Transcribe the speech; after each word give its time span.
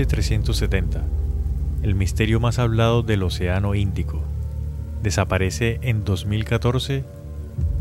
MH370, 0.00 1.02
el 1.82 1.94
misterio 1.94 2.40
más 2.40 2.58
hablado 2.58 3.02
del 3.02 3.22
Océano 3.22 3.74
Índico, 3.74 4.22
desaparece 5.02 5.78
en 5.82 6.04
2014 6.04 7.04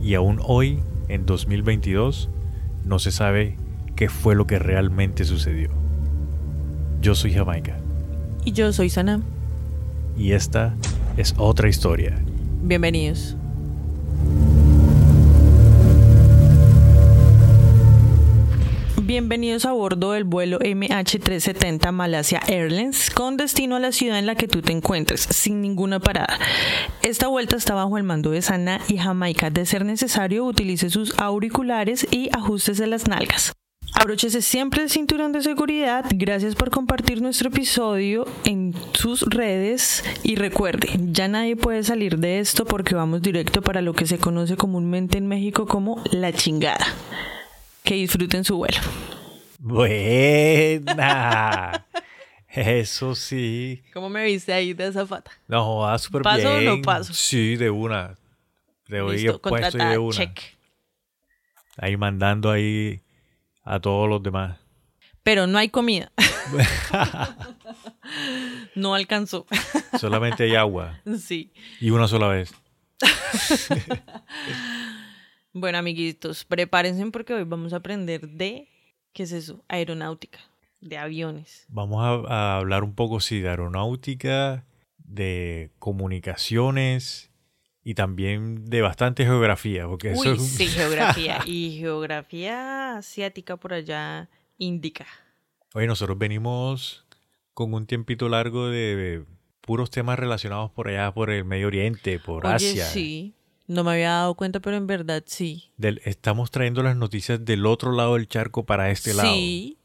y 0.01 0.15
aún 0.15 0.39
hoy, 0.43 0.79
en 1.07 1.25
2022, 1.25 2.29
no 2.85 2.99
se 2.99 3.11
sabe 3.11 3.55
qué 3.95 4.09
fue 4.09 4.35
lo 4.35 4.47
que 4.47 4.59
realmente 4.59 5.23
sucedió. 5.23 5.69
Yo 7.01 7.15
soy 7.15 7.31
Jamaica 7.33 7.77
Y 8.43 8.51
yo 8.51 8.73
soy 8.73 8.89
Sana. 8.89 9.21
y 10.17 10.33
esta 10.33 10.75
es 11.15 11.33
otra 11.37 11.69
historia. 11.69 12.17
Bienvenidos. 12.61 13.37
Bienvenidos 19.09 19.65
a 19.65 19.71
bordo 19.71 20.11
del 20.11 20.23
vuelo 20.23 20.59
MH370 20.59 21.91
Malasia 21.91 22.41
Airlines 22.45 23.09
con 23.09 23.37
destino 23.37 23.77
a 23.77 23.79
la 23.79 23.91
ciudad 23.91 24.19
en 24.19 24.27
la 24.27 24.35
que 24.35 24.47
tú 24.47 24.61
te 24.61 24.71
encuentres, 24.71 25.21
sin 25.21 25.61
ninguna 25.61 25.99
parada. 25.99 26.37
Esta 27.01 27.27
vuelta 27.27 27.55
está 27.55 27.73
bajo 27.73 27.97
el 27.97 28.03
mando 28.03 28.29
de 28.29 28.43
Sana 28.43 28.79
y 28.87 28.99
Jamaica. 28.99 29.49
De 29.49 29.65
ser 29.65 29.83
necesario, 29.83 30.45
utilice 30.45 30.91
sus 30.91 31.17
auriculares 31.17 32.05
y 32.11 32.29
ajustes 32.37 32.77
las 32.81 33.07
nalgas. 33.07 33.51
Abróchese 33.95 34.43
siempre 34.43 34.83
el 34.83 34.91
cinturón 34.91 35.31
de 35.31 35.41
seguridad. 35.41 36.05
Gracias 36.13 36.53
por 36.53 36.69
compartir 36.69 37.19
nuestro 37.19 37.49
episodio 37.49 38.27
en 38.45 38.75
sus 38.93 39.23
redes. 39.23 40.03
Y 40.21 40.35
recuerde, 40.35 40.87
ya 41.11 41.27
nadie 41.27 41.55
puede 41.55 41.81
salir 41.81 42.19
de 42.19 42.37
esto 42.37 42.63
porque 42.63 42.93
vamos 42.93 43.23
directo 43.23 43.63
para 43.63 43.81
lo 43.81 43.93
que 43.93 44.05
se 44.05 44.19
conoce 44.19 44.55
comúnmente 44.55 45.17
en 45.17 45.25
México 45.25 45.65
como 45.65 45.99
la 46.11 46.31
chingada. 46.31 46.85
Que 47.83 47.95
disfruten 47.95 48.43
su 48.43 48.57
vuelo. 48.57 48.77
Buena. 49.59 51.85
Eso 52.49 53.15
sí. 53.15 53.83
¿Cómo 53.93 54.09
me 54.09 54.23
viste 54.25 54.51
ahí 54.53 54.73
de 54.73 54.87
esa 54.87 55.05
fata? 55.05 55.31
No, 55.47 55.77
va 55.79 55.97
súper 55.99 56.23
bien. 56.23 56.35
¿Paso 56.35 56.53
o 56.55 56.61
no 56.61 56.81
paso? 56.81 57.13
Sí, 57.13 57.55
de 57.55 57.69
una. 57.69 58.17
De 58.87 59.01
hoy 59.01 59.17
Listo, 59.19 59.39
puesto 59.39 59.77
y 59.77 59.85
de 59.85 59.97
una. 59.97 60.17
check. 60.17 60.39
Ahí 61.77 61.95
mandando 61.95 62.49
ahí 62.49 63.01
a 63.63 63.79
todos 63.79 64.09
los 64.09 64.23
demás. 64.23 64.57
Pero 65.21 65.45
no 65.45 65.59
hay 65.59 65.69
comida. 65.69 66.11
no 68.75 68.95
alcanzó. 68.95 69.45
Solamente 69.99 70.43
hay 70.43 70.55
agua. 70.55 70.99
sí. 71.19 71.51
Y 71.79 71.91
una 71.91 72.07
sola 72.07 72.29
vez. 72.29 72.51
Bueno, 75.59 75.77
amiguitos, 75.77 76.45
prepárense 76.45 77.05
porque 77.11 77.33
hoy 77.33 77.43
vamos 77.43 77.73
a 77.73 77.77
aprender 77.77 78.29
de, 78.29 78.69
¿qué 79.13 79.23
es 79.23 79.31
eso? 79.33 79.63
Aeronáutica, 79.67 80.39
de 80.79 80.97
aviones. 80.97 81.65
Vamos 81.67 81.99
a, 82.01 82.53
a 82.53 82.57
hablar 82.57 82.83
un 82.83 82.95
poco, 82.95 83.19
sí, 83.19 83.39
de 83.41 83.49
aeronáutica, 83.49 84.65
de 84.97 85.71
comunicaciones 85.79 87.31
y 87.83 87.95
también 87.95 88.65
de 88.65 88.81
bastante 88.81 89.25
geografía. 89.25 89.85
Porque 89.87 90.11
eso 90.11 90.21
Uy, 90.21 90.35
es 90.35 90.39
un- 90.39 90.45
sí, 90.45 90.67
geografía. 90.69 91.39
Y 91.45 91.77
geografía 91.79 92.97
asiática 92.97 93.57
por 93.57 93.73
allá 93.73 94.29
indica. 94.57 95.07
Oye, 95.73 95.87
nosotros 95.87 96.17
venimos 96.17 97.05
con 97.53 97.73
un 97.73 97.85
tiempito 97.85 98.29
largo 98.29 98.67
de, 98.69 98.95
de 98.95 99.25
puros 99.61 99.89
temas 99.89 100.17
relacionados 100.17 100.71
por 100.71 100.87
allá, 100.87 101.11
por 101.13 101.29
el 101.29 101.43
Medio 101.45 101.67
Oriente, 101.67 102.19
por 102.19 102.45
Oye, 102.45 102.55
Asia. 102.55 102.85
sí. 102.85 103.33
No 103.69 103.83
me 103.83 103.91
había 103.91 104.09
dado 104.09 104.33
cuenta, 104.33 104.59
pero 104.59 104.77
en 104.77 104.87
verdad 104.87 105.23
sí. 105.27 105.71
Del- 105.77 106.01
estamos 106.03 106.49
trayendo 106.49 106.81
las 106.81 106.95
noticias 106.95 107.45
del 107.45 107.67
otro 107.67 107.91
lado 107.91 108.15
del 108.15 108.27
charco 108.27 108.65
para 108.65 108.89
este 108.89 109.13
lado. 109.13 109.29
Sí. 109.29 109.77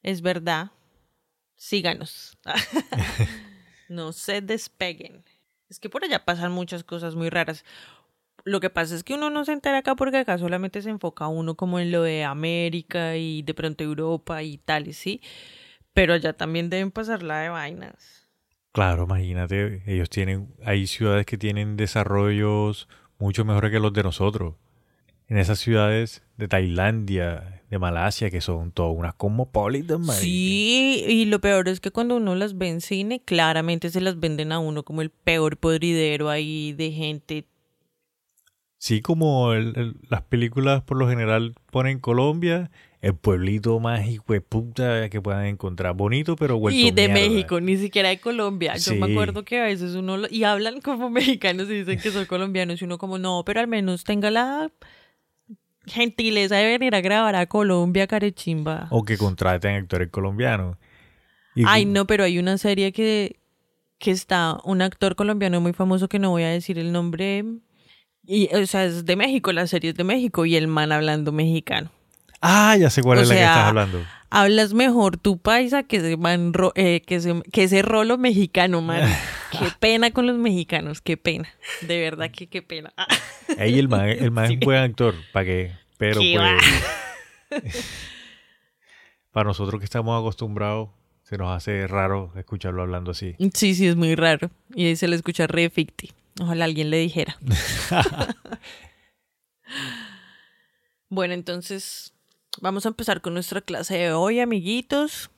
Es 0.00 0.22
verdad. 0.22 0.70
Síganos. 1.56 2.38
no 3.88 4.12
se 4.12 4.42
despeguen. 4.42 5.24
Es 5.68 5.80
que 5.80 5.90
por 5.90 6.04
allá 6.04 6.24
pasan 6.24 6.52
muchas 6.52 6.84
cosas 6.84 7.16
muy 7.16 7.30
raras. 7.30 7.64
Lo 8.44 8.60
que 8.60 8.70
pasa 8.70 8.94
es 8.94 9.02
que 9.02 9.14
uno 9.14 9.28
no 9.28 9.44
se 9.44 9.52
entera 9.52 9.78
acá 9.78 9.96
porque 9.96 10.18
acá 10.18 10.38
solamente 10.38 10.82
se 10.82 10.90
enfoca 10.90 11.26
uno 11.26 11.56
como 11.56 11.80
en 11.80 11.90
lo 11.90 12.02
de 12.02 12.22
América 12.22 13.16
y 13.16 13.42
de 13.42 13.54
pronto 13.54 13.82
Europa 13.82 14.44
y 14.44 14.58
tal, 14.58 14.94
¿sí? 14.94 15.20
Pero 15.94 16.14
allá 16.14 16.32
también 16.32 16.70
deben 16.70 16.92
pasar 16.92 17.24
la 17.24 17.40
de 17.40 17.48
vainas. 17.48 18.25
Claro, 18.76 19.04
imagínate, 19.04 19.80
ellos 19.86 20.10
tienen, 20.10 20.48
hay 20.62 20.86
ciudades 20.86 21.24
que 21.24 21.38
tienen 21.38 21.78
desarrollos 21.78 22.90
mucho 23.18 23.42
mejores 23.46 23.70
que 23.70 23.80
los 23.80 23.94
de 23.94 24.02
nosotros. 24.02 24.52
En 25.28 25.38
esas 25.38 25.58
ciudades 25.60 26.22
de 26.36 26.46
Tailandia, 26.46 27.62
de 27.70 27.78
Malasia, 27.78 28.30
que 28.30 28.42
son 28.42 28.72
todas 28.72 28.94
unas 28.94 29.14
cosmopolitas, 29.14 29.98
marica. 29.98 30.20
Sí, 30.20 31.02
y 31.08 31.24
lo 31.24 31.40
peor 31.40 31.70
es 31.70 31.80
que 31.80 31.90
cuando 31.90 32.16
uno 32.16 32.34
las 32.34 32.58
ve 32.58 32.68
en 32.68 32.82
cine, 32.82 33.22
claramente 33.24 33.88
se 33.88 34.02
las 34.02 34.20
venden 34.20 34.52
a 34.52 34.58
uno 34.58 34.82
como 34.82 35.00
el 35.00 35.08
peor 35.08 35.56
podridero 35.56 36.28
ahí 36.28 36.74
de 36.74 36.92
gente. 36.92 37.46
Sí, 38.76 39.00
como 39.00 39.54
el- 39.54 39.72
el- 39.78 39.96
las 40.10 40.20
películas 40.20 40.82
por 40.82 40.98
lo 40.98 41.08
general 41.08 41.54
ponen 41.70 41.98
Colombia, 41.98 42.70
el 43.02 43.14
pueblito 43.14 43.78
más 43.78 44.00
puta 44.48 45.08
que 45.10 45.20
puedan 45.20 45.46
encontrar. 45.46 45.94
Bonito, 45.94 46.34
pero 46.36 46.58
vuelto 46.58 46.78
Y 46.78 46.90
de 46.90 47.08
mierda. 47.08 47.14
México, 47.28 47.60
ni 47.60 47.76
siquiera 47.76 48.08
de 48.08 48.18
Colombia. 48.18 48.76
Yo 48.76 48.94
me 48.96 49.12
acuerdo 49.12 49.44
que 49.44 49.60
a 49.60 49.64
veces 49.64 49.94
uno... 49.94 50.16
lo- 50.16 50.28
Y 50.30 50.44
hablan 50.44 50.80
como 50.80 51.08
mexicanos 51.10 51.68
y 51.70 51.74
dicen 51.84 51.98
que 52.00 52.10
son 52.10 52.24
colombianos. 52.26 52.80
Y 52.80 52.84
uno 52.84 52.98
como, 52.98 53.18
no, 53.18 53.42
pero 53.44 53.60
al 53.60 53.68
menos 53.68 54.02
tenga 54.04 54.30
la 54.30 54.70
gentileza 55.86 56.56
de 56.56 56.64
venir 56.78 56.94
a 56.94 57.00
grabar 57.00 57.36
a 57.36 57.46
Colombia, 57.46 58.06
carechimba. 58.06 58.88
O 58.90 59.04
que 59.04 59.16
contraten 59.16 59.76
actores 59.76 60.08
colombianos. 60.10 60.76
Y- 61.54 61.62
Ay, 61.66 61.84
no, 61.86 62.06
pero 62.06 62.24
hay 62.24 62.38
una 62.38 62.58
serie 62.58 62.92
que, 62.92 63.38
que 63.98 64.10
está... 64.10 64.58
Un 64.64 64.82
actor 64.82 65.14
colombiano 65.16 65.60
muy 65.60 65.72
famoso 65.72 66.08
que 66.08 66.18
no 66.18 66.30
voy 66.30 66.42
a 66.42 66.48
decir 66.50 66.78
el 66.78 66.92
nombre... 66.92 67.44
Y, 68.28 68.52
o 68.52 68.66
sea, 68.66 68.84
es 68.84 69.04
de 69.06 69.14
México, 69.14 69.52
la 69.52 69.68
serie 69.68 69.90
es 69.90 69.96
de 69.96 70.02
México. 70.02 70.44
Y 70.46 70.56
el 70.56 70.66
man 70.66 70.90
hablando 70.90 71.30
mexicano. 71.30 71.92
Ah, 72.40 72.76
ya 72.76 72.90
sé 72.90 73.02
cuál 73.02 73.18
O 73.18 73.22
es 73.22 73.28
la 73.28 73.34
que 73.34 73.42
estás 73.42 73.68
hablando. 73.68 74.04
Hablas 74.30 74.74
mejor 74.74 75.16
tu 75.16 75.38
paisa 75.38 75.84
que 75.84 75.98
ese, 75.98 76.16
man 76.16 76.52
ro- 76.52 76.72
eh, 76.74 77.00
que 77.06 77.16
ese, 77.16 77.42
que 77.52 77.64
ese 77.64 77.82
rolo 77.82 78.18
mexicano, 78.18 78.82
man. 78.82 79.02
Qué 79.52 79.68
pena 79.78 80.10
con 80.10 80.26
los 80.26 80.36
mexicanos, 80.36 81.00
qué 81.00 81.16
pena. 81.16 81.48
De 81.80 81.98
verdad 82.00 82.30
que 82.30 82.48
qué 82.48 82.60
pena. 82.62 82.92
Ah, 82.96 83.06
Ey, 83.58 83.78
el 83.78 83.88
man, 83.88 84.06
el 84.08 84.30
man 84.32 84.46
es 84.46 84.50
un 84.50 84.60
buen 84.60 84.78
actor, 84.78 85.14
¿para 85.32 85.46
qué? 85.46 85.72
Pero 85.96 86.20
Qué 86.20 86.36
pues, 87.48 87.64
para 89.30 89.44
nosotros 89.48 89.78
que 89.78 89.84
estamos 89.84 90.18
acostumbrados, 90.20 90.90
se 91.22 91.38
nos 91.38 91.56
hace 91.56 91.86
raro 91.86 92.32
escucharlo 92.36 92.82
hablando 92.82 93.12
así. 93.12 93.34
Sí, 93.54 93.74
sí, 93.74 93.86
es 93.86 93.96
muy 93.96 94.14
raro. 94.14 94.50
Y 94.74 94.86
ahí 94.86 94.96
se 94.96 95.08
le 95.08 95.16
escucha 95.16 95.46
re 95.46 95.70
ficti. 95.70 96.12
Ojalá 96.40 96.64
alguien 96.66 96.90
le 96.90 96.98
dijera. 96.98 97.36
bueno, 101.08 101.34
entonces 101.34 102.12
vamos 102.60 102.86
a 102.86 102.88
empezar 102.88 103.20
con 103.20 103.34
nuestra 103.34 103.60
clase 103.60 103.96
de 103.96 104.12
hoy, 104.12 104.40
amiguitos. 104.40 105.30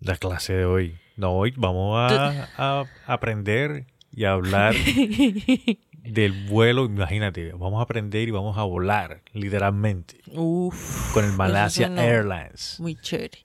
La 0.00 0.16
clase 0.16 0.54
de 0.54 0.64
hoy. 0.64 0.98
No, 1.16 1.32
hoy 1.32 1.52
vamos 1.56 1.96
a, 1.96 2.48
a 2.56 2.84
aprender 3.06 3.86
y 4.10 4.24
a 4.24 4.32
hablar 4.32 4.74
del 5.92 6.32
vuelo. 6.48 6.84
Imagínate, 6.84 7.52
vamos 7.52 7.80
a 7.80 7.82
aprender 7.82 8.28
y 8.28 8.30
vamos 8.30 8.58
a 8.58 8.62
volar, 8.62 9.22
literalmente, 9.32 10.20
Uf. 10.32 11.12
con 11.12 11.24
el 11.24 11.32
Malasia. 11.32 11.86
Airlines. 11.86 12.78
Muy 12.80 12.96
chévere. 12.96 13.44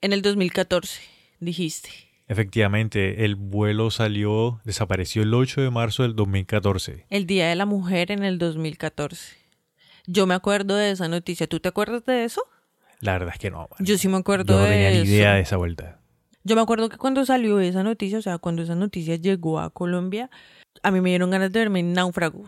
En 0.00 0.12
el 0.12 0.22
2014, 0.22 1.00
dijiste. 1.40 1.90
Efectivamente, 2.26 3.24
el 3.24 3.34
vuelo 3.34 3.90
salió, 3.90 4.60
desapareció 4.64 5.22
el 5.22 5.34
8 5.34 5.62
de 5.62 5.70
marzo 5.70 6.04
del 6.04 6.14
2014. 6.14 7.06
El 7.10 7.26
Día 7.26 7.48
de 7.48 7.56
la 7.56 7.66
Mujer 7.66 8.12
en 8.12 8.22
el 8.22 8.38
2014. 8.38 9.39
Yo 10.12 10.26
me 10.26 10.34
acuerdo 10.34 10.74
de 10.74 10.90
esa 10.90 11.06
noticia. 11.06 11.46
¿Tú 11.46 11.60
te 11.60 11.68
acuerdas 11.68 12.04
de 12.04 12.24
eso? 12.24 12.42
La 12.98 13.12
verdad 13.12 13.30
es 13.32 13.38
que 13.38 13.50
no. 13.50 13.68
Yo 13.78 13.96
sí 13.96 14.08
me 14.08 14.16
acuerdo 14.16 14.54
Yo 14.54 14.58
no 14.58 14.64
de 14.64 14.70
tenía 14.70 14.90
ni 14.90 15.08
idea 15.08 15.34
de 15.34 15.42
esa 15.42 15.56
vuelta. 15.56 16.00
Yo 16.42 16.56
me 16.56 16.62
acuerdo 16.62 16.88
que 16.88 16.96
cuando 16.96 17.24
salió 17.24 17.60
esa 17.60 17.84
noticia, 17.84 18.18
o 18.18 18.22
sea, 18.22 18.38
cuando 18.38 18.62
esa 18.62 18.74
noticia 18.74 19.16
llegó 19.16 19.60
a 19.60 19.70
Colombia, 19.70 20.28
a 20.82 20.90
mí 20.90 21.00
me 21.00 21.10
dieron 21.10 21.30
ganas 21.30 21.52
de 21.52 21.60
verme 21.60 21.80
en 21.80 21.92
Náufrago. 21.92 22.44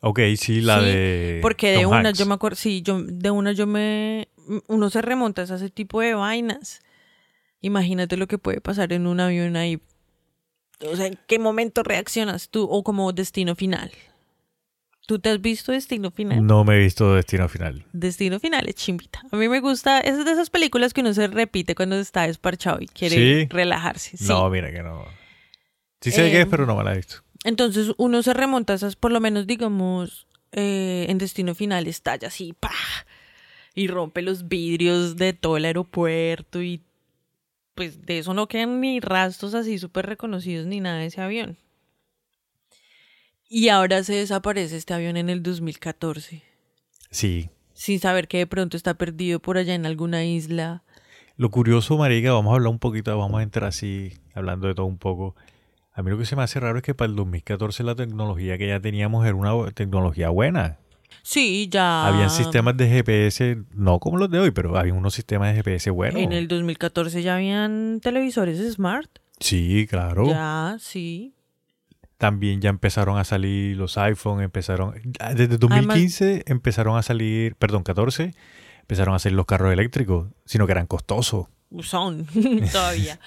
Ok, 0.00 0.20
sí, 0.36 0.60
la 0.60 0.80
Sí, 0.80 0.84
de. 0.86 1.38
Porque 1.40 1.70
de 1.70 1.82
Tom 1.84 1.92
una, 1.92 2.08
Hanks. 2.08 2.18
yo 2.18 2.26
me 2.26 2.34
acuerdo, 2.34 2.56
sí, 2.56 2.82
yo, 2.82 3.00
de 3.02 3.30
una 3.30 3.52
yo 3.52 3.66
me, 3.66 4.28
uno 4.66 4.90
se 4.90 5.00
remonta 5.00 5.42
a 5.42 5.44
ese 5.44 5.70
tipo 5.70 6.00
de 6.00 6.14
vainas. 6.14 6.80
Imagínate 7.62 8.18
lo 8.18 8.26
que 8.26 8.36
puede 8.36 8.60
pasar 8.60 8.92
en 8.92 9.06
un 9.06 9.20
avión 9.20 9.56
ahí. 9.56 9.80
O 10.86 10.96
sea, 10.96 11.06
¿en 11.06 11.18
qué 11.26 11.38
momento 11.38 11.82
reaccionas 11.82 12.50
tú? 12.50 12.64
O 12.70 12.84
como 12.84 13.12
destino 13.12 13.54
final. 13.54 13.90
¿Tú 15.06 15.20
te 15.20 15.30
has 15.30 15.40
visto 15.40 15.70
Destino 15.70 16.10
Final? 16.10 16.44
No 16.44 16.64
me 16.64 16.74
he 16.74 16.78
visto 16.80 17.14
Destino 17.14 17.48
Final. 17.48 17.84
Destino 17.92 18.40
Final 18.40 18.68
es 18.68 18.74
chimbita. 18.74 19.22
A 19.30 19.36
mí 19.36 19.48
me 19.48 19.60
gusta, 19.60 20.00
es 20.00 20.24
de 20.24 20.32
esas 20.32 20.50
películas 20.50 20.92
que 20.92 21.00
uno 21.00 21.14
se 21.14 21.28
repite 21.28 21.76
cuando 21.76 21.96
está 21.96 22.26
desparchado 22.26 22.78
y 22.80 22.88
quiere 22.88 23.16
¿Sí? 23.16 23.46
relajarse. 23.48 24.16
Sí. 24.16 24.26
No, 24.26 24.50
mira 24.50 24.72
que 24.72 24.82
no. 24.82 25.04
Sí 26.00 26.10
sé 26.10 26.30
qué 26.30 26.38
es, 26.38 26.44
Em, 26.44 26.50
pero 26.50 26.66
no 26.66 26.76
me 26.76 26.82
la 26.82 26.92
he 26.92 26.96
visto. 26.96 27.22
Entonces 27.44 27.92
uno 27.98 28.22
se 28.24 28.34
remonta 28.34 28.72
a 28.72 28.76
esas, 28.76 28.96
por 28.96 29.12
lo 29.12 29.20
menos 29.20 29.46
digamos, 29.46 30.26
eh, 30.50 31.06
en 31.08 31.18
Destino 31.18 31.54
Final 31.54 31.86
estalla 31.86 32.26
así, 32.28 32.52
¡pah! 32.58 32.70
Y 33.74 33.86
rompe 33.86 34.22
los 34.22 34.48
vidrios 34.48 35.16
de 35.16 35.32
todo 35.34 35.56
el 35.56 35.66
aeropuerto 35.66 36.62
y 36.62 36.82
pues 37.76 38.04
de 38.06 38.18
eso 38.18 38.34
no 38.34 38.48
quedan 38.48 38.80
ni 38.80 38.98
rastros 39.00 39.54
así 39.54 39.78
súper 39.78 40.06
reconocidos 40.06 40.66
ni 40.66 40.80
nada 40.80 40.98
de 40.98 41.06
ese 41.06 41.20
avión. 41.20 41.58
Y 43.48 43.68
ahora 43.68 44.02
se 44.02 44.14
desaparece 44.14 44.76
este 44.76 44.94
avión 44.94 45.16
en 45.16 45.30
el 45.30 45.42
2014, 45.42 46.42
Sí. 47.10 47.48
sin 47.74 48.00
saber 48.00 48.26
que 48.28 48.38
de 48.38 48.46
pronto 48.46 48.76
está 48.76 48.94
perdido 48.94 49.38
por 49.40 49.56
allá 49.58 49.74
en 49.74 49.86
alguna 49.86 50.24
isla. 50.24 50.82
Lo 51.36 51.50
curioso, 51.50 51.96
Marica, 51.96 52.32
vamos 52.32 52.52
a 52.52 52.54
hablar 52.56 52.70
un 52.70 52.78
poquito, 52.78 53.16
vamos 53.16 53.38
a 53.40 53.42
entrar 53.42 53.68
así, 53.68 54.12
hablando 54.34 54.66
de 54.66 54.74
todo 54.74 54.86
un 54.86 54.98
poco. 54.98 55.36
A 55.92 56.02
mí 56.02 56.10
lo 56.10 56.18
que 56.18 56.26
se 56.26 56.34
me 56.36 56.42
hace 56.42 56.58
raro 56.60 56.78
es 56.78 56.82
que 56.82 56.94
para 56.94 57.08
el 57.10 57.16
2014 57.16 57.82
la 57.84 57.94
tecnología 57.94 58.58
que 58.58 58.66
ya 58.68 58.80
teníamos 58.80 59.24
era 59.26 59.34
una 59.34 59.70
tecnología 59.72 60.28
buena. 60.30 60.78
Sí, 61.22 61.68
ya. 61.70 62.06
Habían 62.06 62.30
sistemas 62.30 62.76
de 62.76 62.88
GPS, 62.88 63.58
no 63.72 63.98
como 64.00 64.16
los 64.18 64.30
de 64.30 64.38
hoy, 64.40 64.50
pero 64.50 64.76
había 64.76 64.92
unos 64.94 65.14
sistemas 65.14 65.50
de 65.50 65.54
GPS 65.62 65.90
buenos. 65.90 66.20
En 66.20 66.32
el 66.32 66.48
2014 66.48 67.22
ya 67.22 67.36
habían 67.36 68.00
televisores 68.02 68.58
smart. 68.74 69.10
Sí, 69.40 69.86
claro. 69.88 70.26
Ya, 70.28 70.76
sí. 70.80 71.34
También 72.18 72.60
ya 72.62 72.70
empezaron 72.70 73.18
a 73.18 73.24
salir 73.24 73.76
los 73.76 73.98
iPhone, 73.98 74.40
empezaron... 74.42 74.94
Desde 75.34 75.58
2015 75.58 76.44
empezaron 76.46 76.96
a 76.96 77.02
salir, 77.02 77.54
perdón, 77.56 77.82
14, 77.82 78.34
empezaron 78.80 79.14
a 79.14 79.18
salir 79.18 79.36
los 79.36 79.44
carros 79.46 79.72
eléctricos, 79.72 80.28
sino 80.46 80.64
que 80.66 80.72
eran 80.72 80.86
costosos. 80.86 81.46
son 81.82 82.26
todavía. 82.72 83.20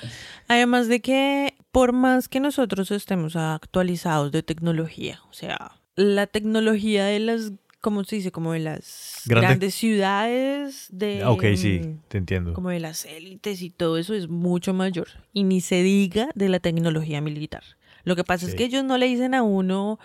Además 0.47 0.87
de 0.87 1.01
que 1.01 1.53
por 1.71 1.93
más 1.93 2.27
que 2.29 2.39
nosotros 2.39 2.89
estemos 2.89 3.35
actualizados 3.35 4.31
de 4.31 4.41
tecnología, 4.41 5.19
o 5.29 5.33
sea, 5.33 5.73
la 5.95 6.25
tecnología 6.25 7.05
de 7.05 7.19
las, 7.19 7.51
¿cómo 7.81 8.03
se 8.05 8.15
dice? 8.15 8.31
Como 8.31 8.53
de 8.53 8.59
las 8.59 9.21
Grandes- 9.25 9.49
grandes 9.49 9.75
ciudades, 9.75 10.87
de... 10.89 11.21
Ah, 11.23 11.29
ok, 11.29 11.43
sí, 11.55 11.79
mm, 11.83 11.99
te 12.07 12.17
entiendo. 12.17 12.53
Como 12.53 12.69
de 12.69 12.79
las 12.79 13.05
élites 13.05 13.61
y 13.61 13.69
todo 13.69 13.99
eso 13.99 14.15
es 14.15 14.29
mucho 14.29 14.73
mayor. 14.73 15.09
Y 15.31 15.43
ni 15.43 15.61
se 15.61 15.83
diga 15.83 16.29
de 16.33 16.49
la 16.49 16.59
tecnología 16.59 17.21
militar. 17.21 17.63
Lo 18.09 18.15
que 18.15 18.23
pasa 18.23 18.47
es 18.47 18.55
que 18.55 18.63
ellos 18.63 18.83
no 18.83 18.97
le 18.97 19.05
dicen 19.05 19.35
a 19.35 19.43
uno, 19.43 19.99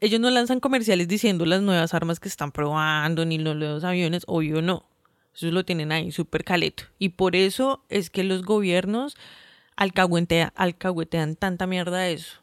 ellos 0.00 0.18
no 0.18 0.30
lanzan 0.30 0.58
comerciales 0.58 1.06
diciendo 1.06 1.46
las 1.46 1.62
nuevas 1.62 1.94
armas 1.94 2.18
que 2.18 2.26
están 2.26 2.50
probando, 2.50 3.24
ni 3.24 3.38
los 3.38 3.54
nuevos 3.54 3.84
aviones, 3.84 4.24
obvio 4.26 4.62
no. 4.62 4.84
Eso 5.32 5.46
lo 5.52 5.64
tienen 5.64 5.92
ahí 5.92 6.10
súper 6.10 6.42
caleto. 6.42 6.82
Y 6.98 7.10
por 7.10 7.36
eso 7.36 7.84
es 7.88 8.10
que 8.10 8.24
los 8.24 8.42
gobiernos 8.42 9.16
alcahuetean, 9.76 10.50
alcahuetean 10.56 11.36
tanta 11.36 11.68
mierda 11.68 11.98
a 11.98 12.08
eso. 12.08 12.40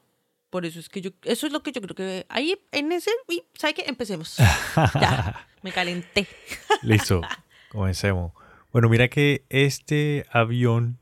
Por 0.50 0.66
eso 0.66 0.80
es 0.80 0.88
que 0.88 1.01
yo, 1.01 1.10
eso 1.24 1.48
es 1.48 1.51
lo 1.51 1.62
que 1.63 1.74
yo 1.74 1.81
creo 1.81 1.95
que 1.95 2.25
ahí 2.30 2.57
en 2.72 2.94
ese, 2.94 3.12
y 3.28 3.44
¿sabe 3.56 3.74
qué? 3.74 3.83
Empecemos. 3.88 4.38
ya, 5.01 5.48
me 5.63 5.74
calenté. 5.74 6.30
Listo, 6.81 7.24
comencemos. 7.68 8.31
Bueno, 8.72 8.88
mira 8.88 9.10
que 9.10 9.44
este 9.50 10.25
avión 10.31 10.98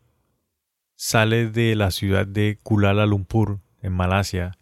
sale 0.96 1.50
de 1.50 1.76
la 1.76 1.92
ciudad 1.92 2.26
de 2.26 2.58
Kuala 2.64 3.06
Lumpur, 3.06 3.60
en 3.86 3.94
Malasia, 3.94 4.58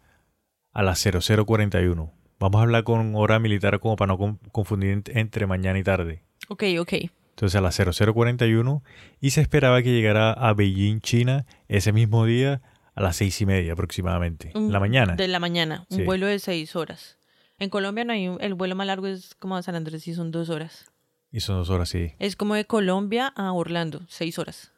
a 0.72 0.82
las 0.82 0.98
0041. 1.00 2.12
Vamos 2.38 2.58
a 2.58 2.62
hablar 2.62 2.84
con 2.84 3.14
hora 3.14 3.38
militar 3.38 3.78
como 3.80 3.96
para 3.96 4.08
no 4.12 4.18
con- 4.18 4.36
confundir 4.52 4.96
ent- 4.96 5.10
entre 5.16 5.46
mañana 5.46 5.78
y 5.78 5.82
tarde. 5.84 6.22
Ok, 6.48 6.64
ok. 6.80 6.92
Entonces 7.30 7.56
a 7.56 7.60
las 7.60 7.74
0041 7.74 8.82
y 9.20 9.30
se 9.30 9.40
esperaba 9.40 9.82
que 9.82 9.92
llegara 9.92 10.32
a 10.32 10.52
Beijing, 10.54 11.00
China, 11.00 11.46
ese 11.68 11.92
mismo 11.92 12.24
día 12.26 12.60
a 12.94 13.02
las 13.02 13.16
seis 13.16 13.40
y 13.40 13.46
media 13.46 13.72
aproximadamente, 13.72 14.52
Un- 14.54 14.70
la 14.72 14.78
mañana. 14.78 15.16
De 15.16 15.26
la 15.26 15.40
mañana, 15.40 15.84
un 15.90 15.96
Sí. 15.98 16.04
vuelo 16.04 16.26
de 16.26 16.38
seis 16.38 16.76
horas. 16.76 17.18
En 17.58 17.70
Colombia 17.70 18.04
no 18.04 18.12
hay 18.12 18.28
un- 18.28 18.40
el 18.40 18.54
vuelo 18.54 18.74
más 18.76 18.86
largo 18.86 19.06
es 19.06 19.34
como 19.36 19.56
a 19.56 19.62
San 19.62 19.74
Andrés 19.74 20.06
y 20.06 20.14
son 20.14 20.30
dos 20.30 20.48
horas. 20.50 20.90
Y 21.32 21.40
son 21.40 21.56
dos 21.56 21.70
horas, 21.70 21.88
sí. 21.88 22.12
Es 22.20 22.36
como 22.36 22.54
de 22.54 22.64
Colombia 22.66 23.32
a 23.34 23.52
Orlando, 23.52 24.02
seis 24.08 24.38
horas. 24.38 24.70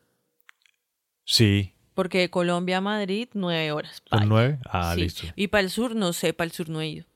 Sí, 1.25 1.75
Porque 1.96 2.19
de 2.20 2.31
Colombia 2.31 2.76
a 2.76 2.81
Madrid, 2.81 3.28
nueve 3.34 3.72
horas. 3.72 4.02
son 4.08 4.28
nueve. 4.28 4.58
Ah, 4.66 4.93
Sí. 4.94 5.00
listo. 5.00 5.26
Y 5.34 5.48
para 5.48 5.62
el 5.62 5.70
sur, 5.70 5.96
no 5.96 6.12
sé, 6.12 6.32
para 6.32 6.46
el 6.46 6.52
sur 6.52 6.69
no 6.69 6.81
he 6.81 6.87
ido. 6.88 7.06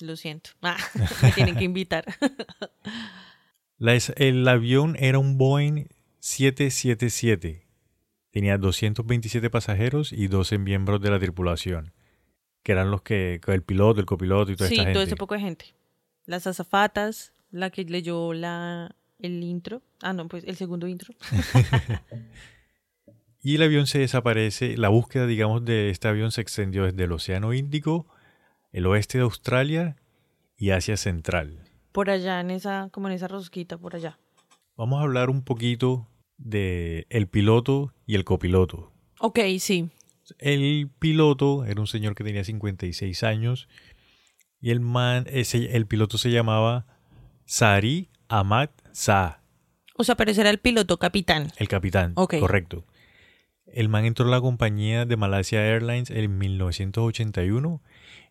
Lo 0.00 0.16
siento. 0.16 0.50
Ah, 0.62 0.76
me 1.22 1.32
tienen 1.32 1.56
que 1.56 1.64
invitar. 1.64 2.04
La 3.78 3.94
es- 3.94 4.12
el 4.16 4.46
avión 4.48 4.96
era 4.98 5.18
un 5.18 5.38
Boeing 5.38 5.86
777. 6.20 7.66
Tenía 8.30 8.58
227 8.58 9.48
pasajeros 9.48 10.12
y 10.12 10.26
12 10.28 10.58
miembros 10.58 11.00
de 11.00 11.10
la 11.10 11.18
tripulación, 11.18 11.92
que 12.62 12.72
eran 12.72 12.90
los 12.90 13.02
que, 13.02 13.40
el 13.46 13.62
piloto, 13.62 14.00
el 14.00 14.06
copiloto 14.06 14.50
y 14.52 14.56
toda 14.56 14.68
sí, 14.68 14.74
esta 14.74 14.84
todo 14.92 15.00
gente. 15.00 15.08
ese 15.10 15.16
poco 15.16 15.34
de 15.34 15.40
gente. 15.40 15.74
Las 16.26 16.46
azafatas, 16.46 17.32
la 17.50 17.70
que 17.70 17.84
leyó 17.84 18.32
la, 18.34 18.94
el 19.20 19.42
intro. 19.44 19.82
Ah, 20.02 20.12
no, 20.12 20.26
pues 20.28 20.44
el 20.44 20.56
segundo 20.56 20.86
intro. 20.88 21.14
Y 23.46 23.54
el 23.54 23.62
avión 23.62 23.86
se 23.86 24.00
desaparece. 24.00 24.76
La 24.76 24.88
búsqueda, 24.88 25.24
digamos, 25.24 25.64
de 25.64 25.90
este 25.90 26.08
avión 26.08 26.32
se 26.32 26.40
extendió 26.40 26.82
desde 26.82 27.04
el 27.04 27.12
Océano 27.12 27.54
Índico, 27.54 28.08
el 28.72 28.86
oeste 28.86 29.18
de 29.18 29.22
Australia 29.22 29.94
y 30.56 30.70
Asia 30.70 30.96
Central. 30.96 31.62
Por 31.92 32.10
allá, 32.10 32.40
en 32.40 32.50
esa, 32.50 32.88
como 32.90 33.06
en 33.06 33.14
esa 33.14 33.28
rosquita, 33.28 33.78
por 33.78 33.94
allá. 33.94 34.18
Vamos 34.76 34.98
a 34.98 35.04
hablar 35.04 35.30
un 35.30 35.44
poquito 35.44 36.08
de 36.38 37.06
el 37.08 37.28
piloto 37.28 37.94
y 38.04 38.16
el 38.16 38.24
copiloto. 38.24 38.92
Ok, 39.20 39.38
sí. 39.60 39.90
El 40.40 40.90
piloto 40.98 41.64
era 41.66 41.80
un 41.80 41.86
señor 41.86 42.16
que 42.16 42.24
tenía 42.24 42.42
56 42.42 43.22
años 43.22 43.68
y 44.60 44.70
el 44.70 44.80
man, 44.80 45.24
ese, 45.30 45.76
el 45.76 45.86
piloto 45.86 46.18
se 46.18 46.32
llamaba 46.32 46.84
Sari 47.44 48.10
Ahmad 48.26 48.70
Sa, 48.90 49.40
O 49.94 50.02
sea, 50.02 50.16
pero 50.16 50.32
ese 50.32 50.40
era 50.40 50.50
el 50.50 50.58
piloto 50.58 50.96
capitán. 50.98 51.52
el 51.58 51.68
capitán, 51.68 52.10
Ok. 52.16 52.40
correcto. 52.40 52.84
El 53.76 53.88
man 53.90 54.06
entró 54.06 54.26
a 54.26 54.30
la 54.30 54.40
compañía 54.40 55.04
de 55.04 55.18
Malaysia 55.18 55.62
Airlines 55.62 56.08
en 56.08 56.38
1981 56.38 57.82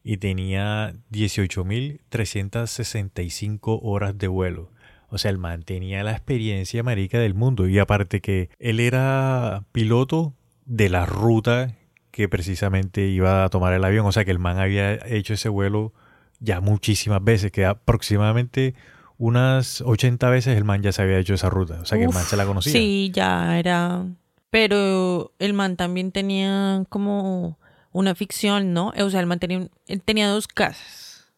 y 0.03 0.17
tenía 0.17 0.95
18.365 1.11 3.79
horas 3.83 4.17
de 4.17 4.27
vuelo. 4.27 4.71
O 5.09 5.19
sea, 5.19 5.29
el 5.29 5.37
man 5.37 5.61
tenía 5.61 6.03
la 6.03 6.13
experiencia 6.13 6.81
marica 6.81 7.19
del 7.19 7.35
mundo. 7.35 7.67
Y 7.67 7.77
aparte 7.77 8.21
que 8.21 8.49
él 8.57 8.79
era 8.79 9.65
piloto 9.71 10.33
de 10.65 10.89
la 10.89 11.05
ruta 11.05 11.75
que 12.09 12.27
precisamente 12.27 13.05
iba 13.05 13.43
a 13.43 13.49
tomar 13.49 13.71
el 13.73 13.83
avión. 13.83 14.07
O 14.07 14.11
sea, 14.11 14.25
que 14.25 14.31
el 14.31 14.39
man 14.39 14.57
había 14.57 14.95
hecho 15.05 15.35
ese 15.35 15.49
vuelo 15.49 15.93
ya 16.39 16.59
muchísimas 16.59 17.23
veces, 17.23 17.51
que 17.51 17.65
aproximadamente 17.65 18.73
unas 19.19 19.81
80 19.81 20.27
veces 20.31 20.57
el 20.57 20.63
man 20.63 20.81
ya 20.81 20.91
se 20.91 21.03
había 21.03 21.19
hecho 21.19 21.35
esa 21.35 21.51
ruta. 21.51 21.81
O 21.83 21.85
sea, 21.85 21.99
que 21.99 22.05
el 22.05 22.13
man 22.13 22.23
se 22.23 22.35
la 22.35 22.47
conocía. 22.47 22.73
Sí, 22.73 23.11
ya 23.13 23.59
era. 23.59 24.07
Pero 24.55 25.33
el 25.37 25.51
man 25.51 25.75
también 25.75 26.13
tenía 26.13 26.85
como 26.87 27.59
una 27.91 28.15
ficción, 28.15 28.71
¿no? 28.71 28.93
O 28.97 29.09
sea, 29.09 29.19
el 29.19 29.25
man 29.25 29.37
tenía, 29.37 29.67
él 29.85 30.01
tenía 30.01 30.29
dos 30.29 30.47
casas. 30.47 31.29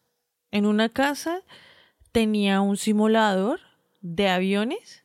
En 0.52 0.66
una 0.66 0.88
casa 0.88 1.40
tenía 2.12 2.60
un 2.60 2.76
simulador 2.76 3.58
de 4.02 4.28
aviones 4.28 5.02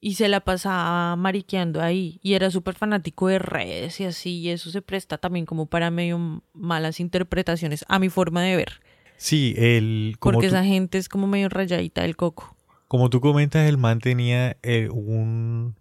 y 0.00 0.14
se 0.14 0.26
la 0.26 0.40
pasaba 0.40 1.14
mariqueando 1.14 1.80
ahí. 1.80 2.18
Y 2.24 2.34
era 2.34 2.50
súper 2.50 2.74
fanático 2.74 3.28
de 3.28 3.38
redes 3.38 4.00
y 4.00 4.06
así. 4.06 4.40
Y 4.40 4.50
eso 4.50 4.72
se 4.72 4.82
presta 4.82 5.16
también 5.16 5.46
como 5.46 5.66
para 5.66 5.92
medio 5.92 6.42
malas 6.54 6.98
interpretaciones, 6.98 7.84
a 7.86 8.00
mi 8.00 8.08
forma 8.08 8.42
de 8.42 8.56
ver. 8.56 8.80
Sí, 9.16 9.54
el, 9.56 10.16
como, 10.18 10.32
Porque 10.32 10.48
tú, 10.48 10.56
esa 10.56 10.64
gente 10.64 10.98
es 10.98 11.08
como 11.08 11.28
medio 11.28 11.48
rayadita 11.48 12.02
del 12.02 12.16
coco. 12.16 12.56
como 12.88 13.10
tú 13.10 13.20
comentas, 13.20 13.68
el 13.68 13.78
man 13.78 14.00
tenía 14.00 14.56
eh, 14.64 14.88
un, 14.90 15.76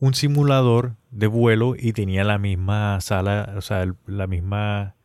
un 0.00 0.14
simulador 0.14 0.96
de 1.10 1.26
vuelo 1.28 1.74
y 1.78 1.92
tenía 1.92 2.24
la 2.24 2.38
misma 2.38 3.00
sala, 3.00 3.52
o 3.56 3.60
sea, 3.60 3.82
el- 3.82 3.94
la 4.06 4.26
misma... 4.26 4.96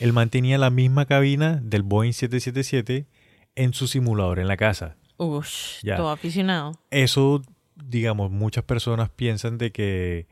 El 0.00 0.12
man 0.12 0.28
tenía 0.30 0.58
la 0.58 0.70
misma 0.70 1.06
cabina 1.06 1.60
del 1.62 1.82
Boeing 1.82 2.12
777 2.12 3.06
en 3.54 3.72
su 3.72 3.86
simulador 3.86 4.38
en 4.38 4.48
la 4.48 4.56
casa. 4.56 4.96
Ush, 5.16 5.80
Ya. 5.82 5.96
todo 5.96 6.10
aficionado. 6.10 6.72
Eso, 6.90 7.42
digamos, 7.76 8.30
muchas 8.30 8.64
personas 8.64 9.08
piensan 9.10 9.56
de 9.58 9.72
que 9.72 10.26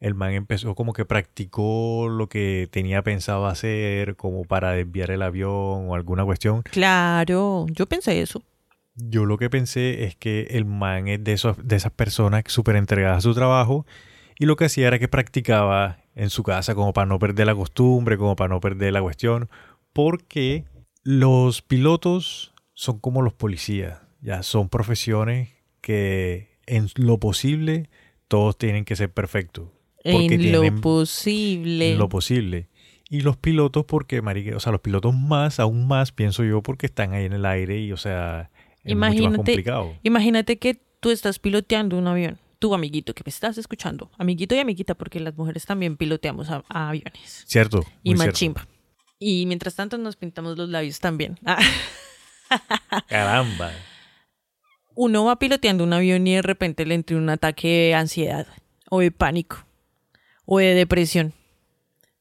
el 0.00 0.14
man 0.14 0.32
empezó 0.32 0.76
como 0.76 0.92
que 0.92 1.04
practicó 1.04 2.08
lo 2.08 2.28
que 2.28 2.68
tenía 2.70 3.02
pensado 3.02 3.46
hacer 3.46 4.14
como 4.14 4.44
para 4.44 4.70
desviar 4.72 5.10
el 5.10 5.22
avión 5.22 5.88
o 5.88 5.94
alguna 5.94 6.24
cuestión. 6.24 6.62
Claro, 6.62 7.66
yo 7.70 7.86
pensé 7.86 8.20
eso. 8.20 8.42
Yo 8.98 9.24
lo 9.24 9.38
que 9.38 9.48
pensé 9.48 10.04
es 10.04 10.16
que 10.16 10.48
el 10.50 10.64
man 10.64 11.08
es 11.08 11.22
de, 11.22 11.32
esos, 11.32 11.56
de 11.62 11.76
esas 11.76 11.92
personas 11.92 12.44
súper 12.48 12.76
entregadas 12.76 13.18
a 13.18 13.20
su 13.20 13.34
trabajo 13.34 13.86
y 14.38 14.46
lo 14.46 14.56
que 14.56 14.66
hacía 14.66 14.88
era 14.88 14.98
que 14.98 15.08
practicaba 15.08 15.98
en 16.14 16.30
su 16.30 16.42
casa 16.42 16.74
como 16.74 16.92
para 16.92 17.06
no 17.06 17.18
perder 17.18 17.46
la 17.46 17.54
costumbre, 17.54 18.18
como 18.18 18.36
para 18.36 18.48
no 18.48 18.60
perder 18.60 18.92
la 18.92 19.02
cuestión, 19.02 19.48
porque 19.92 20.64
Los 21.04 21.62
pilotos 21.62 22.52
son 22.74 22.98
como 22.98 23.22
los 23.22 23.32
policías, 23.32 24.00
ya 24.20 24.42
son 24.42 24.68
profesiones 24.68 25.48
que 25.80 26.58
en 26.66 26.88
lo 26.96 27.18
posible 27.18 27.88
todos 28.28 28.58
tienen 28.58 28.84
que 28.84 28.94
ser 28.94 29.10
perfectos. 29.12 29.68
porque 30.04 30.34
En 30.34 30.52
lo 30.52 30.80
posible. 30.80 31.92
en 31.92 31.98
lo 31.98 32.08
posible. 32.08 32.68
Y 33.08 33.22
los 33.22 33.38
pilotos, 33.38 33.86
porque, 33.86 34.20
marica, 34.20 34.54
o 34.54 34.60
sea, 34.60 34.70
los 34.70 34.82
pilotos 34.82 35.14
más, 35.14 35.60
aún 35.60 35.88
más, 35.88 36.12
pienso 36.12 36.44
yo, 36.44 36.62
porque 36.62 36.86
están 36.86 37.14
ahí 37.14 37.24
en 37.24 37.32
el 37.32 37.46
aire 37.46 37.80
y, 37.80 37.90
o 37.92 37.96
sea, 37.96 38.50
es 38.92 38.96
mucho 38.96 39.00
más 39.00 39.14
Imagínate- 39.14 39.36
complicado. 39.36 39.98
Imagínate 40.02 40.58
que 40.58 40.80
tú 41.00 41.10
estás 41.10 41.38
piloteando 41.38 41.96
un 41.96 42.06
avión. 42.06 42.38
Tú, 42.58 42.74
amiguito, 42.74 43.14
que 43.14 43.22
me 43.24 43.30
estás 43.30 43.56
escuchando. 43.58 44.10
Amiguito 44.18 44.54
y 44.54 44.58
amiguita, 44.58 44.94
porque 44.96 45.20
las 45.20 45.36
mujeres 45.36 45.64
también 45.64 45.96
piloteamos 45.96 46.50
a, 46.50 46.64
a 46.68 46.88
aviones. 46.88 47.44
Cierto. 47.46 47.84
Y 48.02 48.14
machimba. 48.16 48.66
Y 49.20 49.46
mientras 49.46 49.74
tanto 49.76 49.96
nos 49.98 50.16
pintamos 50.16 50.56
los 50.58 50.68
labios 50.68 50.98
también. 51.00 51.38
Caramba. 53.08 53.72
Uno 54.94 55.24
va 55.24 55.38
piloteando 55.38 55.84
un 55.84 55.92
avión 55.92 56.26
y 56.26 56.34
de 56.34 56.42
repente 56.42 56.84
le 56.84 56.94
entra 56.94 57.16
un 57.16 57.28
ataque 57.30 57.68
de 57.68 57.94
ansiedad 57.94 58.46
o 58.90 59.00
de 59.00 59.10
pánico 59.12 59.64
o 60.44 60.58
de 60.58 60.74
depresión. 60.74 61.32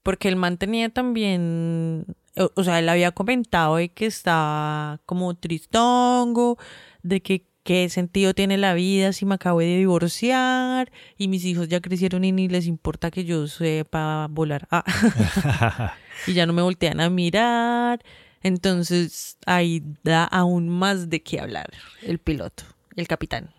Porque 0.04 0.28
el 0.28 0.36
man 0.36 0.58
tenía 0.58 0.90
también, 0.90 2.06
o 2.38 2.52
o 2.56 2.64
sea, 2.64 2.80
él 2.80 2.90
había 2.90 3.12
comentado 3.12 3.78
de 3.78 3.90
que 3.90 4.06
estaba 4.06 5.00
como 5.06 5.36
tristongo, 5.36 6.58
de 7.04 7.22
que 7.22 7.46
qué 7.68 7.90
sentido 7.90 8.34
tiene 8.34 8.58
la 8.58 8.74
vida 8.74 9.12
si 9.12 9.26
me 9.26 9.36
acabo 9.36 9.60
de 9.60 9.78
divorciar 9.78 10.90
y 11.18 11.28
mis 11.28 11.44
hijos 11.44 11.68
ya 11.68 11.82
crecieron 11.82 12.24
y 12.24 12.32
ni 12.32 12.48
les 12.48 12.66
importa 12.66 13.12
que 13.12 13.26
yo 13.26 13.46
sepa 13.48 14.28
volar. 14.30 14.70
Ah. 14.72 15.94
y 16.28 16.32
ya 16.32 16.46
no 16.46 16.54
me 16.54 16.62
voltean 16.62 17.02
a 17.02 17.10
mirar. 17.10 18.02
Entonces 18.42 19.38
ahí 19.46 19.84
da 20.06 20.24
aún 20.24 20.70
más 20.70 21.10
de 21.10 21.22
qué 21.22 21.42
hablar 21.42 21.70
el 22.02 22.20
piloto, 22.20 22.64
el 22.96 23.06
capitán. 23.06 23.50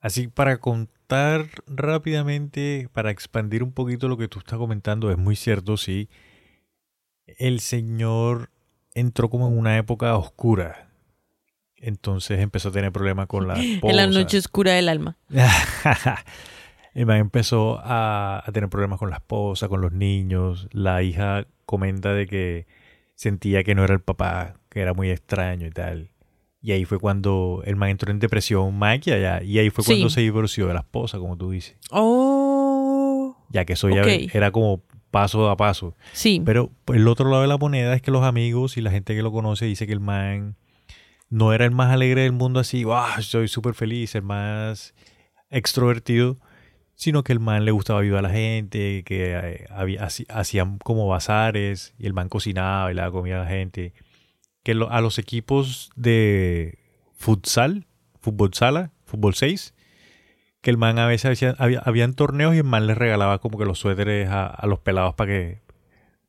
Así 0.00 0.28
para 0.28 0.56
contar 0.58 1.46
rápidamente, 1.66 2.88
para 2.94 3.10
expandir 3.10 3.62
un 3.62 3.72
poquito 3.72 4.08
lo 4.08 4.16
que 4.16 4.28
tú 4.28 4.38
estás 4.38 4.58
comentando, 4.58 5.10
es 5.10 5.18
muy 5.18 5.36
cierto, 5.36 5.76
sí. 5.76 6.08
El 7.26 7.60
señor 7.60 8.50
entró 8.94 9.30
como 9.30 9.48
en 9.48 9.56
una 9.58 9.76
época 9.78 10.16
oscura. 10.16 10.88
Entonces 11.76 12.38
empezó 12.40 12.68
a 12.68 12.72
tener 12.72 12.92
problemas 12.92 13.26
con 13.26 13.48
la 13.48 13.54
esposa. 13.54 13.86
En 13.90 13.96
la 13.96 14.06
noche 14.06 14.38
oscura 14.38 14.72
del 14.72 14.88
alma. 14.88 15.16
El 16.94 17.06
man 17.06 17.16
empezó 17.18 17.78
a, 17.82 18.42
a 18.46 18.52
tener 18.52 18.68
problemas 18.68 18.98
con 18.98 19.08
la 19.10 19.16
esposa, 19.16 19.68
con 19.68 19.80
los 19.80 19.92
niños. 19.92 20.68
La 20.72 21.02
hija 21.02 21.46
comenta 21.64 22.12
de 22.12 22.26
que 22.26 22.66
sentía 23.14 23.64
que 23.64 23.74
no 23.74 23.82
era 23.82 23.94
el 23.94 24.00
papá, 24.00 24.54
que 24.68 24.80
era 24.80 24.92
muy 24.92 25.10
extraño 25.10 25.66
y 25.66 25.70
tal. 25.70 26.10
Y 26.60 26.72
ahí 26.72 26.84
fue 26.84 26.98
cuando 26.98 27.62
el 27.64 27.76
man 27.76 27.88
entró 27.88 28.10
en 28.12 28.18
depresión, 28.18 28.78
que 29.00 29.14
allá. 29.14 29.42
Y 29.42 29.58
ahí 29.58 29.70
fue 29.70 29.84
cuando 29.84 30.08
Sí. 30.10 30.14
se 30.16 30.20
divorció 30.20 30.66
de 30.68 30.74
la 30.74 30.80
esposa, 30.80 31.18
como 31.18 31.36
tú 31.38 31.50
dices. 31.50 31.76
Oh, 31.90 33.36
Ya 33.48 33.64
que 33.64 33.72
eso 33.72 33.88
ya 33.88 34.02
era 34.04 34.50
como 34.52 34.82
paso 35.12 35.48
a 35.48 35.56
paso. 35.56 35.94
sí. 36.12 36.42
Pero 36.44 36.72
el 36.88 37.06
otro 37.06 37.28
lado 37.30 37.42
de 37.42 37.48
la 37.48 37.58
moneda 37.58 37.94
es 37.94 38.02
que 38.02 38.10
los 38.10 38.24
amigos 38.24 38.76
y 38.76 38.80
la 38.80 38.90
gente 38.90 39.14
que 39.14 39.22
lo 39.22 39.30
conoce 39.30 39.66
dice 39.66 39.86
que 39.86 39.92
el 39.92 40.00
man 40.00 40.56
no 41.30 41.52
era 41.52 41.64
el 41.64 41.70
más 41.70 41.92
alegre 41.92 42.22
del 42.22 42.32
mundo 42.32 42.58
así, 42.58 42.82
wow, 42.82 43.20
soy 43.20 43.46
súper 43.46 43.74
feliz, 43.74 44.14
el 44.16 44.22
más 44.22 44.92
extrovertido, 45.50 46.38
sino 46.94 47.22
que 47.24 47.32
el 47.32 47.40
man 47.40 47.64
le 47.64 47.70
gustaba 47.70 48.00
ayudar 48.00 48.20
a 48.20 48.28
la 48.28 48.34
gente, 48.34 49.02
que 49.04 49.32
eh, 49.34 49.66
había, 49.70 50.08
hacían 50.28 50.78
como 50.78 51.06
bazares 51.08 51.94
y 51.98 52.06
el 52.06 52.12
man 52.14 52.28
cocinaba 52.28 52.90
y 52.90 52.94
le 52.94 53.00
daba 53.00 53.12
comida 53.12 53.36
a 53.40 53.44
la 53.44 53.50
gente. 53.50 53.92
Que 54.62 54.74
lo- 54.74 54.90
a 54.90 55.00
los 55.00 55.18
equipos 55.18 55.90
de 55.96 56.78
futsal, 57.14 57.86
fútbol 58.20 58.54
sala, 58.54 58.92
fútbol 59.04 59.34
6, 59.34 59.71
que 60.62 60.70
el 60.70 60.78
man 60.78 60.98
a 60.98 61.06
veces 61.06 61.42
había, 61.58 61.80
habían 61.80 62.14
torneos 62.14 62.54
y 62.54 62.58
el 62.58 62.64
man 62.64 62.86
les 62.86 62.96
regalaba 62.96 63.38
como 63.38 63.58
que 63.58 63.66
los 63.66 63.78
suéteres 63.78 64.28
a, 64.28 64.46
a 64.46 64.66
los 64.66 64.78
pelados 64.78 65.14
para 65.14 65.30
que, 65.30 65.60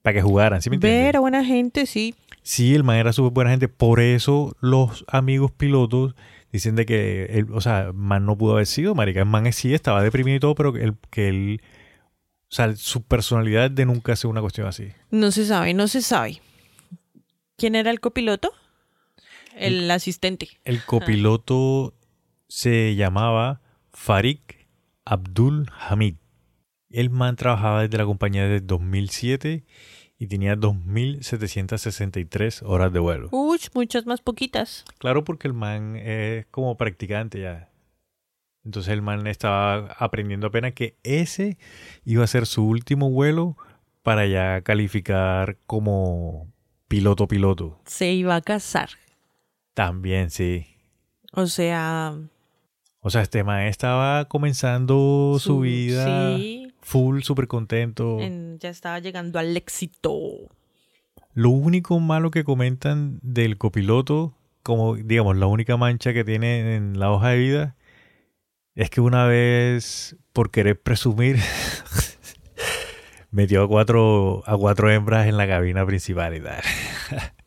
para 0.01 0.15
que 0.15 0.21
jugaran, 0.21 0.61
¿sí 0.61 0.69
me 0.69 0.75
entiendes? 0.75 1.03
Ver 1.03 1.15
a 1.15 1.19
buena 1.21 1.45
gente, 1.45 1.85
sí. 1.85 2.15
Sí, 2.41 2.75
el 2.75 2.83
man 2.83 2.97
era 2.97 3.13
súper 3.13 3.31
buena 3.31 3.51
gente. 3.51 3.69
Por 3.69 4.01
eso 4.01 4.55
los 4.59 5.05
amigos 5.07 5.51
pilotos 5.51 6.15
dicen 6.51 6.75
de 6.75 6.85
que, 6.85 7.25
él, 7.25 7.47
o 7.53 7.61
sea, 7.61 7.87
el 7.87 7.93
man 7.93 8.25
no 8.25 8.37
pudo 8.37 8.53
haber 8.53 8.65
sido, 8.65 8.95
marica. 8.95 9.21
El 9.21 9.27
man 9.27 9.51
sí 9.53 9.73
estaba 9.73 10.03
deprimido 10.03 10.35
y 10.35 10.39
todo, 10.41 10.55
pero 10.55 10.73
que 10.73 10.83
él, 10.83 10.95
que 11.09 11.29
él 11.29 11.61
o 12.53 12.55
sea, 12.55 12.75
su 12.75 13.01
personalidad 13.01 13.71
de 13.71 13.83
nunca 13.85 14.13
hacer 14.13 14.29
una 14.29 14.39
cuestión 14.39 14.67
así. 14.67 14.89
No 15.09 15.31
se 15.31 15.43
sabe, 15.43 15.73
no 15.73 15.87
se 15.87 16.03
sabe. 16.03 16.39
¿Quién 17.57 17.73
era 17.73 17.89
el 17.89 17.99
copiloto? 17.99 18.51
El 19.55 19.89
asistente. 19.89 20.49
El 20.63 20.83
copiloto 20.83 21.95
se 22.47 22.93
llamaba 22.93 23.62
Farid 23.93 24.39
Abdul 25.05 25.69
Hamid. 25.87 26.15
El 26.89 27.09
man 27.09 27.35
trabajaba 27.35 27.83
desde 27.83 27.97
la 27.97 28.05
compañía 28.05 28.47
desde 28.47 28.65
2007 28.65 29.63
y 30.19 30.27
tenía 30.27 30.55
2.763 30.55 32.61
horas 32.65 32.93
de 32.93 32.99
vuelo. 32.99 33.29
Uy, 33.31 33.59
muchas 33.73 34.05
más 34.05 34.21
poquitas. 34.21 34.85
Claro, 34.99 35.23
porque 35.23 35.47
el 35.47 35.53
man 35.53 35.95
es 35.95 36.45
como 36.47 36.77
practicante 36.77 37.41
ya. 37.41 37.69
Entonces 38.63 38.93
el 38.93 39.01
man 39.01 39.27
estaba 39.27 39.93
aprendiendo 39.97 40.47
apenas 40.47 40.73
que 40.73 40.97
ese 41.03 41.57
iba 42.05 42.23
a 42.23 42.27
ser 42.27 42.45
su 42.45 42.65
último 42.65 43.09
vuelo 43.09 43.57
para 44.03 44.25
ya 44.25 44.61
calificar 44.61 45.57
como 45.65 46.47
piloto 46.87 47.27
piloto. 47.27 47.81
Se 47.85 48.13
iba 48.13 48.35
a 48.35 48.41
casar. 48.41 48.89
También, 49.73 50.29
sí. 50.29 50.67
O 51.33 51.47
sea, 51.47 52.15
O 53.05 53.09
sea, 53.09 53.21
este 53.21 53.43
man 53.43 53.63
estaba 53.63 54.25
comenzando 54.29 55.33
su, 55.39 55.39
Su- 55.39 55.59
vida 55.59 56.37
sí. 56.37 56.73
full, 56.81 57.21
súper 57.21 57.47
contento. 57.47 58.19
en- 58.21 58.57
ya 58.59 58.69
estaba 58.69 58.99
llegando 58.99 59.39
al 59.39 59.55
éxito. 59.57 60.13
Lo 61.33 61.49
único 61.49 61.99
malo 61.99 62.31
que 62.31 62.43
comentan 62.43 63.19
del 63.21 63.57
copiloto, 63.57 64.33
como 64.63 64.95
digamos, 64.95 65.35
la 65.35 65.47
única 65.47 65.75
mancha 65.77 66.13
que 66.13 66.23
tiene 66.23 66.75
en 66.75 66.97
la 66.99 67.11
hoja 67.11 67.29
de 67.29 67.37
vida, 67.39 67.75
es 68.75 68.89
que 68.89 69.01
una 69.01 69.25
vez, 69.25 70.15
por 70.31 70.49
querer 70.49 70.79
presumir, 70.81 71.37
metió 73.31 73.63
a 73.63 73.67
cuatro, 73.67 74.43
a 74.45 74.55
cuatro 74.57 74.89
hembras 74.89 75.27
en 75.27 75.35
la 75.37 75.47
cabina 75.47 75.85
principal 75.85 76.35
y 76.35 76.39
tal. 76.41 76.61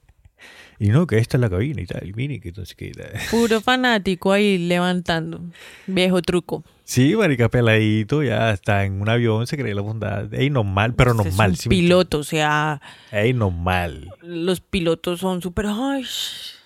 y 0.79 0.89
no, 0.89 1.07
que 1.07 1.19
esta 1.19 1.37
es 1.37 1.41
la 1.41 1.49
cabina 1.49 1.81
y 1.81 1.87
tal, 1.87 2.07
y 2.07 2.13
mire, 2.13 2.41
que 2.41 2.49
entonces 2.49 2.75
que. 2.75 2.93
Puro 3.31 3.61
fanático 3.61 4.33
ahí 4.33 4.59
levantando. 4.59 5.41
Viejo 5.87 6.21
truco. 6.23 6.65
Sí, 6.85 7.17
marica, 7.17 7.49
peladito, 7.49 8.23
ya 8.23 8.53
está 8.53 8.85
en 8.85 9.01
un 9.01 9.09
avión, 9.09 9.47
se 9.47 9.57
cree 9.57 9.75
la 9.75 9.81
bondad. 9.81 10.33
Ey, 10.33 10.51
normal, 10.51 10.95
pero 10.95 11.15
normal. 11.15 11.53
Es 11.53 11.67
un 11.67 11.71
piloto, 11.71 12.19
o 12.19 12.25
sea. 12.25 12.81
Ey, 13.11 13.33
normal. 13.33 14.09
los 14.23 14.61
pilotos 14.61 15.21
son 15.21 15.43
súper, 15.43 15.67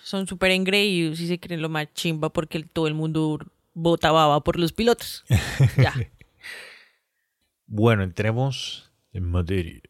son 0.02 0.26
súper 0.26 0.50
engreídos 0.50 1.20
y 1.20 1.26
se 1.26 1.38
creen 1.40 1.62
lo 1.62 1.68
más 1.68 1.88
chimba 1.94 2.30
porque 2.30 2.62
todo 2.64 2.86
el 2.86 2.94
mundo 2.94 3.38
bota 3.72 4.10
baba 4.12 4.42
por 4.42 4.58
los 4.58 4.72
pilotos. 4.72 5.24
Ya. 5.76 5.94
Bueno, 7.66 8.02
entremos 8.02 8.90
en 9.12 9.30
materia. 9.30 9.80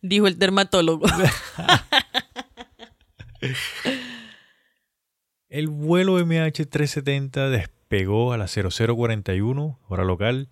Dijo 0.00 0.26
el 0.26 0.38
dermatólogo. 0.38 1.06
El 5.48 5.68
vuelo 5.68 6.18
MH370 6.18 7.48
despegó 7.48 8.32
a 8.34 8.36
las 8.36 8.54
0041, 8.54 9.80
hora 9.88 10.04
local. 10.04 10.48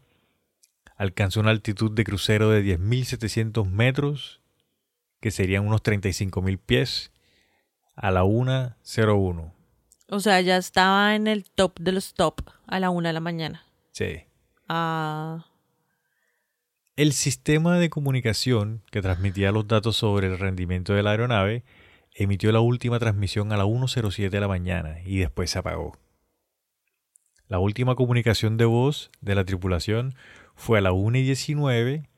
Alcanzó 0.97 1.41
una 1.41 1.51
altitud 1.51 1.93
de 1.93 2.05
crucero 2.05 2.49
de 2.49 2.65
10.700 2.79 3.69
metros, 3.69 4.41
que 5.21 5.31
serían 5.31 5.67
unos 5.67 5.83
35.000 5.83 6.59
pies, 6.65 7.13
a 7.95 8.11
la 8.11 8.25
1.01. 8.25 9.53
O 10.09 10.21
sea, 10.21 10.41
ya 10.41 10.57
estaba 10.57 11.15
en 11.15 11.27
el 11.27 11.45
top 11.51 11.79
de 11.79 11.93
los 11.93 12.15
top 12.15 12.41
a 12.67 12.81
la 12.81 12.89
una 12.89 13.11
de 13.11 13.13
la 13.13 13.21
mañana. 13.21 13.67
Sí. 13.93 14.23
Ah, 14.69 15.45
El 16.97 17.13
sistema 17.13 17.79
de 17.79 17.91
comunicación 17.91 18.83
que 18.91 19.03
transmitía 19.03 19.53
los 19.53 19.69
datos 19.69 19.99
sobre 19.99 20.29
el 20.29 20.39
rendimiento 20.39 20.95
de 20.95 21.03
la 21.03 21.11
aeronave 21.11 21.63
emitió 22.15 22.51
la 22.53 22.61
última 22.61 22.99
transmisión 22.99 23.53
a 23.53 23.59
la 23.59 23.67
1.07 23.67 24.31
de 24.31 24.41
la 24.41 24.49
mañana 24.49 25.01
y 25.05 25.19
después 25.19 25.51
se 25.51 25.59
apagó. 25.59 25.99
La 27.49 27.59
última 27.59 27.97
comunicación 27.97 28.57
de 28.57 28.65
voz 28.65 29.11
de 29.21 29.35
la 29.35 29.45
tripulación 29.45 30.15
fue 30.55 30.79
a 30.79 30.81
la 30.81 30.93
1.19 30.93 32.09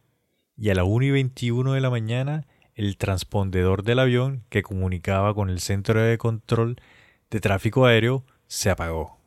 y 0.57 0.71
a 0.71 0.75
la 0.77 0.85
1.21 0.85 1.73
de 1.73 1.81
la 1.81 1.91
mañana 1.91 2.47
el 2.77 2.99
transpondedor 2.99 3.83
del 3.83 3.99
avión 3.99 4.45
que 4.49 4.63
comunicaba 4.63 5.35
con 5.35 5.51
el 5.51 5.59
centro 5.59 6.01
de 6.01 6.19
control 6.19 6.77
de 7.31 7.41
tráfico 7.41 7.85
aéreo 7.85 8.25
se 8.47 8.71
apagó. 8.71 9.18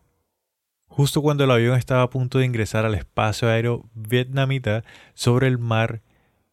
Justo 0.93 1.21
cuando 1.21 1.45
el 1.45 1.51
avión 1.51 1.77
estaba 1.77 2.01
a 2.01 2.10
punto 2.10 2.38
de 2.38 2.45
ingresar 2.45 2.86
al 2.86 2.95
espacio 2.95 3.48
aéreo 3.48 3.89
vietnamita 3.93 4.83
sobre 5.13 5.48
el 5.48 5.57
mar 5.57 6.01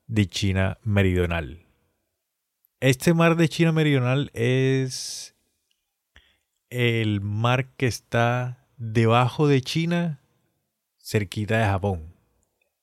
de 0.07 0.29
China 0.29 0.79
meridional. 0.85 1.67
Este 2.79 3.15
mar 3.15 3.35
de 3.35 3.49
China 3.49 3.73
Meridional 3.73 4.31
es 4.35 5.35
el 6.71 7.21
mar 7.21 7.67
que 7.77 7.89
está 7.89 8.65
debajo 8.77 9.49
de 9.49 9.61
China, 9.61 10.21
cerquita 11.03 11.59
de 11.59 11.65
Japón. 11.65 12.15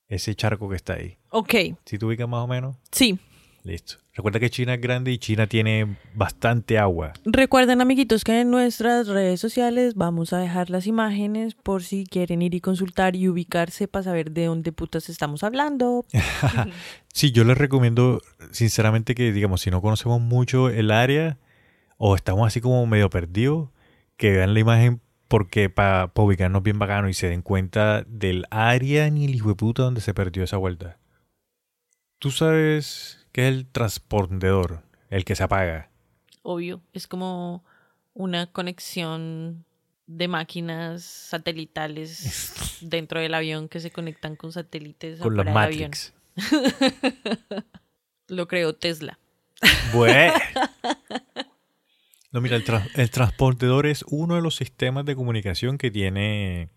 Ese 0.09 0.35
charco 0.35 0.67
que 0.69 0.75
está 0.75 0.95
ahí. 0.95 1.17
Ok, 1.29 1.53
Si 1.85 1.97
te 1.97 2.05
ubicas 2.05 2.27
más 2.27 2.43
o 2.43 2.47
menos, 2.47 2.75
sí. 2.91 3.17
Listo. 3.65 3.95
Recuerda 4.13 4.39
que 4.39 4.49
China 4.49 4.75
es 4.75 4.81
grande 4.81 5.11
y 5.11 5.17
China 5.17 5.47
tiene 5.47 5.97
bastante 6.13 6.77
agua. 6.77 7.13
Recuerden, 7.25 7.81
amiguitos, 7.81 8.23
que 8.23 8.41
en 8.41 8.51
nuestras 8.51 9.07
redes 9.07 9.39
sociales 9.39 9.95
vamos 9.95 10.31
a 10.31 10.37
dejar 10.37 10.69
las 10.69 10.87
imágenes 10.87 11.55
por 11.55 11.83
si 11.83 12.05
quieren 12.05 12.41
ir 12.41 12.53
y 12.53 12.61
consultar 12.61 13.15
y 13.15 13.27
ubicarse 13.27 13.87
para 13.87 14.03
saber 14.03 14.31
de 14.31 14.45
dónde 14.45 14.71
putas 14.71 15.09
estamos 15.09 15.43
hablando. 15.43 16.05
Sí, 17.15 17.31
yo 17.31 17.45
les 17.45 17.57
recomiendo 17.57 18.21
sinceramente 18.51 19.15
que, 19.15 19.31
digamos, 19.31 19.61
si 19.61 19.71
no 19.71 19.81
conocemos 19.81 20.19
mucho 20.19 20.67
el 20.67 20.91
área 20.91 21.37
o 21.95 22.13
estamos 22.13 22.45
así 22.45 22.59
como 22.59 22.85
medio 22.87 23.09
perdidos, 23.09 23.69
que 24.17 24.31
vean 24.31 24.53
la 24.53 24.59
imagen 24.59 24.99
porque 25.29 25.69
para 25.69 26.11
ubicarnos 26.13 26.61
bien 26.61 26.77
bacano 26.77 27.07
y 27.07 27.13
se 27.13 27.29
den 27.29 27.41
cuenta 27.41 28.03
del 28.03 28.45
área 28.51 29.09
ni 29.09 29.23
el 29.23 29.33
hijo 29.33 29.47
de 29.47 29.55
puta 29.55 29.83
donde 29.83 30.01
se 30.01 30.13
perdió 30.13 30.43
esa 30.43 30.57
vuelta. 30.57 30.97
Tú 32.19 32.31
sabes 32.31 33.24
qué 33.35 33.49
es 33.49 33.53
el 33.53 33.65
transpondedor, 33.67 34.81
el 35.09 35.25
que 35.25 35.35
se 35.35 35.43
apaga. 35.43 35.89
Obvio, 36.41 36.81
es 36.93 37.05
como 37.07 37.65
una 38.13 38.47
conexión 38.47 39.65
de 40.07 40.27
máquinas 40.27 41.03
satelitales 41.03 42.77
dentro 42.81 43.19
del 43.19 43.33
avión 43.33 43.67
que 43.67 43.79
se 43.81 43.91
conectan 43.91 44.35
con 44.37 44.51
satélites 44.53 45.19
Con 45.19 45.33
afuera 45.39 45.51
del 45.51 45.57
avión. 45.63 45.91
Matrix. 45.91 46.13
Lo 48.27 48.47
creó 48.47 48.73
Tesla. 48.75 49.19
Bue. 49.93 50.31
No, 52.31 52.41
mira, 52.41 52.57
el, 52.57 52.65
tra- 52.65 52.85
el 52.95 53.09
transpondedor 53.11 53.85
es 53.85 54.03
uno 54.09 54.35
de 54.35 54.41
los 54.41 54.57
sistemas 54.57 55.05
de 55.05 55.15
comunicación 55.15 55.77
que 55.77 55.89
tiene 55.89 56.67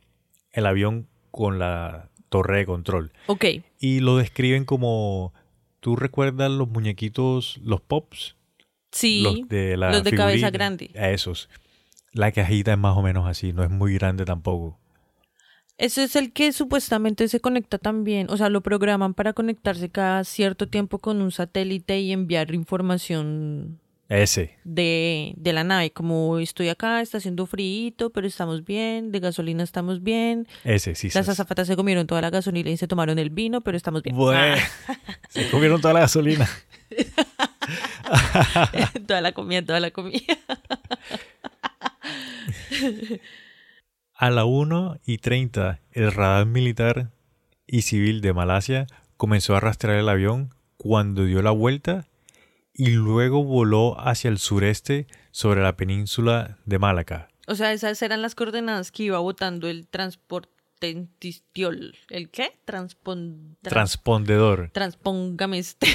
el 0.53 0.67
avión 0.67 1.09
con 1.33 1.59
la 1.59 2.11
torre 2.29 2.59
de 2.59 2.67
control. 2.67 3.13
Ok, 3.27 3.45
Y 3.81 3.99
lo 3.99 4.17
describen 4.19 4.65
como. 4.65 5.35
¿Tú 5.81 5.97
recuerdas 5.97 6.51
los 6.51 6.69
muñequitos, 6.69 7.59
los 7.63 7.81
pops? 7.81 8.37
sí, 8.91 9.23
los 9.23 9.49
de 9.49 9.77
la 9.77 9.91
los 9.91 10.05
de 10.05 10.13
cabeza 10.13 10.51
grande. 10.51 10.91
A 10.97 11.11
esos. 11.11 11.49
La 12.13 12.33
cajita 12.33 12.73
es 12.73 12.79
más 12.79 12.97
o 12.97 13.03
menos 13.03 13.29
así, 13.29 13.53
no 13.53 13.63
es 13.63 13.71
muy 13.71 13.95
grande 13.95 14.25
tampoco. 14.25 14.79
Ese 15.77 16.03
es 16.05 16.17
el 16.17 16.33
que 16.33 16.53
supuestamente 16.53 17.29
se 17.29 17.41
conecta 17.41 17.79
también, 17.79 18.29
o 18.31 18.37
sea, 18.37 18.49
lo 18.49 18.63
programan 18.63 19.15
para 19.15 19.33
conectarse 19.33 19.91
cada 19.91 20.25
cierto 20.25 20.69
tiempo 20.69 20.99
con 20.99 21.23
un 21.23 21.31
satélite 21.31 22.01
y 22.01 22.11
enviar 22.13 22.53
información 22.53 23.79
Ese. 24.09 24.57
de, 24.65 25.35
de 25.37 25.53
la 25.53 25.65
nave, 25.65 25.91
como 25.91 26.39
estoy 26.39 26.71
acá, 26.71 27.03
está 27.03 27.19
haciendo 27.19 27.45
frío, 27.45 28.11
pero 28.15 28.27
estamos 28.27 28.65
bien, 28.65 29.13
de 29.13 29.21
gasolina 29.21 29.63
estamos 29.63 30.03
bien, 30.03 30.47
Ese, 30.65 30.95
sí. 30.95 31.11
las 31.13 31.27
sí. 31.27 31.33
azafatas 31.33 31.67
se 31.67 31.77
comieron 31.77 32.07
toda 32.07 32.23
la 32.23 32.31
gasolina 32.31 32.71
y 32.71 32.77
se 32.79 32.89
tomaron 32.89 33.19
el 33.19 33.29
vino, 33.31 33.61
pero 33.61 33.77
estamos 33.77 34.03
bien. 34.03 34.17
Bue. 34.17 34.57
Se 35.29 35.51
comieron 35.51 35.81
toda 35.83 35.93
la 35.95 36.01
gasolina. 36.01 36.49
Ah, 38.05 38.71
toda 39.07 39.21
la 39.21 39.33
comida, 39.33 39.63
toda 39.63 39.79
la 39.81 39.91
comida. 39.91 40.39
A 44.15 44.31
la 44.31 44.45
1 44.45 44.99
y 45.07 45.19
30, 45.19 45.81
el 45.93 46.13
radar 46.13 46.47
militar 46.47 47.11
y 47.67 47.83
civil 47.83 48.21
de 48.21 48.33
Malasia 48.33 48.87
comenzó 49.17 49.55
a 49.55 49.61
rastrear 49.61 49.99
el 49.99 50.09
avión 50.09 50.55
cuando 50.77 51.25
dio 51.25 51.43
la 51.43 51.51
vuelta 51.51 52.08
y 52.79 52.91
luego 52.91 53.43
voló 53.45 54.01
hacia 54.01 54.29
el 54.31 54.39
sureste 54.39 55.07
sobre 55.33 55.61
la 55.63 55.77
península 55.77 56.57
de 56.65 56.79
Malaca. 56.79 57.29
O 57.49 57.55
sea, 57.57 57.73
esas 57.73 58.01
eran 58.03 58.23
las 58.23 58.35
coordenadas 58.35 58.91
que 58.93 59.03
iba 59.03 59.19
botando 59.19 59.69
el 59.69 59.89
transportentistiol. 59.89 61.97
¿El 62.09 62.31
qué? 62.31 62.59
Transpon... 62.65 63.57
tra- 63.63 63.69
Transpondedor. 63.71 64.71
Transpóngame 64.73 65.59
este. 65.59 65.89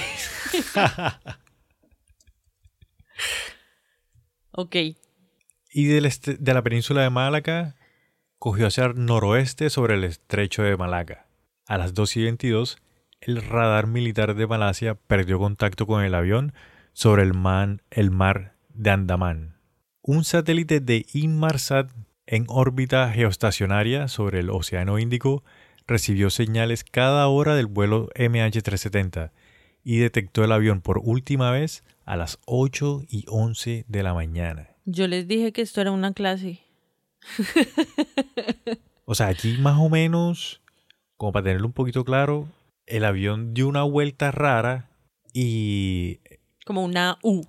ok. 4.52 4.76
Y 5.72 5.86
del 5.86 6.06
este- 6.06 6.36
de 6.38 6.54
la 6.54 6.62
península 6.64 7.02
de 7.02 7.10
Malaca 7.10 7.76
cogió 8.40 8.68
hacia 8.68 8.86
el 8.86 9.06
noroeste 9.06 9.70
sobre 9.70 9.96
el 9.96 10.04
estrecho 10.04 10.64
de 10.64 10.78
Malaca. 10.78 11.28
A 11.68 11.78
las 11.78 11.94
2 11.94 12.18
y 12.18 12.24
22, 12.24 12.78
el 13.22 13.42
radar 13.42 13.88
militar 13.88 14.36
de 14.36 14.48
Malasia 14.48 14.96
perdió 14.96 15.40
contacto 15.40 15.88
con 15.88 16.04
el 16.04 16.14
avión 16.14 16.54
sobre 16.94 17.24
el, 17.24 17.34
man- 17.34 17.82
el 17.92 18.12
mar 18.12 18.56
de 18.74 18.90
Andamán. 18.92 19.58
Un 20.02 20.24
satélite 20.24 20.80
de 20.80 21.06
Inmarsat 21.14 21.92
en 22.26 22.46
órbita 22.48 23.12
geoestacionaria 23.12 24.08
sobre 24.08 24.40
el 24.40 24.50
Océano 24.50 25.00
Índico 25.00 25.44
recibió 25.88 26.30
señales 26.30 26.84
cada 26.84 27.28
hora 27.28 27.56
del 27.56 27.66
vuelo 27.68 28.10
MH370 28.16 29.32
y 29.84 29.98
detectó 29.98 30.44
el 30.46 30.52
avión 30.54 30.82
por 30.82 31.00
última 31.04 31.52
vez 31.52 31.84
a 32.06 32.16
las 32.16 32.40
8 32.46 33.04
y 33.10 33.26
11 33.28 33.86
de 33.88 34.04
la 34.04 34.14
mañana. 34.14 34.70
Yo 34.86 35.08
les 35.08 35.28
dije 35.28 35.52
que 35.52 35.62
esto 35.62 35.82
era 35.82 35.92
una 35.92 36.14
clase. 36.14 36.62
O 39.06 39.16
sea, 39.16 39.28
aquí 39.28 39.58
más 39.60 39.78
o 39.80 39.90
menos, 39.90 40.62
como 41.18 41.34
para 41.34 41.44
tenerlo 41.44 41.68
un 41.68 41.74
poquito 41.74 42.06
claro, 42.06 42.48
el 42.86 43.04
avión 43.04 43.54
dio 43.54 43.68
una 43.68 43.84
vuelta 43.84 44.32
rara 44.32 44.90
y 45.34 46.20
Como 46.66 46.84
una 46.84 47.18
U. 47.24 47.44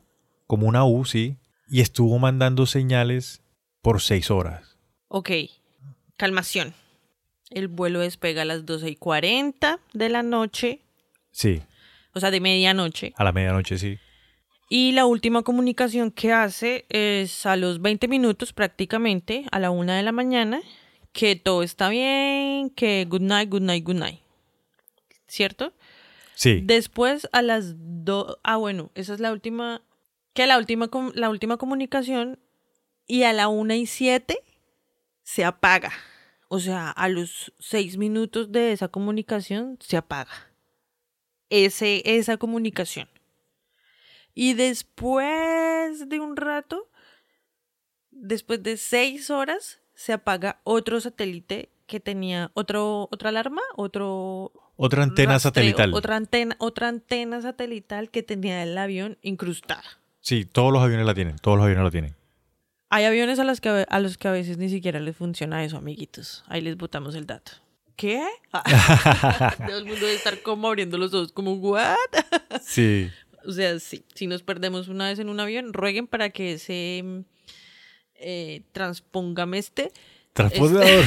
como 0.47 0.67
una 0.67 0.85
U, 0.85 1.05
sí, 1.05 1.37
y 1.69 1.81
estuvo 1.81 2.19
mandando 2.19 2.67
señales 2.67 3.43
por 3.83 4.01
seis 4.01 4.31
horas. 4.31 4.77
Ok. 5.09 5.31
Calmación. 6.17 6.75
El 7.51 7.69
vuelo 7.69 8.01
despega 8.01 8.43
a 8.43 8.45
las 8.45 8.67
12 8.67 8.91
y 8.91 8.97
40 8.97 9.79
de 9.93 10.09
la 10.09 10.23
noche. 10.23 10.81
Sí, 11.31 11.63
O 12.13 12.21
sea, 12.21 12.31
de 12.31 12.41
medianoche. 12.41 13.13
a 13.17 13.25
la 13.25 13.33
medianoche, 13.33 13.79
sí. 13.79 13.99
Y 14.69 14.93
la 14.93 15.05
última 15.07 15.43
comunicación 15.43 16.11
que 16.11 16.33
hace 16.33 16.85
es 16.89 17.45
a 17.47 17.57
los 17.57 17.81
20 17.83 18.09
minutos 18.09 18.53
prácticamente, 18.53 19.45
a 19.53 19.59
la 19.61 19.71
una 19.71 19.97
de 19.97 20.03
la 20.03 20.13
mañana, 20.13 20.61
que 21.13 21.37
todo 21.37 21.63
está 21.63 21.89
bien, 21.91 22.71
que 22.71 23.05
good 23.09 23.21
night, 23.21 23.51
good 23.51 23.61
night, 23.63 23.85
good 23.85 23.97
night. 23.97 24.21
¿Cierto? 25.27 25.73
Después 26.63 27.29
a 27.33 27.43
las 27.43 27.75
dos, 27.77 28.39
ah 28.43 28.57
bueno, 28.57 28.91
esa 28.95 29.15
es 29.15 29.21
la 29.21 29.33
última, 29.33 29.83
que 30.33 30.47
la 30.47 30.59
última, 30.59 30.91
la 31.15 31.31
última 31.31 31.57
comunicación 31.57 32.39
y 33.07 33.23
a 33.23 33.33
la 33.33 33.49
una 33.49 33.77
y 33.77 33.87
siete 33.87 34.39
se 35.23 35.45
apaga. 35.45 35.93
O 36.49 36.61
sea, 36.61 36.91
a 36.91 37.09
los 37.09 37.53
seis 37.59 37.97
minutos 37.97 38.53
de 38.53 38.73
esa 38.73 38.89
comunicación 38.89 39.79
se 39.81 39.97
apaga. 39.97 40.53
Ese, 41.51 42.03
esa 42.05 42.37
comunicación. 42.37 43.09
Y 44.35 44.55
después 44.55 46.09
de 46.09 46.21
un 46.21 46.37
rato, 46.37 46.91
después 48.11 48.63
de 48.63 48.77
seis 48.77 49.31
horas, 49.31 49.81
se 49.95 50.13
apaga 50.13 50.61
otro 50.65 51.01
satélite 51.01 51.71
que 51.87 52.01
tenía 52.01 52.51
otro, 52.55 53.09
otra 53.13 53.29
alarma, 53.29 53.63
otro 53.77 54.53
otra 54.77 55.03
antena 55.03 55.33
rastreo, 55.35 55.51
satelital. 55.51 55.95
Otra 55.95 56.17
antena, 56.17 56.57
otra 56.59 56.89
antena 56.89 57.41
satelital 57.43 58.11
que 58.11 58.23
tenía 58.23 58.63
el 58.63 58.77
avión 58.79 59.19
incrustada. 59.23 59.85
Sí, 60.21 60.45
todos 60.45 60.73
los 60.73 60.83
aviones 60.83 61.07
la 61.07 61.15
tienen, 61.15 61.37
todos 61.37 61.57
los 61.59 61.65
aviones 61.65 61.85
la 61.85 61.91
tienen. 61.91 62.17
Hay 62.91 63.05
aviones 63.05 63.39
a 63.39 63.45
los 63.45 63.61
que 63.61 63.85
a 63.89 64.01
los 64.01 64.19
que 64.19 64.29
a 64.29 64.33
veces 64.33 64.57
ni 64.59 64.69
siquiera 64.69 65.01
les 65.01 65.17
funciona 65.17 65.65
eso, 65.65 65.77
amiguitos. 65.77 66.45
Ahí 66.49 66.61
les 66.61 66.77
botamos 66.77 67.15
el 67.15 67.27
dato. 67.27 67.53
¿Qué? 67.97 68.25
Todo 68.53 69.79
el 69.79 69.85
mundo 69.85 70.01
debe 70.01 70.15
estar 70.15 70.41
como 70.43 70.69
abriendo 70.69 70.99
los 70.99 71.13
ojos, 71.15 71.33
como, 71.33 71.55
¿what? 71.55 71.95
Sí, 72.63 73.11
O 73.47 73.53
sea, 73.53 73.79
sí, 73.79 74.05
si 74.15 74.27
nos 74.27 74.43
perdemos 74.43 74.89
una 74.89 75.09
vez 75.09 75.19
en 75.19 75.29
un 75.29 75.39
avión, 75.41 75.73
rueguen 75.73 76.07
para 76.07 76.31
que 76.31 76.55
ese 76.55 77.03
mm, 77.05 77.19
eh, 78.17 78.63
transpóngame 78.73 79.59
este 79.59 79.93
transpondedor. 80.33 81.05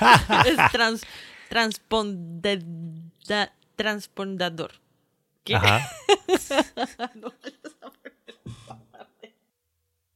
es 0.46 0.72
trans, 0.72 1.02
transponde- 1.50 2.62
da- 2.62 3.09
transpondador. 3.76 4.72
¿Qué? 5.44 5.54
Ajá. 5.56 5.88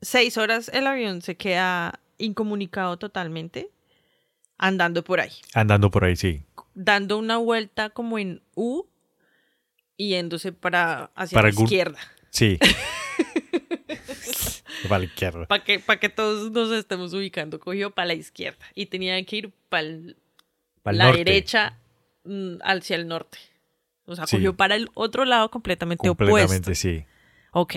Seis 0.01 0.37
horas 0.37 0.69
el 0.73 0.87
avión 0.87 1.23
se 1.23 1.37
queda 1.37 2.01
incomunicado 2.19 2.99
totalmente, 2.99 3.71
andando 4.59 5.03
por 5.03 5.21
ahí, 5.21 5.33
Andando 5.55 5.91
por 5.91 6.05
ahí, 6.05 6.15
sí. 6.17 6.45
dando 6.75 7.17
una 7.19 7.39
vuelta 7.39 7.89
como 7.91 8.19
en 8.19 8.43
U 8.55 8.85
y 9.97 10.11
yéndose 10.11 10.53
para 10.53 11.11
hacia 11.15 11.37
Para 11.37 11.49
la 11.51 11.55
izquierda. 11.63 11.99
Sí. 12.31 12.59
para 14.89 14.99
la 14.99 15.05
izquierda. 15.07 15.47
Para 15.47 15.65
que, 15.65 15.79
pa' 15.81 15.97
que 15.97 16.09
todos 16.11 16.51
nos 16.53 16.71
estemos 16.73 17.15
ubicando. 17.15 17.59
Cogió 17.59 17.91
para 17.91 18.07
la 18.09 18.15
izquierda 18.15 18.65
y 18.75 18.87
tenía 18.87 19.23
que 19.25 19.37
ir 19.37 19.53
para 19.71 19.89
Para 20.83 20.97
la 20.99 21.05
norte. 21.07 21.25
derecha 21.25 21.79
hacia 22.63 22.97
el 22.97 23.07
norte. 23.09 23.39
O 24.07 24.15
sea, 24.17 24.27
Sí. 24.27 24.37
cogió 24.37 24.57
para 24.57 24.75
el 24.77 24.89
otro 24.95 25.25
lado 25.25 25.51
completamente, 25.51 26.07
Completamente, 26.07 26.57
opuesto. 26.57 26.75
sí. 26.75 27.05
Ok, 27.53 27.75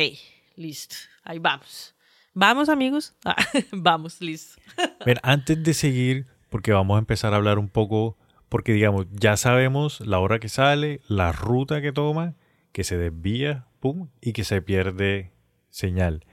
listo. 0.55 0.95
Ahí 1.23 1.39
vamos. 1.39 1.95
Vamos, 2.33 2.69
amigos. 2.69 3.15
Ah, 3.25 3.35
vamos, 3.71 4.21
listo. 4.21 4.59
Ven, 5.05 5.17
antes 5.23 5.63
de 5.63 5.73
seguir, 5.73 6.27
porque 6.49 6.71
vamos 6.71 6.95
a 6.95 6.99
empezar 6.99 7.33
a 7.33 7.37
hablar 7.37 7.59
un 7.59 7.69
poco, 7.69 8.17
porque 8.49 8.73
digamos, 8.73 9.07
ya 9.11 9.37
sabemos 9.37 10.01
la 10.01 10.19
hora 10.19 10.39
que 10.39 10.49
sale, 10.49 11.01
la 11.07 11.31
ruta 11.31 11.81
que 11.81 11.91
toma, 11.91 12.35
que 12.71 12.83
se 12.83 12.97
desvía, 12.97 13.65
pum, 13.79 14.09
y 14.21 14.33
que 14.33 14.43
se 14.43 14.61
pierde 14.61 15.31
señal. 15.69 16.25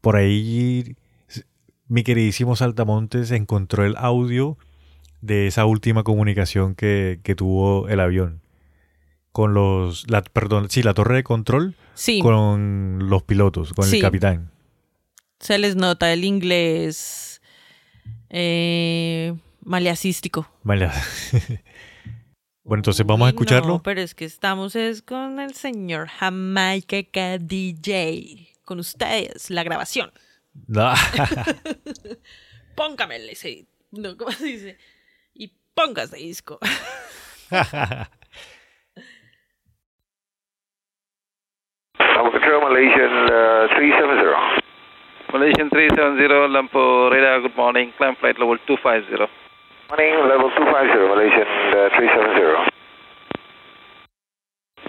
Por 0.00 0.16
ahí, 0.16 0.96
mi 1.88 2.02
queridísimo 2.04 2.56
Saltamontes 2.56 3.30
encontró 3.30 3.84
el 3.84 3.96
audio 3.96 4.58
de 5.22 5.46
esa 5.46 5.64
última 5.64 6.02
comunicación 6.04 6.74
que, 6.74 7.20
que 7.22 7.34
tuvo 7.34 7.88
el 7.88 7.98
avión. 8.00 8.42
Con 9.32 9.54
los, 9.54 10.10
la, 10.10 10.20
perdón, 10.22 10.68
sí, 10.68 10.82
la 10.82 10.92
torre 10.92 11.16
de 11.16 11.22
control 11.24 11.74
Sí, 11.94 12.20
con 12.20 13.08
los 13.08 13.22
pilotos, 13.22 13.72
con 13.72 13.86
Sí. 13.86 13.96
el 13.96 14.02
capitán. 14.02 14.50
se 15.40 15.58
les 15.58 15.74
nota 15.74 16.12
el 16.12 16.24
inglés 16.24 17.40
eh, 18.28 19.34
maleacístico. 19.64 20.46
Bueno, 22.64 22.78
entonces 22.82 23.04
vamos 23.04 23.26
a 23.26 23.30
escucharlo. 23.30 23.66
No, 23.74 23.82
pero 23.82 24.00
es 24.00 24.14
que 24.14 24.24
estamos 24.24 24.76
es 24.76 25.02
con 25.02 25.40
el 25.40 25.52
señor 25.54 26.06
Jamaica 26.06 27.38
DJ. 27.38 28.50
Con 28.64 28.78
ustedes, 28.78 29.50
la 29.50 29.64
grabación. 29.64 30.12
No. 30.68 30.92
Póngamele 32.76 33.32
ese. 33.32 33.66
No, 33.90 34.16
¿cómo 34.16 34.30
se 34.30 34.44
dice? 34.44 34.78
Y 35.72 35.80
póngase 35.80 36.16
disco. 36.16 36.58
Malaysian 42.72 43.14
uh, 43.30 43.68
370. 43.68 44.62
Malaysian 45.32 45.68
370, 45.70 46.48
Lumpur 46.48 47.10
radar, 47.12 47.40
good 47.40 47.56
morning. 47.56 47.92
Climb 47.96 48.16
flight 48.16 48.38
level 48.38 48.58
250. 48.66 49.28
Morning, 49.88 50.14
level 50.28 50.50
250, 50.56 51.08
Malaysian 51.08 51.48
uh, 51.72 51.88
370. 51.92 52.72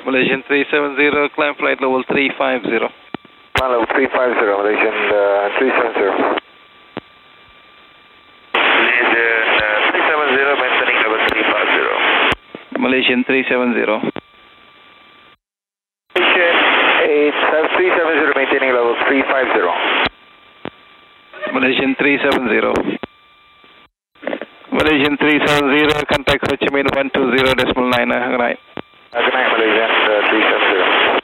Malaysian 0.06 0.44
370, 0.48 1.36
climb 1.36 1.56
flight 1.60 1.80
level 1.84 2.04
350. 2.08 2.88
Climb 3.56 3.72
level 3.72 3.88
350, 3.88 4.64
Malaysian 4.64 4.96
uh, 5.12 5.60
370. 5.60 6.44
Malaysian 8.58 9.12
uh, 9.12 9.92
370, 9.92 10.60
maintaining 10.60 11.00
level 11.04 11.20
350. 11.30 12.83
Malaysian 12.94 13.26
370. 13.26 14.06
Malaysian 16.14 16.58
8, 17.10 17.34
370, 17.74 18.38
maintaining 18.38 18.70
level 18.70 18.94
350. 19.10 19.66
Malaysian 21.58 21.96
370. 21.98 22.70
Malaysian 24.78 25.18
370, 25.18 26.06
contact 26.06 26.46
Ho 26.46 26.54
Chi 26.54 26.70
Minh 26.70 26.86
120 26.86 27.58
decimal 27.58 27.90
9, 27.90 28.14
uh, 28.14 28.30
good 28.30 28.38
night. 28.38 28.62
Uh, 29.10 29.26
good 29.26 29.34
night, 29.34 29.50
Malaysian 29.58 29.90
uh, 29.90 30.30
370. 30.30 31.18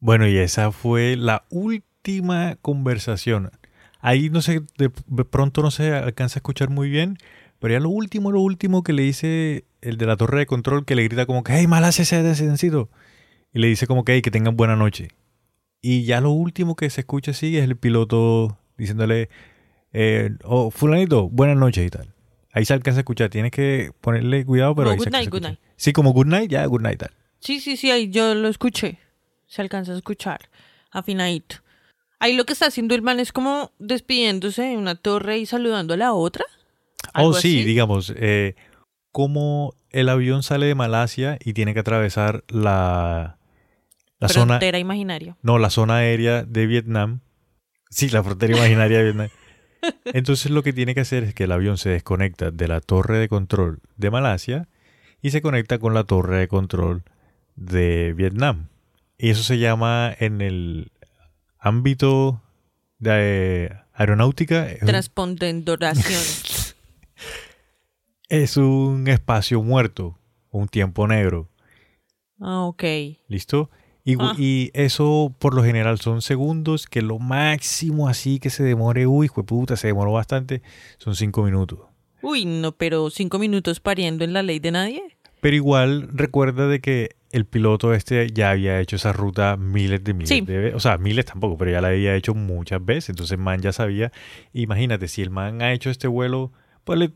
Bueno, 0.00 0.26
y 0.26 0.38
esa 0.38 0.72
fue 0.72 1.14
la 1.16 1.44
última 1.50 2.56
conversación. 2.62 3.52
Ahí 4.00 4.28
no 4.28 4.40
sé, 4.40 4.62
de 4.76 4.90
pronto 5.24 5.62
no 5.62 5.70
se 5.70 5.94
alcanza 5.94 6.38
a 6.38 6.40
escuchar 6.40 6.68
muy 6.68 6.90
bien, 6.90 7.16
pero 7.58 7.74
ya 7.74 7.80
lo 7.80 7.88
último, 7.88 8.32
lo 8.32 8.40
último 8.40 8.82
que 8.82 8.92
le 8.92 9.02
dice 9.02 9.64
el 9.80 9.96
de 9.98 10.06
la 10.06 10.16
torre 10.16 10.40
de 10.40 10.46
control, 10.46 10.84
que 10.84 10.94
le 10.94 11.04
grita 11.04 11.26
como 11.26 11.42
que, 11.42 11.54
hey, 11.54 11.66
Malasia 11.66 12.02
ese 12.02 12.22
descencito. 12.22 12.90
Y 13.52 13.58
le 13.58 13.68
dice 13.68 13.86
como 13.86 14.04
que, 14.04 14.14
hey, 14.14 14.22
que 14.22 14.30
tengan 14.30 14.56
buena 14.56 14.76
noche. 14.76 15.08
Y 15.80 16.04
ya 16.04 16.20
lo 16.20 16.30
último 16.30 16.76
que 16.76 16.90
se 16.90 17.02
escucha 17.02 17.30
así 17.30 17.56
es 17.56 17.64
el 17.64 17.76
piloto 17.76 18.58
diciéndole, 18.76 19.28
eh, 19.92 20.30
oh, 20.44 20.70
fulanito, 20.70 21.28
buenas 21.28 21.56
noches 21.56 21.86
y 21.86 21.90
tal. 21.90 22.12
Ahí 22.52 22.64
se 22.64 22.74
alcanza 22.74 23.00
a 23.00 23.02
escuchar. 23.02 23.30
Tienes 23.30 23.52
que 23.52 23.92
ponerle 24.00 24.44
cuidado, 24.44 24.74
pero 24.74 24.86
No, 24.86 24.92
ahí 24.92 24.98
good 24.98 25.04
se 25.04 25.10
night, 25.10 25.30
good 25.30 25.42
night. 25.42 25.58
Sí, 25.76 25.92
como 25.92 26.12
good 26.12 26.26
night, 26.26 26.50
ya 26.50 26.64
good 26.66 26.80
night 26.80 26.98
tal. 26.98 27.12
Sí, 27.38 27.60
sí, 27.60 27.76
sí, 27.76 27.90
ahí 27.90 28.10
yo 28.10 28.34
lo 28.34 28.48
escuché. 28.48 28.98
Se 29.46 29.62
alcanza 29.62 29.92
a 29.92 29.96
escuchar. 29.96 30.48
Afinadito. 30.90 31.56
Ahí 32.18 32.34
lo 32.34 32.46
que 32.46 32.54
está 32.54 32.66
haciendo 32.66 32.94
el 32.94 33.02
man 33.02 33.20
es 33.20 33.30
como 33.30 33.72
despidiéndose 33.78 34.62
de 34.62 34.76
una 34.76 34.94
torre 34.94 35.38
y 35.38 35.46
saludando 35.46 35.94
a 35.94 35.96
la 35.98 36.14
otra. 36.14 36.44
Oh, 37.16 37.28
¿Algo 37.28 37.34
sí, 37.34 37.58
así? 37.60 37.64
digamos, 37.64 38.12
eh, 38.16 38.54
como 39.12 39.74
el 39.90 40.08
avión 40.08 40.42
sale 40.42 40.66
de 40.66 40.74
Malasia 40.74 41.38
y 41.44 41.52
tiene 41.54 41.72
que 41.74 41.80
atravesar 41.80 42.44
la, 42.48 43.38
la 44.18 44.28
zona, 44.28 44.54
Frontera 44.54 44.78
imaginaria. 44.78 45.36
no, 45.42 45.58
la 45.58 45.70
zona 45.70 45.96
aérea 45.96 46.44
de 46.44 46.66
Vietnam. 46.66 47.20
Sí, 47.90 48.08
la 48.10 48.22
frontera 48.22 48.56
imaginaria 48.56 48.98
de 48.98 49.04
Vietnam. 49.04 49.28
Entonces 50.06 50.50
lo 50.50 50.62
que 50.62 50.72
tiene 50.72 50.94
que 50.94 51.00
hacer 51.00 51.22
es 51.24 51.34
que 51.34 51.44
el 51.44 51.52
avión 51.52 51.78
se 51.78 51.88
desconecta 51.90 52.50
de 52.50 52.68
la 52.68 52.80
torre 52.80 53.18
de 53.18 53.28
control 53.28 53.80
de 53.96 54.10
Malasia 54.10 54.68
y 55.22 55.30
se 55.30 55.40
conecta 55.40 55.78
con 55.78 55.94
la 55.94 56.04
torre 56.04 56.38
de 56.38 56.48
control 56.48 57.04
de 57.54 58.12
Vietnam. 58.14 58.68
Y 59.18 59.30
eso 59.30 59.42
se 59.42 59.58
llama 59.58 60.14
en 60.18 60.40
el 60.42 60.92
ámbito 61.58 62.42
de 62.98 63.72
aeronáutica 63.94 64.68
es 64.70 64.82
un- 64.82 64.88
Transpondendoración. 64.88 66.20
es 68.28 68.56
un 68.56 69.06
espacio 69.08 69.62
muerto, 69.62 70.18
un 70.50 70.68
tiempo 70.68 71.06
negro. 71.06 71.48
ah, 72.40 72.64
ok. 72.64 72.84
¿Listo? 73.28 73.70
Y, 74.04 74.16
Ah. 74.20 74.34
y 74.38 74.70
eso 74.74 75.34
por 75.38 75.54
lo 75.54 75.64
general 75.64 75.98
son 76.00 76.20
segundos, 76.22 76.86
que 76.86 77.00
lo 77.02 77.18
máximo 77.18 78.08
así 78.08 78.38
que 78.38 78.50
se 78.50 78.62
demore, 78.62 79.06
uy, 79.06 79.28
puta, 79.28 79.74
se 79.76 79.88
demoró 79.88 80.12
bastante, 80.12 80.62
son 80.98 81.16
cinco 81.16 81.42
minutos. 81.42 81.80
Uy, 82.22 82.44
no, 82.44 82.72
pero 82.72 83.08
cinco 83.10 83.38
minutos 83.38 83.80
pariendo 83.80 84.22
en 84.24 84.32
la 84.32 84.42
ley 84.42 84.58
de 84.58 84.70
nadie. 84.70 85.02
Pero 85.40 85.56
igual 85.56 86.08
recuerda 86.12 86.68
de 86.68 86.80
que 86.80 87.16
el 87.32 87.46
piloto 87.46 87.94
este 87.94 88.28
ya 88.32 88.50
había 88.50 88.80
hecho 88.80 88.96
esa 88.96 89.12
ruta 89.12 89.56
miles 89.56 90.02
de 90.04 90.14
miles 90.14 90.28
Sí. 90.28 90.40
de 90.40 90.58
veces. 90.58 90.74
O 90.76 90.80
sea, 90.80 90.98
miles 90.98 91.24
tampoco, 91.24 91.56
pero 91.58 91.70
ya 91.72 91.80
la 91.80 91.88
había 91.88 92.14
hecho 92.16 92.34
muchas 92.34 92.84
veces. 92.84 93.10
Entonces 93.10 93.38
man 93.38 93.60
ya 93.60 93.72
sabía. 93.72 94.12
Imagínate, 94.52 95.08
si 95.08 95.22
el 95.22 95.30
man 95.30 95.62
ha 95.62 95.72
hecho 95.72 95.90
este 95.90 96.06
vuelo, 96.08 96.52
ponle 96.84 97.12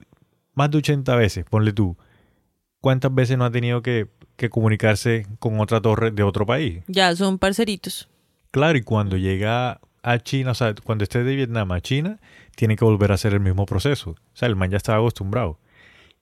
más 0.60 0.70
de 0.70 0.78
80 0.78 1.16
veces, 1.16 1.44
ponle 1.48 1.72
tú. 1.72 1.96
¿Cuántas 2.80 3.14
veces 3.14 3.36
no 3.36 3.44
ha 3.44 3.50
tenido 3.50 3.82
que, 3.82 4.08
que 4.36 4.48
comunicarse 4.48 5.26
con 5.38 5.60
otra 5.60 5.80
torre 5.80 6.10
de 6.10 6.22
otro 6.22 6.46
país? 6.46 6.82
Ya 6.86 7.14
son 7.16 7.38
parceritos. 7.38 8.08
Claro, 8.50 8.78
y 8.78 8.82
cuando 8.82 9.16
llega 9.16 9.80
a 10.02 10.18
China, 10.18 10.52
o 10.52 10.54
sea, 10.54 10.74
cuando 10.84 11.04
esté 11.04 11.22
de 11.24 11.36
Vietnam 11.36 11.72
a 11.72 11.80
China, 11.80 12.20
tiene 12.56 12.76
que 12.76 12.84
volver 12.84 13.10
a 13.12 13.14
hacer 13.14 13.34
el 13.34 13.40
mismo 13.40 13.66
proceso. 13.66 14.10
O 14.12 14.16
sea, 14.36 14.48
el 14.48 14.56
man 14.56 14.70
ya 14.70 14.76
estaba 14.78 14.98
acostumbrado. 14.98 15.58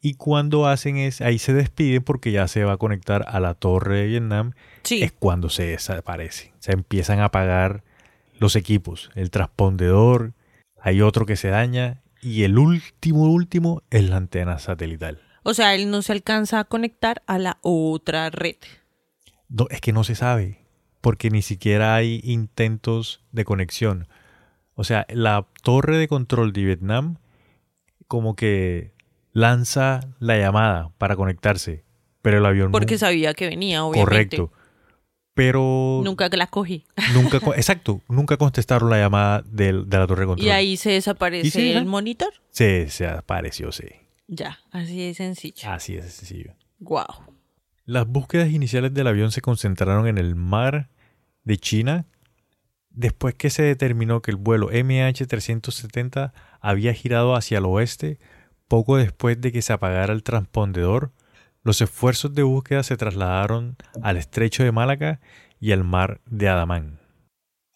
Y 0.00 0.14
cuando 0.14 0.66
hacen 0.66 0.96
es, 0.96 1.20
ahí 1.20 1.38
se 1.38 1.52
despiden 1.52 2.02
porque 2.02 2.30
ya 2.32 2.46
se 2.48 2.64
va 2.64 2.72
a 2.74 2.76
conectar 2.76 3.24
a 3.28 3.40
la 3.40 3.54
torre 3.54 3.98
de 3.98 4.06
Vietnam, 4.06 4.52
Sí. 4.82 5.02
es 5.02 5.12
cuando 5.12 5.48
se 5.48 5.64
desaparece. 5.66 6.52
Se 6.60 6.72
empiezan 6.72 7.18
a 7.20 7.26
apagar 7.26 7.82
los 8.38 8.54
equipos, 8.56 9.10
el 9.16 9.30
transpondedor, 9.30 10.32
hay 10.80 11.02
otro 11.02 11.26
que 11.26 11.34
se 11.36 11.48
daña 11.48 12.00
y 12.22 12.44
el 12.44 12.58
último, 12.58 13.24
último 13.24 13.82
es 13.90 14.08
la 14.08 14.16
antena 14.16 14.58
satelital. 14.58 15.20
O 15.42 15.54
sea, 15.54 15.74
él 15.74 15.90
no 15.90 16.02
se 16.02 16.12
alcanza 16.12 16.60
a 16.60 16.64
conectar 16.64 17.22
a 17.26 17.38
la 17.38 17.58
otra 17.62 18.30
red. 18.30 18.56
No, 19.48 19.66
es 19.70 19.80
que 19.80 19.92
no 19.92 20.04
se 20.04 20.14
sabe, 20.14 20.64
porque 21.00 21.30
ni 21.30 21.42
siquiera 21.42 21.94
hay 21.94 22.20
intentos 22.22 23.22
de 23.32 23.44
conexión. 23.44 24.08
O 24.74 24.84
sea, 24.84 25.06
la 25.08 25.46
torre 25.62 25.96
de 25.96 26.06
control 26.06 26.52
de 26.52 26.64
Vietnam 26.64 27.16
como 28.06 28.36
que 28.36 28.92
lanza 29.32 30.00
la 30.18 30.36
llamada 30.38 30.90
para 30.98 31.16
conectarse, 31.16 31.84
pero 32.22 32.38
el 32.38 32.46
avión 32.46 32.72
Porque 32.72 32.98
sabía 32.98 33.34
que 33.34 33.46
venía, 33.46 33.84
obviamente. 33.84 34.36
correcto. 34.36 34.52
Pero 35.38 36.00
Nunca 36.04 36.28
la 36.30 36.48
cogí. 36.48 36.84
nunca, 37.14 37.36
exacto, 37.54 38.00
nunca 38.08 38.36
contestaron 38.36 38.90
la 38.90 38.98
llamada 38.98 39.44
de, 39.46 39.72
la 39.72 40.04
torre 40.08 40.22
de 40.22 40.26
control. 40.26 40.44
Y 40.44 40.50
ahí 40.50 40.76
se 40.76 40.90
desaparece 40.90 41.46
¿Y 41.46 41.50
sí, 41.52 41.72
el 41.74 41.86
monitor. 41.86 42.32
se, 42.50 42.90
se 42.90 43.06
apareció, 43.06 43.70
sí. 43.70 43.84
Ya, 44.26 44.58
así 44.72 44.98
de 44.98 45.14
sencillo. 45.14 45.70
Así 45.70 45.94
es 45.94 46.12
sencillo. 46.12 46.54
Wow. 46.80 47.04
Las 47.84 48.08
búsquedas 48.08 48.50
iniciales 48.50 48.92
del 48.92 49.06
avión 49.06 49.30
se 49.30 49.40
concentraron 49.40 50.08
en 50.08 50.18
el 50.18 50.34
mar 50.34 50.88
de 51.44 51.56
China 51.56 52.06
después 52.90 53.36
que 53.36 53.50
se 53.50 53.62
determinó 53.62 54.22
que 54.22 54.32
el 54.32 54.38
vuelo 54.38 54.72
MH370 54.72 56.32
había 56.60 56.92
girado 56.94 57.36
hacia 57.36 57.58
el 57.58 57.66
oeste 57.66 58.18
poco 58.66 58.96
después 58.96 59.40
de 59.40 59.52
que 59.52 59.62
se 59.62 59.72
apagara 59.72 60.12
el 60.12 60.24
transpondedor. 60.24 61.12
Los 61.68 61.82
esfuerzos 61.82 62.32
de 62.34 62.44
búsqueda 62.44 62.82
se 62.82 62.96
trasladaron 62.96 63.76
al 64.00 64.16
estrecho 64.16 64.64
de 64.64 64.72
Málaga 64.72 65.20
y 65.60 65.72
al 65.72 65.84
mar 65.84 66.22
de 66.24 66.48
Adamán. 66.48 66.98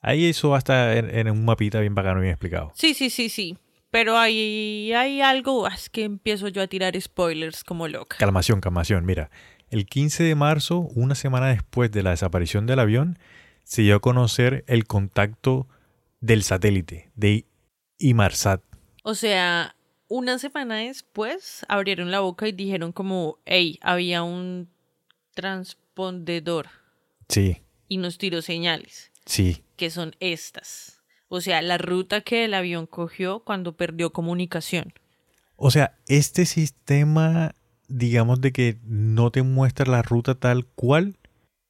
Ahí 0.01 0.25
eso 0.25 0.49
va 0.49 0.57
a 0.57 0.61
estar 0.61 0.97
en, 0.97 1.15
en 1.15 1.31
un 1.31 1.45
mapita 1.45 1.79
bien 1.79 1.95
bacano 1.95 2.21
y 2.21 2.23
bien 2.23 2.33
explicado. 2.33 2.73
Sí, 2.75 2.95
sí, 2.95 3.11
sí, 3.11 3.29
sí. 3.29 3.59
Pero 3.91 4.17
hay, 4.17 4.95
hay 4.95 5.21
algo, 5.21 5.69
es 5.69 5.91
que 5.91 6.05
empiezo 6.05 6.49
yo 6.49 6.63
a 6.63 6.69
tirar 6.69 6.99
spoilers 6.99 7.65
como 7.65 7.87
loca. 7.87 8.17
Calmación, 8.17 8.63
calmación. 8.63 9.05
Mira, 9.05 9.31
El 9.69 9.85
15 9.85 10.23
de 10.23 10.37
marzo, 10.37 10.79
una 10.95 11.15
semana 11.15 11.49
después 11.49 11.93
de 11.93 12.03
la 12.03 12.13
desaparición 12.13 12.65
del 12.65 12.79
avión, 12.79 13.19
se 13.63 13.83
dio 13.83 13.97
a 13.97 14.01
conocer 14.01 14.65
el 14.69 14.87
contacto 14.87 15.69
del 16.23 16.45
satélite, 16.45 17.11
de 17.15 17.45
Imarsat. 17.99 18.63
O 19.03 19.15
sea, 19.15 19.77
una 20.12 20.38
semana 20.38 20.77
después 20.77 21.64
abrieron 21.68 22.11
la 22.11 22.20
boca 22.20 22.46
y 22.46 22.53
dijeron 22.53 22.92
como, 22.92 23.38
hey, 23.46 23.79
había 23.81 24.22
un 24.22 24.68
transpondedor 25.33 26.68
Sí, 27.31 27.62
y 27.88 27.96
nos 27.96 28.18
tiró 28.18 28.42
señales, 28.42 29.11
sí, 29.25 29.64
que 29.77 29.88
son 29.88 30.14
estas. 30.20 31.01
O 31.29 31.40
sea, 31.40 31.62
la 31.62 31.79
ruta 31.79 32.20
que 32.20 32.44
el 32.44 32.53
avión 32.53 32.87
cogió 32.87 33.40
cuando 33.40 33.75
perdió 33.75 34.12
comunicación. 34.12 34.92
O 35.57 35.70
sea, 35.70 35.98
este 36.09 36.44
sistema, 36.44 37.55
digamos 37.88 38.42
de 38.42 38.53
que 38.53 38.79
no 38.85 39.31
te 39.31 39.42
muestra 39.42 39.90
la 39.90 40.03
ruta 40.03 40.35
tal 40.35 40.66
cual, 40.66 41.16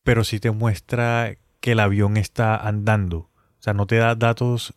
pero 0.02 0.24
sí 0.24 0.40
te 0.40 0.50
muestra 0.50 1.36
que 1.60 1.72
el 1.72 1.80
avión 1.80 2.16
está 2.16 2.56
andando. 2.56 3.18
O 3.18 3.62
sea, 3.62 3.72
no 3.72 3.86
te 3.86 3.98
da 3.98 4.16
datos, 4.16 4.74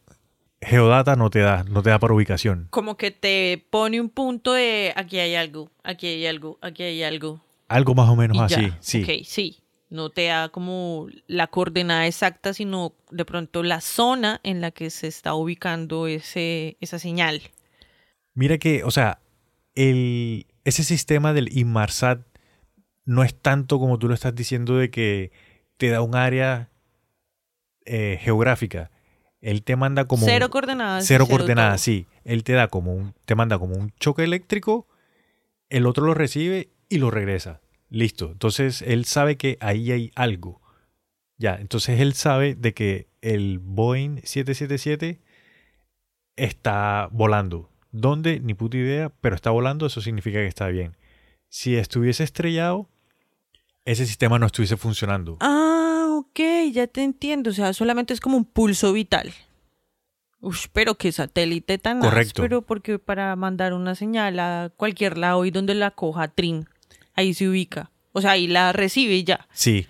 geodata 0.65 1.15
no 1.15 1.29
te 1.29 1.39
da, 1.39 1.63
no 1.63 1.81
te 1.81 1.89
da 1.89 1.99
por 1.99 2.11
ubicación. 2.11 2.67
Como 2.71 2.97
que 2.97 3.11
te 3.11 3.65
pone 3.69 4.01
un 4.01 4.09
punto 4.09 4.53
de 4.53 4.93
aquí 4.95 5.19
hay 5.19 5.35
algo, 5.35 5.71
aquí 5.83 6.07
hay 6.07 6.25
algo, 6.25 6.57
aquí 6.61 6.83
hay 6.83 7.03
algo. 7.03 7.41
Algo 7.67 7.95
más 7.95 8.09
o 8.09 8.15
menos 8.15 8.37
y 8.37 8.39
así, 8.41 8.61
ya. 8.67 8.77
sí. 8.81 9.03
Ok, 9.03 9.09
sí. 9.25 9.59
No 9.89 10.09
te 10.09 10.25
da 10.25 10.49
como 10.49 11.07
la 11.27 11.47
coordenada 11.47 12.07
exacta, 12.07 12.53
sino 12.53 12.93
de 13.11 13.23
pronto 13.23 13.63
la 13.63 13.81
zona 13.81 14.41
en 14.43 14.59
la 14.59 14.71
que 14.71 14.89
se 14.89 15.07
está 15.07 15.35
ubicando 15.35 16.07
ese, 16.07 16.75
esa 16.81 16.99
señal. 16.99 17.41
Mira 18.33 18.57
que, 18.57 18.83
o 18.83 18.91
sea, 18.91 19.19
el, 19.75 20.47
ese 20.63 20.83
sistema 20.83 21.33
del 21.33 21.55
Inmarsat 21.55 22.21
no 23.05 23.23
es 23.23 23.39
tanto 23.39 23.79
como 23.79 23.99
tú 23.99 24.07
lo 24.07 24.15
estás 24.15 24.33
diciendo 24.33 24.75
de 24.75 24.89
que 24.89 25.31
te 25.77 25.89
da 25.89 26.01
un 26.01 26.15
área 26.15 26.71
eh, 27.85 28.17
geográfica. 28.21 28.91
Él 29.45 29.61
te 29.63 29.75
manda 29.75 30.05
como... 30.05 30.25
cero 30.25 30.45
un- 30.47 30.51
coordenadas. 30.51 31.05
Cero 31.05 31.25
todo. 31.25 31.37
coordenadas, 31.37 31.79
sí. 31.79 32.07
Él 32.23 32.43
te 32.43 32.53
da 32.53 32.67
como 32.67 32.93
un, 32.95 33.13
te 33.25 33.35
manda 33.35 33.59
como 33.59 33.75
un 33.75 33.91
choque 33.99 34.23
eléctrico, 34.23 34.87
el 35.69 35.85
otro 35.85 36.03
lo 36.05 36.13
recibe 36.15 36.69
y 36.89 36.97
lo 36.97 37.11
regresa. 37.11 37.61
Listo. 37.89 38.31
Entonces 38.31 38.81
él 38.81 39.05
sabe 39.05 39.37
que 39.37 39.57
ahí 39.61 39.91
hay 39.91 40.11
algo. 40.15 40.61
Ya, 41.37 41.55
entonces 41.55 41.99
él 41.99 42.13
sabe 42.13 42.55
de 42.55 42.73
que 42.73 43.07
el 43.21 43.59
Boeing 43.59 44.21
777 44.23 45.19
está 46.35 47.07
volando. 47.11 47.69
¿Dónde? 47.91 48.39
Ni 48.39 48.53
puta 48.53 48.77
idea, 48.77 49.09
pero 49.21 49.35
está 49.35 49.51
volando, 49.51 49.85
eso 49.85 50.01
significa 50.01 50.39
que 50.39 50.47
está 50.47 50.67
bien. 50.67 50.97
Si 51.49 51.75
estuviese 51.77 52.23
estrellado, 52.23 52.89
ese 53.85 54.05
sistema 54.05 54.39
no 54.39 54.47
estuviese 54.47 54.75
funcionando. 54.75 55.37
Ah, 55.39 55.84
ok, 56.35 56.71
ya 56.71 56.87
te 56.87 57.03
entiendo. 57.03 57.49
O 57.49 57.53
sea, 57.53 57.73
solamente 57.73 58.13
es 58.13 58.19
como 58.19 58.37
un 58.37 58.45
pulso 58.45 58.91
vital. 58.93 59.33
Ush, 60.41 60.67
pero 60.73 60.95
qué 60.95 61.11
satélite 61.11 61.77
tan 61.77 62.01
Correcto. 62.01 62.41
pero 62.41 62.61
porque 62.61 62.99
para 62.99 63.35
mandar 63.35 63.73
una 63.73 63.95
señal 63.95 64.39
a 64.39 64.71
cualquier 64.75 65.17
lado 65.17 65.45
y 65.45 65.51
donde 65.51 65.73
la 65.73 65.91
coja 65.91 66.27
Trin, 66.27 66.67
ahí 67.15 67.33
se 67.33 67.47
ubica. 67.47 67.89
O 68.11 68.21
sea, 68.21 68.31
ahí 68.31 68.47
la 68.47 68.71
recibe 68.73 69.15
y 69.15 69.23
ya. 69.23 69.47
Sí. 69.53 69.87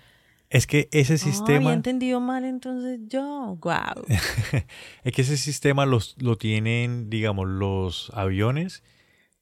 Es 0.48 0.66
que 0.66 0.88
ese 0.92 1.18
sistema... 1.18 1.56
había 1.56 1.72
entendido 1.72 2.20
mal 2.20 2.44
entonces 2.44 3.00
yo. 3.08 3.58
Wow. 3.60 4.06
Es 5.04 5.12
que 5.12 5.22
ese 5.22 5.36
sistema 5.36 5.84
los, 5.84 6.14
lo 6.18 6.36
tienen, 6.38 7.10
digamos, 7.10 7.48
los 7.48 8.10
aviones, 8.14 8.84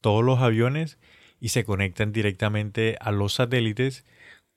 todos 0.00 0.24
los 0.24 0.40
aviones, 0.40 0.98
y 1.40 1.50
se 1.50 1.64
conectan 1.64 2.12
directamente 2.12 2.96
a 3.00 3.12
los 3.12 3.34
satélites 3.34 4.04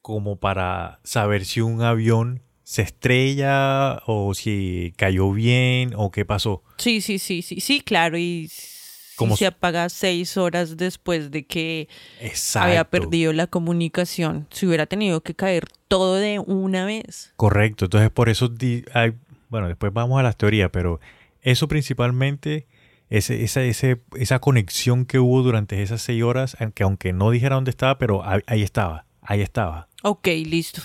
como 0.02 0.38
para 0.38 1.00
saber 1.04 1.46
si 1.46 1.62
un 1.62 1.82
avión 1.82 2.42
se 2.64 2.82
estrella 2.82 4.02
o 4.06 4.34
si 4.34 4.94
cayó 4.98 5.32
bien 5.32 5.94
o 5.96 6.12
qué 6.12 6.26
pasó. 6.26 6.64
Sí, 6.78 7.02
sí, 7.02 7.20
sí, 7.20 7.42
sí, 7.42 7.60
sí, 7.62 7.82
claro. 7.82 8.18
Y 8.18 8.48
si 8.50 9.16
Como 9.16 9.38
se 9.38 9.46
s- 9.46 9.56
apaga 9.56 9.88
seis 9.90 10.36
horas 10.38 10.76
después 10.78 11.32
de 11.32 11.46
que 11.46 11.88
Exacto. 12.20 12.68
había 12.68 12.84
perdido 12.84 13.34
la 13.34 13.48
comunicación, 13.48 14.48
se 14.52 14.68
hubiera 14.68 14.86
tenido 14.86 15.22
que 15.22 15.34
caer 15.34 15.66
todo 15.88 16.16
de 16.16 16.40
una 16.40 16.86
vez. 16.86 17.34
Correcto. 17.38 17.86
Entonces, 17.86 18.10
por 18.12 18.28
eso, 18.30 18.54
hay, 18.94 19.14
bueno, 19.50 19.68
después 19.70 19.94
vamos 19.94 20.20
a 20.20 20.24
las 20.24 20.38
teorías, 20.38 20.70
pero 20.72 21.00
eso 21.42 21.68
principalmente, 21.70 22.68
ese, 23.10 23.44
esa, 23.46 23.64
ese, 23.64 24.02
esa 24.18 24.40
conexión 24.40 25.06
que 25.06 25.20
hubo 25.20 25.42
durante 25.42 25.82
esas 25.82 26.02
seis 26.02 26.22
horas, 26.22 26.58
aunque, 26.60 26.84
aunque 26.84 27.14
no 27.14 27.32
dijera 27.32 27.56
dónde 27.56 27.72
estaba, 27.72 27.98
pero 27.98 28.24
ahí 28.46 28.62
estaba, 28.62 29.06
ahí 29.28 29.42
estaba. 29.42 29.90
Ok, 30.04 30.28
listo. 30.46 30.82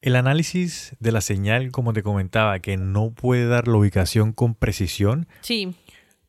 El 0.00 0.16
análisis 0.16 0.94
de 1.00 1.12
la 1.12 1.20
señal, 1.20 1.70
como 1.72 1.92
te 1.92 2.02
comentaba, 2.02 2.58
que 2.60 2.76
no 2.76 3.10
puede 3.10 3.46
dar 3.46 3.68
la 3.68 3.76
ubicación 3.76 4.32
con 4.32 4.54
precisión, 4.54 5.26
Sí, 5.40 5.74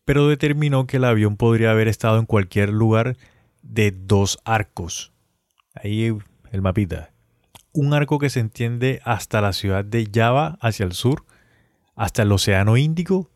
pero 0.06 0.28
determinó 0.28 0.88
que 0.88 0.98
el 0.98 1.04
avión 1.04 1.36
podría 1.36 1.72
haber 1.72 1.88
estado 1.88 2.20
en 2.20 2.26
cualquier 2.26 2.70
lugar 2.70 3.18
de 3.64 3.92
dos 3.92 4.40
arcos. 4.46 5.12
Ahí 5.74 6.16
el 6.52 6.62
mapita. 6.62 7.12
Un 7.74 7.94
arco 7.94 8.20
que 8.20 8.30
se 8.30 8.40
entiende 8.40 9.02
hasta 9.04 9.42
la 9.42 9.52
ciudad 9.52 9.84
de 9.84 10.10
Java 10.12 10.58
hacia 10.62 10.86
el 10.86 10.94
sur, 10.94 11.26
hasta 11.96 12.22
el 12.22 12.32
Océano 12.32 12.78
Índico, 12.78 13.30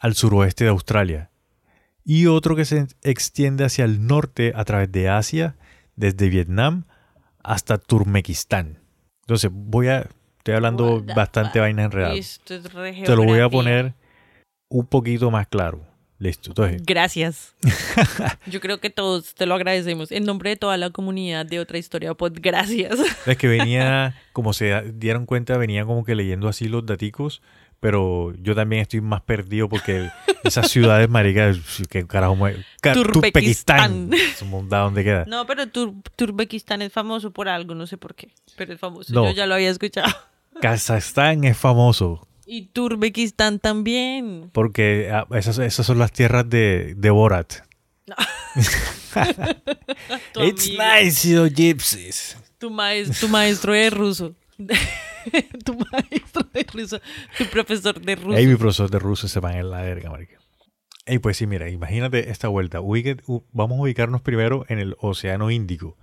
al 0.00 0.14
suroeste 0.14 0.64
de 0.64 0.70
Australia. 0.70 1.30
Y 2.04 2.26
otro 2.26 2.56
que 2.56 2.64
se 2.64 2.86
extiende 3.02 3.64
hacia 3.64 3.84
el 3.84 4.06
norte 4.06 4.52
a 4.54 4.64
través 4.64 4.90
de 4.90 5.10
Asia, 5.10 5.56
desde 5.98 6.28
Vietnam 6.28 6.84
hasta 7.42 7.78
Turmequistán. 7.78 8.78
Entonces, 9.22 9.50
voy 9.52 9.88
a. 9.88 10.08
Estoy 10.38 10.54
hablando 10.54 10.96
What 10.96 11.14
bastante 11.14 11.60
vaina 11.60 11.84
enredada. 11.84 12.14
Te 12.44 13.16
lo 13.16 13.24
voy 13.24 13.40
a 13.40 13.50
poner 13.50 13.94
un 14.70 14.86
poquito 14.86 15.30
más 15.30 15.46
claro. 15.48 15.84
Listo. 16.20 16.50
Entonces, 16.50 16.82
Gracias. 16.84 17.54
Yo 18.46 18.60
creo 18.60 18.80
que 18.80 18.90
todos 18.90 19.34
te 19.34 19.46
lo 19.46 19.54
agradecemos. 19.54 20.10
En 20.10 20.24
nombre 20.24 20.50
de 20.50 20.56
toda 20.56 20.76
la 20.76 20.90
comunidad 20.90 21.46
de 21.46 21.60
otra 21.60 21.78
historia, 21.78 22.14
pues 22.14 22.32
gracias. 22.32 22.98
es 23.26 23.36
que 23.36 23.46
venía, 23.46 24.16
como 24.32 24.52
se 24.52 24.92
dieron 24.94 25.26
cuenta, 25.26 25.56
venía 25.58 25.84
como 25.84 26.04
que 26.04 26.16
leyendo 26.16 26.48
así 26.48 26.66
los 26.66 26.84
daticos, 26.86 27.40
pero 27.80 28.32
yo 28.42 28.54
también 28.54 28.82
estoy 28.82 29.00
más 29.00 29.20
perdido 29.22 29.68
porque 29.68 30.10
esas 30.44 30.70
ciudades, 30.70 31.08
maricas, 31.08 31.58
que 31.88 32.06
carajo, 32.06 32.36
Turbequistán. 32.36 32.94
Turbequistán, 32.94 34.10
es 34.14 34.42
un- 34.42 34.68
¿da 34.68 34.78
¿dónde 34.80 35.04
queda? 35.04 35.24
No, 35.26 35.46
pero 35.46 35.66
Tur- 35.66 35.94
Turbekistán 36.16 36.82
es 36.82 36.92
famoso 36.92 37.30
por 37.32 37.48
algo, 37.48 37.74
no 37.74 37.86
sé 37.86 37.96
por 37.96 38.14
qué, 38.14 38.30
pero 38.56 38.72
es 38.74 38.80
famoso. 38.80 39.12
No. 39.12 39.24
Yo 39.26 39.32
ya 39.36 39.46
lo 39.46 39.54
había 39.54 39.70
escuchado. 39.70 40.08
Kazajstán 40.60 41.44
es 41.44 41.56
famoso 41.56 42.26
Y 42.44 42.66
Turbekistán 42.66 43.60
también. 43.60 44.50
porque 44.52 45.10
ah, 45.12 45.26
esas, 45.36 45.58
esas 45.58 45.86
son 45.86 45.98
las 45.98 46.10
tierras 46.12 46.48
de, 46.50 46.94
de 46.96 47.10
Borat. 47.10 47.52
Tu 50.32 50.42
It's 50.42 50.66
amigo, 50.68 50.82
nice, 51.02 51.28
you 51.28 51.46
gypsies. 51.48 52.36
Tu, 52.58 52.70
maes- 52.70 53.18
tu 53.20 53.28
maestro 53.28 53.72
de 53.72 53.90
ruso. 53.90 54.34
tu 55.64 55.76
maestro 55.92 56.42
de 56.52 56.62
ruso. 56.72 57.00
Tu 57.36 57.44
profesor 57.46 58.00
de 58.00 58.16
ruso. 58.16 58.36
Ey, 58.38 58.46
mi 58.46 58.56
profesor 58.56 58.90
de 58.90 58.98
ruso 58.98 59.28
se 59.28 59.40
van 59.40 59.56
en 59.56 59.70
la 59.70 59.82
verga, 59.82 60.10
marica. 60.10 60.38
Ey, 61.06 61.18
pues 61.18 61.36
sí, 61.38 61.46
mira, 61.46 61.70
imagínate 61.70 62.30
esta 62.30 62.48
vuelta. 62.48 62.80
Ubique- 62.80 63.22
u- 63.26 63.44
vamos 63.52 63.78
a 63.78 63.82
ubicarnos 63.82 64.20
primero 64.22 64.64
en 64.68 64.78
el 64.78 64.94
Océano 65.00 65.50
Índico. 65.50 65.96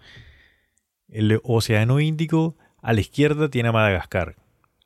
El 1.07 1.39
Océano 1.43 1.99
Índico 1.99 2.57
a 2.81 2.93
la 2.93 3.01
izquierda 3.01 3.49
tiene 3.49 3.71
Madagascar, 3.71 4.35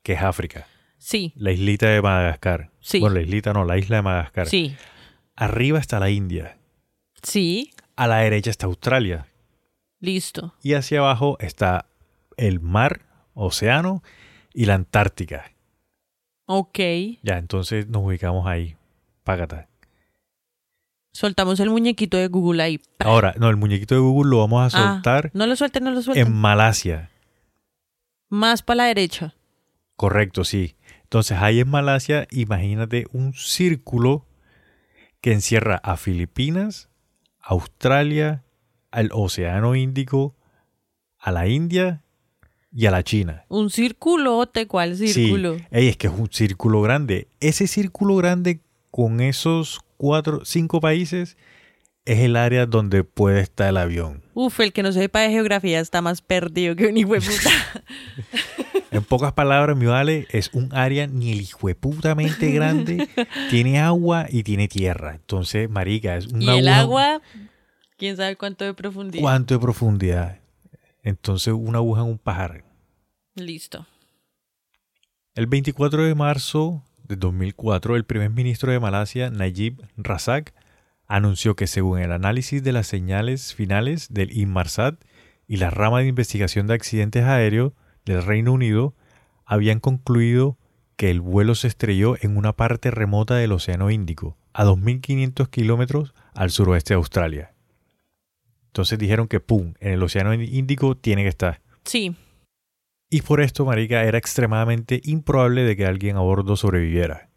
que 0.02 0.12
es 0.14 0.22
África. 0.22 0.66
Sí, 0.98 1.32
La 1.36 1.50
islita 1.52 1.88
de 1.88 2.02
Madagascar. 2.02 2.70
Sí. 2.80 3.00
Bueno, 3.00 3.14
la 3.16 3.22
islita 3.22 3.52
no, 3.54 3.64
la 3.64 3.78
isla 3.78 3.96
de 3.96 4.02
Madagascar. 4.02 4.46
sí, 4.48 4.76
Arriba 5.36 5.78
está 5.78 5.98
la 6.00 6.10
India. 6.10 6.58
sí. 7.22 7.70
A 7.96 8.06
la 8.06 8.18
derecha 8.18 8.50
está 8.50 8.64
Australia. 8.66 9.26
Listo. 9.98 10.54
Y 10.62 10.72
hacia 10.72 11.00
abajo 11.00 11.36
está 11.40 11.86
el 12.38 12.60
mar, 12.60 13.02
océano 13.34 14.02
y 14.52 14.64
la 14.66 14.74
Antártica. 14.74 15.52
Ok. 16.46 16.78
Ya, 17.22 17.38
entonces 17.38 17.88
nos 17.88 18.02
ubicamos 18.04 18.46
ahí. 18.46 18.76
Págata. 19.24 19.68
Soltamos 21.12 21.58
el 21.60 21.70
muñequito 21.70 22.16
de 22.16 22.28
Google 22.28 22.62
ahí. 22.62 22.80
Ahora, 23.00 23.34
no, 23.38 23.48
el 23.50 23.56
muñequito 23.56 23.94
de 23.94 24.00
Google 24.00 24.30
lo 24.30 24.38
vamos 24.38 24.74
a 24.74 24.78
Ah, 24.78 24.94
soltar 24.94 25.30
no 25.34 25.46
lo 25.46 25.56
suelten, 25.56 25.84
no 25.84 25.90
lo 25.90 26.02
suelten. 26.02 26.26
en 26.26 26.32
Malasia. 26.32 27.10
Más 28.28 28.62
para 28.62 28.76
la 28.78 28.84
derecha. 28.84 29.34
Correcto, 29.96 30.44
sí. 30.44 30.76
Entonces 31.02 31.38
ahí 31.38 31.58
en 31.60 31.68
Malasia, 31.68 32.28
imagínate 32.30 33.06
un 33.12 33.34
círculo 33.34 34.26
que 35.20 35.32
encierra 35.32 35.76
a 35.82 35.96
Filipinas, 35.96 36.88
Australia, 37.40 38.44
al 38.92 39.10
Océano 39.12 39.74
Índico, 39.74 40.36
a 41.18 41.32
la 41.32 41.48
India 41.48 42.04
y 42.72 42.86
a 42.86 42.90
la 42.90 43.02
China. 43.02 43.44
Un 43.48 43.70
círculote, 43.70 44.66
¿cuál 44.66 44.96
círculo? 44.96 45.56
Sí, 45.56 45.64
Ey, 45.70 45.88
es 45.88 45.96
que 45.96 46.06
es 46.06 46.12
un 46.12 46.30
círculo 46.30 46.82
grande. 46.82 47.28
Ese 47.40 47.66
círculo 47.66 48.16
grande 48.16 48.60
con 48.90 49.20
esos 49.20 49.80
cuatro, 49.96 50.44
cinco 50.44 50.80
países 50.80 51.36
es 52.04 52.18
el 52.20 52.36
área 52.36 52.66
donde 52.66 53.04
puede 53.04 53.40
estar 53.40 53.68
el 53.68 53.76
avión. 53.76 54.22
Uf, 54.34 54.60
el 54.60 54.72
que 54.72 54.82
no 54.82 54.92
sepa 54.92 55.20
de 55.20 55.30
geografía 55.30 55.80
está 55.80 56.02
más 56.02 56.22
perdido 56.22 56.74
que 56.74 56.86
un 56.86 56.96
hijo 56.96 57.14
de 57.14 57.20
puta. 57.20 57.50
En 58.92 59.04
pocas 59.04 59.32
palabras, 59.32 59.76
mi 59.76 59.86
vale, 59.86 60.26
es 60.30 60.50
un 60.52 60.74
área 60.74 61.06
ni 61.06 61.30
el 61.30 61.42
hijueputamente 61.42 62.50
grande, 62.50 63.08
tiene 63.50 63.78
agua 63.78 64.26
y 64.28 64.42
tiene 64.42 64.66
tierra. 64.66 65.14
Entonces, 65.14 65.70
marica, 65.70 66.16
es 66.16 66.26
un 66.26 66.42
y 66.42 66.48
el 66.48 66.66
agua, 66.66 67.22
quién 67.96 68.16
sabe 68.16 68.34
cuánto 68.34 68.64
de 68.64 68.74
profundidad. 68.74 69.22
¿Cuánto 69.22 69.54
de 69.54 69.60
profundidad? 69.60 70.39
Entonces, 71.02 71.54
una 71.54 71.78
aguja 71.78 72.02
en 72.02 72.08
un 72.08 72.18
pajar. 72.18 72.64
Listo. 73.34 73.86
El 75.34 75.46
24 75.46 76.04
de 76.04 76.14
marzo 76.14 76.82
de 77.04 77.16
2004, 77.16 77.96
el 77.96 78.04
primer 78.04 78.30
ministro 78.30 78.72
de 78.72 78.80
Malasia, 78.80 79.30
Najib 79.30 79.82
Razak, 79.96 80.54
anunció 81.06 81.56
que 81.56 81.66
según 81.66 81.98
el 81.98 82.12
análisis 82.12 82.62
de 82.62 82.72
las 82.72 82.86
señales 82.86 83.54
finales 83.54 84.08
del 84.12 84.36
Inmarsat 84.36 85.02
y 85.48 85.56
la 85.56 85.70
rama 85.70 86.00
de 86.00 86.06
investigación 86.06 86.68
de 86.68 86.74
accidentes 86.74 87.24
aéreos 87.24 87.72
del 88.04 88.22
Reino 88.22 88.52
Unido, 88.52 88.94
habían 89.44 89.80
concluido 89.80 90.56
que 90.96 91.10
el 91.10 91.20
vuelo 91.20 91.54
se 91.54 91.66
estrelló 91.66 92.16
en 92.20 92.36
una 92.36 92.52
parte 92.52 92.90
remota 92.90 93.34
del 93.34 93.52
Océano 93.52 93.90
Índico, 93.90 94.36
a 94.52 94.64
2.500 94.64 95.48
kilómetros 95.48 96.14
al 96.34 96.50
suroeste 96.50 96.94
de 96.94 96.98
Australia. 96.98 97.49
Entonces 98.70 99.00
dijeron 99.00 99.26
que, 99.26 99.40
¡pum!, 99.40 99.74
en 99.80 99.94
el 99.94 100.02
Océano 100.02 100.32
Índico 100.32 100.96
tiene 100.96 101.24
que 101.24 101.28
estar. 101.28 101.60
Sí. 101.84 102.14
Y 103.10 103.22
por 103.22 103.40
esto, 103.40 103.64
Marica, 103.64 104.04
era 104.04 104.16
extremadamente 104.16 105.00
improbable 105.02 105.64
de 105.64 105.76
que 105.76 105.86
alguien 105.86 106.16
a 106.16 106.20
bordo 106.20 106.54
sobreviviera. 106.54 107.30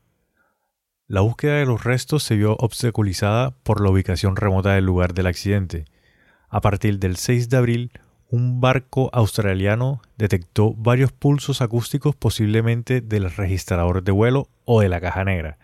La 1.08 1.22
búsqueda 1.22 1.56
de 1.56 1.65
los 1.65 1.84
restos 1.84 2.22
se 2.22 2.36
vio 2.36 2.56
obstaculizada 2.60 3.50
por 3.63 3.82
la 3.82 3.89
ubicación 3.89 4.36
remota 4.36 4.74
del 4.76 4.86
lugar 4.86 5.15
del 5.15 5.26
accidente. 5.26 5.86
A 6.50 6.62
partir 6.62 7.00
del 7.00 7.17
6 7.17 7.50
de 7.50 7.58
abril, 7.58 7.91
un 8.30 8.62
barco 8.62 9.10
australiano 9.12 10.04
detectó 10.17 10.76
varios 10.76 11.12
pulsos 11.12 11.63
acústicos 11.63 12.15
posiblemente 12.15 13.02
del 13.02 13.32
registrador 13.32 14.04
de 14.04 14.12
vuelo 14.12 14.50
o 14.65 14.82
de 14.82 14.89
la 14.89 15.02
caja 15.02 15.24
negra, 15.24 15.58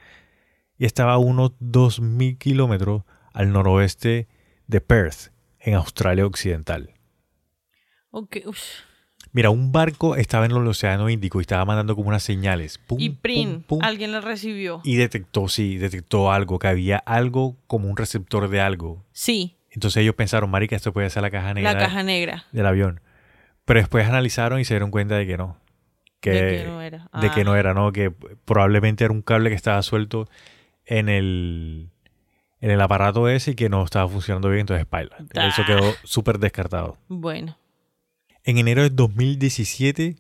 y 0.80 0.86
estaba 0.86 1.14
a 1.14 1.18
unos 1.20 1.52
2.000 1.60 2.40
kilómetros 2.40 3.04
al 3.34 3.54
noroeste 3.54 4.28
de 4.66 4.82
Perth, 4.82 5.32
en 5.60 5.74
Australia 5.76 6.26
Occidental. 6.26 6.92
Ok, 8.12 8.38
uf. 8.46 8.60
Mira, 9.32 9.52
un 9.52 9.72
barco 9.72 10.16
estaba 10.16 10.46
en 10.46 10.52
el 10.52 10.66
Océano 10.66 11.08
Índico 11.10 11.40
y 11.40 11.42
estaba 11.42 11.64
mandando 11.64 11.96
como 11.96 12.10
unas 12.10 12.24
señales. 12.24 12.80
Pum, 12.80 13.00
Y 13.00 13.10
pum, 13.10 13.18
Prin, 13.22 13.62
pum, 13.68 13.80
alguien 13.84 14.12
la 14.12 14.22
recibió. 14.22 14.82
y 14.84 14.96
detectó, 14.96 15.48
sí, 15.48 15.78
detectó 15.78 16.32
algo, 16.32 16.58
que 16.58 16.68
había 16.68 16.98
algo 16.98 17.56
como 17.68 17.88
un 17.90 17.96
receptor 17.98 18.48
de 18.50 18.60
algo. 18.62 19.06
Sí, 19.12 19.58
Entonces 19.70 20.02
ellos 20.02 20.16
pensaron, 20.16 20.50
marica, 20.50 20.76
esto 20.76 20.92
puede 20.94 21.10
ser 21.12 21.22
la 21.22 21.30
caja 21.30 21.54
negra 21.54 21.74
la 21.74 21.80
caja 21.80 22.02
negra. 22.02 22.46
del 22.52 22.66
avión. 22.66 23.02
Pero 23.66 23.80
después 23.80 24.08
analizaron 24.08 24.60
y 24.60 24.66
se 24.66 24.74
dieron 24.74 24.90
cuenta 24.90 25.16
de 25.16 25.28
que 25.28 25.38
no. 25.38 25.58
Que, 26.22 26.32
de 26.32 26.58
que 26.58 26.64
no 26.68 26.82
era. 26.82 27.08
de 27.22 27.30
que 27.30 27.42
Ah, 27.42 27.44
no 27.44 27.56
era, 27.56 27.74
¿no? 27.76 27.92
Que 27.92 28.10
probablemente 28.10 29.04
era 29.04 29.14
un 29.14 29.22
cable 29.22 29.50
que 29.52 29.56
estaba 29.56 29.82
suelto 29.84 30.28
en 30.86 31.08
el, 31.08 31.92
en 32.62 32.72
el 32.72 32.82
aparato 32.82 33.28
ese 33.30 33.52
y 33.52 33.56
que 33.56 33.70
no 33.70 33.84
estaba 33.84 34.08
funcionando 34.10 34.50
bien, 34.50 34.62
entonces 34.62 34.86
paila. 34.86 35.16
Eso 35.20 35.62
Ah. 35.62 35.66
quedó 35.66 35.94
súper 36.04 36.40
descartado. 36.40 36.98
Bueno, 37.08 37.58
En 38.46 38.58
enero 38.58 38.82
de 38.84 38.90
2017, 38.90 40.16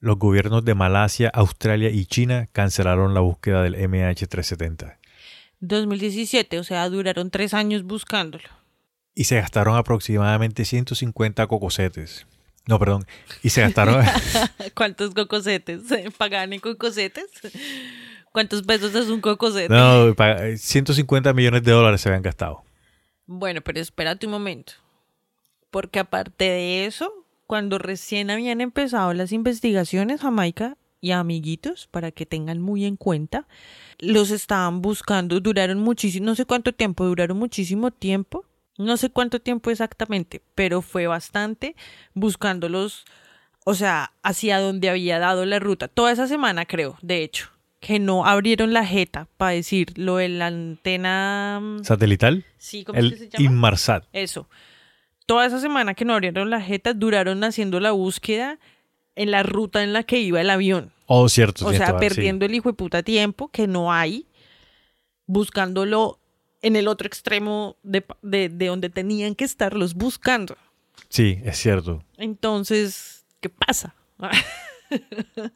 los 0.00 0.18
gobiernos 0.18 0.64
de 0.64 0.74
Malasia, 0.74 1.28
Australia 1.34 1.90
y 1.90 2.06
China 2.06 2.48
cancelaron 2.52 3.12
la 3.14 3.20
búsqueda 3.20 3.62
del 3.62 3.74
MH370 3.76 4.96
2017, 5.60 6.58
o 6.58 6.64
sea, 6.64 6.88
duraron 6.88 7.30
tres 7.30 7.52
años 7.54 7.82
buscándolo. 7.82 8.44
y 9.14 9.24
se 9.24 9.36
gastaron 9.40 9.76
aproximadamente 9.76 10.64
150 10.64 11.46
cocosetes. 11.48 12.26
No, 12.66 12.78
perdón. 12.78 13.04
Y 13.42 13.48
se 13.50 13.60
gastaron 13.62 14.04
¿Cuántos 14.74 15.12
cocosetes? 15.14 15.82
¿Pagaban 16.16 16.52
en 16.52 16.60
cocosetes? 16.60 17.26
¿Cuántos 18.38 18.62
pesos 18.62 18.94
es 18.94 19.08
un 19.08 19.20
cocosete? 19.20 19.68
no, 19.74 20.14
pa- 20.14 20.36
150 20.56 21.32
millones 21.32 21.64
de 21.64 21.72
dólares 21.72 22.00
se 22.00 22.08
habían 22.08 22.22
gastado. 22.22 22.62
Bueno, 23.26 23.62
pero 23.62 23.80
espérate 23.80 24.26
un 24.26 24.30
momento. 24.32 24.74
Porque 25.72 25.98
aparte 25.98 26.44
de 26.44 26.86
eso, 26.86 27.12
cuando 27.48 27.78
recién 27.78 28.30
habían 28.30 28.60
empezado 28.60 29.12
las 29.12 29.32
investigaciones, 29.32 30.20
Jamaica 30.20 30.76
y 31.00 31.10
amiguitos, 31.10 31.88
para 31.90 32.12
que 32.12 32.26
tengan 32.26 32.60
muy 32.60 32.84
en 32.84 32.94
cuenta, 32.96 33.48
los 33.98 34.30
estaban 34.30 34.82
buscando, 34.82 35.40
duraron 35.40 35.80
muchísimo, 35.80 36.26
no 36.26 36.36
sé 36.36 36.44
cuánto 36.44 36.72
tiempo, 36.72 37.04
duraron 37.06 37.38
muchísimo 37.38 37.90
tiempo, 37.90 38.44
no 38.78 38.96
sé 38.98 39.10
cuánto 39.10 39.40
tiempo 39.40 39.72
exactamente, 39.72 40.42
pero 40.54 40.80
fue 40.80 41.08
bastante 41.08 41.74
buscándolos, 42.14 43.04
o 43.64 43.74
sea, 43.74 44.12
hacia 44.22 44.60
donde 44.60 44.90
había 44.90 45.18
dado 45.18 45.44
la 45.44 45.58
ruta. 45.58 45.88
Toda 45.88 46.12
esa 46.12 46.28
semana, 46.28 46.64
creo, 46.66 46.96
de 47.02 47.24
hecho, 47.24 47.50
que 47.80 47.98
no 47.98 48.26
abrieron 48.26 48.72
la 48.72 48.84
jeta 48.84 49.28
para 49.36 49.52
decir 49.52 49.96
lo 49.96 50.16
de 50.16 50.28
la 50.28 50.46
antena... 50.48 51.60
mm, 51.62 51.84
Satelital, 51.84 52.44
Sí, 52.56 52.84
¿cómo 52.84 52.98
es 52.98 53.04
que 53.04 53.14
el 53.14 53.18
se 53.18 53.28
llama? 53.28 53.44
Inmarsat. 53.44 54.04
Eso. 54.12 54.48
Toda 55.26 55.46
esa 55.46 55.60
semana 55.60 55.94
que 55.94 56.04
no 56.04 56.14
abrieron 56.14 56.50
la 56.50 56.60
jeta, 56.60 56.94
duraron 56.94 57.44
haciendo 57.44 57.80
la 57.80 57.92
búsqueda 57.92 58.58
en 59.14 59.30
la 59.30 59.42
ruta 59.42 59.82
en 59.82 59.92
la 59.92 60.02
que 60.02 60.18
iba 60.20 60.40
el 60.40 60.50
avión. 60.50 60.92
Oh, 61.06 61.28
cierto. 61.28 61.66
O 61.66 61.70
cierto, 61.70 61.86
sea, 61.86 61.96
ah, 61.96 61.98
sí. 62.00 62.06
perdiendo 62.08 62.46
el 62.46 62.54
hijo 62.54 62.68
de 62.70 62.74
puta 62.74 63.02
tiempo 63.02 63.48
que 63.48 63.66
no 63.66 63.92
hay, 63.92 64.26
buscándolo 65.26 66.18
en 66.62 66.76
el 66.76 66.88
otro 66.88 67.06
extremo 67.06 67.76
de, 67.82 68.04
de, 68.22 68.48
de 68.48 68.66
donde 68.66 68.90
tenían 68.90 69.34
que 69.34 69.44
estarlos 69.44 69.94
buscando. 69.94 70.56
Sí, 71.08 71.40
es 71.44 71.58
cierto. 71.58 72.02
Entonces, 72.16 73.24
¿qué 73.40 73.48
pasa? 73.48 73.94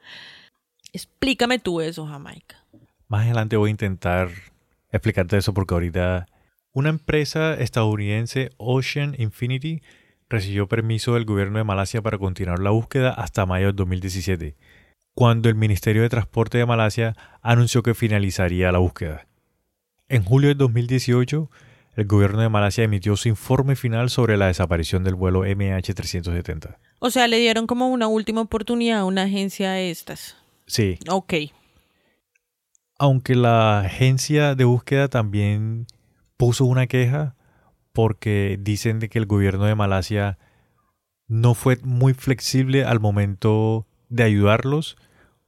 Explícame 0.92 1.58
tú 1.58 1.80
eso, 1.80 2.06
Jamaica. 2.06 2.64
Más 3.08 3.24
adelante 3.24 3.56
voy 3.56 3.68
a 3.68 3.72
intentar 3.72 4.28
explicarte 4.90 5.36
eso 5.36 5.54
porque 5.54 5.74
ahorita 5.74 6.26
una 6.72 6.88
empresa 6.88 7.54
estadounidense, 7.54 8.50
Ocean 8.56 9.14
Infinity, 9.18 9.82
recibió 10.28 10.66
permiso 10.68 11.14
del 11.14 11.26
gobierno 11.26 11.58
de 11.58 11.64
Malasia 11.64 12.00
para 12.00 12.18
continuar 12.18 12.58
la 12.60 12.70
búsqueda 12.70 13.10
hasta 13.10 13.44
mayo 13.44 13.66
de 13.66 13.72
2017, 13.74 14.56
cuando 15.14 15.50
el 15.50 15.54
Ministerio 15.54 16.00
de 16.02 16.08
Transporte 16.08 16.56
de 16.56 16.66
Malasia 16.66 17.14
anunció 17.42 17.82
que 17.82 17.94
finalizaría 17.94 18.72
la 18.72 18.78
búsqueda. 18.78 19.26
En 20.08 20.24
julio 20.24 20.48
de 20.48 20.54
2018, 20.54 21.50
el 21.96 22.06
gobierno 22.06 22.40
de 22.40 22.48
Malasia 22.48 22.84
emitió 22.84 23.16
su 23.16 23.28
informe 23.28 23.76
final 23.76 24.08
sobre 24.08 24.38
la 24.38 24.46
desaparición 24.46 25.04
del 25.04 25.14
vuelo 25.14 25.44
MH370. 25.44 26.78
O 26.98 27.10
sea, 27.10 27.28
le 27.28 27.38
dieron 27.38 27.66
como 27.66 27.88
una 27.88 28.08
última 28.08 28.40
oportunidad 28.40 29.00
a 29.00 29.04
una 29.04 29.24
agencia 29.24 29.72
de 29.72 29.90
estas. 29.90 30.36
Sí, 30.66 30.98
Ok. 31.08 31.34
aunque 32.98 33.34
la 33.34 33.80
agencia 33.80 34.54
de 34.54 34.64
búsqueda 34.64 35.08
también 35.08 35.86
puso 36.36 36.64
una 36.64 36.86
queja 36.86 37.34
porque 37.92 38.58
dicen 38.60 38.98
de 39.00 39.08
que 39.08 39.18
el 39.18 39.26
gobierno 39.26 39.64
de 39.64 39.74
Malasia 39.74 40.38
no 41.26 41.54
fue 41.54 41.78
muy 41.82 42.14
flexible 42.14 42.84
al 42.84 43.00
momento 43.00 43.86
de 44.08 44.22
ayudarlos 44.24 44.96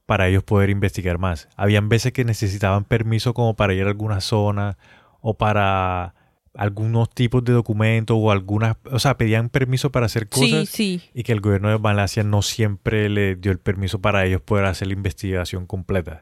para 0.05 0.27
ellos 0.27 0.43
poder 0.43 0.69
investigar 0.69 1.17
más. 1.17 1.47
Habían 1.55 1.89
veces 1.89 2.11
que 2.13 2.25
necesitaban 2.25 2.83
permiso 2.83 3.33
como 3.33 3.55
para 3.55 3.73
ir 3.73 3.83
a 3.85 3.87
alguna 3.87 4.21
zona 4.21 4.77
o 5.21 5.35
para 5.35 6.13
algunos 6.57 7.09
tipos 7.09 7.43
de 7.43 7.53
documentos 7.53 8.17
o 8.19 8.31
algunas, 8.31 8.77
o 8.91 8.99
sea, 8.99 9.17
pedían 9.17 9.49
permiso 9.49 9.91
para 9.91 10.05
hacer 10.05 10.27
Sí, 10.31 10.51
cosas 10.51 10.69
sí. 10.69 11.01
y 11.13 11.23
que 11.23 11.31
el 11.31 11.41
gobierno 11.41 11.69
de 11.69 11.77
Malasia 11.79 12.23
no 12.23 12.41
siempre 12.41 13.09
le 13.09 13.35
dio 13.35 13.51
el 13.51 13.59
permiso 13.59 13.99
para 13.99 14.25
ellos 14.25 14.41
poder 14.41 14.65
hacer 14.65 14.87
la 14.87 14.93
investigación 14.93 15.65
completa. 15.65 16.21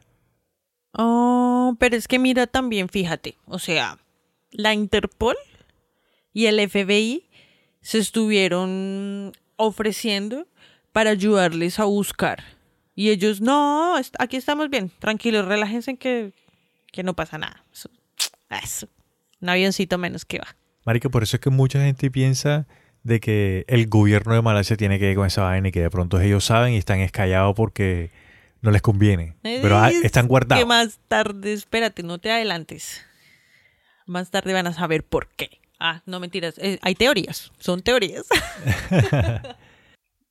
Oh, 0.92 1.76
pero 1.78 1.96
es 1.96 2.06
que 2.08 2.18
mira 2.18 2.46
también, 2.46 2.88
fíjate, 2.88 3.36
o 3.46 3.58
sea, 3.58 3.98
la 4.50 4.74
Interpol 4.74 5.36
y 6.32 6.46
el 6.46 6.60
FBI 6.68 7.28
se 7.80 7.98
estuvieron 7.98 9.32
ofreciendo 9.56 10.46
para 10.92 11.10
ayudarles 11.10 11.78
a 11.80 11.84
buscar. 11.84 12.42
Y 12.94 13.10
ellos, 13.10 13.40
no, 13.40 13.96
aquí 14.18 14.36
estamos 14.36 14.70
bien, 14.70 14.90
tranquilos, 15.00 15.46
relájense 15.46 15.96
que, 15.96 16.32
que 16.92 17.02
no 17.02 17.14
pasa 17.14 17.38
nada. 17.38 17.64
Eso, 17.72 17.90
eso, 18.62 18.88
un 19.44 19.50
avioncito 19.50 19.98
menos 19.98 20.24
que 20.24 20.38
va. 20.38 20.56
Marica, 20.86 21.08
por 21.10 21.22
eso 21.22 21.36
es 21.36 21.40
que 21.40 21.50
mucha 21.50 21.80
gente 21.80 22.10
piensa 22.10 22.66
de 23.02 23.20
que 23.20 23.64
el 23.68 23.86
gobierno 23.86 24.34
de 24.34 24.42
Malasia 24.42 24.76
tiene 24.76 24.98
que 24.98 25.10
ir 25.10 25.16
con 25.16 25.26
esa 25.26 25.42
vaina 25.42 25.68
y 25.68 25.72
que 25.72 25.82
de 25.82 25.90
pronto 25.90 26.18
ellos 26.20 26.44
saben 26.44 26.72
y 26.72 26.78
están 26.78 27.00
escallados 27.00 27.54
porque 27.54 28.10
no 28.62 28.70
les 28.70 28.80
conviene. 28.82 29.34
Pero 29.42 29.78
ah, 29.78 29.90
Es 29.90 30.02
están 30.04 30.24
Que 30.24 30.28
guardados. 30.28 30.66
más 30.66 30.98
tarde, 31.08 31.52
espérate, 31.52 32.02
no 32.02 32.18
te 32.18 32.32
adelantes. 32.32 33.02
Más 34.06 34.30
tarde 34.30 34.52
van 34.54 34.66
a 34.66 34.72
saber 34.72 35.04
por 35.04 35.28
qué. 35.36 35.60
Ah, 35.78 36.02
no 36.06 36.18
mentiras. 36.20 36.54
eh, 36.58 36.78
hay 36.82 36.94
teorías, 36.94 37.52
son 37.58 37.82
teorías. 37.82 38.24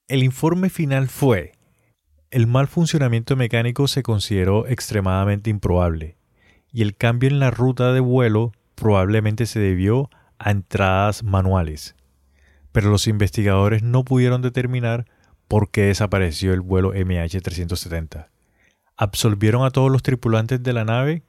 El 0.08 0.24
informe 0.24 0.70
final 0.70 1.08
fue, 1.08 1.54
el 2.30 2.48
mal 2.48 2.68
funcionamiento 2.68 3.36
mecánico 3.36 3.88
se 3.88 4.04
consideró 4.04 4.68
extremadamente 4.68 5.50
improbable 5.50 6.18
y 6.72 6.82
el 6.82 6.96
cambio 6.96 7.30
en 7.30 7.40
la 7.40 7.52
ruta 7.52 7.94
de 7.94 8.00
vuelo 8.00 8.52
probablemente 8.76 9.46
se 9.46 9.60
debió 9.60 10.10
a 10.40 10.52
entradas 10.52 11.24
manuales, 11.24 11.96
pero 12.72 12.90
los 12.90 13.08
investigadores 13.08 13.84
no 13.84 14.04
pudieron 14.04 14.42
determinar 14.42 15.06
por 15.48 15.70
qué 15.72 15.84
desapareció 15.84 16.54
el 16.54 16.62
vuelo 16.62 16.94
MH370. 16.94 18.28
Absolvieron 18.98 19.66
a 19.66 19.72
todos 19.72 19.92
los 19.92 20.04
tripulantes 20.04 20.62
de 20.62 20.74
la 20.74 20.86
nave 20.86 21.24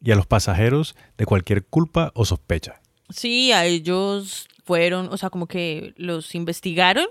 y 0.00 0.12
a 0.12 0.16
los 0.16 0.26
pasajeros 0.26 0.96
de 1.16 1.26
cualquier 1.26 1.64
culpa 1.64 2.12
o 2.14 2.24
sospecha. 2.24 2.80
Sí, 3.10 3.52
a 3.52 3.64
ellos 3.64 4.48
fueron, 4.64 5.08
o 5.12 5.16
sea, 5.16 5.30
como 5.30 5.46
que 5.46 5.94
los 5.96 6.34
investigaron, 6.34 7.06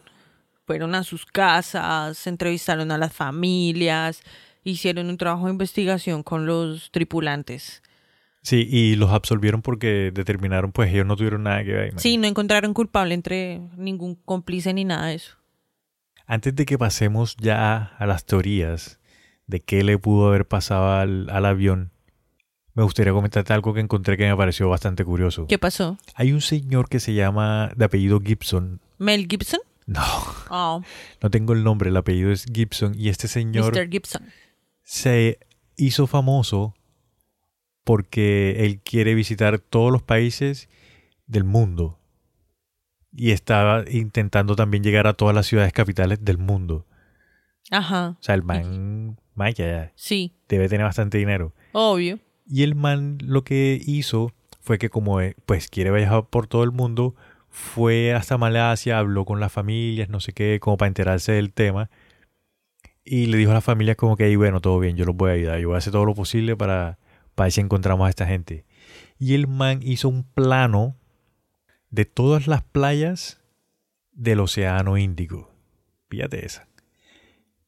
fueron 0.66 0.96
a 0.96 1.04
sus 1.04 1.26
casas, 1.26 2.28
entrevistaron 2.28 2.92
a 2.92 2.98
las 2.98 3.14
familias, 3.14 4.22
hicieron 4.64 5.10
un 5.10 5.18
trabajo 5.18 5.46
de 5.46 5.52
investigación 5.52 6.24
con 6.24 6.46
los 6.46 6.92
tripulantes. 6.92 7.82
Sí, 8.42 8.68
y 8.70 8.96
los 8.96 9.12
absolvieron 9.12 9.62
porque 9.62 10.12
determinaron, 10.14 10.72
pues 10.72 10.94
ellos 10.94 11.06
no 11.06 11.16
tuvieron 11.18 11.44
nada 11.44 11.64
que 11.64 11.74
ver. 11.74 11.94
Sí, 12.00 12.18
no 12.18 12.28
encontraron 12.28 12.74
culpable 12.74 13.14
entre 13.14 13.60
ningún 13.76 14.16
cómplice 14.16 14.74
ni 14.74 14.86
nada 14.86 15.08
de 15.08 15.16
eso. 15.16 15.36
Antes 16.26 16.56
de 16.56 16.66
que 16.66 16.78
pasemos 16.78 17.36
ya 17.38 17.94
a 17.98 18.06
las 18.06 18.26
teorías 18.26 19.00
de 19.48 19.62
qué 19.62 19.84
le 19.84 19.98
pudo 19.98 20.28
haber 20.28 20.48
pasado 20.48 20.92
al, 20.94 21.30
al 21.30 21.46
avión, 21.46 21.92
me 22.74 22.84
gustaría 22.84 23.12
comentarte 23.12 23.54
algo 23.54 23.74
que 23.74 23.80
encontré 23.80 24.18
que 24.18 24.28
me 24.28 24.36
pareció 24.38 24.70
bastante 24.70 25.04
curioso. 25.04 25.48
¿Qué 25.48 25.58
pasó? 25.58 25.98
Hay 26.16 26.32
un 26.32 26.42
señor 26.42 26.90
que 26.90 27.00
se 27.00 27.14
llama 27.14 27.72
de 27.76 27.86
apellido 27.86 28.20
Gibson. 28.22 28.80
¿Mel 28.98 29.28
Gibson? 29.30 29.60
No, 29.88 30.04
Oh, 30.50 30.84
no 31.22 31.30
tengo 31.32 31.54
el 31.54 31.64
nombre, 31.64 31.90
el 31.90 31.98
apellido 31.98 32.32
es 32.32 32.46
Gibson. 32.46 32.94
Y 32.98 33.10
este 33.10 33.28
señor 33.28 33.74
Mr. 33.74 33.90
Gibson. 33.90 34.24
se 34.84 35.40
hizo 35.76 36.08
famoso 36.08 36.76
porque 37.88 38.66
él 38.66 38.82
quiere 38.82 39.16
visitar 39.16 39.60
todos 39.60 39.94
los 39.94 40.04
países 40.04 40.68
del 41.26 41.46
mundo. 41.46 41.98
Y 43.16 43.32
estaba 43.32 43.86
intentando 43.90 44.58
también 44.58 44.84
llegar 44.84 45.08
a 45.08 45.14
todas 45.14 45.34
las 45.34 45.46
ciudades 45.48 45.72
capitales 45.72 46.20
del 46.26 46.38
mundo. 46.38 46.86
Ajá, 47.72 48.18
O 48.20 48.22
sea, 48.24 48.36
el 48.36 48.44
man, 48.44 49.18
man 49.36 49.54
ya 49.54 49.94
sí, 49.96 50.36
debe 50.50 50.68
tener 50.68 50.86
bastante 50.86 51.18
dinero. 51.18 51.54
obvio. 51.72 52.20
Y 52.46 52.64
el 52.64 52.76
man 52.76 53.20
lo 53.24 53.46
que 53.46 53.82
hizo 53.86 54.34
fue 54.60 54.78
que 54.80 54.90
como 54.90 55.22
eh, 55.22 55.36
pues 55.46 55.70
quiere 55.70 55.90
viajar 55.92 56.26
por 56.30 56.48
todo 56.48 56.66
el 56.66 56.72
mundo, 56.74 57.16
fue 57.50 58.14
hasta 58.14 58.38
Malasia, 58.38 59.00
habló 59.00 59.24
con 59.24 59.40
las 59.40 59.54
familias, 59.54 60.10
no 60.10 60.20
sé 60.20 60.34
qué, 60.34 60.60
como 60.60 60.76
para 60.76 60.88
enterarse 60.90 61.32
del 61.32 61.54
tema. 61.54 61.90
Y 63.06 63.28
le 63.28 63.38
dijo 63.38 63.52
a 63.52 63.54
las 63.54 63.64
familias 63.64 63.96
como 63.96 64.18
que, 64.18 64.26
"Ey, 64.26 64.36
bueno, 64.36 64.60
todo 64.60 64.78
bien, 64.78 64.98
yo 64.98 65.06
los 65.06 65.16
voy 65.16 65.30
a 65.32 65.34
ayudar, 65.36 65.60
yo 65.62 65.70
voy 65.70 65.76
a 65.76 65.78
hacer 65.78 65.94
todo 65.94 66.04
lo 66.06 66.14
posible 66.14 66.58
para, 66.58 66.98
para 67.38 67.52
encontramos 67.56 68.08
a 68.08 68.10
esta 68.10 68.26
gente. 68.26 68.66
Y 69.20 69.36
el 69.36 69.48
man 69.48 69.82
hizo 69.84 70.10
un 70.10 70.24
plano 70.24 70.96
de 71.92 72.04
todas 72.06 72.48
las 72.48 72.64
playas 72.64 73.40
del 74.12 74.40
Océano 74.40 74.98
Índico. 74.98 75.52
Fíjate 76.10 76.44
esa. 76.44 76.68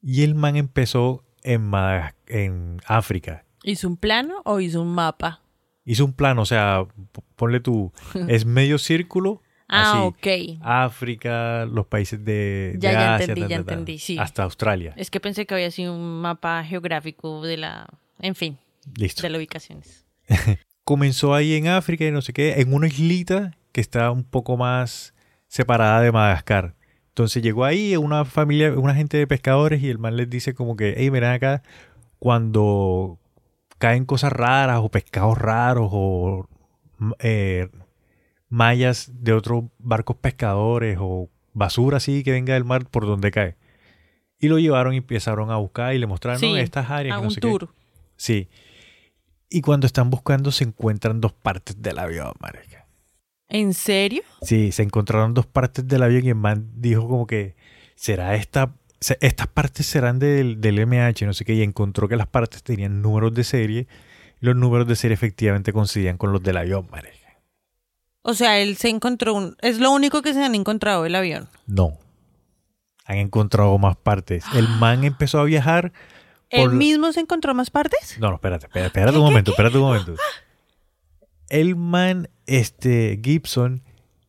Y 0.02 0.24
el 0.24 0.34
man 0.34 0.56
empezó 0.56 1.24
en, 1.44 1.72
en 2.26 2.82
África. 2.88 3.46
¿Hizo 3.64 3.88
un 3.88 3.98
plano 3.98 4.42
o 4.44 4.60
hizo 4.60 4.82
un 4.82 4.96
mapa? 4.96 5.44
Hizo 5.86 6.04
un 6.04 6.14
plano, 6.14 6.42
o 6.42 6.46
sea, 6.46 6.88
ponle 7.36 7.60
tú, 7.60 7.94
es 8.28 8.46
medio 8.46 8.80
círculo. 8.80 9.44
Ah, 9.68 9.92
así, 9.92 10.00
ok. 10.00 10.64
África, 10.64 11.66
los 11.66 11.86
países 11.86 12.26
de, 12.26 12.72
de 12.74 12.80
Ya, 12.80 12.92
ya 12.92 13.16
Asia, 13.16 13.26
entendí, 13.26 13.42
ta, 13.42 13.48
ya 13.48 13.56
ta, 13.56 13.74
entendí, 13.74 14.00
sí. 14.00 14.18
hasta 14.18 14.42
Australia. 14.42 14.94
Es 14.98 15.12
que 15.12 15.20
pensé 15.20 15.46
que 15.46 15.54
había 15.54 15.70
sido 15.70 15.96
un 15.96 16.22
mapa 16.22 16.64
geográfico 16.64 17.44
de 17.44 17.58
la, 17.58 17.88
en 18.20 18.34
fin, 18.34 18.58
Listo. 18.96 19.22
de 19.24 19.30
las 19.30 19.38
ubicaciones. 19.40 20.06
Comenzó 20.84 21.34
ahí 21.36 21.54
en 21.56 21.68
África 21.68 22.06
y 22.06 22.12
no 22.12 22.22
sé 22.22 22.34
qué, 22.34 22.60
en 22.62 22.74
una 22.74 22.88
islita 22.88 23.56
que 23.72 23.82
está 23.82 24.10
un 24.12 24.24
poco 24.24 24.58
más 24.58 25.14
separada 25.48 26.02
de 26.02 26.12
Madagascar. 26.12 26.76
Entonces 27.10 27.44
llegó 27.44 27.66
ahí 27.66 27.96
una 27.98 28.26
familia, 28.26 28.74
una 28.74 28.96
gente 28.96 29.18
de 29.18 29.28
pescadores 29.28 29.82
y 29.84 29.90
el 29.90 30.00
man 30.00 30.16
les 30.16 30.30
dice 30.30 30.54
como 30.54 30.76
que, 30.76 30.94
hey, 30.98 31.12
miren 31.12 31.32
acá, 31.32 31.62
cuando 32.18 33.20
caen 33.78 34.06
cosas 34.06 34.32
raras 34.32 34.80
o 34.82 34.90
pescados 34.90 35.38
raros 35.38 35.90
o 35.92 36.48
eh, 37.20 37.70
mallas 38.50 39.12
de 39.24 39.34
otros 39.34 39.66
barcos 39.80 40.18
pescadores 40.18 40.98
o 41.00 41.30
basura 41.54 41.98
así 41.98 42.24
que 42.24 42.32
venga 42.32 42.54
del 42.54 42.66
mar 42.66 42.86
por 42.90 43.06
donde 43.06 43.32
cae. 43.32 43.56
Y 44.40 44.48
lo 44.48 44.58
llevaron 44.60 44.94
y 44.94 44.98
empezaron 44.98 45.52
a 45.52 45.58
buscar 45.58 45.94
y 45.94 46.00
le 46.00 46.08
mostraron 46.08 46.40
Sí, 46.40 46.52
"No, 46.52 46.58
estas 46.58 46.90
áreas. 46.90 47.16
A 47.16 47.18
que 47.18 47.22
no 47.24 47.28
un 47.30 47.34
sé 47.34 47.42
qué". 47.42 47.48
tour. 47.50 47.74
Sí. 48.16 48.48
Y 49.50 49.62
cuando 49.62 49.88
están 49.88 50.10
buscando 50.10 50.52
se 50.52 50.64
encuentran 50.64 51.22
dos 51.22 51.34
partes 51.34 51.82
del 51.82 52.00
avión, 52.00 52.34
marica. 52.40 52.86
¿En 53.48 53.74
serio? 53.74 54.22
Sí, 54.44 54.72
se 54.72 54.84
encontraron 54.84 55.34
dos 55.34 55.48
partes 55.48 55.88
del 55.88 56.04
avión 56.04 56.26
y 56.26 56.30
el 56.30 56.36
man 56.36 56.70
dijo 56.76 57.08
como 57.08 57.26
que 57.26 57.56
será 57.96 58.36
esta 58.36 58.76
estas 59.22 59.48
partes 59.48 59.86
serán 59.86 60.20
del, 60.20 60.60
del 60.60 60.86
MH, 60.86 61.26
no 61.26 61.34
sé 61.34 61.46
qué, 61.46 61.54
y 61.54 61.64
encontró 61.64 62.08
que 62.08 62.18
las 62.18 62.28
partes 62.28 62.64
tenían 62.64 63.02
números 63.02 63.34
de 63.34 63.44
serie 63.44 63.88
y 64.42 64.46
los 64.46 64.56
números 64.56 64.88
de 64.88 64.96
serie 64.96 65.14
efectivamente 65.14 65.74
coincidían 65.74 66.18
con 66.18 66.32
los 66.32 66.44
del 66.44 66.58
avión, 66.58 66.88
marica. 66.92 67.40
O 68.22 68.34
sea, 68.34 68.60
él 68.60 68.76
se 68.78 68.90
encontró 68.90 69.34
un... 69.34 69.56
Es 69.62 69.80
lo 69.80 69.92
único 69.92 70.22
que 70.22 70.34
se 70.34 70.44
han 70.44 70.54
encontrado 70.54 71.06
el 71.06 71.16
avión. 71.16 71.48
No. 71.66 71.98
Han 73.06 73.18
encontrado 73.18 73.78
más 73.78 73.96
partes. 73.96 74.44
El 74.54 74.68
man 74.80 75.04
empezó 75.04 75.40
a 75.40 75.46
viajar 75.46 75.94
¿Él 76.50 76.62
Por 76.64 76.72
la- 76.74 76.78
mismo 76.80 77.12
se 77.14 77.20
encontró 77.20 77.54
más 77.54 77.70
partes? 77.70 78.18
No, 78.20 78.30
no, 78.30 78.36
espérate, 78.36 78.66
espérate, 78.66 78.88
espérate 78.88 79.18
un 79.18 79.24
momento, 79.24 79.52
espérate 79.52 79.78
un 79.78 79.84
momento. 79.84 80.16
El 81.50 81.76
man, 81.76 82.30
este, 82.46 83.20
Gibson, 83.24 83.84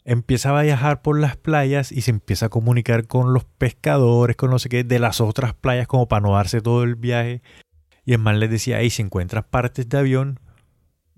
empieza 0.04 0.58
a 0.58 0.62
viajar 0.62 1.02
por 1.02 1.18
las 1.18 1.36
playas 1.36 1.92
y 1.92 2.00
se 2.00 2.10
empieza 2.10 2.46
a 2.46 2.48
comunicar 2.48 3.06
con 3.06 3.32
los 3.34 3.44
pescadores, 3.44 4.36
con 4.36 4.50
no 4.50 4.58
sé 4.58 4.68
qué, 4.68 4.84
de 4.84 4.98
las 4.98 5.20
otras 5.20 5.54
playas, 5.54 5.86
como 5.86 6.08
para 6.08 6.20
no 6.22 6.32
darse 6.34 6.60
todo 6.60 6.82
el 6.82 6.94
viaje. 6.94 7.42
Y 8.04 8.12
el 8.14 8.18
man 8.18 8.40
les 8.40 8.50
decía, 8.50 8.80
hey, 8.80 8.90
si 8.90 9.02
encuentras 9.02 9.44
partes 9.44 9.88
de 9.88 9.98
avión, 9.98 10.40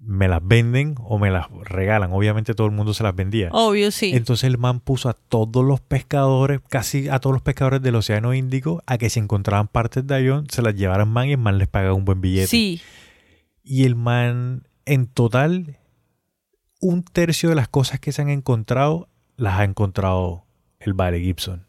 me 0.05 0.27
las 0.27 0.41
venden 0.43 0.97
o 0.99 1.19
me 1.19 1.31
las 1.31 1.47
regalan. 1.51 2.13
Obviamente 2.13 2.55
todo 2.55 2.67
el 2.67 2.73
mundo 2.73 2.93
se 2.93 3.05
las 3.05 3.15
vendía. 3.15 3.51
Obvio, 3.53 3.91
sí. 3.93 4.13
Entonces 4.15 4.45
el 4.45 4.59
man 4.59 4.81
puso 4.81 5.09
a 5.09 5.15
todos 5.15 5.65
los 5.65 5.81
pescadores, 5.81 6.61
casi 6.69 7.09
a 7.09 7.21
todos 7.21 7.35
los 7.35 7.43
pescadores 7.43 7.81
del 7.83 7.95
Océano 7.95 8.35
Índico, 8.35 8.83
a 8.87 8.99
que 8.99 9.11
si 9.11 9.21
encontraban 9.21 9.69
partes 9.69 10.07
de 10.07 10.15
avión, 10.17 10.47
se 10.51 10.61
las 10.63 10.75
llevaran 10.75 11.09
man 11.09 11.29
y 11.29 11.33
el 11.33 11.39
man 11.39 11.59
les 11.59 11.69
pagaba 11.69 11.95
un 11.95 12.05
buen 12.05 12.21
billete. 12.21 12.49
Sí. 12.49 12.83
Y 13.63 13.85
el 13.85 13.95
man, 13.95 14.67
en 14.87 15.07
total, 15.07 15.79
un 16.81 17.05
tercio 17.05 17.49
de 17.49 17.55
las 17.55 17.69
cosas 17.69 18.01
que 18.01 18.11
se 18.11 18.23
han 18.23 18.29
encontrado, 18.29 19.09
las 19.37 19.61
ha 19.61 19.65
encontrado 19.65 20.47
el 20.81 20.95
Vale 20.95 21.21
Gibson. 21.21 21.67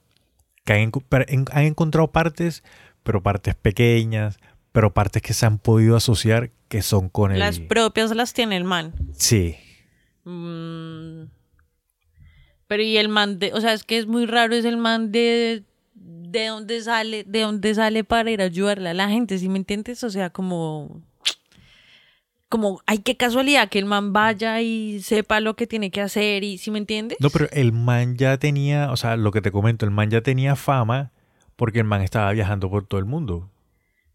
Que 0.65 0.73
han 0.73 1.65
encontrado 1.65 2.07
partes, 2.11 2.63
pero 3.03 3.21
partes 3.21 3.53
pequeñas, 3.53 4.39
pero 4.71 4.91
partes 4.91 5.21
que 5.21 5.33
se 5.33 5.45
han 5.45 5.59
podido 5.59 5.95
asociar 5.95 6.49
que 6.73 6.81
son 6.81 7.07
con 7.07 7.31
el... 7.31 7.37
Las 7.37 7.59
propias 7.59 8.15
las 8.15 8.33
tiene 8.33 8.57
el 8.57 8.63
man. 8.63 8.95
sí, 9.11 9.55
Mm. 10.25 11.25
Pero 12.67 12.81
y 12.81 12.95
el 12.95 13.09
man 13.09 13.39
de, 13.39 13.51
o 13.53 13.59
sea, 13.59 13.73
es 13.73 13.83
que 13.83 13.97
es 13.97 14.07
muy 14.07 14.25
raro 14.25 14.55
es 14.55 14.63
el 14.63 14.77
man 14.77 15.11
de 15.11 15.63
de 15.93 16.47
dónde 16.47 16.81
sale, 16.81 17.25
de 17.25 17.41
dónde 17.41 17.75
sale 17.75 18.05
para 18.05 18.31
ir 18.31 18.41
a 18.41 18.45
ayudarle 18.45 18.89
a 18.89 18.93
la 18.93 19.09
gente, 19.09 19.37
¿sí 19.37 19.49
me 19.49 19.57
entiendes? 19.57 20.01
O 20.05 20.09
sea, 20.09 20.29
como 20.29 21.01
como 22.47 22.81
ay 22.85 22.99
qué 22.99 23.17
casualidad 23.17 23.67
que 23.67 23.79
el 23.79 23.85
man 23.85 24.13
vaya 24.13 24.61
y 24.61 25.01
sepa 25.01 25.41
lo 25.41 25.57
que 25.57 25.67
tiene 25.67 25.91
que 25.91 25.99
hacer 25.99 26.45
y 26.45 26.57
¿sí 26.57 26.71
me 26.71 26.79
entiendes? 26.79 27.17
No, 27.19 27.29
pero 27.29 27.49
el 27.51 27.73
man 27.73 28.15
ya 28.15 28.37
tenía, 28.37 28.93
o 28.93 28.95
sea, 28.95 29.17
lo 29.17 29.31
que 29.31 29.41
te 29.41 29.51
comento, 29.51 29.85
el 29.85 29.91
man 29.91 30.09
ya 30.09 30.21
tenía 30.21 30.55
fama 30.55 31.11
porque 31.57 31.79
el 31.79 31.85
man 31.85 32.01
estaba 32.01 32.31
viajando 32.31 32.69
por 32.69 32.87
todo 32.87 32.99
el 33.01 33.05
mundo. 33.05 33.51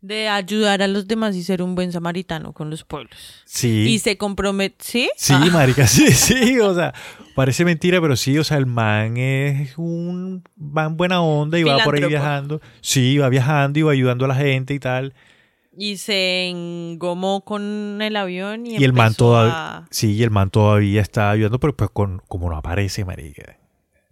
De 0.00 0.28
ayudar 0.28 0.80
a 0.82 0.86
los 0.86 1.08
demás 1.08 1.34
y 1.34 1.42
ser 1.42 1.60
un 1.60 1.74
buen 1.74 1.90
samaritano 1.90 2.52
con 2.52 2.70
los 2.70 2.84
pueblos. 2.84 3.42
Sí. 3.44 3.86
Y 3.88 3.98
se 3.98 4.16
compromete, 4.16 4.76
¿sí? 4.78 5.10
Sí, 5.16 5.32
Ah, 5.36 5.44
marica, 5.52 5.86
sí, 5.88 6.12
sí, 6.12 6.60
o 6.60 6.72
sea, 6.74 6.94
parece 7.34 7.64
mentira, 7.64 8.00
pero 8.00 8.14
sí, 8.14 8.38
o 8.38 8.44
sea, 8.44 8.58
el 8.58 8.66
man 8.66 9.16
es 9.16 9.76
un 9.76 10.44
man 10.56 10.96
buena 10.96 11.20
onda 11.20 11.58
y 11.58 11.64
va 11.64 11.78
por 11.82 11.96
ahí 11.96 12.04
viajando. 12.04 12.60
Sí, 12.80 13.18
va 13.18 13.28
viajando 13.28 13.78
y 13.80 13.82
va 13.82 13.90
ayudando 13.92 14.24
a 14.24 14.28
la 14.28 14.34
gente 14.36 14.72
y 14.74 14.78
tal. 14.78 15.14
y 15.76 15.96
se 15.96 16.48
engomó 16.48 17.44
con 17.44 17.98
el 18.00 18.14
avión 18.16 18.66
y, 18.66 18.76
Y, 18.78 18.84
el 18.84 18.92
man 18.92 19.14
todavía, 19.14 19.78
a- 19.78 19.88
sí, 19.90 20.12
y 20.14 20.22
el 20.22 20.30
man 20.30 20.50
todavía 20.50 21.00
está 21.00 21.30
ayudando, 21.30 21.58
pero 21.60 21.76
pues 21.76 21.90
con, 21.90 22.22
como 22.28 22.48
no 22.50 22.56
aparece, 22.56 23.04
marica. 23.04 23.58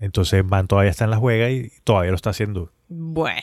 Entonces 0.01 0.35
el 0.35 0.45
man 0.45 0.67
todavía 0.67 0.91
está 0.91 1.05
en 1.05 1.11
la 1.11 1.17
juega 1.17 1.49
y 1.51 1.71
todavía 1.85 2.11
lo 2.11 2.17
está 2.17 2.31
haciendo. 2.31 2.73
Bueno. 2.89 3.41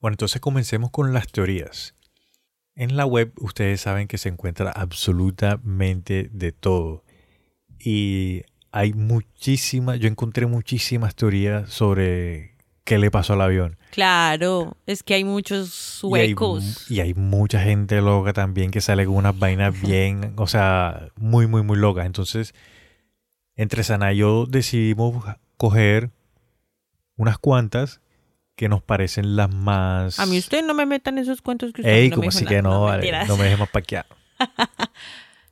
Bueno, 0.00 0.14
entonces 0.14 0.40
comencemos 0.40 0.90
con 0.90 1.12
las 1.12 1.28
teorías. 1.28 1.94
En 2.74 2.96
la 2.96 3.06
web 3.06 3.32
ustedes 3.40 3.80
saben 3.80 4.06
que 4.08 4.18
se 4.18 4.28
encuentra 4.28 4.70
absolutamente 4.70 6.28
de 6.30 6.52
todo. 6.52 7.04
Y 7.78 8.42
hay 8.70 8.92
muchísimas, 8.92 9.98
yo 9.98 10.08
encontré 10.08 10.46
muchísimas 10.46 11.14
teorías 11.14 11.70
sobre 11.70 12.56
qué 12.84 12.98
le 12.98 13.10
pasó 13.10 13.32
al 13.32 13.40
avión. 13.40 13.78
Claro, 13.90 14.76
es 14.86 15.02
que 15.02 15.14
hay 15.14 15.24
muchos 15.24 16.00
Y 16.04 16.14
hay, 16.18 16.28
huecos. 16.30 16.90
y 16.90 17.00
hay 17.00 17.14
mucha 17.14 17.60
gente 17.62 18.00
loca 18.02 18.32
también 18.34 18.70
que 18.70 18.80
sale 18.82 19.06
con 19.06 19.16
unas 19.16 19.38
vainas 19.38 19.80
bien, 19.80 20.34
o 20.36 20.46
sea, 20.46 21.08
muy, 21.16 21.46
muy, 21.46 21.62
muy 21.62 21.78
locas. 21.78 22.04
Entonces, 22.06 22.54
Entre 23.56 23.82
Sana 23.82 24.12
y 24.12 24.18
yo 24.18 24.44
decidimos 24.46 25.24
coger 25.56 26.10
unas 27.16 27.38
cuantas 27.38 28.02
que 28.56 28.68
nos 28.68 28.82
parecen 28.82 29.36
las 29.36 29.54
más... 29.54 30.18
A 30.18 30.26
mí 30.26 30.38
usted 30.38 30.64
no 30.64 30.74
me 30.74 30.86
metan 30.86 31.18
esos 31.18 31.42
cuentos 31.42 31.72
que 31.72 31.82
usted 31.82 31.92
Ey, 31.92 32.08
no 32.10 32.16
como 32.16 32.28
así 32.30 32.46
que 32.46 32.62
no, 32.62 32.84
vale, 32.84 33.12
no 33.26 33.36
me 33.36 33.44
dejes 33.44 33.58
más 33.58 33.68
paqueado. 33.68 34.08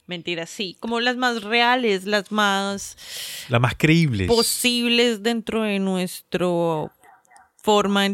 Mentiras, 0.06 0.50
sí. 0.50 0.76
Como 0.80 1.00
las 1.00 1.16
más 1.16 1.42
reales, 1.42 2.04
las 2.04 2.32
más 2.32 2.96
Las 3.48 3.60
más 3.60 3.74
creíbles. 3.76 4.26
posibles 4.26 5.22
dentro 5.22 5.62
de 5.62 5.78
nuestro 5.78 6.90
forma 7.56 8.08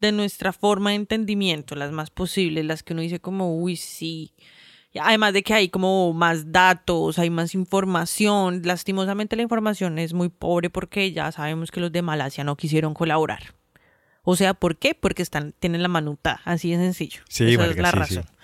de 0.00 0.12
nuestra 0.12 0.52
forma 0.52 0.90
de 0.90 0.96
entendimiento, 0.96 1.74
las 1.74 1.92
más 1.92 2.08
posibles, 2.08 2.64
las 2.64 2.82
que 2.82 2.94
uno 2.94 3.02
dice 3.02 3.20
como, 3.20 3.54
uy, 3.56 3.76
sí. 3.76 4.32
Además 4.98 5.34
de 5.34 5.42
que 5.42 5.52
hay 5.52 5.68
como 5.68 6.12
más 6.14 6.50
datos, 6.50 7.18
hay 7.18 7.28
más 7.30 7.54
información. 7.54 8.62
Lastimosamente 8.64 9.36
la 9.36 9.42
información 9.42 9.98
es 9.98 10.14
muy 10.14 10.30
pobre 10.30 10.70
porque 10.70 11.12
ya 11.12 11.30
sabemos 11.30 11.70
que 11.70 11.80
los 11.80 11.92
de 11.92 12.02
Malasia 12.02 12.44
no 12.44 12.56
quisieron 12.56 12.94
colaborar. 12.94 13.59
O 14.22 14.36
sea, 14.36 14.54
¿por 14.54 14.76
qué? 14.76 14.94
Porque 14.94 15.22
están, 15.22 15.52
tienen 15.58 15.82
la 15.82 15.88
manuta, 15.88 16.40
así 16.44 16.70
de 16.70 16.76
sencillo. 16.76 17.22
Sí, 17.28 17.52
Esa 17.52 17.62
marica, 17.62 17.70
es 17.70 17.82
la 17.82 17.90
sí, 17.90 17.96
razón. 17.98 18.24
sí. 18.24 18.34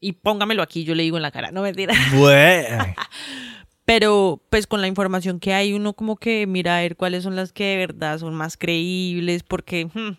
Y 0.00 0.12
póngamelo 0.12 0.62
aquí, 0.62 0.84
yo 0.84 0.94
le 0.94 1.02
digo 1.02 1.16
en 1.16 1.22
la 1.22 1.30
cara, 1.30 1.50
no 1.50 1.62
mentira. 1.62 1.94
Bueno. 2.14 2.94
Pero 3.84 4.42
pues 4.50 4.66
con 4.66 4.80
la 4.80 4.88
información 4.88 5.38
que 5.38 5.54
hay, 5.54 5.72
uno 5.72 5.92
como 5.92 6.16
que 6.16 6.46
mira 6.48 6.76
a 6.76 6.80
ver 6.80 6.96
cuáles 6.96 7.22
son 7.22 7.36
las 7.36 7.52
que 7.52 7.64
de 7.64 7.76
verdad 7.76 8.18
son 8.18 8.34
más 8.34 8.56
creíbles, 8.56 9.44
porque 9.44 9.86
hmm, 9.86 10.16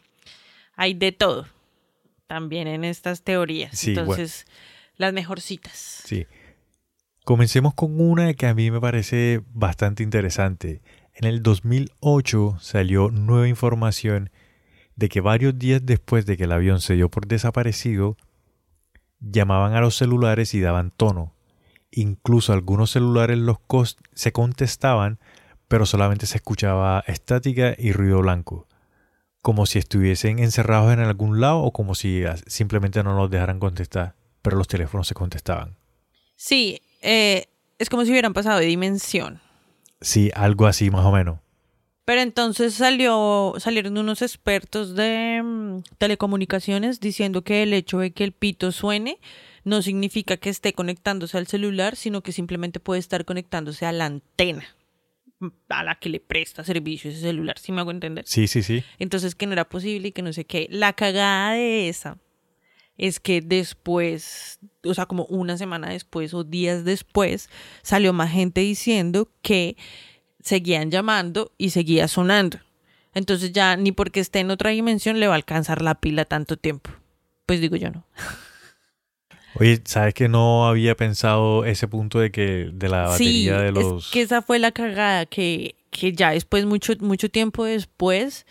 hay 0.75 0.93
de 0.93 1.11
todo 1.11 1.47
también 2.27 2.67
en 2.67 2.85
estas 2.85 3.23
teorías. 3.23 3.77
Sí, 3.77 3.93
bueno. 3.93 4.11
Entonces, 4.11 4.45
las 4.95 5.11
mejorcitas. 5.13 6.01
Sí. 6.05 6.27
Comencemos 7.25 7.73
con 7.73 7.99
una 7.99 8.33
que 8.35 8.47
a 8.47 8.53
mí 8.53 8.71
me 8.71 8.79
parece 8.79 9.41
bastante 9.53 10.01
interesante. 10.01 10.81
En 11.20 11.26
el 11.26 11.41
2008 11.41 12.57
salió 12.61 13.09
nueva 13.09 13.47
información 13.47 14.30
de 14.95 15.09
que 15.09 15.20
varios 15.20 15.57
días 15.57 15.82
después 15.84 16.28
de 16.28 16.38
que 16.38 16.43
el 16.43 16.51
avión 16.51 16.80
se 16.80 16.93
dio 16.93 17.09
por 17.09 17.26
desaparecido, 17.26 18.18
llamaban 19.20 19.74
a 19.74 19.82
los 19.82 19.97
celulares 19.97 20.53
y 20.53 20.61
daban 20.61 20.91
tono. 20.91 21.34
Incluso 21.89 22.53
algunos 22.53 22.91
celulares 22.91 23.39
los 23.39 23.57
se 24.13 24.32
contestaban, 24.32 25.18
pero 25.68 25.88
solamente 25.88 26.28
se 26.28 26.38
escuchaba 26.38 27.03
estática 27.07 27.74
y 27.76 27.93
ruido 27.93 28.20
blanco, 28.20 28.68
como 29.41 29.65
si 29.65 29.80
estuviesen 29.80 30.38
encerrados 30.38 30.93
en 30.93 30.99
algún 30.99 31.41
lado 31.41 31.61
o 31.61 31.74
como 31.74 31.95
si 31.95 32.26
simplemente 32.45 33.01
no 33.01 33.18
los 33.18 33.32
dejaran 33.32 33.59
contestar, 33.59 34.13
pero 34.43 34.55
los 34.55 34.68
teléfonos 34.68 35.07
se 35.07 35.15
contestaban. 35.15 35.78
Sí, 36.36 36.80
eh, 37.01 37.47
es 37.80 37.89
como 37.89 38.05
si 38.05 38.11
hubieran 38.11 38.34
pasado 38.34 38.59
de 38.59 38.68
dimensión. 38.68 39.47
Sí, 40.02 40.32
algo 40.36 40.68
así 40.68 40.89
más 40.91 41.06
o 41.06 41.12
menos. 41.12 41.39
Pero 42.06 42.22
entonces 42.22 42.74
salió, 42.74 43.54
salieron 43.58 43.98
unos 43.98 44.22
expertos 44.22 44.95
de 44.95 45.41
mm, 45.43 45.80
telecomunicaciones 45.98 47.02
diciendo 47.02 47.43
que 47.43 47.64
el 47.64 47.74
hecho 47.74 48.00
de 48.00 48.12
que 48.12 48.24
el 48.24 48.32
pito 48.32 48.72
suene 48.72 49.20
no 49.66 49.82
significa 49.82 50.38
que 50.38 50.50
esté 50.50 50.72
conectándose 50.72 51.38
al 51.38 51.48
celular, 51.48 51.98
sino 51.98 52.22
que 52.22 52.32
simplemente 52.32 52.80
puede 52.80 53.00
estar 53.00 53.26
conectándose 53.26 53.86
a 53.86 53.91
la 53.91 54.06
antena 54.06 54.64
mm, 55.39 55.48
a 55.68 55.84
la 55.84 55.95
que 55.95 56.08
le 56.08 56.22
presta 56.22 56.64
servicio 56.64 57.12
ese 57.12 57.20
celular, 57.20 57.60
¿sí 57.60 57.74
me 57.74 57.82
hago 57.82 57.91
entender? 57.91 58.24
Sí, 58.26 58.48
sí, 58.48 58.64
sí. 58.64 58.86
Entonces 59.00 59.36
que 59.36 59.45
no 59.45 59.52
era 59.52 59.68
posible 59.68 60.08
y 60.08 60.12
que 60.14 60.22
no 60.22 60.32
sé 60.32 60.45
qué. 60.45 60.68
La 60.72 60.93
cagada 60.93 61.52
de 61.52 61.89
esa 61.89 62.18
es 62.98 63.20
que 63.20 63.41
después, 63.41 64.60
o 64.84 64.93
sea, 64.93 65.06
como 65.06 65.26
una 65.26 65.58
semana 65.58 65.89
después 65.89 66.34
o 66.34 66.43
días 66.43 66.84
después, 66.84 67.50
salió 67.84 68.14
más 68.14 68.32
gente 68.32 68.62
diciendo 68.62 69.30
que 69.41 69.78
seguían 70.41 70.91
llamando 70.91 71.52
y 71.58 71.70
seguía 71.72 72.08
sonando. 72.08 72.60
Entonces 73.14 73.52
ya 73.52 73.76
ni 73.78 73.91
porque 73.91 74.20
esté 74.20 74.39
en 74.39 74.52
otra 74.52 74.72
dimensión 74.72 75.20
le 75.20 75.28
va 75.28 75.34
a 75.34 75.38
alcanzar 75.38 75.82
la 75.82 75.95
pila 75.95 76.26
tanto 76.26 76.58
tiempo. 76.58 76.91
Pues 77.45 77.62
digo 77.62 77.76
yo 77.76 77.89
no. 77.89 78.06
Oye, 79.60 79.82
¿sabes 79.86 80.14
que 80.14 80.28
no 80.28 80.68
había 80.68 80.95
pensado 80.95 81.66
ese 81.66 81.88
punto 81.88 82.20
de 82.20 82.32
que 82.32 82.70
de 82.72 82.89
la 82.89 83.18
Sí, 83.18 83.48
batería 83.48 83.60
de 83.60 83.72
los 83.72 84.06
es 84.06 84.12
que 84.12 84.22
esa 84.22 84.41
fue 84.43 84.60
la 84.60 84.72
cagada 84.72 85.26
que, 85.26 85.76
que 85.89 86.14
ya 86.14 86.32
después, 86.32 86.66
mucho, 86.66 86.93
mucho 87.00 87.30
tiempo 87.30 87.64
después, 87.66 88.45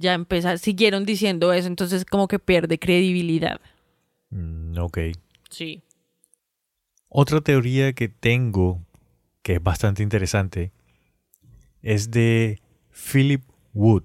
ya 0.00 0.14
empezaron, 0.14 0.58
siguieron 0.58 1.04
diciendo 1.04 1.52
eso, 1.52 1.68
entonces 1.68 2.04
como 2.04 2.26
que 2.26 2.38
pierde 2.38 2.78
credibilidad. 2.78 3.60
Mm, 4.30 4.78
ok. 4.78 4.98
Sí. 5.50 5.82
Otra 7.08 7.40
teoría 7.42 7.92
que 7.92 8.08
tengo 8.08 8.80
que 9.42 9.54
es 9.54 9.62
bastante 9.62 10.02
interesante 10.02 10.72
es 11.82 12.10
de 12.10 12.60
Philip 12.90 13.42
Wood. 13.74 14.04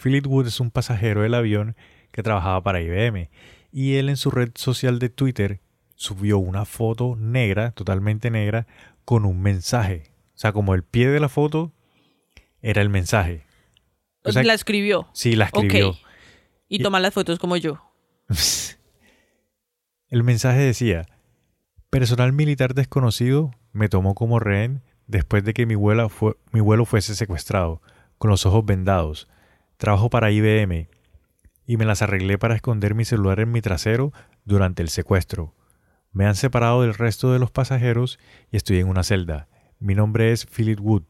Philip 0.00 0.26
Wood 0.26 0.48
es 0.48 0.60
un 0.60 0.70
pasajero 0.70 1.22
del 1.22 1.34
avión 1.34 1.76
que 2.10 2.22
trabajaba 2.22 2.62
para 2.62 2.82
IBM 2.82 3.30
y 3.72 3.94
él 3.94 4.10
en 4.10 4.16
su 4.16 4.30
red 4.30 4.50
social 4.54 4.98
de 4.98 5.08
Twitter 5.08 5.60
subió 5.94 6.38
una 6.38 6.64
foto 6.64 7.16
negra, 7.16 7.70
totalmente 7.70 8.30
negra, 8.30 8.66
con 9.04 9.24
un 9.24 9.40
mensaje. 9.40 10.10
O 10.34 10.38
sea, 10.38 10.52
como 10.52 10.74
el 10.74 10.82
pie 10.82 11.08
de 11.08 11.20
la 11.20 11.28
foto 11.28 11.72
era 12.60 12.82
el 12.82 12.90
mensaje. 12.90 13.44
O 14.24 14.32
sea, 14.32 14.42
la 14.44 14.54
escribió. 14.54 15.08
sí, 15.12 15.34
la 15.36 15.46
escribió. 15.46 15.90
Ok. 15.90 15.96
Y 16.68 16.76
Y- 16.76 16.82
toma 16.82 17.00
las 17.00 17.12
fotos 17.14 17.38
como 17.38 17.56
yo. 17.56 17.80
El 20.08 20.22
mensaje 20.24 20.60
decía, 20.60 21.06
personal 21.90 22.32
militar 22.32 22.74
desconocido 22.74 23.50
me 23.72 23.88
tomó 23.88 24.14
como 24.14 24.38
rehén 24.38 24.82
después 25.06 25.44
de 25.44 25.54
que 25.54 25.66
mi, 25.66 25.74
vuela 25.74 26.08
fue- 26.08 26.36
mi 26.52 26.60
vuelo 26.60 26.84
fuese 26.84 27.14
secuestrado, 27.14 27.80
con 28.18 28.30
los 28.30 28.46
ojos 28.46 28.64
vendados. 28.64 29.28
Trabajo 29.78 30.10
para 30.10 30.30
IBM 30.30 30.88
y 31.66 31.76
me 31.76 31.84
las 31.84 32.02
arreglé 32.02 32.38
para 32.38 32.54
esconder 32.54 32.94
mi 32.94 33.04
celular 33.04 33.40
en 33.40 33.50
mi 33.52 33.60
trasero 33.60 34.12
durante 34.44 34.82
el 34.82 34.88
secuestro. 34.90 35.54
Me 36.12 36.26
han 36.26 36.34
separado 36.36 36.82
del 36.82 36.94
resto 36.94 37.32
de 37.32 37.38
los 37.38 37.50
pasajeros 37.50 38.18
y 38.50 38.56
estoy 38.56 38.78
en 38.78 38.88
una 38.88 39.02
celda. 39.02 39.48
Mi 39.78 39.94
nombre 39.94 40.30
es 40.32 40.46
Philip 40.46 40.78
Wood. 40.80 41.04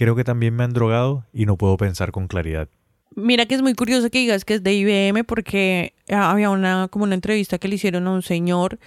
Creo 0.00 0.16
que 0.16 0.24
también 0.24 0.56
me 0.56 0.64
han 0.64 0.72
drogado 0.72 1.26
y 1.30 1.44
no 1.44 1.58
puedo 1.58 1.76
pensar 1.76 2.10
con 2.10 2.26
claridad. 2.26 2.68
Mira 3.14 3.44
que 3.44 3.54
es 3.54 3.60
muy 3.60 3.74
curioso 3.74 4.08
que 4.08 4.16
digas 4.20 4.46
que 4.46 4.54
es 4.54 4.62
de 4.62 4.72
IBM 4.72 5.24
porque 5.24 5.92
había 6.08 6.48
una 6.48 6.88
como 6.88 7.04
una 7.04 7.14
entrevista 7.14 7.58
que 7.58 7.68
le 7.68 7.74
hicieron 7.74 8.06
a 8.06 8.12
un 8.12 8.22
señor 8.22 8.78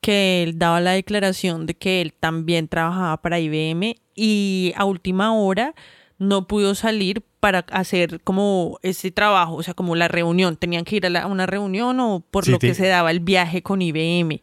que 0.00 0.42
él 0.42 0.58
daba 0.58 0.80
la 0.80 0.92
declaración 0.92 1.66
de 1.66 1.74
que 1.74 2.00
él 2.00 2.14
también 2.18 2.68
trabajaba 2.68 3.18
para 3.20 3.38
IBM 3.38 3.96
y 4.14 4.72
a 4.76 4.86
última 4.86 5.34
hora 5.34 5.74
no 6.18 6.46
pudo 6.46 6.74
salir 6.74 7.22
para 7.38 7.58
hacer 7.70 8.22
como 8.22 8.78
ese 8.82 9.10
trabajo, 9.10 9.56
o 9.56 9.62
sea, 9.62 9.74
como 9.74 9.94
la 9.94 10.08
reunión, 10.08 10.56
tenían 10.56 10.84
que 10.86 10.96
ir 10.96 11.04
a, 11.04 11.10
la- 11.10 11.26
una 11.26 11.44
reunión 11.44 12.00
o 12.00 12.20
por 12.30 12.46
Sí, 12.46 12.52
lo 12.52 12.58
que 12.58 12.72
se 12.74 12.86
daba 12.86 13.10
el 13.10 13.20
viaje 13.20 13.62
con 13.62 13.82
IBM. 13.82 14.40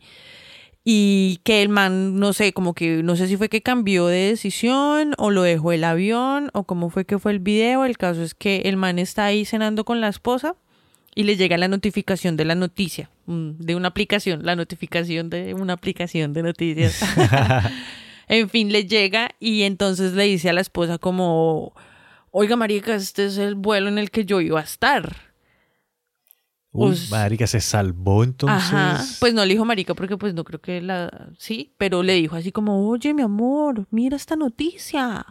Y 0.86 1.40
que 1.44 1.62
el 1.62 1.70
man, 1.70 2.20
no 2.20 2.34
sé, 2.34 2.52
como 2.52 2.74
que 2.74 3.04
no 3.04 3.16
sé 3.16 3.28
si 3.28 3.38
fue 3.38 3.48
que 3.48 3.62
cambió 3.62 4.08
de 4.08 4.30
decisión 4.30 5.14
o 5.18 5.32
lo 5.32 5.44
dejó 5.44 5.72
el 5.72 5.86
avión 5.86 6.50
o 6.54 6.66
cómo 6.66 6.90
fue 6.90 7.06
que 7.06 7.20
fue 7.20 7.32
el 7.32 7.40
video. 7.40 7.86
El 7.86 7.98
caso 7.98 8.22
es 8.22 8.36
que 8.36 8.64
el 8.66 8.76
man 8.76 9.00
está 9.00 9.26
ahí 9.26 9.46
cenando 9.46 9.86
con 9.86 10.02
la 10.02 10.10
esposa 10.10 10.56
y 11.16 11.24
le 11.24 11.38
llega 11.38 11.58
la 11.58 11.68
notificación 11.68 12.38
de 12.38 12.46
la 12.46 12.56
noticia, 12.56 13.10
mm, 13.28 13.52
de 13.60 13.76
una 13.76 13.90
aplicación, 13.90 14.46
la 14.46 14.56
notificación 14.56 15.30
de 15.30 15.54
una 15.54 15.74
aplicación 15.74 16.34
de 16.34 16.44
noticias. 16.44 17.02
en 18.28 18.50
fin, 18.50 18.72
le 18.72 18.86
llega 18.86 19.32
y 19.40 19.64
entonces 19.64 20.14
le 20.14 20.24
dice 20.24 20.50
a 20.50 20.54
la 20.54 20.62
esposa 20.62 20.98
como, 20.98 21.74
oiga 22.32 22.56
marica, 22.56 22.96
este 22.96 23.26
es 23.26 23.38
el 23.38 23.56
vuelo 23.56 23.88
en 23.90 23.98
el 23.98 24.12
que 24.12 24.26
yo 24.26 24.42
iba 24.42 24.60
a 24.60 24.64
estar. 24.64 25.33
Uy, 26.74 26.98
marica, 27.12 27.46
se 27.48 27.62
salvó 27.62 28.24
entonces. 28.24 28.74
Ajá, 28.74 29.06
pues 29.20 29.34
no 29.34 29.46
le 29.46 29.54
dijo 29.54 29.64
marica 29.64 29.94
porque 29.94 30.18
pues 30.18 30.34
no 30.34 30.44
creo 30.44 30.60
que 30.60 30.82
la... 30.82 31.30
Sí, 31.38 31.74
pero 31.78 32.02
le 32.02 32.14
dijo 32.14 32.36
así 32.36 32.52
como, 32.52 32.90
oye 32.90 33.14
mi 33.14 33.22
amor, 33.22 33.88
mira 33.92 34.18
esta 34.18 34.36
noticia. 34.36 35.24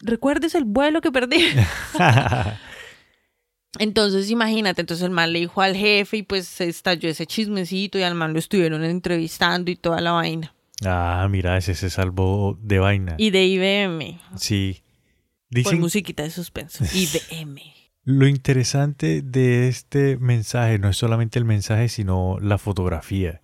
¿Recuerdes 0.00 0.54
el 0.54 0.64
vuelo 0.64 1.00
que 1.02 1.12
perdí? 1.12 1.44
Entonces 3.78 4.30
imagínate, 4.30 4.80
entonces 4.80 5.04
el 5.04 5.10
man 5.10 5.32
le 5.32 5.40
dijo 5.40 5.60
al 5.60 5.76
jefe 5.76 6.18
y 6.18 6.22
pues 6.22 6.46
se 6.46 6.68
estalló 6.68 7.08
ese 7.10 7.26
chismecito 7.26 7.98
y 7.98 8.02
al 8.02 8.14
man 8.14 8.32
lo 8.32 8.38
estuvieron 8.38 8.82
entrevistando 8.84 9.70
y 9.70 9.76
toda 9.76 10.00
la 10.00 10.12
vaina. 10.12 10.54
Ah, 10.84 11.26
mira, 11.30 11.56
ese 11.56 11.74
se 11.74 11.90
salvó 11.90 12.58
de 12.62 12.78
vaina. 12.78 13.14
Y 13.18 13.30
de 13.30 13.44
IBM, 13.44 14.20
Sí. 14.36 14.82
por 14.82 15.56
Dicen, 15.56 15.80
musiquita 15.80 16.22
de 16.22 16.30
suspenso. 16.30 16.84
IBM. 16.94 17.60
Lo 18.06 18.28
interesante 18.28 19.20
de 19.20 19.66
este 19.66 20.16
mensaje 20.16 20.78
no 20.78 20.88
es 20.88 20.96
solamente 20.96 21.40
el 21.40 21.44
mensaje, 21.44 21.88
sino 21.88 22.38
la 22.40 22.56
fotografía. 22.56 23.42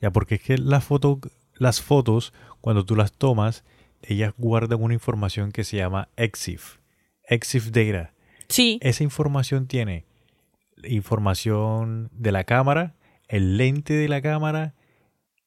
Ya, 0.00 0.12
porque 0.12 0.36
es 0.36 0.40
que 0.40 0.56
la 0.56 0.80
foto, 0.80 1.20
las 1.54 1.82
fotos, 1.82 2.32
cuando 2.60 2.86
tú 2.86 2.94
las 2.94 3.12
tomas, 3.12 3.64
ellas 4.02 4.32
guardan 4.38 4.80
una 4.80 4.94
información 4.94 5.50
que 5.50 5.64
se 5.64 5.78
llama 5.78 6.10
EXIF. 6.16 6.76
EXIF 7.28 7.72
Data. 7.72 8.14
Sí, 8.48 8.78
Esa 8.82 9.02
información 9.02 9.66
tiene 9.66 10.04
información 10.84 12.08
de 12.12 12.30
la 12.30 12.44
cámara, 12.44 12.94
el 13.26 13.56
lente 13.56 13.94
de 13.94 14.08
la 14.08 14.22
cámara, 14.22 14.74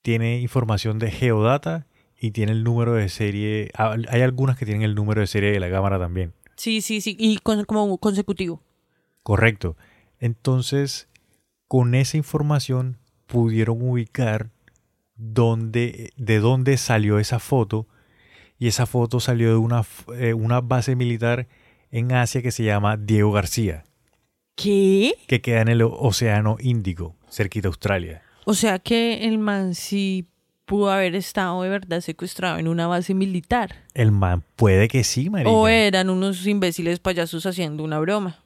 tiene 0.01 0.41
información 0.41 0.99
de 0.99 1.09
geodata 1.09 1.88
y 2.20 2.32
tiene 2.32 2.51
el 2.51 2.65
número 2.65 2.95
de 2.95 3.07
serie. 3.07 3.72
ah, 3.76 3.95
Hay 4.09 4.24
algunas 4.24 4.57
que 4.57 4.65
tienen 4.65 4.84
el 4.84 4.93
número 4.93 5.22
de 5.22 5.28
serie 5.28 5.51
de 5.51 5.59
la 5.61 5.70
cámara 5.70 5.97
también. 5.99 6.34
Sí, 6.58 6.82
sí, 6.82 7.01
sí. 7.01 7.16
Y 7.20 7.38
con- 7.38 7.64
como 7.66 7.97
consecutivo. 7.97 8.62
Correcto. 9.24 9.78
Entonces, 10.20 11.08
con 11.68 11.95
esa 11.95 12.18
información 12.18 12.97
pudieron 13.28 13.78
ubicar 13.82 14.49
dónde, 15.16 16.12
de 16.18 16.39
dónde 16.39 16.78
salió 16.78 17.20
esa 17.20 17.39
foto. 17.39 17.88
Y 18.60 18.68
esa 18.68 18.86
foto 18.88 19.20
salió 19.20 19.49
de 19.49 19.58
una, 19.58 19.84
eh, 20.18 20.34
una 20.34 20.62
base 20.62 20.95
militar 20.95 21.47
en 21.91 22.12
Asia 22.12 22.41
que 22.41 22.51
se 22.51 22.64
llama 22.64 22.97
Diego 22.97 23.32
García, 23.32 23.84
¿Qué? 24.55 25.14
que 25.28 25.41
queda 25.41 25.62
en 25.62 25.68
el 25.68 25.82
Océano 25.84 26.58
Índico, 26.60 27.16
cerquita 27.30 27.64
de 27.68 27.70
Australia. 27.70 28.24
O 28.45 28.53
sea 28.55 28.80
que 28.80 29.26
el 29.28 29.38
man 29.38 29.76
sí 29.76 30.28
pudo 30.68 30.91
haber 30.91 31.15
estado 31.15 31.63
de 31.63 31.70
verdad 31.70 32.01
secuestrado 32.01 32.59
en 32.59 32.68
una 32.68 32.86
base 32.88 33.13
militar. 33.15 33.74
El 33.95 34.11
man 34.11 34.43
puede 34.55 34.88
que 34.89 35.03
sí, 35.03 35.30
marica. 35.30 35.49
O 35.49 35.68
eran 35.68 36.09
unos 36.11 36.45
imbéciles 36.45 36.99
payasos 36.99 37.45
haciendo 37.47 37.84
una 37.84 37.97
broma. 37.99 38.43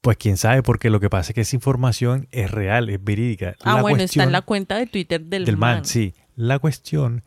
Pues 0.00 0.16
quién 0.16 0.36
sabe, 0.36 0.62
porque 0.62 0.88
lo 0.88 1.00
que 1.00 1.10
pasa 1.10 1.32
es 1.32 1.34
que 1.34 1.40
esa 1.40 1.56
información 1.56 2.28
es 2.30 2.50
real, 2.52 2.88
es 2.88 3.02
verídica. 3.02 3.56
Ah, 3.64 3.74
La 3.76 3.82
bueno, 3.82 4.02
está 4.04 4.22
en 4.22 4.32
la 4.32 4.42
cuenta 4.42 4.76
de 4.76 4.86
Twitter 4.86 5.20
del, 5.20 5.44
del 5.44 5.56
man, 5.56 5.78
man. 5.78 5.84
sí. 5.84 6.14
La 6.36 6.60
cuestión 6.60 7.24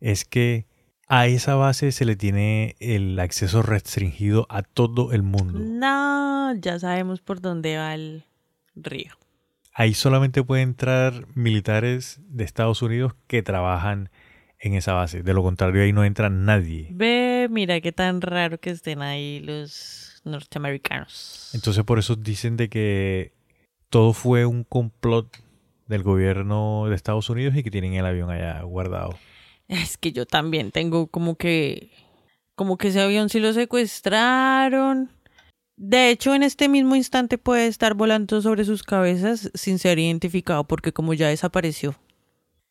es 0.00 0.24
que 0.24 0.66
a 1.08 1.26
esa 1.26 1.56
base 1.56 1.90
se 1.90 2.04
le 2.04 2.14
tiene 2.14 2.76
el 2.78 3.18
acceso 3.18 3.60
restringido 3.62 4.46
a 4.48 4.62
todo 4.62 5.12
el 5.12 5.24
mundo. 5.24 5.58
No, 5.58 6.54
ya 6.54 6.78
sabemos 6.78 7.20
por 7.20 7.40
dónde 7.40 7.76
va 7.76 7.92
el 7.94 8.24
río. 8.76 9.12
Ahí 9.74 9.94
solamente 9.94 10.42
pueden 10.42 10.70
entrar 10.70 11.26
militares 11.34 12.20
de 12.28 12.44
Estados 12.44 12.82
Unidos 12.82 13.14
que 13.26 13.42
trabajan 13.42 14.10
en 14.58 14.74
esa 14.74 14.92
base. 14.92 15.22
De 15.22 15.34
lo 15.34 15.42
contrario, 15.42 15.82
ahí 15.82 15.92
no 15.92 16.04
entra 16.04 16.28
nadie. 16.28 16.88
Ve, 16.92 17.48
mira 17.50 17.80
qué 17.80 17.90
tan 17.90 18.20
raro 18.20 18.58
que 18.58 18.70
estén 18.70 19.02
ahí 19.02 19.40
los 19.40 20.20
norteamericanos. 20.24 21.50
Entonces 21.54 21.84
por 21.84 21.98
eso 21.98 22.16
dicen 22.16 22.56
de 22.56 22.68
que 22.68 23.32
todo 23.88 24.12
fue 24.12 24.46
un 24.46 24.64
complot 24.64 25.36
del 25.86 26.02
gobierno 26.02 26.86
de 26.88 26.94
Estados 26.94 27.28
Unidos 27.28 27.56
y 27.56 27.62
que 27.62 27.70
tienen 27.70 27.94
el 27.94 28.06
avión 28.06 28.30
allá 28.30 28.62
guardado. 28.62 29.18
Es 29.68 29.96
que 29.96 30.12
yo 30.12 30.26
también 30.26 30.70
tengo 30.70 31.06
como 31.06 31.36
que. 31.36 31.90
Como 32.54 32.76
que 32.76 32.88
ese 32.88 33.00
avión 33.00 33.30
sí 33.30 33.40
lo 33.40 33.52
secuestraron. 33.52 35.10
De 35.76 36.10
hecho, 36.10 36.34
en 36.34 36.42
este 36.42 36.68
mismo 36.68 36.94
instante 36.96 37.38
puede 37.38 37.66
estar 37.66 37.94
volando 37.94 38.40
sobre 38.42 38.64
sus 38.64 38.82
cabezas 38.82 39.50
sin 39.54 39.78
ser 39.78 39.98
identificado, 39.98 40.64
porque 40.64 40.92
como 40.92 41.14
ya 41.14 41.28
desapareció. 41.28 41.96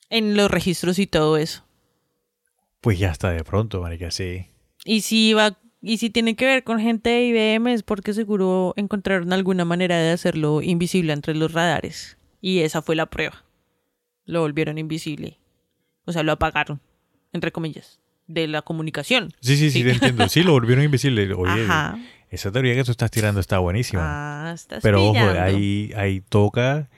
En 0.09 0.35
los 0.35 0.51
registros 0.51 0.99
y 0.99 1.07
todo 1.07 1.37
eso. 1.37 1.63
Pues 2.81 2.99
ya 2.99 3.09
está 3.11 3.31
de 3.31 3.43
pronto, 3.43 3.81
marica, 3.81 4.11
sí. 4.11 4.47
Y 4.85 5.01
si 5.01 5.33
va. 5.33 5.57
Y 5.83 5.97
si 5.97 6.09
tiene 6.11 6.35
que 6.35 6.45
ver 6.45 6.63
con 6.63 6.79
gente 6.79 7.09
de 7.09 7.25
IBM 7.27 7.73
es 7.73 7.81
porque 7.81 8.13
seguro 8.13 8.73
encontraron 8.77 9.33
alguna 9.33 9.65
manera 9.65 9.97
de 9.97 10.11
hacerlo 10.11 10.61
invisible 10.61 11.11
entre 11.11 11.33
los 11.33 11.53
radares. 11.53 12.17
Y 12.39 12.59
esa 12.59 12.81
fue 12.83 12.95
la 12.95 13.07
prueba. 13.07 13.43
Lo 14.25 14.41
volvieron 14.41 14.77
invisible. 14.77 15.39
O 16.05 16.11
sea, 16.11 16.21
lo 16.21 16.33
apagaron, 16.33 16.81
entre 17.33 17.51
comillas, 17.51 17.99
de 18.27 18.47
la 18.47 18.61
comunicación. 18.61 19.33
Sí, 19.41 19.57
sí, 19.57 19.71
sí, 19.71 19.79
Sí. 19.79 19.83
te 19.83 19.91
entiendo. 19.93 20.27
Sí, 20.29 20.43
lo 20.43 20.51
volvieron 20.51 20.83
invisible. 20.85 21.33
Oye, 21.33 21.63
Ajá. 21.63 21.97
Esa 22.31 22.51
teoría 22.51 22.73
que 22.75 22.83
tú 22.83 22.91
estás 22.91 23.11
tirando 23.11 23.39
está 23.39 23.59
buenísima. 23.59 24.01
Ah, 24.49 24.53
estás 24.53 24.81
Pero 24.81 25.03
ojo, 25.09 25.19
ahí, 25.19 25.91
ahí 25.95 26.21
toca 26.21 26.89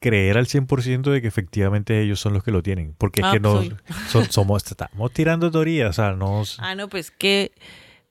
creer 0.00 0.38
al 0.38 0.46
100% 0.46 1.10
de 1.10 1.20
que 1.20 1.28
efectivamente 1.28 2.00
ellos 2.00 2.20
son 2.20 2.32
los 2.34 2.42
que 2.44 2.50
lo 2.50 2.62
tienen. 2.62 2.94
Porque 2.96 3.20
es 3.20 3.26
Ah, 3.26 3.32
que 3.32 3.40
no, 3.40 3.56
soy. 3.56 3.76
son- 4.08 4.30
somos, 4.30 4.64
estamos 4.70 5.12
tirando 5.12 5.50
teorías, 5.50 5.90
o 5.90 5.92
sea. 5.92 6.16
Ah, 6.58 6.74
no, 6.74 6.88
pues 6.88 7.10
que 7.10 7.52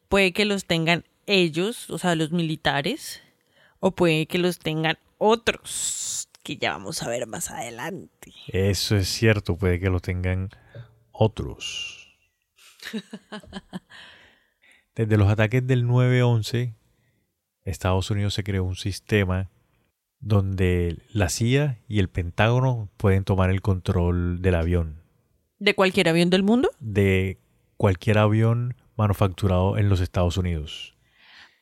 puede 0.09 0.33
que 0.33 0.45
los 0.45 0.65
tengan 0.65 1.05
ellos, 1.25 1.89
o 1.89 1.97
sea, 1.97 2.15
los 2.15 2.31
militares, 2.31 3.21
o 3.79 3.91
puede 3.91 4.25
que 4.27 4.37
los 4.37 4.59
tengan 4.59 4.97
otros, 5.19 6.27
que 6.43 6.57
ya 6.57 6.71
vamos 6.73 7.01
a 7.03 7.09
ver 7.09 7.25
más 7.27 7.49
adelante. 7.51 8.33
Eso 8.47 8.97
es 8.97 9.07
cierto, 9.07 9.55
puede 9.55 9.79
que 9.79 9.89
lo 9.89 9.99
tengan 10.01 10.49
otros. 11.11 12.17
Desde 14.95 15.17
los 15.17 15.27
ataques 15.29 15.65
del 15.65 15.85
9-11, 15.85 16.73
Estados 17.65 18.11
Unidos 18.11 18.33
se 18.33 18.43
creó 18.43 18.63
un 18.63 18.75
sistema 18.75 19.49
donde 20.19 20.97
la 21.11 21.29
CIA 21.29 21.79
y 21.87 21.99
el 21.99 22.09
Pentágono 22.09 22.89
pueden 22.97 23.23
tomar 23.23 23.49
el 23.49 23.61
control 23.61 24.41
del 24.41 24.55
avión, 24.55 25.01
¿De 25.59 25.75
cualquier 25.75 26.09
avión 26.09 26.29
del 26.29 26.43
mundo? 26.43 26.69
de 26.79 27.37
cualquier 27.77 28.17
avión 28.17 28.75
manufacturado 28.95 29.77
en 29.77 29.89
los 29.89 29.99
Estados 29.99 30.37
Unidos. 30.37 30.95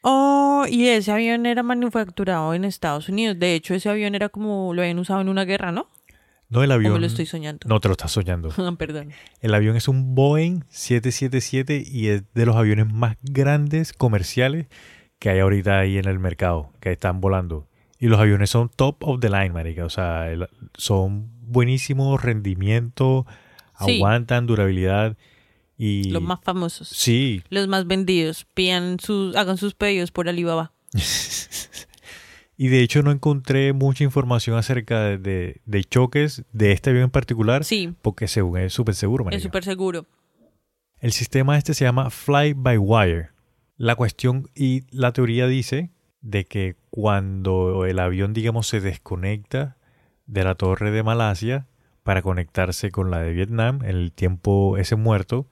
Oh, 0.04 0.66
y 0.70 0.88
ese 0.88 1.12
avión 1.12 1.46
era 1.46 1.64
manufacturado 1.64 2.54
en 2.54 2.66
Estados 2.66 3.08
Unidos. 3.10 3.38
De 3.40 3.54
hecho, 3.56 3.74
ese 3.76 3.90
avión 3.90 4.16
era 4.16 4.30
como 4.30 4.74
lo 4.74 4.82
habían 4.82 5.00
usado 5.00 5.22
en 5.22 5.30
una 5.30 5.46
guerra, 5.46 5.72
¿no? 5.72 5.88
No 6.52 6.64
el 6.64 6.70
¿O 6.70 6.76
avión. 6.76 6.94
me 6.94 7.00
lo 7.00 7.08
estoy 7.08 7.26
soñando? 7.26 7.68
No 7.68 7.80
te 7.80 7.88
lo 7.88 7.94
estás 7.94 8.12
soñando. 8.12 8.50
Ah, 8.58 8.76
Perdón. 8.78 9.12
El 9.40 9.54
avión 9.56 9.76
es 9.76 9.88
un 9.88 10.14
Boeing 10.14 10.62
777 10.70 11.84
y 11.90 12.10
es 12.10 12.24
de 12.34 12.46
los 12.46 12.56
aviones 12.56 12.92
más 12.94 13.18
grandes 13.24 13.94
comerciales 13.94 14.68
que 15.18 15.30
hay 15.30 15.40
ahorita 15.40 15.80
ahí 15.80 15.98
en 15.98 16.08
el 16.08 16.20
mercado, 16.20 16.72
que 16.80 16.92
están 16.92 17.22
volando. 17.22 17.68
Y 18.00 18.08
los 18.08 18.20
aviones 18.20 18.50
son 18.50 18.70
top 18.70 18.98
of 19.02 19.20
the 19.20 19.30
line, 19.30 19.52
marica. 19.52 19.86
O 19.86 19.90
sea, 19.90 20.30
el- 20.32 20.48
son 20.76 21.30
buenísimos 21.42 22.22
rendimiento, 22.22 23.26
Sí. 23.86 23.96
aguantan 23.98 24.46
durabilidad 24.46 25.18
y... 25.78 26.10
Los 26.12 26.22
más 26.22 26.40
famosos. 26.44 26.88
Sí, 26.90 27.44
Los 27.50 27.68
más 27.68 27.88
vendidos. 27.88 28.46
Pidan 28.54 29.00
sus, 29.00 29.36
hagan 29.36 29.58
sus 29.58 29.74
pedidos 29.74 30.12
por 30.12 30.28
Alibaba. 30.30 30.74
y 32.64 32.68
de 32.68 32.82
hecho 32.82 33.02
no 33.02 33.10
encontré 33.10 33.74
mucha 33.74 34.04
información 34.04 34.56
acerca 34.56 35.00
de, 35.02 35.18
de- 35.18 35.62
de 35.66 35.84
choques 35.84 36.44
de 36.54 36.74
este 36.74 36.92
avión 36.92 37.06
en 37.06 37.10
particular, 37.10 37.64
Sí, 37.64 37.96
porque 38.04 38.28
según 38.28 38.60
es 38.60 38.72
súper 38.72 38.94
seguro, 38.94 39.24
marica. 39.26 39.38
es 39.38 39.44
súper 39.44 39.64
seguro. 39.64 40.06
El 41.00 41.12
sistema 41.12 41.58
este 41.58 41.74
se 41.74 41.86
llama 41.86 42.12
Fly 42.12 42.54
by 42.54 42.78
Wire. 42.78 43.30
La 43.78 43.96
cuestión 43.96 44.48
y 44.54 44.84
la 44.96 45.12
teoría 45.12 45.48
dice 45.48 45.90
de 46.22 46.46
que 46.46 46.76
cuando 46.92 47.86
el 47.88 47.98
avión, 47.98 48.32
digamos, 48.34 48.68
se 48.68 48.80
desconecta 48.80 49.76
de 50.28 50.44
la 50.44 50.54
torre 50.54 50.92
de 50.92 51.02
Malasia 51.02 51.66
para 52.04 52.22
conectarse 52.22 52.92
con 52.92 53.10
la 53.10 53.22
de 53.22 53.34
Vietnam 53.34 53.80
en 53.82 53.96
el 53.96 54.12
tiempo 54.12 54.78
ese 54.78 54.96
muerto, 54.96 55.48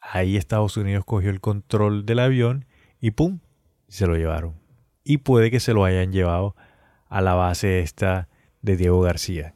ahí 0.00 0.38
Estados 0.38 0.78
Unidos 0.78 1.04
cogió 1.04 1.28
el 1.28 1.40
control 1.42 2.06
del 2.06 2.20
avión 2.20 2.64
y 3.02 3.10
¡pum! 3.10 3.40
se 3.88 4.06
lo 4.06 4.16
llevaron. 4.16 4.54
Y 5.04 5.18
puede 5.18 5.50
que 5.50 5.60
se 5.60 5.72
lo 5.74 5.84
hayan 5.84 6.12
llevado 6.12 6.56
a 7.08 7.20
la 7.20 7.34
base 7.34 7.80
esta 7.80 8.28
de 8.62 8.76
Diego 8.76 9.00
García. 9.02 9.54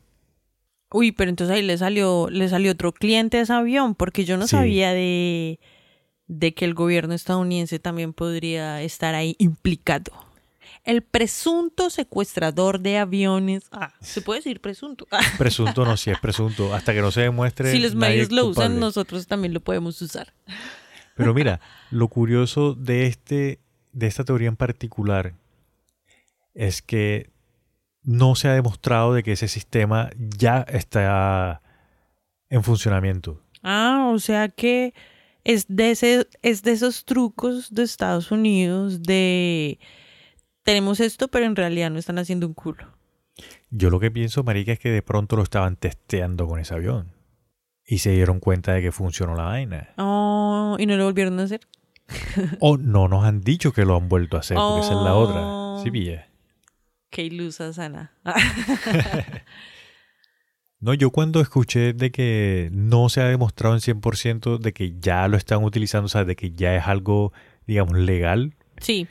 Uy, 0.90 1.12
pero 1.12 1.30
entonces 1.30 1.54
ahí 1.56 1.62
le 1.62 1.76
salió, 1.78 2.28
le 2.30 2.48
salió 2.48 2.72
otro 2.72 2.92
cliente 2.92 3.38
a 3.38 3.40
ese 3.42 3.52
avión, 3.52 3.94
porque 3.94 4.24
yo 4.24 4.36
no 4.36 4.46
Sí. 4.46 4.56
sabía 4.56 4.92
de, 4.92 5.58
de 6.26 6.54
que 6.54 6.64
el 6.64 6.74
gobierno 6.74 7.14
estadounidense 7.14 7.78
también 7.78 8.12
podría 8.12 8.80
estar 8.82 9.14
ahí 9.14 9.34
implicado. 9.38 10.12
El 10.84 11.02
presunto 11.02 11.90
secuestrador 11.90 12.80
de 12.80 12.98
aviones. 12.98 13.64
Ah, 13.72 13.92
se 14.00 14.22
puede 14.22 14.38
decir 14.40 14.60
presunto. 14.60 15.06
Presunto 15.38 15.84
no, 15.84 15.96
si 15.98 16.10
es 16.10 16.18
presunto, 16.18 16.72
hasta 16.74 16.94
que 16.94 17.00
no 17.02 17.10
se 17.10 17.22
demuestre. 17.22 17.70
si 17.72 17.78
los 17.78 17.94
medios 17.94 18.30
lo 18.30 18.46
usan, 18.46 18.78
nosotros 18.80 19.26
también 19.26 19.52
lo 19.52 19.60
podemos 19.60 20.00
usar. 20.00 20.32
Pero 21.16 21.34
mira, 21.34 21.60
lo 21.90 22.08
curioso 22.08 22.74
de 22.74 23.06
este 23.06 23.58
de 23.92 24.06
esta 24.06 24.24
teoría 24.24 24.48
en 24.48 24.56
particular 24.56 25.34
es 26.54 26.82
que 26.82 27.30
no 28.02 28.34
se 28.34 28.48
ha 28.48 28.54
demostrado 28.54 29.14
de 29.14 29.22
que 29.22 29.32
ese 29.32 29.48
sistema 29.48 30.10
ya 30.16 30.62
está 30.68 31.60
en 32.48 32.62
funcionamiento. 32.62 33.42
Ah, 33.62 34.10
o 34.12 34.18
sea 34.18 34.48
que 34.48 34.94
es 35.44 35.66
de 35.68 35.90
ese, 35.90 36.26
es 36.42 36.62
de 36.62 36.72
esos 36.72 37.04
trucos 37.04 37.74
de 37.74 37.82
Estados 37.82 38.30
Unidos 38.30 39.02
de 39.02 39.78
tenemos 40.62 41.00
esto, 41.00 41.28
pero 41.28 41.46
en 41.46 41.56
realidad 41.56 41.90
no 41.90 41.98
están 41.98 42.18
haciendo 42.18 42.46
un 42.46 42.54
culo. 42.54 42.86
Yo 43.70 43.88
lo 43.90 44.00
que 44.00 44.10
pienso, 44.10 44.44
marica, 44.44 44.72
es 44.72 44.78
que 44.78 44.90
de 44.90 45.02
pronto 45.02 45.36
lo 45.36 45.42
estaban 45.42 45.76
testeando 45.76 46.46
con 46.46 46.60
ese 46.60 46.74
avión 46.74 47.12
y 47.86 47.98
se 47.98 48.10
dieron 48.10 48.40
cuenta 48.40 48.74
de 48.74 48.82
que 48.82 48.92
funcionó 48.92 49.34
la 49.34 49.44
vaina. 49.44 49.94
Oh, 49.96 50.76
y 50.78 50.84
no 50.84 50.96
lo 50.96 51.04
volvieron 51.04 51.40
a 51.40 51.44
hacer. 51.44 51.60
O 52.60 52.76
no 52.76 53.08
nos 53.08 53.24
han 53.24 53.40
dicho 53.40 53.72
que 53.72 53.84
lo 53.84 53.96
han 53.96 54.08
vuelto 54.08 54.36
a 54.36 54.40
hacer, 54.40 54.56
porque 54.56 54.80
esa 54.80 54.94
es 54.94 55.00
la 55.02 55.14
Oh. 55.14 55.20
otra. 55.20 55.82
Sí, 55.84 55.90
pilla. 55.90 56.28
Qué 57.10 57.24
ilusa, 57.24 57.72
Sana. 57.72 58.12
No, 60.80 60.94
yo 60.94 61.10
cuando 61.10 61.40
escuché 61.40 61.92
de 61.92 62.12
que 62.12 62.68
no 62.72 63.08
se 63.08 63.20
ha 63.20 63.24
demostrado 63.24 63.74
en 63.74 63.80
100% 63.80 64.58
de 64.58 64.72
que 64.72 64.94
ya 65.00 65.26
lo 65.26 65.36
están 65.36 65.64
utilizando, 65.64 66.06
o 66.06 66.08
sea, 66.08 66.24
de 66.24 66.36
que 66.36 66.52
ya 66.52 66.76
es 66.76 66.86
algo, 66.86 67.32
digamos, 67.66 67.96
legal, 67.98 68.54
sí, 68.80 69.08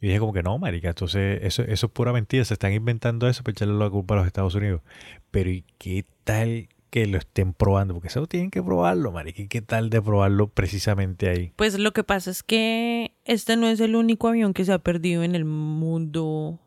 y 0.00 0.08
dije 0.08 0.18
como 0.18 0.32
que 0.32 0.42
no, 0.42 0.58
marica, 0.58 0.88
entonces 0.88 1.38
eso, 1.44 1.62
eso 1.62 1.86
es 1.86 1.92
pura 1.92 2.12
mentira, 2.12 2.44
se 2.44 2.54
están 2.54 2.72
inventando 2.72 3.28
eso 3.28 3.44
para 3.44 3.52
echarle 3.52 3.74
la 3.78 3.88
culpa 3.88 4.14
a 4.14 4.16
los 4.18 4.26
Estados 4.26 4.54
Unidos. 4.56 4.82
Pero 5.30 5.48
¿y 5.48 5.64
qué 5.78 6.04
tal 6.24 6.68
que 6.94 7.08
lo 7.08 7.18
estén 7.18 7.54
probando, 7.54 7.92
porque 7.92 8.06
eso 8.06 8.24
tienen 8.28 8.52
que 8.52 8.62
probarlo, 8.62 9.10
marica. 9.10 9.42
¿Y 9.42 9.48
qué 9.48 9.60
tal 9.60 9.90
de 9.90 10.00
probarlo 10.00 10.46
precisamente 10.46 11.28
ahí? 11.28 11.52
Pues 11.56 11.76
lo 11.76 11.92
que 11.92 12.04
pasa 12.04 12.30
es 12.30 12.44
que 12.44 13.16
este 13.24 13.56
no 13.56 13.66
es 13.66 13.80
el 13.80 13.96
único 13.96 14.28
avión 14.28 14.54
que 14.54 14.64
se 14.64 14.72
ha 14.72 14.78
perdido 14.78 15.24
en 15.24 15.34
el 15.34 15.44
mundo 15.44 16.60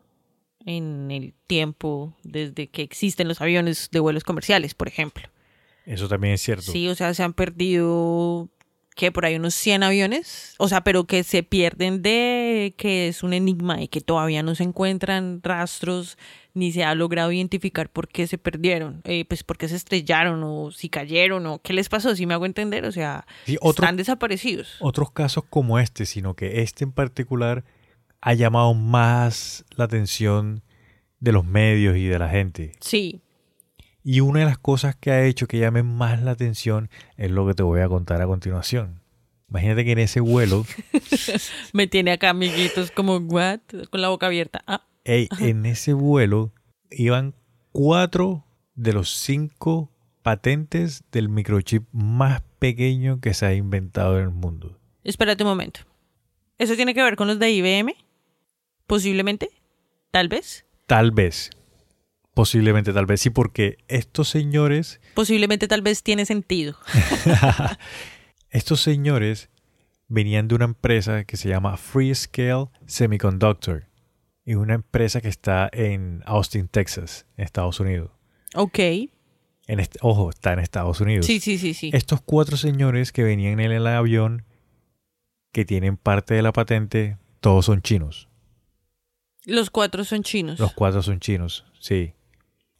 en 0.65 1.11
el 1.11 1.33
tiempo 1.47 2.13
desde 2.23 2.67
que 2.67 2.81
existen 2.81 3.29
los 3.29 3.39
aviones 3.39 3.87
de 3.89 4.01
vuelos 4.01 4.25
comerciales, 4.25 4.73
por 4.73 4.89
ejemplo. 4.89 5.29
Eso 5.85 6.09
también 6.09 6.33
es 6.33 6.41
cierto. 6.41 6.73
Sí, 6.73 6.89
o 6.89 6.95
sea, 6.95 7.13
se 7.13 7.23
han 7.23 7.31
perdido 7.31 8.49
que 8.97 9.13
por 9.13 9.23
ahí 9.23 9.35
unos 9.37 9.53
100 9.53 9.83
aviones, 9.83 10.55
o 10.57 10.67
sea, 10.67 10.83
pero 10.83 11.05
que 11.05 11.23
se 11.23 11.41
pierden 11.43 12.01
de 12.01 12.75
que 12.77 13.07
es 13.07 13.23
un 13.23 13.31
enigma 13.31 13.81
y 13.81 13.87
que 13.87 14.01
todavía 14.01 14.43
no 14.43 14.55
se 14.55 14.63
encuentran 14.63 15.39
rastros 15.41 16.17
ni 16.57 16.71
se 16.71 16.83
ha 16.83 16.93
logrado 16.95 17.31
identificar 17.31 17.89
por 17.89 18.07
qué 18.07 18.27
se 18.27 18.37
perdieron, 18.37 19.01
eh, 19.05 19.23
pues 19.25 19.43
por 19.43 19.57
qué 19.57 19.67
se 19.69 19.75
estrellaron 19.77 20.41
o 20.43 20.71
si 20.71 20.89
cayeron 20.89 21.45
o 21.45 21.59
qué 21.61 21.71
les 21.73 21.87
pasó, 21.89 22.15
si 22.15 22.25
me 22.25 22.33
hago 22.33 22.45
entender, 22.45 22.83
o 22.85 22.91
sea, 22.91 23.25
Sí, 23.45 23.55
otro- 23.61 23.83
están 23.85 23.95
desaparecidos. 23.97 24.75
Otros 24.79 25.11
casos 25.11 25.43
como 25.49 25.79
este, 25.79 26.05
sino 26.05 26.33
que 26.35 26.61
este 26.61 26.83
en 26.83 26.91
particular 26.91 27.63
ha 28.19 28.33
llamado 28.33 28.73
más 28.73 29.63
la 29.75 29.85
atención 29.85 30.63
de 31.19 31.31
los 31.31 31.45
medios 31.45 31.95
y 31.97 32.05
de 32.05 32.19
la 32.19 32.29
gente. 32.29 32.71
Sí, 32.81 33.21
Y 34.03 34.21
una 34.21 34.39
de 34.39 34.45
las 34.45 34.57
cosas 34.57 34.95
que 34.95 35.11
ha 35.11 35.25
hecho 35.25 35.47
que 35.47 35.59
llame 35.59 35.83
más 35.83 36.21
la 36.21 36.31
atención 36.31 36.89
es 37.17 37.29
lo 37.29 37.45
que 37.45 37.53
te 37.53 37.61
voy 37.63 37.81
a 37.81 37.89
contar 37.89 38.21
a 38.21 38.25
continuación. 38.25 39.01
Imagínate 39.49 39.83
que 39.85 39.91
en 39.93 39.99
ese 39.99 40.19
vuelo, 40.21 40.65
me 41.73 41.87
tiene 41.87 42.11
acá 42.11 42.29
amiguitos 42.29 42.91
como 42.91 43.17
what 43.17 43.59
con 43.89 44.01
la 44.01 44.09
boca 44.09 44.27
abierta. 44.27 44.63
Ah, 44.67 44.85
ey, 45.07 45.29
en 45.39 45.65
ese 45.65 45.93
vuelo 45.93 46.53
iban 46.91 47.33
cuatro 47.71 48.45
de 48.75 48.93
los 48.93 49.09
cinco 49.09 49.91
patentes 50.21 51.03
del 51.11 51.29
microchip 51.29 51.87
más 51.93 52.41
pequeño 52.59 53.19
que 53.21 53.33
se 53.33 53.45
ha 53.45 53.53
inventado 53.53 54.17
en 54.17 54.25
el 54.25 54.31
mundo. 54.31 54.79
espérate 55.03 55.43
un 55.43 55.49
momento. 55.49 55.79
¿Eso 56.57 56.75
tiene 56.75 56.93
que 56.93 57.01
ver 57.01 57.15
con 57.15 57.27
los 57.27 57.39
de 57.39 57.51
IBM? 57.51 57.93
Posiblemente, 58.85 59.49
tal 60.11 60.27
vez. 60.27 60.65
Tal 60.85 61.11
vez, 61.11 61.49
posiblemente 62.33 62.93
tal 62.93 63.05
vez 63.05 63.21
sí, 63.21 63.29
porque 63.29 63.77
estos 63.87 64.29
señores 64.29 65.01
Posiblemente 65.13 65.67
tal 65.67 65.81
vez 65.81 66.03
tiene 66.03 66.25
sentido. 66.25 66.77
Estos 68.49 68.81
señores 68.81 69.49
venían 70.07 70.47
de 70.47 70.55
una 70.55 70.65
empresa 70.65 71.25
que 71.25 71.37
se 71.37 71.49
llama 71.49 71.77
Freescale 71.77 72.67
Semiconductor. 72.85 73.86
Y 74.47 74.55
una 74.55 74.75
empresa 74.75 75.19
que 75.19 75.27
está 75.27 75.69
en 75.73 76.23
Austin, 76.25 76.69
Texas, 76.69 77.25
en 77.35 77.43
Estados 77.43 77.81
Unidos. 77.81 78.11
Ok. 78.55 78.79
En 78.79 79.81
este, 79.81 79.99
ojo, 80.01 80.29
está 80.29 80.53
en 80.53 80.59
Estados 80.59 81.01
Unidos. 81.01 81.25
Sí, 81.25 81.41
sí, 81.41 81.57
sí, 81.57 81.73
sí. 81.73 81.89
Estos 81.91 82.21
cuatro 82.21 82.55
señores 82.55 83.11
que 83.11 83.23
venían 83.23 83.59
en 83.59 83.73
el 83.73 83.85
avión, 83.85 84.45
que 85.51 85.65
tienen 85.65 85.97
parte 85.97 86.33
de 86.33 86.43
la 86.43 86.53
patente, 86.53 87.17
todos 87.41 87.65
son 87.65 87.81
chinos. 87.81 88.29
Los 89.43 89.69
cuatro 89.69 90.05
son 90.05 90.23
chinos. 90.23 90.59
Los 90.59 90.71
cuatro 90.71 91.03
son 91.03 91.19
chinos, 91.19 91.65
sí. 91.81 92.13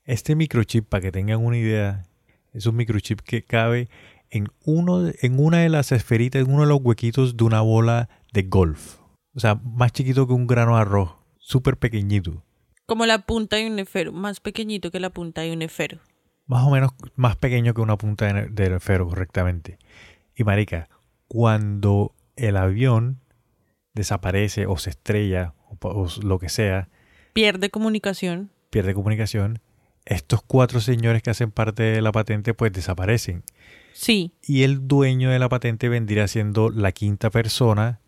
Este 0.05 0.38
microchip, 0.38 0.88
para 0.88 1.01
que 1.01 1.11
tengan 1.11 1.43
una 1.43 1.57
idea, 1.57 2.07
es 2.53 2.65
un 2.65 2.78
microchip 2.78 3.20
que 3.20 3.43
cabe 3.43 3.89
en, 4.30 4.47
uno, 4.63 5.11
en 5.22 5.38
una 5.38 5.57
de 5.57 5.70
las 5.70 5.91
esferitas, 5.91 6.41
en 6.41 6.49
uno 6.49 6.61
de 6.61 6.70
los 6.70 6.80
huequitos 6.82 7.36
de 7.36 7.43
una 7.43 7.59
bola 7.59 8.07
de 8.32 8.43
golf. 8.43 8.99
O 9.36 9.41
sea, 9.41 9.55
más 9.55 9.91
chiquito 9.91 10.28
que 10.28 10.34
un 10.34 10.47
grano 10.47 10.76
de 10.76 10.82
arroz. 10.82 11.16
Súper 11.48 11.78
pequeñito. 11.78 12.43
Como 12.86 13.06
la 13.06 13.20
punta 13.26 13.56
de 13.56 13.68
un 13.68 13.80
esfero, 13.80 14.12
más 14.12 14.41
pequeñito 14.41 14.91
que 14.91 15.00
la 15.00 15.12
punta 15.12 15.41
de 15.43 15.54
un 15.54 15.62
esfero. 15.62 16.00
Más 16.45 16.66
o 16.68 16.72
menos 16.72 16.91
más 17.16 17.38
pequeño 17.38 17.74
que 17.74 17.80
una 17.80 17.98
punta 17.98 18.26
de, 18.34 18.50
de 18.50 18.76
esfero, 18.76 19.08
correctamente. 19.08 19.78
Y 20.36 20.43
marica, 20.43 20.89
cuando 21.30 22.14
el 22.36 22.58
avión 22.58 23.22
desaparece 23.93 24.66
o 24.66 24.78
se 24.78 24.89
estrella 24.89 25.54
o 25.70 25.78
o 25.88 26.08
lo 26.22 26.38
que 26.38 26.50
sea, 26.50 26.89
Pierde 27.32 27.70
comunicación. 27.70 28.52
pierde 28.70 28.93
comunicación, 28.93 29.60
estos 30.06 30.41
cuatro 30.41 30.82
señores 30.82 31.24
que 31.24 31.30
hacen 31.30 31.52
parte 31.52 31.84
de 31.84 32.02
la 32.02 32.12
patente 32.12 32.54
pues 32.54 32.74
desaparecen. 32.74 33.43
Sí. 33.93 34.34
Y 34.45 34.64
el 34.64 34.86
dueño 34.86 35.30
de 35.30 35.39
la 35.39 35.48
patente 35.48 35.88
vendría 35.88 36.28
siendo 36.28 36.70
la 36.70 36.91
quinta 36.91 37.30
persona 37.30 38.02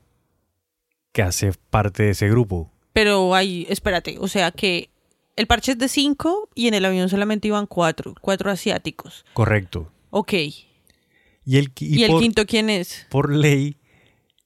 que 1.14 1.22
hace 1.22 1.54
parte 1.70 2.04
de 2.04 2.10
ese 2.10 2.30
grupo. 2.30 2.70
Pero 3.00 3.34
hay, 3.34 3.66
espérate, 3.70 4.18
o 4.20 4.28
sea 4.28 4.52
que 4.52 4.90
el 5.38 5.48
parche 5.48 5.72
es 5.72 5.78
de 5.78 5.88
cinco 5.88 6.50
y 6.54 6.68
en 6.68 6.74
el 6.74 6.84
avión 6.84 7.08
solamente 7.08 7.48
iban 7.48 7.66
cuatro, 7.66 8.14
cuatro 8.20 8.52
asiáticos. 8.52 9.24
Correcto. 9.32 9.90
Ok. 10.10 10.34
Y 10.34 11.58
el, 11.58 11.72
¿Y, 11.80 12.04
el 12.04 12.20
quinto 12.20 12.46
quién 12.46 12.70
es? 12.70 13.08
por 13.10 13.34
ley, 13.34 13.78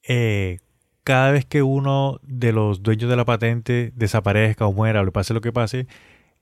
eh, 0.07 0.59
cada 1.03 1.31
vez 1.31 1.45
que 1.45 1.63
uno 1.63 2.19
de 2.21 2.51
los 2.51 2.83
dueños 2.83 3.09
de 3.09 3.15
la 3.15 3.25
patente 3.25 3.91
desaparezca 3.95 4.67
o 4.67 4.71
muera 4.71 5.01
o 5.01 5.03
le 5.03 5.11
pase 5.11 5.33
lo 5.33 5.41
que 5.41 5.51
pase, 5.51 5.87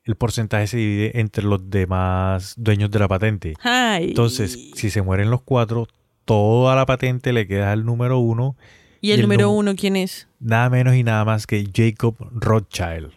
el 0.04 0.18
porcentaje 0.18 0.68
se 0.68 0.76
divide 0.76 1.18
entre 1.18 1.46
los 1.46 1.70
demás 1.70 2.56
dueños 2.58 2.92
de 2.92 3.00
la 3.00 3.08
patente. 3.08 3.54
Ay. 3.64 4.10
Entonces, 4.10 4.72
si 4.76 4.90
se 4.90 5.02
mueren 5.02 5.30
los 5.30 5.44
cuatro, 5.44 5.88
toda 6.26 6.76
la 6.76 6.86
patente 6.86 7.32
le 7.32 7.48
queda 7.48 7.72
al 7.72 7.86
número 7.86 8.20
uno, 8.20 8.58
¿Y 9.02 9.12
el, 9.12 9.18
y 9.18 9.22
el 9.22 9.22
número 9.24 9.50
uno 9.50 9.76
quién 9.76 9.96
es? 9.96 10.28
nada 10.40 10.70
menos 10.70 10.96
y 10.96 11.04
nada 11.04 11.26
más 11.26 11.46
que 11.48 11.66
Jacob 11.74 12.16
Rothschild, 12.32 13.12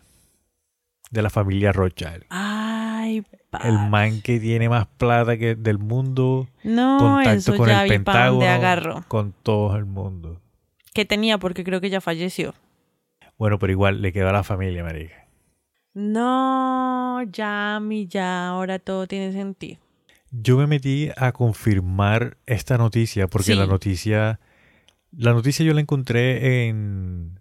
de 1.11 1.23
la 1.23 1.31
familia 1.31 1.73
Rothschild. 1.73 2.25
Ay, 2.31 3.23
El 3.63 3.89
man 3.91 4.21
que 4.23 4.41
tiene 4.41 4.69
más 4.69 4.87
plata 4.87 5.37
que 5.37 5.55
del 5.55 5.79
mundo, 5.79 6.49
No, 6.65 6.99
contacto 6.99 7.39
eso 7.39 7.57
con 7.57 7.69
ya 7.69 7.83
el 7.83 7.89
vi 7.91 7.97
Pentágono, 7.97 8.47
agarro. 8.47 9.05
con 9.09 9.33
todo 9.43 9.77
el 9.77 9.85
mundo. 9.85 10.41
¿Qué 10.93 11.05
tenía? 11.05 11.39
Porque 11.39 11.63
creo 11.65 11.81
que 11.81 11.91
ya 11.91 12.01
falleció. 12.01 12.55
Bueno, 13.39 13.59
pero 13.59 13.73
igual 13.73 14.01
le 14.03 14.13
quedó 14.13 14.29
a 14.29 14.33
la 14.33 14.43
familia, 14.45 14.83
marica. 14.85 15.27
No, 15.93 17.23
ya, 17.33 17.79
mi, 17.83 18.07
ya, 18.07 18.49
ahora 18.49 18.79
todo 18.79 19.07
tiene 19.07 19.33
sentido. 19.33 19.79
Yo 20.31 20.57
me 20.57 20.67
metí 20.67 21.11
a 21.17 21.33
confirmar 21.33 22.37
esta 22.47 22.77
noticia 22.79 23.29
porque 23.29 23.53
Sí. 23.53 23.55
la 23.55 23.67
noticia, 23.67 24.41
la 25.17 25.33
noticia 25.33 25.65
yo 25.65 25.75
la 25.75 25.81
encontré 25.81 26.67
en, 26.69 27.41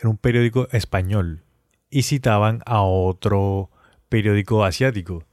en 0.00 0.08
un 0.08 0.16
periódico 0.16 0.68
español 0.72 1.44
y 1.90 2.02
citaban 2.02 2.60
a 2.66 2.82
otro 2.82 3.70
periódico 4.08 4.64
asiático. 4.64 5.24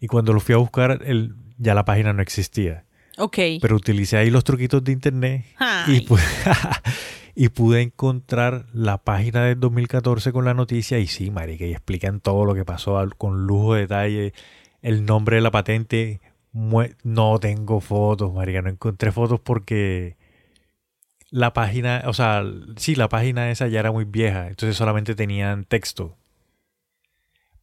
Y 0.00 0.06
cuando 0.06 0.32
lo 0.32 0.40
fui 0.40 0.54
a 0.54 0.58
buscar, 0.58 1.00
el, 1.06 1.34
ya 1.58 1.74
la 1.74 1.84
página 1.84 2.12
no 2.12 2.22
existía. 2.22 2.84
Ok. 3.18 3.38
Pero 3.60 3.76
utilicé 3.76 4.16
ahí 4.16 4.30
los 4.30 4.44
truquitos 4.44 4.82
de 4.84 4.92
internet 4.92 5.44
y, 5.46 5.54
Ay. 5.58 6.06
pu- 6.06 6.18
y 7.34 7.48
pude 7.48 7.80
encontrar 7.82 8.66
la 8.72 8.98
página 8.98 9.44
del 9.44 9.60
2014 9.60 10.32
con 10.32 10.44
la 10.44 10.54
noticia 10.54 10.98
y 10.98 11.06
sí, 11.06 11.30
marica, 11.30 11.64
y 11.64 11.72
explican 11.72 12.20
todo 12.20 12.44
lo 12.44 12.54
que 12.54 12.64
pasó 12.64 13.02
con 13.16 13.46
lujo 13.46 13.74
de 13.74 13.82
detalle, 13.82 14.32
el 14.82 15.04
nombre 15.06 15.36
de 15.36 15.42
la 15.42 15.50
patente. 15.50 16.20
No 16.52 17.38
tengo 17.40 17.80
fotos, 17.80 18.32
marica, 18.32 18.62
no 18.62 18.68
encontré 18.70 19.10
fotos 19.10 19.40
porque 19.40 20.16
la 21.36 21.52
página, 21.52 22.04
o 22.06 22.12
sea, 22.12 22.44
sí, 22.76 22.94
la 22.94 23.08
página 23.08 23.50
esa 23.50 23.66
ya 23.66 23.80
era 23.80 23.90
muy 23.90 24.04
vieja, 24.04 24.46
entonces 24.46 24.76
solamente 24.76 25.16
tenían 25.16 25.64
texto. 25.64 26.16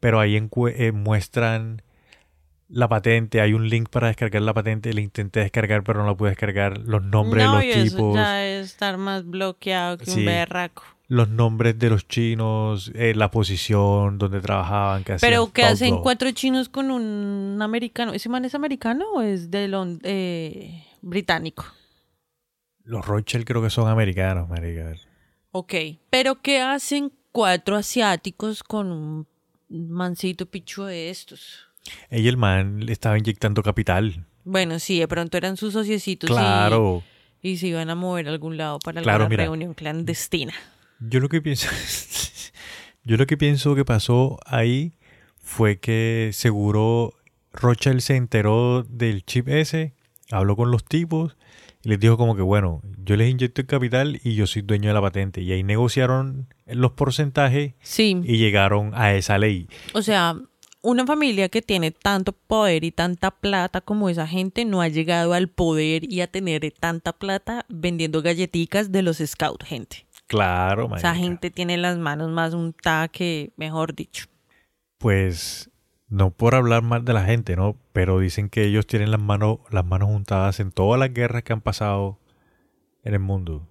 Pero 0.02 0.20
ahí 0.20 0.36
encue- 0.38 0.74
eh, 0.76 0.92
muestran 0.92 1.82
la 2.68 2.90
patente, 2.90 3.40
hay 3.40 3.54
un 3.54 3.70
link 3.70 3.88
para 3.90 4.08
descargar 4.08 4.42
la 4.42 4.54
patente, 4.54 4.94
le 4.94 5.02
intenté 5.02 5.40
descargar 5.40 5.84
pero 5.84 6.02
no 6.02 6.08
la 6.08 6.16
pude 6.16 6.32
descargar, 6.32 6.80
los 6.80 7.02
nombres 7.02 7.46
no, 7.46 7.60
de 7.60 7.66
y 7.66 7.68
los 7.70 7.78
eso 7.78 7.96
tipos, 7.96 8.16
ya 8.16 8.46
es 8.46 8.66
estar 8.68 8.98
más 8.98 9.26
bloqueado 9.26 9.98
que 9.98 10.06
Sí. 10.06 10.20
un 10.20 10.26
berraco. 10.26 10.84
los 11.08 11.30
nombres 11.30 11.78
de 11.80 11.90
los 11.90 12.08
chinos, 12.10 12.92
eh, 12.96 13.14
la 13.16 13.32
posición 13.32 14.18
donde 14.18 14.40
trabajaban, 14.42 15.04
que 15.06 15.14
hacían 15.14 15.30
Pero 15.32 15.52
¿qué 15.54 15.64
hacen 15.64 15.98
cuatro 16.00 16.30
chinos 16.32 16.68
con 16.70 16.90
un 16.92 17.58
americano? 17.62 18.12
¿Ese 18.14 18.28
man 18.30 18.44
es 18.46 18.54
americano 18.56 19.06
o 19.16 19.22
es 19.22 19.50
de 19.52 19.70
eh, 20.04 20.84
británico? 21.02 21.66
Los 22.84 23.06
Rothschild 23.06 23.46
creo 23.46 23.62
que 23.62 23.70
son 23.70 23.88
americanos, 23.90 24.50
marica. 24.50 24.94
Ok. 25.52 25.74
Pero 26.10 26.42
¿qué 26.42 26.60
hacen 26.62 27.12
cuatro 27.32 27.76
asiáticos 27.76 28.64
con 28.64 28.92
un 28.92 29.28
mancito 29.70 30.46
pichu 30.46 30.84
de 30.84 31.10
estos? 31.10 31.68
Ella 32.10 32.30
el 32.30 32.38
man 32.38 32.86
le 32.86 32.92
estaba 32.92 33.18
inyectando 33.18 33.64
capital. 33.64 34.26
Bueno, 34.44 34.80
sí, 34.80 35.00
de 35.00 35.08
pronto 35.08 35.38
eran 35.38 35.58
sus 35.58 35.74
sociecitos 35.74 36.30
Claro. 36.30 37.04
y, 37.42 37.58
se 37.58 37.68
iban 37.68 37.90
a 37.90 37.96
mover 37.96 38.28
a 38.28 38.32
algún 38.32 38.58
lado 38.58 38.80
para 38.80 39.02
Claro, 39.02 39.24
alguna 39.24 39.30
mira. 39.30 39.44
reunión 39.46 39.74
clandestina. 39.74 40.54
Yo 41.00 41.20
lo 41.20 41.30
que 41.30 41.42
pienso 41.42 41.68
Yo 43.04 43.18
lo 43.18 43.26
que 43.26 43.38
pienso 43.38 43.74
que 43.76 43.84
pasó 43.86 44.40
ahí 44.46 44.94
fue 45.38 45.80
que 45.80 46.30
seguro 46.34 47.14
Rothschild 47.54 48.00
se 48.02 48.16
enteró 48.16 48.84
del 48.84 49.26
chip 49.26 49.48
ese, 49.50 49.94
habló 50.32 50.56
con 50.56 50.70
los 50.72 50.86
tipos 50.86 51.36
y 51.84 51.90
les 51.90 52.00
dijo 52.00 52.18
como 52.18 52.36
que 52.36 52.42
bueno, 52.42 52.82
yo 53.04 53.16
les 53.16 53.30
inyecto 53.32 53.62
el 53.62 53.68
capital 53.68 54.20
y 54.24 54.36
yo 54.36 54.46
soy 54.48 54.62
dueño 54.62 54.90
de 54.90 54.94
la 54.94 55.02
patente 55.02 55.42
y 55.42 55.52
ahí 55.52 55.64
negociaron 55.64 56.48
los 56.68 56.92
porcentajes 56.92 57.74
Sí, 57.82 58.18
y 58.24 58.38
llegaron 58.38 58.92
a 58.96 59.14
esa 59.16 59.38
ley. 59.38 59.68
o 59.94 60.02
sea, 60.02 60.36
una 60.84 61.06
familia 61.06 61.48
que 61.50 61.62
tiene 61.62 61.92
tanto 61.92 62.32
poder 62.34 62.84
y 62.84 62.92
tanta 62.92 63.30
plata 63.32 63.82
como 63.82 64.10
esa 64.10 64.26
gente 64.28 64.66
no 64.66 64.82
ha 64.82 64.88
llegado 64.88 65.34
al 65.34 65.48
poder 65.48 66.12
y 66.12 66.22
a 66.22 66.28
tener 66.28 66.74
tanta 66.80 67.14
plata 67.14 67.66
vendiendo 67.70 68.22
galletitas 68.24 68.92
de 68.92 69.02
los 69.04 69.18
scouts, 69.18 69.64
gente. 69.68 70.08
Claro, 70.28 70.86
Esa 70.86 70.90
marica. 71.10 71.16
gente 71.16 71.52
tiene 71.52 71.78
las 71.78 71.98
manos 71.98 72.32
más 72.32 72.54
untadas 72.54 73.10
que, 73.12 73.52
mejor 73.58 73.94
dicho. 73.94 74.26
Pues 74.98 75.70
no 76.12 76.30
por 76.30 76.54
hablar 76.54 76.84
mal 76.84 77.04
de 77.04 77.14
la 77.14 77.24
gente, 77.26 77.56
¿no? 77.56 77.76
Pero 77.94 78.20
dicen 78.20 78.50
que 78.50 78.66
ellos 78.66 78.86
tienen 78.86 79.10
las 79.10 79.20
manos, 79.22 79.58
las 79.72 79.86
manos 79.86 80.10
juntadas 80.10 80.60
en 80.60 80.72
todas 80.72 81.00
las 81.00 81.12
guerras 81.14 81.42
que 81.42 81.54
han 81.54 81.62
pasado 81.62 82.20
en 83.04 83.14
el 83.14 83.20
mundo. 83.20 83.68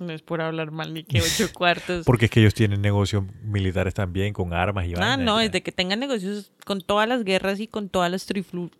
No 0.00 0.10
es 0.12 0.22
por 0.22 0.40
hablar 0.40 0.70
mal 0.70 0.94
ni 0.94 1.04
que 1.04 1.20
ocho 1.20 1.48
cuartos. 1.54 2.04
Porque 2.06 2.24
es 2.24 2.30
que 2.30 2.40
ellos 2.40 2.54
tienen 2.54 2.80
negocios 2.80 3.24
militares 3.44 3.92
también 3.94 4.32
con 4.32 4.52
armas 4.54 4.86
y 4.86 4.94
Ah, 4.94 4.98
vainas, 5.00 5.18
no, 5.18 5.38
ya. 5.40 5.44
es 5.46 5.52
de 5.52 5.62
que 5.62 5.70
tengan 5.70 6.00
negocios 6.00 6.50
con 6.64 6.80
todas 6.80 7.06
las 7.08 7.22
guerras 7.24 7.60
y 7.60 7.66
con 7.68 7.88
todas 7.88 8.10
las 8.10 8.26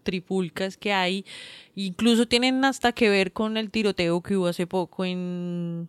trifulcas 0.02 0.76
que 0.76 0.92
hay. 0.92 1.24
Incluso 1.74 2.26
tienen 2.26 2.64
hasta 2.64 2.92
que 2.92 3.08
ver 3.10 3.32
con 3.32 3.56
el 3.56 3.70
tiroteo 3.70 4.20
que 4.22 4.36
hubo 4.36 4.46
hace 4.46 4.66
poco 4.66 5.04
en... 5.04 5.88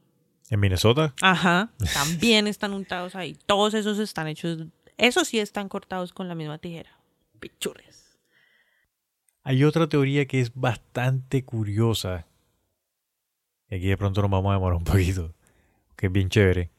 En 0.49 0.59
Minnesota, 0.59 1.13
Ajá, 1.21 1.71
también 1.93 2.45
están 2.47 2.73
untados 2.73 3.15
ahí. 3.15 3.37
Todos 3.45 3.73
esos 3.75 3.99
están 3.99 4.27
hechos... 4.27 4.65
Esos 4.97 5.27
sí 5.27 5.39
están 5.39 5.69
cortados 5.69 6.13
con 6.13 6.27
la 6.27 6.35
misma 6.35 6.57
tijera. 6.57 6.89
Pichurres. 7.39 8.17
hay 9.43 9.63
otra 9.65 9.87
teoría 9.89 10.25
que 10.25 10.39
es 10.39 10.53
bastante 10.53 11.43
curiosa. 11.43 12.25
Y 13.69 13.75
aquí 13.75 13.87
de 13.87 13.97
pronto 13.97 14.21
nos 14.21 14.31
vamos 14.31 14.51
a 14.51 14.53
demorar 14.53 14.77
un 14.77 14.83
poquito. 14.85 15.33
Que 15.95 16.07
es 16.07 16.11
bien 16.11 16.29
chévere. 16.29 16.69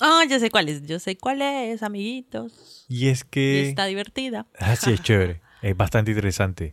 Ah, 0.00 0.24
ya 0.28 0.38
sé 0.38 0.50
cuál 0.50 0.68
es. 0.68 0.82
Yo 0.86 0.98
sé 0.98 1.16
cuál 1.16 1.40
es, 1.42 1.82
amiguitos. 1.82 2.84
Y 2.88 3.08
es 3.08 3.22
Y 3.22 3.28
que... 3.30 3.68
está 3.68 3.86
divertida. 3.86 4.46
Ah, 4.58 4.76
sí, 4.76 4.92
es 4.92 5.02
chévere. 5.02 5.40
Es 5.62 5.76
bastante 5.76 6.10
interesante. 6.10 6.72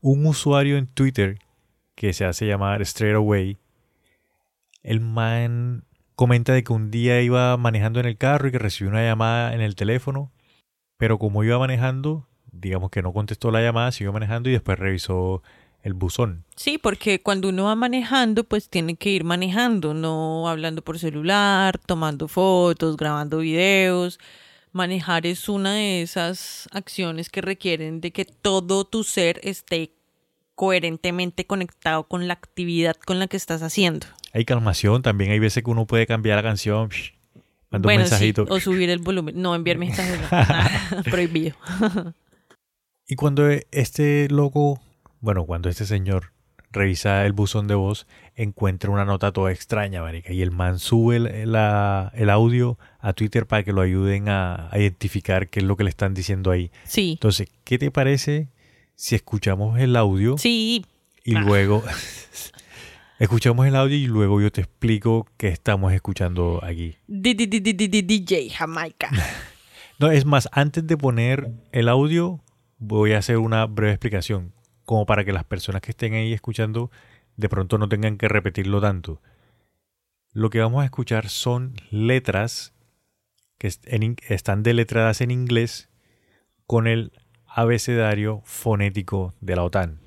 Un 0.00 0.24
usuario 0.24 0.76
en 0.78 0.86
Twitter 0.86 1.40
que 1.96 2.12
se 2.12 2.24
hace 2.24 2.46
llamar 2.46 2.80
Straight 2.82 3.16
Away, 3.16 3.58
el 4.84 5.00
man 5.00 5.84
comenta 6.20 6.52
de 6.52 6.62
que 6.62 6.74
un 6.74 6.90
día 6.90 7.22
iba 7.22 7.56
manejando 7.56 7.98
en 7.98 8.04
el 8.04 8.18
carro 8.18 8.46
y 8.46 8.52
que 8.52 8.58
recibió 8.58 8.90
una 8.90 9.02
llamada 9.02 9.54
en 9.54 9.62
el 9.62 9.74
teléfono, 9.74 10.30
pero 10.98 11.18
como 11.18 11.42
iba 11.44 11.58
manejando, 11.58 12.28
digamos 12.52 12.90
que 12.90 13.00
no 13.00 13.14
contestó 13.14 13.50
la 13.50 13.62
llamada, 13.62 13.90
siguió 13.90 14.12
manejando 14.12 14.50
y 14.50 14.52
después 14.52 14.78
revisó 14.78 15.42
el 15.82 15.94
buzón. 15.94 16.44
Sí, 16.56 16.76
porque 16.76 17.22
cuando 17.22 17.48
uno 17.48 17.64
va 17.64 17.74
manejando, 17.74 18.44
pues 18.44 18.68
tiene 18.68 18.96
que 18.96 19.08
ir 19.08 19.24
manejando, 19.24 19.94
no 19.94 20.46
hablando 20.46 20.84
por 20.84 20.98
celular, 20.98 21.78
tomando 21.78 22.28
fotos, 22.28 22.98
grabando 22.98 23.38
videos. 23.38 24.20
Manejar 24.72 25.24
es 25.24 25.48
una 25.48 25.72
de 25.72 26.02
esas 26.02 26.68
acciones 26.70 27.30
que 27.30 27.40
requieren 27.40 28.02
de 28.02 28.10
que 28.10 28.26
todo 28.26 28.84
tu 28.84 29.04
ser 29.04 29.40
esté 29.42 29.94
coherentemente 30.54 31.46
conectado 31.46 32.04
con 32.04 32.28
la 32.28 32.34
actividad 32.34 32.96
con 33.06 33.18
la 33.18 33.26
que 33.26 33.38
estás 33.38 33.62
haciendo. 33.62 34.06
Hay 34.32 34.44
calmación, 34.44 35.02
también 35.02 35.30
hay 35.32 35.38
veces 35.38 35.62
que 35.64 35.70
uno 35.70 35.86
puede 35.86 36.06
cambiar 36.06 36.36
la 36.36 36.42
canción, 36.42 36.90
psh, 36.90 37.12
un 37.72 37.80
sí, 37.82 37.86
mensajito. 37.86 38.46
o 38.48 38.60
subir 38.60 38.90
el 38.90 38.98
volumen. 38.98 39.40
No, 39.40 39.54
enviar 39.54 39.78
mensajes. 39.78 40.18
no. 40.20 41.02
Prohibido. 41.10 41.56
Y 43.06 43.16
cuando 43.16 43.48
este 43.70 44.28
loco, 44.30 44.80
bueno, 45.20 45.44
cuando 45.44 45.68
este 45.68 45.84
señor 45.86 46.32
revisa 46.72 47.26
el 47.26 47.32
buzón 47.32 47.66
de 47.66 47.74
voz, 47.74 48.06
encuentra 48.36 48.90
una 48.90 49.04
nota 49.04 49.32
toda 49.32 49.50
extraña, 49.50 50.02
marica. 50.02 50.32
Y 50.32 50.42
el 50.42 50.52
man 50.52 50.78
sube 50.78 51.16
el, 51.16 51.50
la- 51.52 52.12
el 52.14 52.30
audio 52.30 52.78
a 53.00 53.12
Twitter 53.12 53.46
para 53.46 53.64
que 53.64 53.72
lo 53.72 53.80
ayuden 53.80 54.28
a, 54.28 54.68
a 54.70 54.78
identificar 54.78 55.48
qué 55.48 55.58
es 55.60 55.66
lo 55.66 55.76
que 55.76 55.82
le 55.84 55.90
están 55.90 56.14
diciendo 56.14 56.52
ahí. 56.52 56.70
Sí, 56.84 57.12
Entonces, 57.12 57.48
¿qué 57.64 57.78
te 57.78 57.90
parece 57.90 58.46
si 58.94 59.16
escuchamos 59.16 59.78
el 59.80 59.96
audio 59.96 60.38
sí. 60.38 60.84
y 61.24 61.34
Ah. 61.36 61.40
luego... 61.40 61.82
escuchamos 63.20 63.66
el 63.66 63.76
audio 63.76 63.96
y 63.96 64.06
luego 64.06 64.40
yo 64.40 64.50
te 64.50 64.62
explico 64.62 65.28
qué 65.36 65.48
estamos 65.48 65.92
escuchando 65.92 66.58
aquí. 66.64 66.96
DJ 67.06 68.50
Jamaica. 68.50 69.10
No, 69.98 70.10
es 70.10 70.24
más, 70.24 70.48
antes 70.52 70.86
de 70.86 70.96
poner 70.96 71.52
el 71.72 71.86
audio, 71.86 72.42
voy 72.78 73.12
a 73.12 73.18
hacer 73.18 73.36
una 73.36 73.66
breve 73.66 73.92
explicación, 73.92 74.54
como 74.86 75.04
para 75.04 75.26
que 75.26 75.32
las 75.34 75.44
personas 75.44 75.82
que 75.82 75.90
estén 75.90 76.14
ahí 76.14 76.32
escuchando 76.32 76.90
de 77.36 77.50
pronto 77.50 77.76
no 77.76 77.86
tengan 77.86 78.16
que 78.16 78.26
repetirlo 78.26 78.80
tanto. 78.80 79.20
Lo 80.32 80.48
que 80.48 80.60
vamos 80.60 80.80
a 80.80 80.86
escuchar 80.86 81.28
son 81.28 81.74
letras 81.90 82.72
que 83.58 83.68
están 84.30 84.62
deletradas 84.62 85.20
en 85.20 85.30
inglés 85.30 85.90
con 86.66 86.86
el 86.86 87.12
abecedario 87.44 88.40
fonético 88.46 89.34
de 89.42 89.56
la 89.56 89.64
OTAN. 89.64 90.00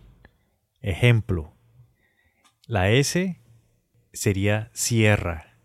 Ejemplo, 0.82 1.53
la 2.74 2.89
S 2.89 3.39
sería 4.13 4.71
Sierra, 4.74 5.59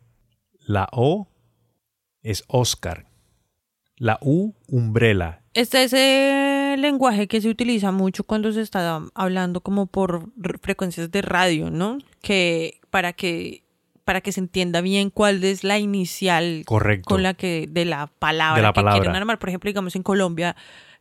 la 0.67 0.91
O 0.93 1.31
es 2.23 2.45
Oscar, 2.49 3.07
la 3.97 4.19
U, 4.21 4.55
Umbrella. 4.67 5.41
Este 5.55 5.85
es 5.85 5.95
el 5.95 6.83
lenguaje 6.83 7.27
que 7.27 7.41
se 7.41 7.49
utiliza 7.49 7.93
mucho 7.93 8.25
cuando 8.25 8.53
se 8.53 8.61
está 8.61 9.01
hablando 9.15 9.63
como 9.63 9.87
por 9.87 10.29
frecuencias 10.61 11.11
de 11.11 11.23
radio, 11.23 11.71
¿no? 11.71 11.97
Que 12.21 12.79
para 12.91 13.15
que 13.15 13.65
para 14.05 14.21
que 14.21 14.31
se 14.31 14.41
entienda 14.41 14.83
bien 14.83 15.09
cuál 15.09 15.43
es 15.45 15.65
la 15.65 15.79
inicial 15.79 16.63
Correcto. 16.67 17.09
con 17.09 17.23
la 17.23 17.33
que 17.33 17.69
de 17.71 17.87
la 17.87 18.09
palabra 18.19 18.57
De 18.57 18.63
la 18.63 18.73
que 18.73 18.75
palabra. 18.75 19.01
quieren 19.01 19.17
armar. 19.17 19.39
Por 19.39 19.49
ejemplo, 19.49 19.69
digamos 19.71 19.97
en 19.97 20.03
Colombia 20.03 20.57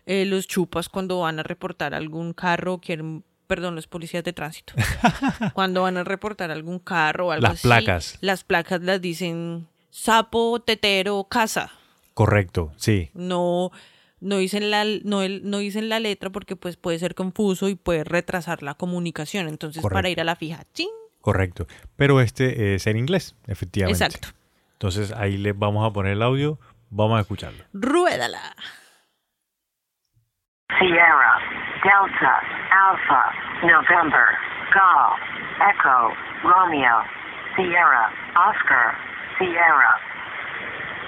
eh, 0.06 0.24
los 0.24 0.48
chupas 0.48 0.88
cuando 0.88 1.20
van 1.20 1.40
a 1.40 1.44
reportar 1.44 1.94
algún 1.94 2.32
carro 2.32 2.80
quieren 2.80 3.26
perdón, 3.48 3.76
los 3.76 3.88
policías 3.88 4.24
de 4.24 4.34
tránsito. 4.34 4.74
cuando 5.54 5.82
van 5.84 5.98
a 5.98 6.04
reportar 6.04 6.52
algún 6.52 6.80
carro 6.80 7.28
o 7.28 7.32
algo 7.32 7.42
Las 7.44 7.54
así, 7.60 7.68
placas. 7.68 8.18
las 8.22 8.44
placas 8.44 8.82
las 8.82 9.02
dicen 9.02 9.68
sapo, 9.90 10.60
tetero, 10.62 11.24
casa 11.30 11.72
Correcto, 12.14 12.72
sí. 12.78 13.10
no 13.14 13.72
no 14.20 14.38
dicen 14.38 14.72
la 14.72 14.84
no, 15.04 15.22
el- 15.22 15.48
no 15.50 15.60
dicen 15.60 15.90
la 15.90 16.00
letra 16.00 16.30
porque 16.32 16.56
pues 16.56 16.76
puede 16.76 16.98
ser 17.00 17.14
confuso 17.16 17.70
y 17.70 17.76
puede 17.76 18.04
retrasar 18.04 18.64
la 18.64 18.74
comunicación 18.74 19.48
entonces 19.48 19.84
para 19.84 20.10
ir 20.10 20.20
a 20.20 20.24
la 20.24 20.36
fija 20.36 20.64
¡chin! 20.74 20.90
Correcto. 21.22 21.68
Pero 21.96 22.20
este 22.22 22.74
es 22.76 22.88
en 22.88 22.98
inglés, 22.98 23.36
efectivamente. 23.48 24.04
exacto 24.04 24.30
Entonces 24.74 25.12
ahí 25.12 25.38
les 25.38 25.58
vamos 25.58 25.86
a 25.88 25.92
poner 25.94 26.14
el 26.14 26.22
audio. 26.22 26.60
Vamos 26.90 27.18
a 27.18 27.22
escucharlo. 27.22 27.64
ruédala 27.74 28.56
Sierra, 30.80 31.40
Delta, 31.84 32.34
Alpha, 32.74 33.24
November, 33.64 34.28
Golf, 34.74 35.20
Echo, 35.62 36.14
Romeo, 36.44 36.98
Sierra, 37.56 38.10
Oscar, 38.36 38.98
Sierra, 39.38 39.94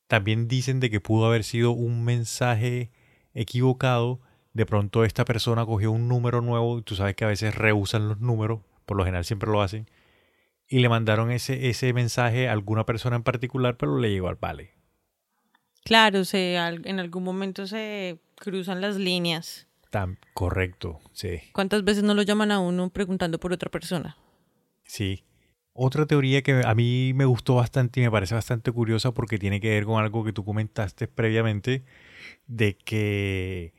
También 0.08 0.50
dicen 0.50 0.82
de 0.82 0.90
que 0.90 1.00
pudo 1.00 1.26
haber 1.26 1.46
sido 1.46 1.72
un 1.72 2.04
mensaje 2.04 2.92
equivocado. 3.34 4.20
De 4.54 4.66
pronto 4.66 5.06
esta 5.06 5.24
persona 5.24 5.66
cogió 5.66 5.92
un 5.92 6.10
número 6.10 6.42
nuevo, 6.42 6.80
y 6.80 6.82
tú 6.82 6.96
sabes 6.96 7.16
que 7.16 7.24
a 7.24 7.30
veces 7.30 7.56
rehusan 7.56 8.10
los 8.10 8.20
números, 8.20 8.60
por 8.86 8.98
lo 8.98 9.06
general 9.06 9.24
siempre 9.24 9.50
lo 9.50 9.62
hacen, 9.62 9.88
y 10.70 10.80
le 10.80 10.88
mandaron 10.88 11.32
ese, 11.32 11.70
ese 11.70 11.92
mensaje 11.94 12.48
a 12.48 12.54
alguna 12.54 12.86
persona 12.86 13.16
en 13.16 13.24
particular, 13.24 13.76
pero 13.76 13.98
le 13.98 14.12
llegó 14.12 14.30
al 14.30 14.36
vale. 14.36 14.76
Claro, 15.84 16.24
se, 16.24 16.56
en 16.56 17.00
algún 17.00 17.24
momento 17.24 17.66
se 17.66 18.20
cruzan 18.36 18.80
las 18.80 18.96
líneas. 18.96 19.68
Tan 19.90 20.20
correcto, 20.36 21.00
sí. 21.12 21.42
¿Cuántas 21.52 21.84
veces 21.84 22.04
no 22.04 22.14
lo 22.14 22.22
llaman 22.22 22.52
a 22.52 22.60
uno 22.60 22.92
preguntando 22.92 23.40
por 23.40 23.52
otra 23.52 23.72
persona? 23.72 24.16
Sí. 24.84 25.24
Otra 25.74 26.06
teoría 26.06 26.44
que 26.44 26.62
a 26.64 26.76
mí 26.76 27.14
me 27.16 27.26
gustó 27.26 27.56
bastante 27.56 28.00
y 28.00 28.04
me 28.04 28.12
parece 28.12 28.36
bastante 28.36 28.72
curiosa 28.72 29.14
porque 29.14 29.40
tiene 29.40 29.60
que 29.60 29.70
ver 29.70 29.86
con 29.86 30.04
algo 30.04 30.24
que 30.24 30.34
tú 30.34 30.46
comentaste 30.46 31.08
previamente, 31.08 31.84
de 32.46 32.78
que 32.78 33.74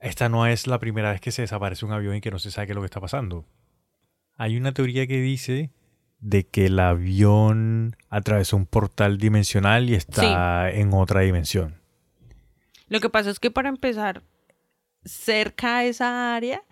esta 0.00 0.28
no 0.28 0.46
es 0.46 0.66
la 0.66 0.78
primera 0.78 1.12
vez 1.12 1.20
que 1.20 1.30
se 1.30 1.42
desaparece 1.42 1.86
un 1.86 1.92
avión 1.92 2.16
y 2.16 2.20
que 2.20 2.30
no 2.30 2.38
se 2.38 2.50
sabe 2.50 2.66
qué 2.66 2.72
es 2.72 2.74
lo 2.74 2.82
que 2.82 2.86
está 2.86 3.00
pasando. 3.00 3.46
Hay 4.34 4.56
una 4.58 4.72
teoría 4.72 5.06
que 5.06 5.20
dice 5.20 5.70
de 6.26 6.44
que 6.44 6.66
el 6.66 6.80
avión 6.80 7.94
atravesó 8.10 8.56
un 8.56 8.66
portal 8.66 9.16
dimensional 9.16 9.88
y 9.88 9.94
está 9.94 10.72
en 10.72 10.92
otra 10.92 11.20
dimensión. 11.20 11.76
Lo 12.88 12.98
que 12.98 13.08
pasa 13.08 13.30
es 13.30 13.38
que 13.38 13.52
para 13.52 13.68
empezar, 13.68 14.24
cerca 15.04 15.78
a 15.78 15.84
esa 15.84 16.34
área 16.34 16.64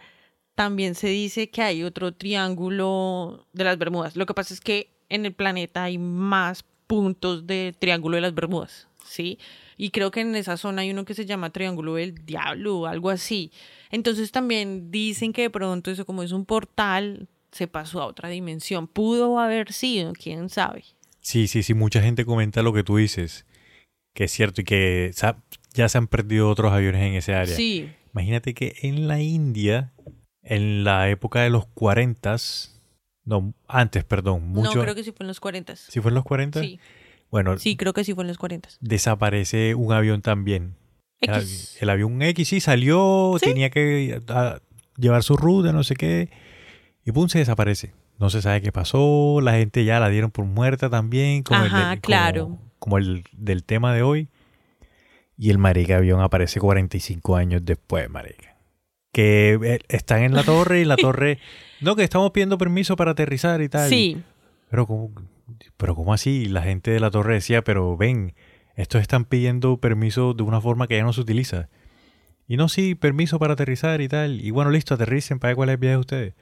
también 0.56 0.96
se 0.96 1.06
dice 1.06 1.50
que 1.50 1.62
hay 1.62 1.84
otro 1.84 2.12
triángulo 2.12 3.46
de 3.52 3.62
las 3.62 3.78
Bermudas. 3.78 4.16
Lo 4.16 4.26
que 4.26 4.34
pasa 4.34 4.52
es 4.54 4.60
que 4.60 4.90
en 5.08 5.24
el 5.24 5.32
planeta 5.32 5.84
hay 5.84 5.98
más 5.98 6.64
puntos 6.88 7.46
de 7.46 7.76
triángulo 7.78 8.16
de 8.16 8.22
las 8.22 8.34
Bermudas, 8.34 8.88
¿sí? 9.06 9.38
Y 9.76 9.90
creo 9.90 10.10
que 10.10 10.22
en 10.22 10.34
esa 10.34 10.56
zona 10.56 10.82
hay 10.82 10.90
uno 10.90 11.04
que 11.04 11.14
se 11.14 11.26
llama 11.26 11.50
Triángulo 11.50 11.94
del 11.94 12.24
Diablo 12.24 12.78
o 12.80 12.86
algo 12.86 13.10
así. 13.10 13.52
Entonces 13.90 14.32
también 14.32 14.90
dicen 14.90 15.32
que 15.32 15.42
de 15.42 15.50
pronto 15.50 15.92
eso 15.92 16.04
como 16.04 16.24
es 16.24 16.32
un 16.32 16.44
portal, 16.44 17.28
se 17.54 17.66
pasó 17.68 18.02
a 18.02 18.06
otra 18.06 18.28
dimensión. 18.28 18.86
Pudo 18.86 19.38
haber 19.38 19.72
sido, 19.72 20.12
quién 20.12 20.48
sabe. 20.50 20.84
Sí, 21.20 21.46
sí, 21.48 21.62
sí, 21.62 21.72
mucha 21.74 22.02
gente 22.02 22.24
comenta 22.26 22.62
lo 22.62 22.72
que 22.74 22.84
tú 22.84 22.96
dices, 22.98 23.46
que 24.14 24.24
es 24.24 24.32
cierto 24.32 24.60
y 24.60 24.64
que 24.64 25.10
ya 25.72 25.88
se 25.88 25.98
han 25.98 26.06
perdido 26.08 26.50
otros 26.50 26.72
aviones 26.72 27.02
en 27.02 27.14
ese 27.14 27.34
área. 27.34 27.54
Sí, 27.56 27.90
Imagínate 28.12 28.54
que 28.54 28.74
en 28.82 29.08
la 29.08 29.20
India, 29.20 29.92
en 30.42 30.84
la 30.84 31.08
época 31.10 31.40
de 31.42 31.50
los 31.50 31.66
40, 31.66 32.36
no, 33.24 33.54
antes, 33.66 34.04
perdón, 34.04 34.46
mucho. 34.48 34.74
no, 34.74 34.82
creo 34.82 34.94
que 34.94 35.02
sí 35.02 35.10
fue 35.12 35.24
en 35.24 35.28
los 35.28 35.40
40. 35.40 35.74
¿Sí 35.76 36.00
fue 36.00 36.10
en 36.10 36.14
los 36.14 36.24
40? 36.24 36.60
Sí, 36.60 36.78
Bueno, 37.30 37.58
sí, 37.58 37.76
creo 37.76 37.92
que 37.92 38.04
sí 38.04 38.14
fue 38.14 38.22
en 38.22 38.28
los 38.28 38.38
40. 38.38 38.68
desaparece 38.80 39.74
un 39.74 39.92
avión 39.92 40.22
también. 40.22 40.76
El, 41.20 41.30
avi- 41.30 41.40
X. 41.42 41.78
el 41.80 41.90
avión 41.90 42.22
X 42.22 42.48
sí 42.48 42.60
salió, 42.60 43.34
Sí. 43.40 43.46
tenía 43.46 43.70
que 43.70 44.20
ah, 44.28 44.60
llevar 44.96 45.22
su 45.24 45.36
ruta, 45.36 45.72
no 45.72 45.82
sé 45.82 45.96
qué, 45.96 46.28
y 47.04 47.12
pum, 47.12 47.28
se 47.28 47.38
desaparece. 47.38 47.92
No 48.18 48.30
se 48.30 48.40
sabe 48.42 48.62
qué 48.62 48.70
pasó, 48.72 49.40
la 49.42 49.52
gente 49.54 49.84
ya 49.84 49.98
la 50.00 50.08
dieron 50.08 50.30
por 50.30 50.44
muerta 50.44 50.88
también, 50.88 51.42
como, 51.42 51.60
el, 51.62 51.66
Ajá, 51.66 51.88
como- 51.90 52.00
claro. 52.02 52.58
como 52.78 52.98
el 52.98 53.24
del 53.32 53.64
tema 53.64 53.92
de 53.94 54.02
hoy. 54.02 54.28
Y 55.36 55.50
el 55.50 55.58
marica 55.58 55.96
avión 55.96 56.20
aparece 56.20 56.60
45 56.60 57.36
años 57.36 57.62
después, 57.64 58.08
marica. 58.08 58.54
Que 59.12 59.58
eh, 59.62 59.78
están 59.88 60.22
en 60.22 60.34
la 60.34 60.44
torre 60.44 60.80
y 60.80 60.84
la 60.84 60.96
torre... 60.96 61.38
No, 61.80 61.96
que 61.96 62.04
estamos 62.04 62.30
pidiendo 62.30 62.56
permiso 62.56 62.94
para 62.96 63.10
aterrizar 63.12 63.60
y 63.60 63.68
tal. 63.68 63.88
Sí, 63.88 64.22
Pero 64.70 64.86
¿cómo, 64.86 65.10
pero 65.76 65.94
¿cómo 65.96 66.14
así? 66.14 66.46
La 66.46 66.62
gente 66.62 66.92
de 66.92 67.00
la 67.00 67.10
torre 67.10 67.34
decía, 67.34 67.62
pero 67.62 67.96
ven, 67.96 68.34
estos 68.76 69.02
están 69.02 69.24
pidiendo 69.24 69.76
permiso 69.78 70.34
de 70.34 70.44
una 70.44 70.60
forma 70.60 70.86
que 70.86 70.96
ya 70.96 71.02
no 71.02 71.12
se 71.12 71.20
utiliza. 71.22 71.68
Y 72.46 72.56
no, 72.56 72.68
sí, 72.68 72.94
permiso 72.94 73.38
para 73.40 73.54
aterrizar 73.54 74.00
y 74.00 74.08
tal. 74.08 74.40
Y 74.40 74.50
bueno, 74.52 74.70
listo, 74.70 74.94
aterricen 74.94 75.40
para 75.40 75.50
ver 75.50 75.56
cuál 75.56 75.68
es 75.70 75.74
el 75.74 75.78
viaje 75.80 75.94
de 75.96 76.00
ustedes. 76.00 76.34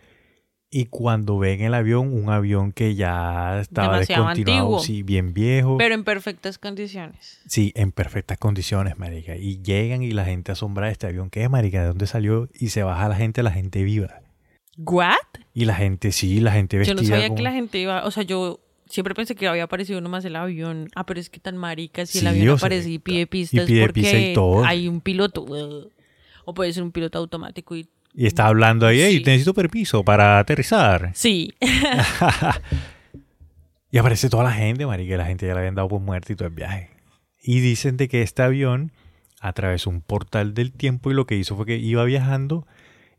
Y 0.75 0.87
cuando 0.87 1.37
ven 1.39 1.61
el 1.61 1.75
avión, 1.75 2.15
un 2.15 2.31
avión 2.31 2.73
que 2.73 2.95
ya 2.95 3.61
estaba 3.61 3.93
Demasiado 3.97 4.23
descontinuado, 4.29 4.63
antiguo. 4.65 4.81
sí, 4.81 5.03
bien 5.03 5.35
viejo. 5.35 5.77
pero 5.77 5.95
en 5.95 6.03
perfectas 6.03 6.57
condiciones. 6.57 7.41
Sí, 7.47 7.73
en 7.77 7.93
perfectas 7.93 8.39
condiciones, 8.39 8.99
marica. 8.99 9.37
Y 9.37 9.61
llegan 9.63 10.03
y 10.03 10.13
la 10.13 10.25
gente 10.25 10.51
asombra 10.53 10.87
de 10.87 10.93
este 10.93 11.07
avión. 11.09 11.29
¿Qué 11.29 11.43
es, 11.43 11.51
marica? 11.51 11.83
¿De 11.83 11.89
dónde 11.89 12.07
salió? 12.07 12.49
Y 12.59 12.71
se 12.71 12.83
baja 12.83 13.07
la 13.11 13.17
gente, 13.17 13.43
la 13.43 13.51
gente 13.51 13.83
viva. 13.85 14.23
¿What? 14.79 15.17
Y 15.53 15.67
la 15.67 15.75
gente, 15.75 16.11
sí, 16.11 16.41
la 16.41 16.53
gente 16.53 16.77
Yo 16.77 16.79
vestida 16.79 16.95
no 17.03 17.07
sabía 17.07 17.27
como- 17.29 17.37
que 17.37 17.43
la 17.43 17.53
gente 17.53 17.79
iba, 17.79 18.07
o 18.07 18.11
sea, 18.11 18.23
yo 18.23 18.59
siempre 18.89 19.15
pensé 19.15 19.35
que 19.35 19.47
había 19.47 19.65
aparecido 19.65 20.01
nomás 20.01 20.25
el 20.25 20.37
avión. 20.37 20.89
Ah, 20.95 21.05
pero 21.05 21.21
es 21.21 21.29
que 21.29 21.39
tan 21.39 21.59
marica 21.59 22.07
si 22.07 22.21
el 22.21 22.27
avión 22.29 22.59
sea, 22.59 22.67
aparece 22.67 22.89
y 22.91 22.99
pide 22.99 23.27
pistas 23.27 23.67
pide 23.67 23.83
porque 23.83 24.01
pista 24.01 24.19
y 24.19 24.33
todo. 24.33 24.65
hay 24.65 24.89
un 24.89 25.03
piloto. 25.03 25.43
uh, 25.43 25.91
O 26.47 26.55
puede 26.55 26.73
ser 26.73 26.83
un 26.83 26.93
piloto 26.93 27.19
automático 27.19 27.77
y 27.77 27.87
Y 28.15 28.27
está 28.27 28.47
hablando 28.47 28.87
ahí, 28.87 29.01
hey, 29.01 29.19
Sí. 29.19 29.25
necesito 29.25 29.55
permiso 29.55 30.05
para 30.05 30.39
aterrizar. 30.39 31.11
sí. 31.15 31.53
Y 33.91 33.99
aparece 33.99 34.31
toda 34.31 34.45
la 34.45 34.53
gente, 34.53 34.87
marica, 34.87 35.15
y 35.15 35.19
la 35.19 35.27
gente 35.27 35.47
ya 35.47 35.53
le 35.53 35.59
habían 35.61 35.75
dado 35.75 35.89
por 35.89 36.01
muerte 36.01 36.33
y 36.33 36.37
todo 36.37 36.49
el 36.49 36.55
viaje. 36.55 36.89
Y 37.43 37.61
dicen 37.61 37.99
de 37.99 38.09
que 38.09 38.23
este 38.23 38.41
avión 38.43 38.91
atravesó 39.41 39.91
un 39.91 40.01
portal 40.01 40.55
del 40.55 40.73
tiempo 40.73 41.11
y 41.11 41.15
lo 41.15 41.27
que 41.27 41.37
hizo 41.37 41.57
fue 41.57 41.67
que 41.67 41.77
iba 41.77 42.03
viajando 42.05 42.67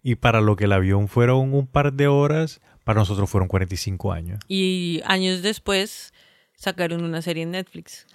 y 0.02 0.16
para 0.16 0.42
lo 0.42 0.56
que 0.56 0.64
el 0.66 0.72
avión 0.72 1.08
fueron 1.10 1.54
un 1.54 1.68
par 1.68 1.94
de 1.94 2.08
horas, 2.08 2.60
para 2.84 3.00
nosotros 3.00 3.30
fueron 3.30 3.48
45 3.50 4.14
años. 4.14 4.40
y 4.48 5.02
años 5.06 5.44
después 5.44 6.12
sacaron 6.56 7.04
una 7.04 7.22
serie 7.22 7.44
en 7.44 7.52
Netflix. 7.52 8.08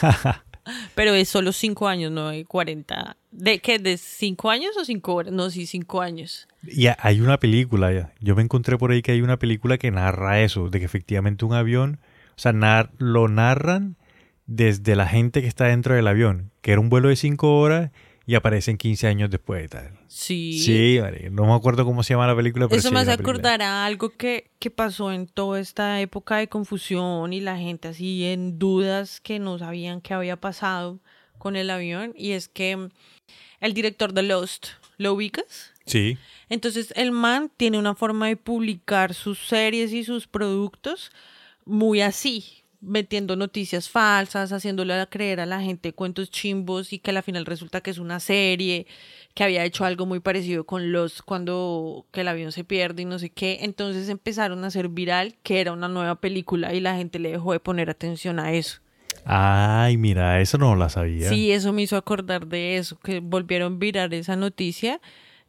Pero 0.94 1.12
es 1.14 1.28
solo 1.28 1.52
cinco 1.52 1.88
años, 1.88 2.10
no 2.10 2.28
hay 2.28 2.44
40. 2.44 3.16
¿De 3.30 3.58
qué? 3.58 3.78
¿De 3.78 3.96
cinco 3.98 4.50
años 4.50 4.76
o 4.78 4.84
cinco 4.84 5.14
horas? 5.14 5.32
No, 5.32 5.50
sí, 5.50 5.66
cinco 5.66 6.00
años. 6.00 6.48
Y 6.66 6.86
ha- 6.86 6.96
hay 7.00 7.20
una 7.20 7.38
película, 7.38 8.12
yo 8.20 8.34
me 8.36 8.42
encontré 8.42 8.78
por 8.78 8.90
ahí 8.90 9.02
que 9.02 9.12
hay 9.12 9.20
una 9.20 9.38
película 9.38 9.76
que 9.76 9.90
narra 9.90 10.40
eso, 10.40 10.70
de 10.70 10.78
que 10.78 10.84
efectivamente 10.86 11.44
un 11.44 11.52
avión, 11.54 12.00
o 12.36 12.38
sea, 12.38 12.52
nar- 12.52 12.90
lo 12.98 13.28
narran 13.28 13.96
desde 14.46 14.96
la 14.96 15.06
gente 15.06 15.40
que 15.42 15.48
está 15.48 15.66
dentro 15.66 15.94
del 15.94 16.06
avión, 16.06 16.50
que 16.62 16.72
era 16.72 16.80
un 16.80 16.88
vuelo 16.90 17.08
de 17.08 17.16
5 17.16 17.58
horas 17.60 17.90
y 18.26 18.34
aparecen 18.34 18.78
15 18.78 19.06
años 19.06 19.30
después 19.30 19.64
y 19.64 19.68
tal. 19.68 19.98
Sí. 20.08 20.58
Sí, 20.58 20.98
marica, 21.00 21.30
no 21.30 21.44
me 21.44 21.52
acuerdo 21.52 21.84
cómo 21.84 22.02
se 22.02 22.14
llama 22.14 22.26
la 22.26 22.36
película, 22.36 22.68
pero 22.68 22.78
Eso 22.78 22.88
sí 22.88 22.94
me 22.94 23.00
hace 23.00 23.12
acordar 23.12 23.60
a 23.62 23.84
algo 23.84 24.10
que, 24.10 24.50
que 24.58 24.70
pasó 24.70 25.12
en 25.12 25.26
toda 25.26 25.60
esta 25.60 26.00
época 26.00 26.36
de 26.36 26.48
confusión 26.48 27.32
y 27.32 27.40
la 27.40 27.58
gente 27.58 27.88
así 27.88 28.24
en 28.24 28.58
dudas 28.58 29.20
que 29.20 29.38
no 29.38 29.58
sabían 29.58 30.00
qué 30.00 30.14
había 30.14 30.36
pasado 30.36 31.00
con 31.38 31.56
el 31.56 31.68
avión. 31.68 32.14
Y 32.16 32.32
es 32.32 32.48
que 32.48 32.76
mm, 32.76 32.88
el 33.60 33.74
director 33.74 34.14
de 34.14 34.22
Lost, 34.22 34.68
¿lo 34.96 35.12
ubicas? 35.12 35.72
Sí, 35.86 36.16
Entonces 36.48 36.94
el 36.96 37.12
man 37.12 37.50
tiene 37.54 37.78
una 37.78 37.94
forma 37.94 38.28
de 38.28 38.36
publicar 38.36 39.12
sus 39.12 39.38
series 39.38 39.92
y 39.92 40.02
sus 40.02 40.26
productos 40.26 41.12
muy 41.66 42.00
así, 42.00 42.63
metiendo 42.84 43.36
noticias 43.36 43.88
falsas, 43.88 44.52
haciéndole 44.52 44.94
creer 45.08 45.40
a 45.40 45.46
la 45.46 45.60
gente 45.60 45.92
cuentos 45.92 46.30
chimbos 46.30 46.92
y 46.92 46.98
que 46.98 47.10
al 47.10 47.22
final 47.22 47.46
resulta 47.46 47.80
que 47.80 47.90
es 47.90 47.98
una 47.98 48.20
serie, 48.20 48.86
que 49.34 49.44
había 49.44 49.64
hecho 49.64 49.84
algo 49.84 50.06
muy 50.06 50.20
parecido 50.20 50.64
con 50.64 50.92
los 50.92 51.22
cuando 51.22 52.06
que 52.12 52.20
el 52.20 52.28
avión 52.28 52.52
se 52.52 52.64
pierde 52.64 53.02
y 53.02 53.04
no 53.04 53.18
sé 53.18 53.30
qué. 53.30 53.58
Entonces 53.62 54.08
empezaron 54.08 54.62
a 54.64 54.68
hacer 54.68 54.88
viral 54.88 55.34
que 55.42 55.60
era 55.60 55.72
una 55.72 55.88
nueva 55.88 56.16
película 56.16 56.72
y 56.74 56.80
la 56.80 56.96
gente 56.96 57.18
le 57.18 57.30
dejó 57.30 57.52
de 57.52 57.60
poner 57.60 57.90
atención 57.90 58.38
a 58.38 58.52
eso. 58.52 58.80
Ay, 59.24 59.96
mira, 59.96 60.40
eso 60.40 60.58
no 60.58 60.76
la 60.76 60.88
sabía. 60.88 61.28
Sí, 61.28 61.50
eso 61.50 61.72
me 61.72 61.82
hizo 61.82 61.96
acordar 61.96 62.46
de 62.46 62.76
eso, 62.76 62.98
que 63.00 63.20
volvieron 63.20 63.74
a 63.74 63.76
virar 63.76 64.12
esa 64.12 64.36
noticia 64.36 65.00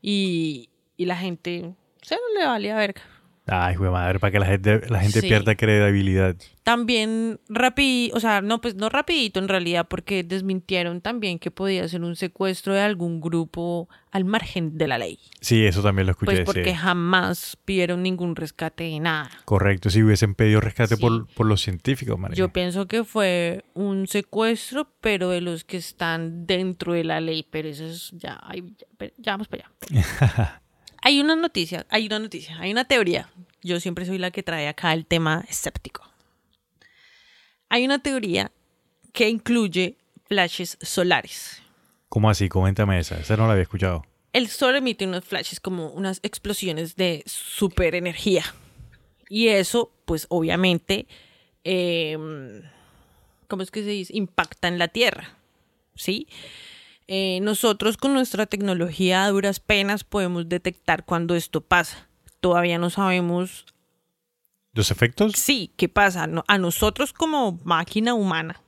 y, 0.01 0.69
y 0.95 1.05
la 1.05 1.17
gente 1.17 1.73
se 2.01 2.15
no 2.15 2.39
le 2.39 2.45
valía 2.45 2.75
verga. 2.75 3.01
Ay, 3.47 3.75
güey, 3.75 3.91
madre, 3.91 4.19
para 4.19 4.31
que 4.31 4.39
la 4.39 4.47
gente, 4.47 4.81
la 4.89 4.99
gente 5.01 5.21
Sí. 5.21 5.27
pierda 5.27 5.53
credibilidad. 5.55 6.35
También 6.63 7.39
rapidito, 7.47 8.17
o 8.17 8.19
sea, 8.19 8.41
no, 8.41 8.59
pues 8.59 8.73
no 8.73 8.89
rapidito 8.89 9.39
en 9.39 9.47
realidad, 9.47 9.85
porque 9.87 10.23
desmintieron 10.23 10.99
también 10.99 11.37
que 11.37 11.51
podía 11.51 11.87
ser 11.87 12.01
un 12.01 12.15
secuestro 12.15 12.73
de 12.73 12.81
algún 12.81 13.21
grupo 13.21 13.87
al 14.11 14.25
margen 14.25 14.79
de 14.79 14.87
la 14.87 14.97
ley. 14.97 15.19
Sí, 15.41 15.63
eso 15.63 15.83
también 15.83 16.07
lo 16.07 16.13
escuché. 16.13 16.31
Pues 16.31 16.39
sí. 16.39 16.45
porque 16.45 16.73
jamás 16.73 17.55
pidieron 17.65 18.01
ningún 18.01 18.35
rescate 18.35 18.85
de 18.85 18.99
nada. 18.99 19.29
Correcto, 19.45 19.91
si 19.91 20.01
hubiesen 20.01 20.33
pedido 20.33 20.59
rescate 20.59 20.95
Sí. 20.95 21.01
por, 21.01 21.27
por 21.27 21.45
los 21.45 21.61
científicos, 21.61 22.17
marica. 22.17 22.39
Yo 22.39 22.49
pienso 22.49 22.87
que 22.87 23.03
fue 23.03 23.63
un 23.75 24.07
secuestro, 24.07 24.89
pero 25.01 25.29
de 25.29 25.41
los 25.41 25.63
que 25.65 25.77
están 25.77 26.47
dentro 26.47 26.93
de 26.93 27.03
la 27.03 27.21
ley, 27.21 27.45
pero 27.47 27.67
eso 27.69 27.85
es 27.85 28.09
ya, 28.15 28.41
ya, 28.99 29.11
ya 29.19 29.31
vamos 29.33 29.47
para 29.47 29.65
allá. 29.91 30.61
hay 31.05 31.21
una 31.21 31.35
noticia, 31.35 31.85
hay 31.89 32.07
una 32.07 32.17
noticia, 32.17 32.57
hay 32.59 32.71
una 32.71 32.85
teoría. 32.85 33.29
Yo 33.61 33.79
siempre 33.79 34.07
soy 34.07 34.17
la 34.17 34.31
que 34.31 34.41
trae 34.41 34.67
acá 34.67 34.91
el 34.91 35.05
tema 35.05 35.45
escéptico. 35.47 36.01
Hay 37.69 37.85
una 37.85 37.99
teoría 37.99 38.51
que 39.13 39.29
incluye 39.29 39.99
flashes 40.27 40.79
solares. 40.81 41.61
¿Cómo 42.09 42.27
así? 42.27 42.49
Coméntame 42.49 42.97
esa. 42.97 43.19
Esa 43.19 43.37
no 43.37 43.45
la 43.45 43.51
había 43.51 43.61
escuchado. 43.61 44.03
El 44.33 44.47
sol 44.47 44.75
emite 44.77 45.05
unos 45.05 45.23
flashes 45.23 45.59
como 45.59 45.89
unas 45.89 46.19
explosiones 46.23 46.95
de 46.95 47.21
super 47.27 47.93
energía. 47.93 48.43
Y 49.29 49.49
eso, 49.49 49.91
pues 50.05 50.25
obviamente, 50.29 51.05
eh, 51.63 52.17
¿cómo 53.47 53.61
es 53.61 53.69
que 53.69 53.83
se 53.83 53.89
dice? 53.89 54.17
Impacta 54.17 54.69
en 54.69 54.79
la 54.79 54.87
Tierra. 54.87 55.37
¿Sí? 55.93 56.27
Eh, 57.07 57.39
nosotros 57.41 57.97
con 57.97 58.13
nuestra 58.13 58.45
tecnología 58.47 59.25
a 59.25 59.29
duras 59.29 59.59
penas 59.59 60.03
podemos 60.03 60.49
detectar 60.49 61.05
cuando 61.05 61.35
esto 61.35 61.61
pasa. 61.61 62.07
Todavía 62.39 62.77
no 62.79 62.89
sabemos, 62.89 63.65
¿Los 64.73 64.91
efectos? 64.91 65.33
sí, 65.33 65.71
qué 65.77 65.87
pasa. 65.87 66.27
A 66.47 66.57
nosotros 66.57 67.13
como 67.13 67.59
máquina 67.63 68.13
humana, 68.13 68.61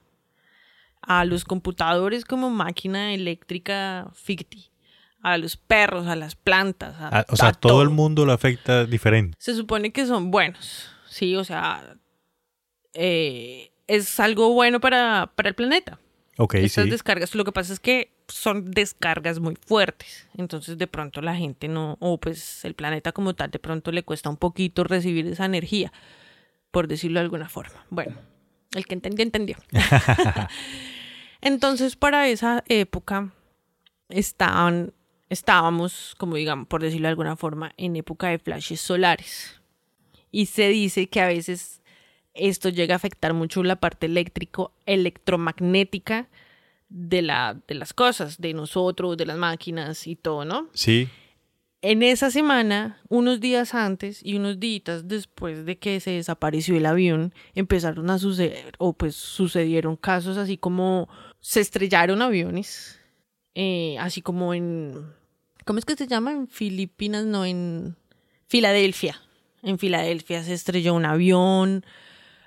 a 1.01 1.25
los 1.25 1.45
computadores 1.45 2.25
como 2.25 2.49
máquina 2.49 3.13
eléctrica 3.13 4.09
ficti, 4.13 4.69
a 5.21 5.37
los 5.37 5.57
perros, 5.57 6.05
a 6.07 6.15
las 6.15 6.35
plantas. 6.35 6.95
a- 6.99 7.09
Ah, 7.19 7.25
o 7.29 7.35
sea, 7.35 7.49
a 7.49 7.53
todo 7.53 7.81
el 7.81 7.89
mundo 7.89 8.25
lo 8.25 8.33
afecta 8.33 8.85
diferente. 8.85 9.35
se 9.39 9.55
supone 9.55 9.91
que 9.91 10.05
son 10.05 10.29
buenos, 10.31 10.89
sí, 11.09 11.35
o 11.35 11.43
sea, 11.43 11.97
eh, 12.93 13.71
es 13.87 14.19
algo 14.19 14.53
bueno 14.53 14.79
para, 14.79 15.31
para 15.35 15.49
el 15.49 15.55
planeta. 15.55 15.99
Ok, 16.37 16.55
Estas 16.55 16.85
sí. 16.85 16.91
descargas, 16.91 17.33
lo 17.35 17.43
que 17.43 17.51
pasa 17.51 17.73
es 17.73 17.79
que 17.79 18.11
son 18.27 18.71
descargas 18.71 19.39
muy 19.39 19.55
fuertes, 19.55 20.27
entonces 20.35 20.77
de 20.77 20.87
pronto 20.87 21.21
la 21.21 21.35
gente 21.35 21.67
no, 21.67 21.97
o 21.99 22.19
pues 22.19 22.65
el 22.65 22.73
planeta 22.73 23.11
como 23.11 23.33
tal, 23.33 23.51
de 23.51 23.59
pronto 23.59 23.91
le 23.91 24.03
cuesta 24.03 24.29
un 24.29 24.37
poquito 24.37 24.83
recibir 24.83 25.27
esa 25.27 25.45
energía, 25.45 25.91
por 26.71 26.87
decirlo 26.87 27.19
de 27.19 27.25
alguna 27.25 27.49
forma. 27.49 27.85
Bueno, 27.89 28.15
el 28.73 28.85
que 28.85 28.93
entendió, 28.93 29.23
entendió. 29.23 29.57
entonces 31.41 31.95
para 31.95 32.27
esa 32.27 32.63
época 32.67 33.31
estaban, 34.09 34.93
estábamos, 35.29 36.15
como 36.17 36.35
digamos, 36.35 36.67
por 36.67 36.81
decirlo 36.81 37.07
de 37.07 37.11
alguna 37.11 37.35
forma, 37.35 37.73
en 37.77 37.95
época 37.95 38.27
de 38.27 38.39
flashes 38.39 38.81
solares. 38.81 39.61
Y 40.31 40.47
se 40.47 40.67
dice 40.67 41.07
que 41.07 41.21
a 41.21 41.27
veces 41.27 41.81
esto 42.33 42.69
llega 42.69 42.95
a 42.95 42.97
afectar 42.97 43.33
mucho 43.33 43.63
la 43.63 43.77
parte 43.77 44.05
eléctrico, 44.05 44.73
electromagnética 44.85 46.27
de, 46.89 47.21
la, 47.21 47.59
de 47.67 47.75
las 47.75 47.93
cosas, 47.93 48.39
de 48.39 48.53
nosotros, 48.53 49.17
de 49.17 49.25
las 49.25 49.37
máquinas 49.37 50.07
y 50.07 50.15
todo, 50.15 50.45
¿no? 50.45 50.69
Sí. 50.73 51.09
En 51.81 52.01
esa 52.01 52.31
semana, 52.31 52.99
unos 53.07 53.39
días 53.39 53.75
antes 53.75 54.21
y 54.23 54.35
unos 54.35 54.59
días 54.59 55.07
después 55.07 55.65
de 55.65 55.77
que 55.77 55.99
se 55.99 56.11
desapareció 56.11 56.75
el 56.75 56.85
avión, 56.85 57.33
empezaron 57.53 58.09
a 58.09 58.17
suceder, 58.17 58.73
o 58.79 58.93
pues 58.93 59.15
sucedieron 59.15 59.95
casos 59.95 60.37
así 60.37 60.57
como 60.57 61.07
se 61.39 61.61
estrellaron 61.61 62.21
aviones, 62.21 62.99
eh, 63.53 63.95
así 63.99 64.21
como 64.21 64.53
en, 64.53 65.13
¿cómo 65.65 65.79
es 65.79 65.85
que 65.85 65.95
se 65.95 66.07
llama? 66.07 66.31
En 66.31 66.47
Filipinas, 66.47 67.25
no, 67.25 67.45
en 67.45 67.95
Filadelfia. 68.47 69.21
En 69.61 69.77
Filadelfia 69.77 70.43
se 70.43 70.53
estrelló 70.53 70.93
un 70.93 71.05
avión, 71.05 71.85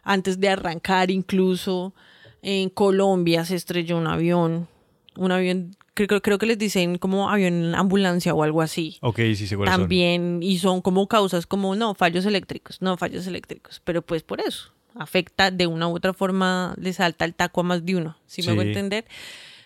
antes 0.02 0.40
de 0.40 0.48
arrancar 0.48 1.10
incluso. 1.10 1.94
En 2.42 2.70
Colombia 2.70 3.44
se 3.44 3.56
estrelló 3.56 3.98
un 3.98 4.06
avión, 4.06 4.68
un 5.16 5.32
avión, 5.32 5.76
creo, 5.94 6.22
creo 6.22 6.38
que 6.38 6.46
les 6.46 6.58
dicen 6.58 6.98
como 6.98 7.28
avión 7.28 7.52
en 7.64 7.74
ambulancia 7.74 8.34
o 8.34 8.42
algo 8.42 8.62
así. 8.62 8.98
Ok, 9.02 9.18
sí, 9.34 9.46
son. 9.46 9.64
También, 9.64 10.42
y 10.42 10.58
son 10.58 10.80
como 10.80 11.06
causas 11.06 11.46
como, 11.46 11.74
no, 11.74 11.94
fallos 11.94 12.24
eléctricos, 12.26 12.80
no, 12.80 12.96
fallos 12.96 13.26
eléctricos, 13.26 13.80
pero 13.84 14.02
pues 14.02 14.22
por 14.22 14.40
eso, 14.40 14.72
afecta 14.94 15.50
de 15.50 15.66
una 15.66 15.88
u 15.88 15.96
otra 15.96 16.12
forma, 16.12 16.74
le 16.78 16.92
salta 16.92 17.24
el 17.24 17.34
taco 17.34 17.60
a 17.60 17.64
más 17.64 17.84
de 17.84 17.96
uno, 17.96 18.16
si 18.26 18.42
me 18.42 18.52
voy 18.54 18.66
a 18.66 18.68
entender. 18.68 19.04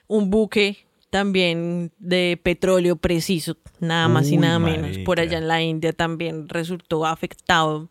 Un 0.06 0.30
buque 0.30 0.84
también 1.14 1.92
de 2.00 2.40
petróleo 2.42 2.96
preciso, 2.96 3.56
nada 3.78 4.08
más 4.08 4.30
y 4.32 4.36
nada 4.36 4.58
menos. 4.58 4.98
Por 4.98 5.20
allá 5.20 5.38
en 5.38 5.46
la 5.46 5.62
India 5.62 5.92
también 5.92 6.48
resultó 6.48 7.06
afectado. 7.06 7.88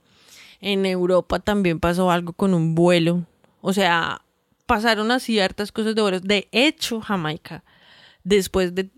En 0.59 0.85
Europa 0.85 1.39
también 1.39 1.79
pasó 1.79 2.11
algo 2.11 2.33
con 2.33 2.53
un 2.53 2.75
vuelo. 2.75 3.25
O 3.61 3.71
sea, 3.71 4.21
pasaron 4.65 5.11
así 5.11 5.39
hartas 5.39 5.71
cosas 5.71 5.95
de 5.95 6.01
vuelos. 6.01 6.21
De 6.23 6.47
hecho, 6.51 7.01
Jamaica, 7.01 7.63
después 8.23 8.73
de 8.75 8.89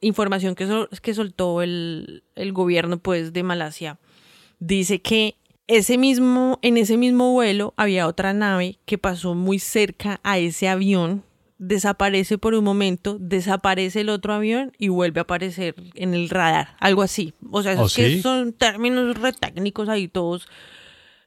información 0.00 0.54
que, 0.54 0.66
sol- 0.66 0.88
que 1.02 1.14
soltó 1.14 1.62
el, 1.62 2.22
el 2.34 2.52
gobierno 2.52 2.98
pues 2.98 3.32
de 3.32 3.42
Malasia, 3.42 3.98
dice 4.58 5.00
que 5.02 5.36
ese 5.66 5.98
mismo, 5.98 6.58
en 6.62 6.76
ese 6.78 6.96
mismo 6.96 7.32
vuelo 7.32 7.74
había 7.76 8.06
otra 8.06 8.32
nave 8.32 8.78
que 8.86 8.98
pasó 8.98 9.34
muy 9.34 9.58
cerca 9.58 10.18
a 10.24 10.38
ese 10.38 10.68
avión, 10.68 11.22
desaparece 11.58 12.38
por 12.38 12.54
un 12.54 12.64
momento, 12.64 13.18
desaparece 13.20 14.00
el 14.00 14.08
otro 14.08 14.32
avión 14.32 14.72
y 14.78 14.88
vuelve 14.88 15.20
a 15.20 15.24
aparecer 15.24 15.74
en 15.94 16.14
el 16.14 16.28
radar, 16.30 16.74
algo 16.80 17.02
así. 17.02 17.34
O 17.50 17.62
sea, 17.62 17.72
¿Oh, 17.72 17.74
esos 17.74 17.94
que 17.94 18.08
sí? 18.08 18.22
son 18.22 18.52
términos 18.54 19.16
re 19.18 19.32
técnicos 19.34 19.88
ahí 19.90 20.08
todos 20.08 20.48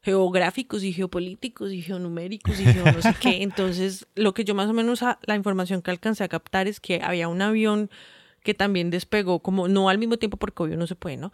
geográficos 0.03 0.83
y 0.83 0.93
geopolíticos 0.93 1.71
y 1.71 1.81
geonuméricos 1.81 2.59
y 2.59 2.65
no 2.65 3.01
sé 3.01 3.13
qué. 3.19 3.41
Entonces, 3.43 4.05
lo 4.15 4.33
que 4.33 4.43
yo 4.43 4.53
más 4.53 4.69
o 4.69 4.73
menos, 4.73 5.01
a- 5.01 5.17
la 5.23 5.35
información 5.35 5.81
que 5.81 5.91
alcancé 5.91 6.23
a 6.23 6.27
captar 6.27 6.67
es 6.67 6.79
que 6.79 7.01
había 7.01 7.27
un 7.29 7.41
avión 7.41 7.89
que 8.43 8.53
también 8.53 8.89
despegó, 8.89 9.39
como 9.39 9.67
no 9.69 9.87
al 9.89 9.97
mismo 9.97 10.17
tiempo 10.17 10.37
porque 10.37 10.61
obvio 10.63 10.77
no 10.77 10.85
se 10.87 10.95
puede, 10.95 11.15
¿no? 11.17 11.31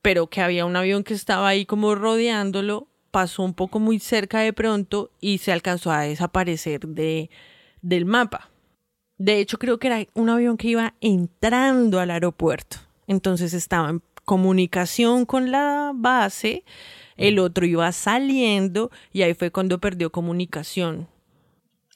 Pero 0.00 0.28
que 0.28 0.40
había 0.40 0.64
un 0.64 0.76
avión 0.76 1.02
que 1.04 1.14
estaba 1.14 1.48
ahí 1.48 1.66
como 1.66 1.94
rodeándolo, 1.96 2.86
pasó 3.10 3.42
un 3.42 3.54
poco 3.54 3.80
muy 3.80 3.98
cerca 3.98 4.40
de 4.40 4.52
pronto 4.52 5.10
y 5.20 5.38
se 5.38 5.52
alcanzó 5.52 5.90
a 5.90 6.02
desaparecer 6.02 6.80
de, 6.86 7.28
del 7.82 8.04
mapa. 8.06 8.48
De 9.18 9.38
hecho, 9.40 9.58
creo 9.58 9.78
que 9.78 9.88
era 9.88 10.06
un 10.14 10.28
avión 10.30 10.56
que 10.56 10.68
iba 10.68 10.94
entrando 11.00 11.98
al 12.00 12.10
aeropuerto. 12.12 12.78
Entonces 13.08 13.52
estaba 13.52 13.90
en 13.90 14.02
comunicación 14.24 15.26
con 15.26 15.50
la 15.50 15.92
base, 15.94 16.64
el 17.22 17.38
otro 17.38 17.66
iba 17.66 17.90
saliendo 17.92 18.90
y 19.12 19.22
ahí 19.22 19.34
fue 19.34 19.50
cuando 19.50 19.78
perdió 19.78 20.10
comunicación 20.10 21.08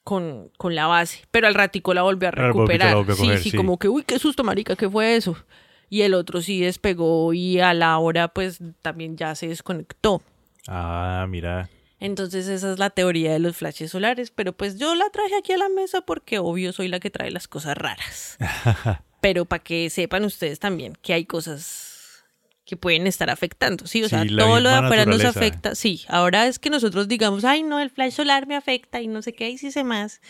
con, 0.05 0.51
con 0.57 0.74
la 0.74 0.86
base. 0.86 1.24
Pero 1.31 1.47
al 1.48 1.55
ratico 1.55 1.93
la 1.93 2.03
volvió 2.03 2.28
a 2.28 2.31
recuperar. 2.31 2.94
volvió 2.94 3.15
a 3.15 3.16
sí, 3.16 3.43
sí, 3.43 3.51
sí. 3.51 3.57
como 3.57 3.78
que, 3.78 3.89
uy, 3.89 4.05
qué 4.05 4.19
susto, 4.19 4.44
marica, 4.44 4.77
¿qué 4.77 4.89
fue 4.89 5.16
eso? 5.16 5.36
Y 5.90 6.03
el 6.03 6.15
otro 6.15 6.43
sí 6.43 6.61
despegó 6.61 7.32
y 7.32 7.61
a 7.61 7.74
la 7.74 7.98
hora 7.98 8.28
pues 8.28 8.61
también 8.82 9.16
ya 9.16 9.35
se 9.35 9.48
desconectó. 9.48 10.23
Ah, 10.69 11.27
mira. 11.28 11.69
Entonces 11.98 12.47
esa 12.48 12.73
es 12.73 12.78
la 12.78 12.90
teoría 12.90 13.32
de 13.32 13.39
los 13.39 13.57
flashes 13.57 13.90
solares, 13.90 14.31
pero 14.31 14.53
pues 14.53 14.78
yo 14.78 14.94
la 14.94 15.09
traje 15.11 15.36
aquí 15.36 15.53
a 15.53 15.59
la 15.59 15.69
mesa 15.69 16.03
porque 16.03 16.39
obvio 16.39 16.73
soy 16.73 16.89
la 16.89 17.01
que 17.01 17.11
trae 17.11 17.31
las 17.31 17.48
cosas 17.48 17.77
raras. 17.77 18.36
pero 19.20 19.44
para 19.44 19.62
que 19.62 19.90
sepan 19.90 20.24
ustedes 20.24 20.59
también 20.61 20.97
que 21.03 21.12
hay 21.12 21.24
cosas 21.24 21.85
que 22.66 22.76
pueden 22.76 23.06
estar 23.06 23.30
afectando, 23.30 23.86
sí, 23.86 24.02
o 24.02 24.09
Sí, 24.09 24.10
sea, 24.10 24.26
todo 24.26 24.60
lo 24.60 24.68
de 24.68 24.74
afuera 24.74 25.06
nos 25.06 25.24
afecta, 25.24 25.74
sí, 25.74 26.05
ahora 26.09 26.47
es 26.48 26.59
que 26.59 26.68
nosotros 26.68 27.09
digamos, 27.09 27.44
ay 27.44 27.62
no, 27.62 27.80
el 27.80 27.90
flash 27.90 28.12
solar 28.12 28.47
me 28.47 28.56
afecta 28.56 29.01
y 29.01 29.06
no 29.09 29.22
sé 29.22 29.32
qué, 29.32 29.48
y 29.51 29.56
si 29.59 29.70
sé 29.70 29.84
más. 29.84 30.20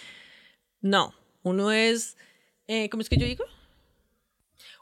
No, 0.82 1.14
uno 1.42 1.72
es, 1.72 2.16
eh, 2.68 2.88
¿cómo 2.90 3.00
es 3.00 3.08
que 3.08 3.16
yo 3.16 3.26
digo? 3.26 3.44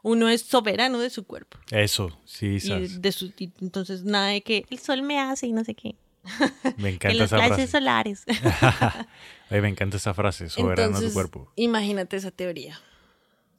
Uno 0.03 0.29
es 0.29 0.41
soberano 0.43 0.99
de 0.99 1.09
su 1.09 1.25
cuerpo. 1.25 1.57
Eso, 1.71 2.19
sí, 2.25 2.55
Y 2.57 2.59
sas. 2.59 3.01
de 3.01 3.11
su, 3.11 3.33
y 3.39 3.51
entonces 3.61 4.03
nada 4.03 4.27
de 4.27 4.41
que 4.41 4.65
el 4.69 4.77
sol 4.79 5.01
me 5.01 5.19
hace 5.19 5.47
y 5.47 5.51
no 5.51 5.63
sé 5.63 5.73
qué. 5.73 5.95
Me 6.77 6.89
En 6.89 6.95
encanta 6.95 7.13
los 7.17 7.31
esa 7.31 7.37
flashes 7.37 7.55
frase. 7.55 7.67
solares. 7.71 8.23
Ay, 9.49 9.61
me 9.61 9.69
encanta 9.69 9.97
esa 9.97 10.13
frase, 10.13 10.49
soberano 10.49 10.87
Entonces, 10.89 11.09
tu 11.09 11.13
cuerpo. 11.13 11.51
imagínate 11.55 12.17
esa 12.17 12.31
teoría. 12.31 12.79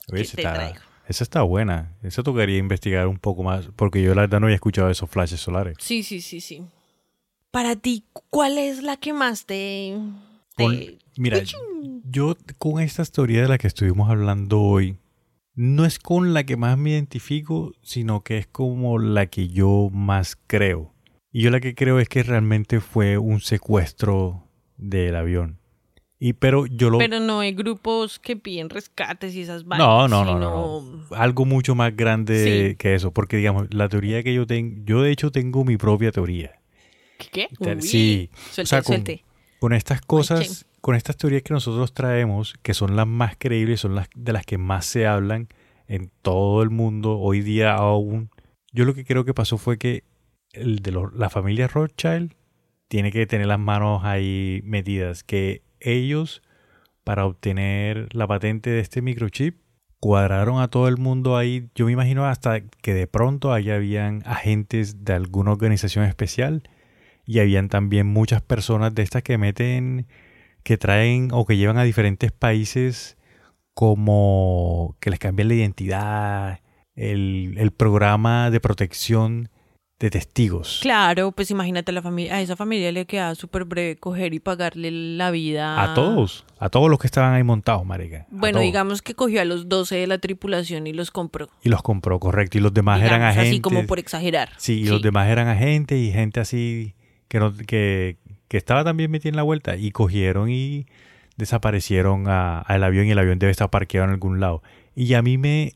Oye, 0.08 0.18
¿qué 0.18 0.22
esa 0.22 0.36
te 0.36 0.42
está, 0.42 0.52
traigo? 0.54 0.80
Esa 1.08 1.24
está 1.24 1.42
buena. 1.42 1.96
Esa 2.02 2.22
tocaría 2.22 2.58
investigar 2.58 3.06
un 3.06 3.18
poco 3.18 3.42
más, 3.42 3.68
porque 3.76 4.02
yo 4.02 4.14
la 4.14 4.22
verdad 4.22 4.40
no 4.40 4.46
había 4.46 4.56
escuchado 4.56 4.90
esos 4.90 5.08
flashes 5.10 5.40
solares. 5.40 5.76
Sí, 5.80 6.02
sí, 6.02 6.20
sí, 6.20 6.40
sí. 6.40 6.62
Para 7.50 7.76
ti, 7.76 8.04
¿cuál 8.30 8.58
es 8.58 8.82
la 8.82 8.96
que 8.96 9.12
más 9.12 9.46
te... 9.46 9.96
Con- 10.56 10.76
te- 10.78 10.98
mira, 11.16 11.38
yo 12.04 12.36
con 12.58 12.80
esta 12.82 13.04
teoría 13.04 13.42
de 13.42 13.48
la 13.48 13.58
que 13.58 13.66
estuvimos 13.66 14.10
hablando 14.10 14.60
hoy, 14.60 14.98
no 15.54 15.84
es 15.86 15.98
con 15.98 16.34
la 16.34 16.44
que 16.44 16.56
más 16.56 16.76
me 16.76 16.90
identifico, 16.90 17.72
sino 17.82 18.22
que 18.22 18.38
es 18.38 18.46
como 18.46 18.98
la 18.98 19.26
que 19.26 19.48
yo 19.48 19.88
más 19.92 20.36
creo. 20.46 20.92
Y 21.32 21.42
yo 21.42 21.50
la 21.50 21.60
que 21.60 21.74
creo 21.74 21.98
es 21.98 22.08
que 22.08 22.22
realmente 22.22 22.80
fue 22.80 23.16
un 23.18 23.40
secuestro 23.40 24.48
del 24.76 25.16
avión. 25.16 25.58
Y 26.18 26.32
pero 26.32 26.64
yo 26.66 26.88
lo 26.88 26.96
Pero 26.98 27.20
no 27.20 27.40
hay 27.40 27.52
grupos 27.52 28.18
que 28.18 28.36
piden 28.36 28.70
rescates 28.70 29.34
y 29.34 29.42
esas 29.42 29.64
vainas. 29.66 29.86
no, 29.86 30.08
no, 30.08 30.24
no, 30.24 30.38
no, 30.38 31.16
algo 31.16 31.44
mucho 31.44 31.74
más 31.74 31.94
grande 31.94 32.70
Sí. 32.70 32.76
que 32.76 32.94
eso, 32.94 33.10
porque 33.12 33.36
digamos, 33.36 33.72
la 33.74 33.88
teoría 33.88 34.22
que 34.22 34.32
yo 34.32 34.46
tengo, 34.46 34.82
yo 34.84 35.02
de 35.02 35.10
hecho 35.10 35.30
tengo 35.30 35.64
mi 35.64 35.76
propia 35.76 36.12
teoría. 36.12 36.58
¿Qué? 37.32 37.48
Uy, 37.58 37.82
sí, 37.82 38.30
Suelte, 38.50 38.62
o 38.62 38.66
sea, 38.66 38.78
con- 38.82 38.86
suelte. 38.94 39.24
Con 39.58 39.72
estas 39.72 40.00
cosas, 40.02 40.66
con 40.82 40.94
estas 40.94 41.16
teorías 41.16 41.42
que 41.42 41.52
nosotros 41.54 41.92
traemos, 41.94 42.54
que 42.62 42.72
son 42.74 42.94
las 42.96 43.06
más 43.06 43.34
creíbles, 43.38 43.80
son 43.80 43.94
las 43.94 44.08
de 44.14 44.32
las 44.32 44.44
que 44.46 44.58
más 44.58 44.84
se 44.86 45.06
hablan 45.06 45.48
en 45.88 46.10
todo 46.22 46.62
el 46.62 46.70
mundo 46.70 47.18
hoy 47.18 47.40
día 47.40 47.74
aún. 47.74 48.30
Yo 48.72 48.84
lo 48.84 48.94
que 48.94 49.04
creo 49.04 49.24
que 49.24 49.32
pasó 49.34 49.56
fue 49.58 49.78
que 49.78 50.04
el 50.52 50.80
de 50.80 50.92
los- 50.92 51.12
la 51.14 51.30
familia 51.30 51.68
Rothschild 51.68 52.32
tiene 52.88 53.10
que 53.12 53.26
tener 53.26 53.46
las 53.46 53.58
manos 53.58 54.04
ahí 54.04 54.60
metidas, 54.64 55.24
que 55.24 55.62
ellos 55.80 56.42
para 57.04 57.24
obtener 57.24 58.08
la 58.12 58.26
patente 58.26 58.70
de 58.70 58.80
este 58.80 59.02
microchip 59.02 59.60
cuadraron 60.00 60.60
a 60.60 60.68
todo 60.68 60.88
el 60.88 60.98
mundo 60.98 61.36
ahí. 61.36 61.68
Yo 61.74 61.86
me 61.86 61.92
imagino 61.92 62.26
hasta 62.26 62.60
que 62.60 62.94
de 62.94 63.06
pronto 63.06 63.52
ahí 63.52 63.70
habían 63.70 64.22
agentes 64.26 65.04
de 65.04 65.14
alguna 65.14 65.52
organización 65.52 66.04
especial 66.04 66.62
y 67.24 67.40
habían 67.40 67.68
también 67.68 68.06
muchas 68.06 68.42
personas 68.42 68.94
de 68.94 69.02
estas 69.02 69.22
que 69.22 69.38
meten, 69.38 70.06
que 70.62 70.78
traen 70.78 71.30
o 71.32 71.44
que 71.44 71.56
llevan 71.56 71.78
a 71.78 71.84
diferentes 71.84 72.32
países 72.32 73.16
como 73.74 74.96
que 75.00 75.10
les 75.10 75.18
cambian 75.18 75.48
la 75.48 75.54
identidad, 75.54 76.60
el, 76.94 77.54
el 77.58 77.70
programa 77.72 78.50
de 78.50 78.60
protección 78.60 79.50
de 79.98 80.10
testigos. 80.10 80.80
Claro, 80.82 81.32
pues 81.32 81.50
imagínate 81.50 81.90
a 81.90 81.94
la 81.94 82.02
familia, 82.02 82.34
a 82.36 82.40
esa 82.42 82.54
familia 82.54 82.92
le 82.92 83.06
queda 83.06 83.34
súper 83.34 83.64
breve 83.64 83.96
coger 83.96 84.34
y 84.34 84.40
pagarle 84.40 84.90
la 84.90 85.30
vida. 85.30 85.82
A 85.82 85.94
todos, 85.94 86.44
a 86.58 86.68
todos 86.68 86.90
los 86.90 86.98
que 86.98 87.06
estaban 87.06 87.32
ahí 87.32 87.42
montados, 87.42 87.86
marica. 87.86 88.18
a 88.22 88.26
Bueno, 88.30 88.60
digamos 88.60 89.00
que 89.00 89.14
cogió 89.14 89.40
a 89.40 89.46
los 89.46 89.70
12 89.70 89.96
de 89.96 90.06
la 90.06 90.18
tripulación 90.18 90.86
y 90.86 90.92
los 90.92 91.10
compró. 91.10 91.48
Y 91.62 91.70
los 91.70 91.82
compró, 91.82 92.20
correcto. 92.20 92.58
Y 92.58 92.60
los 92.60 92.74
demás 92.74 93.00
eran 93.02 93.22
agentes. 93.22 93.52
Así 93.52 93.60
como 93.60 93.86
por 93.86 93.98
exagerar. 93.98 94.50
Sí, 94.58 94.80
y 94.82 94.84
los 94.84 95.00
demás 95.00 95.28
eran 95.28 95.48
agentes 95.48 95.98
y 95.98 96.12
gente 96.12 96.40
así 96.40 96.94
que, 97.28 97.38
no, 97.40 97.56
que, 97.56 98.18
que 98.48 98.56
estaba 98.58 98.84
también 98.84 99.10
metida 99.10 99.30
en 99.30 99.36
la 99.36 99.44
vuelta. 99.44 99.76
Y 99.76 99.92
cogieron 99.92 100.50
y 100.50 100.84
desaparecieron 101.38 102.28
a- 102.28 102.60
al 102.60 102.84
avión 102.84 103.06
y 103.06 103.12
el 103.12 103.18
avión 103.18 103.38
debe 103.38 103.50
estar 103.50 103.70
parqueado 103.70 104.06
en 104.08 104.12
algún 104.12 104.40
lado. 104.40 104.62
Y 104.94 105.14
a 105.14 105.22
mí 105.22 105.38
me 105.38 105.72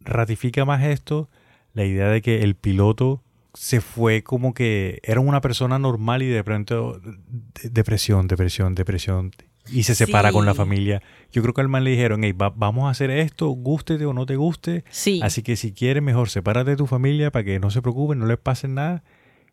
ratifica 0.00 0.64
más 0.64 0.82
esto 0.84 1.28
la 1.74 1.84
idea 1.84 2.08
de 2.08 2.22
que 2.22 2.42
el 2.42 2.54
piloto 2.54 3.22
se 3.54 3.80
fue 3.80 4.22
como 4.22 4.54
que 4.54 5.00
era 5.02 5.20
una 5.20 5.40
persona 5.40 5.78
normal 5.78 6.22
y 6.22 6.26
de 6.28 6.42
pronto 6.44 6.98
de- 7.00 7.68
depresión, 7.70 8.26
depresión, 8.28 8.74
depresión 8.74 9.30
y 9.70 9.82
se 9.84 9.94
separa 9.94 10.30
Sí. 10.30 10.34
con 10.34 10.46
la 10.46 10.54
familia. 10.54 11.02
Yo 11.30 11.42
creo 11.42 11.54
que 11.54 11.60
al 11.60 11.68
man 11.68 11.84
le 11.84 11.90
dijeron, 11.90 12.24
hey, 12.24 12.32
va- 12.32 12.52
vamos 12.54 12.86
a 12.86 12.90
hacer 12.90 13.10
esto, 13.10 13.48
gústete 13.48 14.06
o 14.06 14.12
no 14.12 14.26
te 14.26 14.36
guste, 14.36 14.84
Sí. 14.90 15.20
Así 15.22 15.42
que 15.42 15.56
si 15.56 15.72
quieres, 15.72 16.02
mejor 16.02 16.30
sepárate 16.30 16.70
de 16.70 16.76
tu 16.76 16.86
familia 16.86 17.30
para 17.30 17.44
que 17.44 17.60
no 17.60 17.70
se 17.70 17.82
preocupen, 17.82 18.18
no 18.18 18.26
les 18.26 18.38
pase 18.38 18.68
nada 18.68 19.04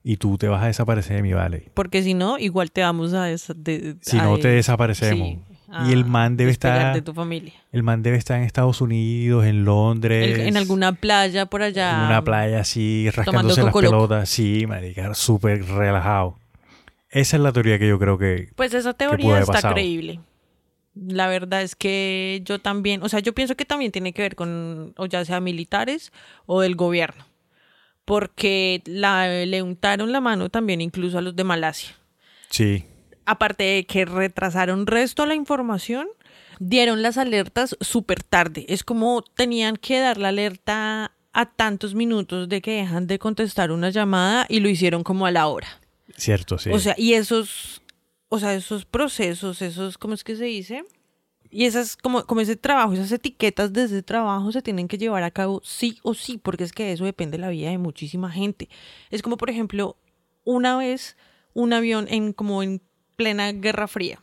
y 0.01 0.15
tú 0.17 0.37
te 0.37 0.47
vas 0.47 0.63
a 0.63 0.67
desaparecer 0.67 1.17
de 1.17 1.21
mi 1.21 1.33
vale. 1.33 1.69
Porque 1.73 2.01
si 2.01 2.13
no, 2.13 2.39
igual 2.39 2.71
te 2.71 2.81
vamos 2.81 3.13
a... 3.13 3.25
des- 3.25 3.51
de- 3.55 3.97
Si 4.01 4.15
no 4.17 4.37
te 4.39 4.47
desaparecemos. 4.47 5.27
sí, 5.27 5.39
y 5.87 5.91
el 5.93 6.05
man 6.05 6.35
debe 6.37 6.51
estar 6.51 6.93
de 6.93 7.01
tu 7.01 7.13
familia. 7.13 7.53
el 7.71 7.83
man 7.83 8.01
debe 8.03 8.17
estar 8.17 8.37
en 8.37 8.43
Estados 8.43 8.81
Unidos, 8.81 9.45
en 9.45 9.65
Londres, 9.65 10.39
El- 10.39 10.47
en 10.47 10.57
alguna 10.57 10.93
playa 10.93 11.45
por 11.45 11.61
allá. 11.61 11.91
en 11.99 12.05
una 12.05 12.23
playa 12.23 12.59
así 12.61 13.09
rascándose 13.11 13.61
las 13.63 13.73
pelotas, 13.73 14.29
sí, 14.29 14.65
marica, 14.67 15.13
súper 15.13 15.63
relajado. 15.65 16.37
Esa 17.11 17.37
es 17.37 17.41
la 17.43 17.51
teoría 17.51 17.77
que 17.79 17.87
yo 17.87 17.97
creo 17.99 18.17
que 18.17 18.49
Pues 18.55 18.73
esa 18.73 18.93
teoría 18.93 19.39
está 19.39 19.53
pasado. 19.53 19.73
creíble. 19.75 20.19
La 20.95 21.27
verdad 21.27 21.61
es 21.61 21.75
que 21.75 22.41
yo 22.43 22.59
también, 22.59 23.01
o 23.03 23.09
sea, 23.09 23.19
yo 23.19 23.33
pienso 23.33 23.55
que 23.55 23.63
también 23.65 23.91
tiene 23.91 24.11
que 24.11 24.21
ver 24.23 24.35
con, 24.35 24.93
o 24.97 25.05
ya 25.05 25.23
sea 25.23 25.39
militares 25.39 26.11
o 26.45 26.61
del 26.61 26.75
gobierno, 26.75 27.25
porque 28.05 28.81
la, 28.85 29.27
le 29.45 29.61
untaron 29.61 30.11
la 30.11 30.19
mano 30.21 30.49
también 30.49 30.81
incluso 30.81 31.17
a 31.17 31.21
los 31.21 31.35
de 31.35 31.43
Malasia. 31.43 31.95
sí, 32.49 32.83
Aparte 33.29 33.63
de 33.63 33.85
que 33.85 34.05
retrasaron 34.05 34.87
resto 34.87 35.27
la 35.27 35.35
información, 35.35 36.07
dieron 36.59 37.03
las 37.03 37.19
alertas 37.19 37.77
súper 37.79 38.23
tarde. 38.23 38.65
Es 38.67 38.83
como 38.83 39.21
tenían 39.21 39.75
que 39.75 39.99
dar 39.99 40.17
la 40.17 40.29
alerta 40.29 41.11
a 41.31 41.45
tantos 41.45 41.93
minutos 41.93 42.49
de 42.49 42.59
que 42.59 42.71
dejan 42.71 43.05
de 43.05 43.19
contestar 43.19 43.69
una 43.69 43.91
llamada 43.91 44.47
y 44.49 44.61
lo 44.61 44.67
hicieron 44.67 45.03
como 45.03 45.27
a 45.27 45.31
la 45.31 45.45
hora. 45.45 45.67
cierto, 46.17 46.57
sí. 46.57 46.71
O 46.71 46.79
sea, 46.79 46.95
y 46.97 47.13
esos, 47.13 47.83
o 48.29 48.39
sea, 48.39 48.55
esos 48.55 48.85
procesos, 48.85 49.61
esos, 49.61 49.99
¿cómo 49.99 50.15
es 50.15 50.23
que 50.23 50.35
se 50.35 50.45
dice? 50.45 50.83
Y 51.51 51.65
esas, 51.65 51.97
como, 51.97 52.25
como 52.25 52.41
ese 52.41 52.55
trabajo, 52.55 52.93
esas 52.93 53.11
etiquetas 53.11 53.73
de 53.73 53.83
ese 53.83 54.01
trabajo 54.01 54.51
se 54.51 54.63
tienen 54.63 54.87
que 54.87 54.97
llevar 54.97 55.21
a 55.21 55.29
cabo 55.29 55.61
sí 55.63 55.99
o 56.01 56.15
sí, 56.15 56.39
porque 56.39 56.63
es 56.63 56.73
que 56.73 56.83
de 56.83 56.93
eso 56.93 57.05
depende 57.05 57.37
la 57.37 57.49
vida 57.49 57.69
de 57.69 57.77
muchísima 57.77 58.31
gente. 58.31 58.69
Es 59.11 59.21
como, 59.21 59.37
por 59.37 59.51
ejemplo, 59.51 59.97
una 60.45 60.77
vez 60.77 61.15
un 61.53 61.73
avión 61.73 62.07
en 62.09 62.33
como 62.33 62.63
en 62.63 62.81
plena 63.19 63.51
Guerra 63.51 63.89
Fría. 63.89 64.21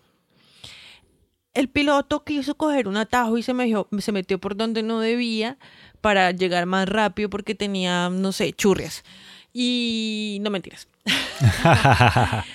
El 1.52 1.68
piloto 1.68 2.24
quiso 2.24 2.54
coger 2.54 2.88
un 2.88 2.96
atajo 2.96 3.36
y 3.36 3.42
se 3.42 3.52
metió, 3.52 3.88
se 3.98 4.10
metió 4.10 4.38
por 4.40 4.56
donde 4.56 4.82
no 4.82 5.00
debía 5.00 5.58
para 6.00 6.30
llegar 6.30 6.64
más 6.64 6.88
rápido 6.88 7.28
porque 7.28 7.54
tenía, 7.54 8.08
no 8.08 8.32
sé, 8.32 8.54
churrias. 8.54 9.04
Y 9.52 10.38
no 10.40 10.48
mentiras. 10.48 10.88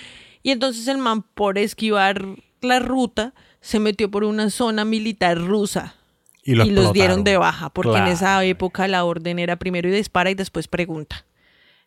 Y 0.44 0.50
entonces 0.50 0.88
el 0.88 0.98
man, 0.98 1.22
por 1.22 1.56
esquivar 1.56 2.26
la 2.62 2.80
ruta, 2.80 3.32
se 3.60 3.78
metió 3.78 4.10
por 4.10 4.24
una 4.24 4.50
zona 4.50 4.84
militar 4.84 5.38
rusa. 5.38 5.94
y 6.42 6.56
lo 6.56 6.64
y 6.64 6.70
los 6.70 6.92
dieron 6.92 7.22
de 7.22 7.36
baja, 7.36 7.70
porque 7.70 7.98
en 7.98 8.08
esa 8.08 8.44
época 8.44 8.88
la 8.88 9.04
orden 9.04 9.38
era 9.38 9.54
primero 9.54 9.88
y 9.88 9.92
dispara 9.92 10.32
y 10.32 10.34
después 10.34 10.66
pregunta. 10.66 11.24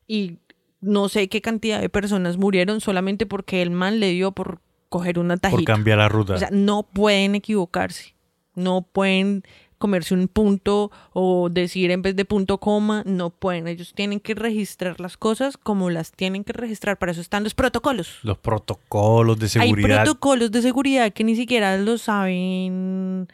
Y 0.07 0.37
no 0.81 1.09
sé 1.09 1.27
qué 1.29 1.41
cantidad 1.41 1.81
de 1.81 1.89
personas 1.89 2.37
murieron 2.37 2.81
solamente 2.81 3.25
porque 3.25 3.61
el 3.61 3.71
man 3.71 3.99
le 3.99 4.11
dio 4.11 4.31
por 4.31 4.59
coger 4.89 5.19
una 5.19 5.37
por 5.37 5.51
tajita. 5.51 5.73
cambiar 5.73 5.97
la 5.97 6.09
ruta. 6.09 6.35
O 6.35 6.37
sea, 6.37 6.49
no 6.51 6.83
pueden 6.83 7.35
equivocarse. 7.35 8.15
No 8.55 8.83
pueden 8.83 9.43
comerse 9.77 10.13
un 10.13 10.27
punto 10.27 10.91
o 11.13 11.49
decir 11.49 11.91
en 11.91 12.01
vez 12.01 12.15
de 12.15 12.25
punto 12.25 12.59
coma, 12.59 13.03
no 13.05 13.29
pueden. 13.29 13.67
Ellos 13.67 13.93
tienen 13.93 14.19
que 14.19 14.33
registrar 14.33 14.99
las 14.99 15.17
cosas 15.17 15.57
como 15.57 15.89
las 15.89 16.11
tienen 16.11 16.43
que 16.43 16.53
registrar. 16.53 16.97
Para 16.97 17.11
eso 17.11 17.21
están 17.21 17.43
los 17.43 17.53
protocolos. 17.53 18.19
los 18.23 18.37
protocolos 18.37 19.37
de 19.37 19.49
seguridad. 19.49 19.99
Hay 19.99 20.05
protocolos 20.05 20.51
de 20.51 20.61
seguridad 20.61 21.13
que 21.13 21.23
ni 21.23 21.35
siquiera 21.35 21.77
lo 21.77 21.97
saben, 21.97 23.27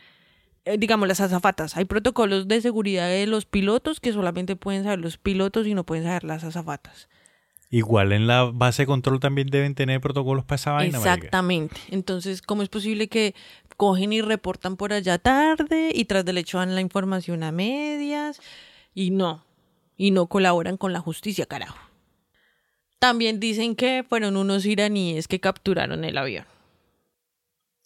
eh, 0.66 0.78
digamos, 0.78 1.08
las 1.08 1.22
azafatas. 1.22 1.78
Hay 1.78 1.86
protocolos 1.86 2.48
de 2.48 2.62
seguridad 2.62 3.08
de 3.08 3.28
los 3.28 3.46
pilotos 3.46 4.00
que 4.00 4.12
solamente 4.12 4.56
pueden 4.56 4.84
saber 4.84 5.00
los 5.00 5.18
pilotos 5.18 5.68
y 5.68 5.74
no 5.74 5.86
pueden 5.86 6.06
saber 6.06 6.24
las 6.24 6.44
azafatas. 6.44 7.08
Igual 7.74 8.12
en 8.12 8.28
la 8.28 8.44
base 8.44 8.82
de 8.82 8.86
control 8.86 9.22
también 9.22 9.48
deben 9.48 9.76
tener 9.76 10.02
protocolos 10.02 10.44
para 10.44 10.58
esa 10.58 10.72
vaina. 10.74 10.98
Exactamente. 10.98 11.80
Entonces, 11.90 12.42
¿cómo 12.42 12.64
es 12.64 12.70
posible 12.70 13.08
que 13.08 13.34
cogen 13.78 14.12
y 14.12 14.22
reportan 14.22 14.76
por 14.76 14.92
allá 14.92 15.18
tarde 15.18 15.92
y 15.96 16.04
tras 16.04 16.26
del 16.26 16.38
hecho 16.38 16.58
dan 16.58 16.76
la 16.76 16.82
información 16.82 17.44
a 17.44 17.54
medias 17.54 18.42
y 18.94 19.12
no, 19.12 19.46
y 19.96 20.12
no 20.12 20.28
colaboran 20.28 20.76
con 20.76 20.92
la 20.92 21.00
justicia, 21.00 21.46
carajo? 21.46 21.78
También 23.00 23.40
dicen 23.40 23.78
que 23.78 24.04
fueron 24.08 24.36
unos 24.36 24.66
iraníes 24.66 25.30
que 25.30 25.40
capturaron 25.40 26.04
el 26.04 26.18
avión. 26.18 26.46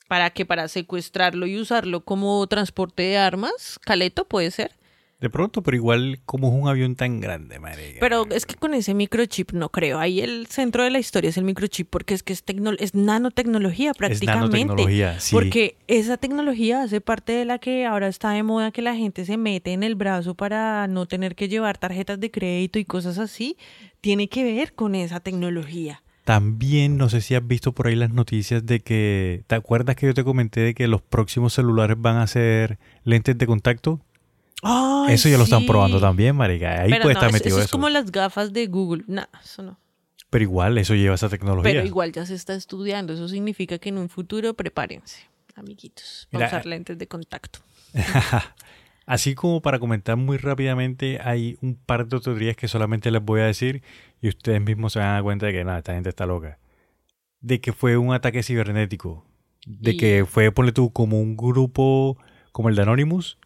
¿Para 0.07 0.31
qué? 0.31 0.47
Para 0.47 0.67
secuestrarlo 0.67 1.45
y 1.45 1.59
usarlo 1.59 2.03
como 2.03 2.45
transporte 2.47 3.03
de 3.03 3.17
armas. 3.19 3.79
Caleto 3.83 4.25
puede 4.25 4.49
ser. 4.49 4.71
De 5.19 5.29
pronto, 5.29 5.63
pero 5.63 5.77
igual 5.77 6.19
como 6.25 6.49
es 6.49 6.61
un 6.61 6.67
avión 6.67 6.95
tan 6.95 7.21
grande, 7.21 7.57
marica. 7.57 7.99
Pero 8.01 8.27
es 8.31 8.45
que 8.45 8.55
con 8.55 8.73
ese 8.73 8.93
microchip 8.93 9.53
no 9.53 9.69
creo. 9.69 9.97
Ahí 9.97 10.19
el 10.19 10.47
centro 10.47 10.83
de 10.83 10.89
la 10.89 10.99
historia 10.99 11.29
es 11.29 11.37
el 11.37 11.45
microchip 11.45 11.89
porque 11.89 12.13
es 12.13 12.21
que 12.21 12.33
es, 12.33 12.43
es 12.79 12.95
nanotecnología 12.95 13.93
prácticamente. 13.93 14.57
nanotecnología, 14.57 15.19
sí. 15.19 15.33
Porque 15.33 15.77
esa 15.87 16.17
tecnología 16.17 16.83
hace 16.83 16.99
parte 16.99 17.31
de 17.31 17.45
la 17.45 17.59
que 17.59 17.85
ahora 17.85 18.09
está 18.09 18.31
de 18.31 18.43
moda 18.43 18.71
que 18.71 18.81
la 18.81 18.95
gente 18.95 19.23
se 19.25 19.37
mete 19.37 19.71
en 19.71 19.83
el 19.83 19.95
brazo 19.95 20.35
para 20.35 20.85
no 20.87 21.05
tener 21.05 21.35
que 21.35 21.47
llevar 21.47 21.77
tarjetas 21.77 22.19
de 22.19 22.29
crédito 22.29 22.77
y 22.77 22.85
cosas 22.85 23.17
así. 23.17 23.57
Tiene 24.01 24.27
que 24.27 24.43
ver 24.43 24.73
con 24.73 24.95
esa 24.95 25.21
tecnología. 25.21 26.03
También 26.25 26.97
no 26.97 27.07
sé 27.07 27.21
si 27.21 27.35
has 27.35 27.47
visto 27.47 27.71
por 27.71 27.87
ahí 27.87 27.95
las 27.95 28.11
noticias 28.11 28.65
de 28.65 28.79
que, 28.81 29.43
¿te 29.47 29.55
acuerdas 29.55 29.95
que 29.95 30.07
yo 30.07 30.13
te 30.13 30.23
comenté 30.23 30.59
de 30.59 30.73
que 30.73 30.87
los 30.87 31.01
próximos 31.01 31.53
celulares 31.53 31.95
van 31.99 32.17
a 32.17 32.27
ser 32.27 32.79
lentes 33.03 33.37
de 33.37 33.45
contacto? 33.45 34.01
Eso 35.09 35.29
ya 35.29 35.37
lo 35.37 35.43
están 35.43 35.65
probando 35.65 35.99
también, 35.99 36.35
marica. 36.35 36.81
Ahí 36.81 36.89
Pero 36.89 37.03
puede 37.03 37.13
no, 37.13 37.19
estar 37.19 37.29
eso- 37.29 37.33
metido 37.33 37.55
eso 37.57 37.59
eso. 37.59 37.65
es 37.65 37.71
como 37.71 37.89
las 37.89 38.11
gafas 38.11 38.51
de 38.53 38.67
Google. 38.67 39.03
No, 39.07 39.25
eso 39.43 39.63
no. 39.63 39.79
Pero 40.29 40.43
igual, 40.43 40.77
eso 40.77 40.95
lleva 40.95 41.15
esa 41.15 41.29
tecnología. 41.29 41.71
Pero 41.71 41.85
igual 41.85 42.11
ya 42.11 42.25
se 42.25 42.33
está 42.35 42.55
estudiando. 42.55 43.13
Eso 43.13 43.27
significa 43.27 43.77
que 43.77 43.89
en 43.89 43.97
un 43.97 44.09
futuro 44.09 44.53
prepárense, 44.53 45.19
amiguitos, 45.55 46.27
para 46.31 46.45
Mira, 46.45 46.57
usar 46.57 46.65
lentes 46.65 46.97
de 46.97 47.07
contacto. 47.07 47.59
Así 49.05 49.35
como 49.35 49.61
para 49.61 49.77
comentar 49.77 50.15
muy 50.17 50.37
rápidamente, 50.37 51.19
hay 51.23 51.57
un 51.61 51.75
par 51.75 52.07
de 52.07 52.19
teorías 52.19 52.55
que 52.55 52.67
solamente 52.67 53.11
les 53.11 53.23
voy 53.23 53.41
a 53.41 53.45
decir 53.45 53.83
y 54.19 54.29
ustedes 54.29 54.59
mismos 54.61 54.93
se 54.93 54.99
van 54.99 55.09
a 55.09 55.13
dar 55.13 55.23
cuenta 55.23 55.45
de 55.45 55.53
que 55.53 55.63
nada, 55.63 55.77
esta 55.77 55.93
gente 55.93 56.09
está 56.09 56.25
loca. 56.25 56.57
De 57.39 57.61
que 57.61 57.71
fue 57.71 57.97
un 57.97 58.13
ataque 58.15 58.41
cibernético. 58.41 59.23
De 59.67 59.91
Y- 59.91 59.97
que 59.97 60.25
fue, 60.27 60.51
ponle 60.51 60.71
tú, 60.71 60.91
como 60.91 61.21
un 61.21 61.37
grupo 61.37 62.17
como 62.51 62.69
el 62.69 62.75
de 62.75 62.81
Anonymous 62.81 63.37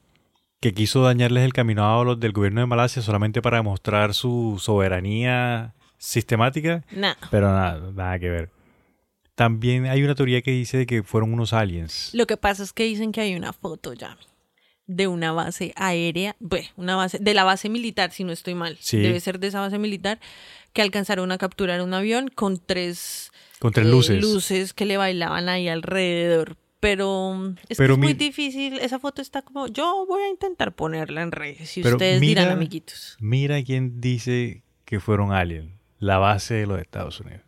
que 0.60 0.74
quiso 0.74 1.04
dañarles 1.04 1.46
el 1.46 1.54
caminado 1.54 2.02
a 2.02 2.06
los 2.06 2.20
del 2.20 2.32
gobierno 2.34 2.62
de 2.62 2.68
Malasia 2.68 3.02
solamente 3.02 3.42
para 3.42 3.58
demostrar 3.58 4.14
su 4.14 4.58
soberanía 4.62 5.74
sistemática. 5.98 6.84
Nah. 6.92 7.14
Pero 7.32 7.48
nada, 7.52 7.92
nada 7.94 8.20
que 8.20 8.30
ver. 8.30 8.50
También 9.36 9.86
hay 9.86 10.04
una 10.04 10.16
teoría 10.16 10.42
que 10.42 10.52
dice 10.52 10.86
que 10.86 11.02
fueron 11.02 11.34
unos 11.34 11.54
aliens. 11.54 12.10
Lo 12.14 12.28
que 12.28 12.36
pasa 12.36 12.64
es 12.64 12.74
que 12.74 12.84
dicen 12.84 13.12
que 13.14 13.22
hay 13.22 13.36
una 13.36 13.54
foto 13.54 13.94
ya 13.94 14.18
de 14.86 15.08
una 15.08 15.32
base 15.32 15.72
aérea, 15.76 16.36
bueno, 16.40 16.68
una 16.76 16.96
base 16.96 17.20
de 17.20 17.34
la 17.36 17.44
base 17.44 17.70
militar, 17.70 18.12
si 18.12 18.24
no 18.24 18.34
estoy 18.34 18.56
mal. 18.56 18.76
Sí. 18.82 18.98
Debe 18.98 19.20
ser 19.20 19.40
de 19.40 19.48
esa 19.48 19.62
base 19.62 19.78
militar 19.78 20.20
que 20.74 20.82
alcanzaron 20.82 21.32
a 21.32 21.38
capturar 21.38 21.82
un 21.82 21.94
avión 21.94 22.30
con 22.30 22.58
tres 22.58 23.32
Con 23.60 23.72
tres 23.72 23.86
eh, 23.86 23.90
luces. 23.92 24.22
luces 24.22 24.74
que 24.74 24.86
le 24.86 24.98
bailaban 24.98 25.48
ahí 25.48 25.70
alrededor. 25.70 26.58
Pero 26.80 27.56
es, 27.68 27.78
Pero 27.78 27.96
que 27.96 28.00
es 28.02 28.06
muy 28.06 28.14
difícil. 28.14 28.80
Esa 28.80 29.00
foto 29.00 29.22
está 29.22 29.42
como. 29.42 29.68
Yo 29.68 30.06
voy 30.08 30.22
a 30.24 30.30
intentar 30.30 30.74
ponerla 30.76 31.22
en 31.22 31.32
redes. 31.32 31.70
Si 31.70 31.82
ustedes 31.82 32.22
mira- 32.22 32.44
dirán, 32.44 32.56
amiguitos. 32.58 33.18
Mira 33.20 33.62
quién 33.64 34.00
dice 34.00 34.64
que 34.86 35.00
fueron 35.00 35.34
aliens. 35.34 35.72
La 36.00 36.18
base 36.18 36.54
de 36.54 36.66
los 36.68 36.80
Estados 36.80 37.20
Unidos. 37.20 37.42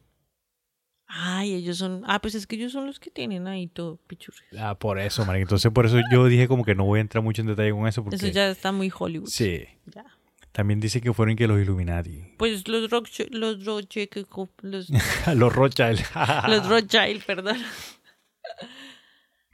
Ay, 1.08 1.54
ellos 1.54 1.78
son. 1.78 2.04
Ah, 2.06 2.20
pues 2.22 2.36
es 2.36 2.46
que 2.48 2.56
ellos 2.58 2.72
son 2.74 2.86
los 2.86 3.00
que 3.00 3.10
tienen 3.10 3.48
ahí 3.48 3.68
todo 3.68 3.98
pichurri. 4.08 4.46
Ah, 4.60 4.76
por 4.78 5.00
eso, 5.00 5.26
marica. 5.26 5.44
Entonces, 5.44 5.72
por 5.72 5.86
eso 5.86 6.00
yo 6.12 6.26
dije 6.26 6.48
como 6.50 6.64
que 6.66 6.76
no 6.76 6.84
voy 6.86 7.00
a 7.00 7.02
entrar 7.02 7.24
mucho 7.24 7.42
en 7.42 7.48
detalle 7.48 7.72
con 7.72 7.88
eso. 7.88 8.04
Porque, 8.04 8.18
Eso 8.18 8.28
ya 8.28 8.50
está 8.50 8.72
muy 8.74 8.92
Hollywood. 8.98 9.28
Sí. 9.30 9.64
Ya. 9.94 10.06
También 10.52 10.82
dice 10.82 11.00
que 11.00 11.14
fueron 11.14 11.38
que 11.38 11.48
los 11.48 11.62
Illuminati. 11.62 12.34
Pues 12.38 12.68
los 12.68 12.90
Roche, 12.90 13.28
los 13.32 13.64
Roche, 13.64 14.10
los 15.34 15.54
Rothschild. 15.56 16.00
los 16.50 16.68
Rothschild, 16.68 17.24
perdón. 17.26 17.58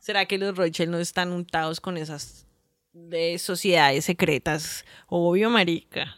¿Será 0.07 0.25
que 0.25 0.37
los 0.37 0.55
Rothschild 0.55 0.89
no 0.89 0.99
están 0.99 1.33
untados 1.33 1.81
con 1.81 1.97
esas 1.97 2.47
de 2.93 3.37
sociedades 3.39 4.05
secretas? 4.05 4.85
Obvio, 5.07 5.49
marica. 5.49 6.15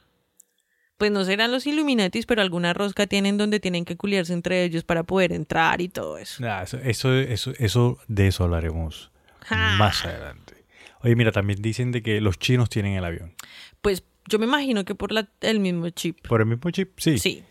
Pues 1.00 1.10
no 1.12 1.26
serán 1.26 1.52
los 1.52 1.66
Illuminatis, 1.66 2.28
pero 2.28 2.44
alguna 2.44 2.72
rosca 2.74 3.08
tienen 3.08 3.40
donde 3.40 3.60
tienen 3.60 3.86
que 3.86 3.98
culiarse 3.98 4.34
entre 4.34 4.64
ellos 4.64 4.84
para 4.84 5.02
poder 5.02 5.34
entrar 5.34 5.82
y 5.82 5.90
todo 5.90 6.20
eso. 6.20 6.40
Nah, 6.44 6.62
eso, 6.62 6.78
eso, 6.78 7.16
eso, 7.16 7.52
eso- 7.58 7.98
de 8.08 8.28
eso 8.28 8.44
hablaremos 8.44 9.12
Ja. 9.46 9.76
más 9.80 10.06
adelante. 10.06 10.66
Oye, 11.02 11.16
mira, 11.16 11.32
también 11.32 11.60
dicen 11.60 11.92
de 11.92 12.04
que 12.04 12.22
los 12.22 12.38
chinos 12.38 12.70
tienen 12.70 12.94
el 12.94 13.04
avión. 13.06 13.34
Pues 13.82 14.04
yo 14.28 14.38
me 14.38 14.46
imagino 14.46 14.86
que 14.86 14.94
por 14.94 15.12
la- 15.12 15.30
el 15.42 15.60
mismo 15.60 15.90
chip. 15.90 16.28
¿Por 16.28 16.42
el 16.42 16.46
mismo 16.46 16.70
chip? 16.70 16.92
Sí. 17.00 17.18
Sí. 17.18 17.44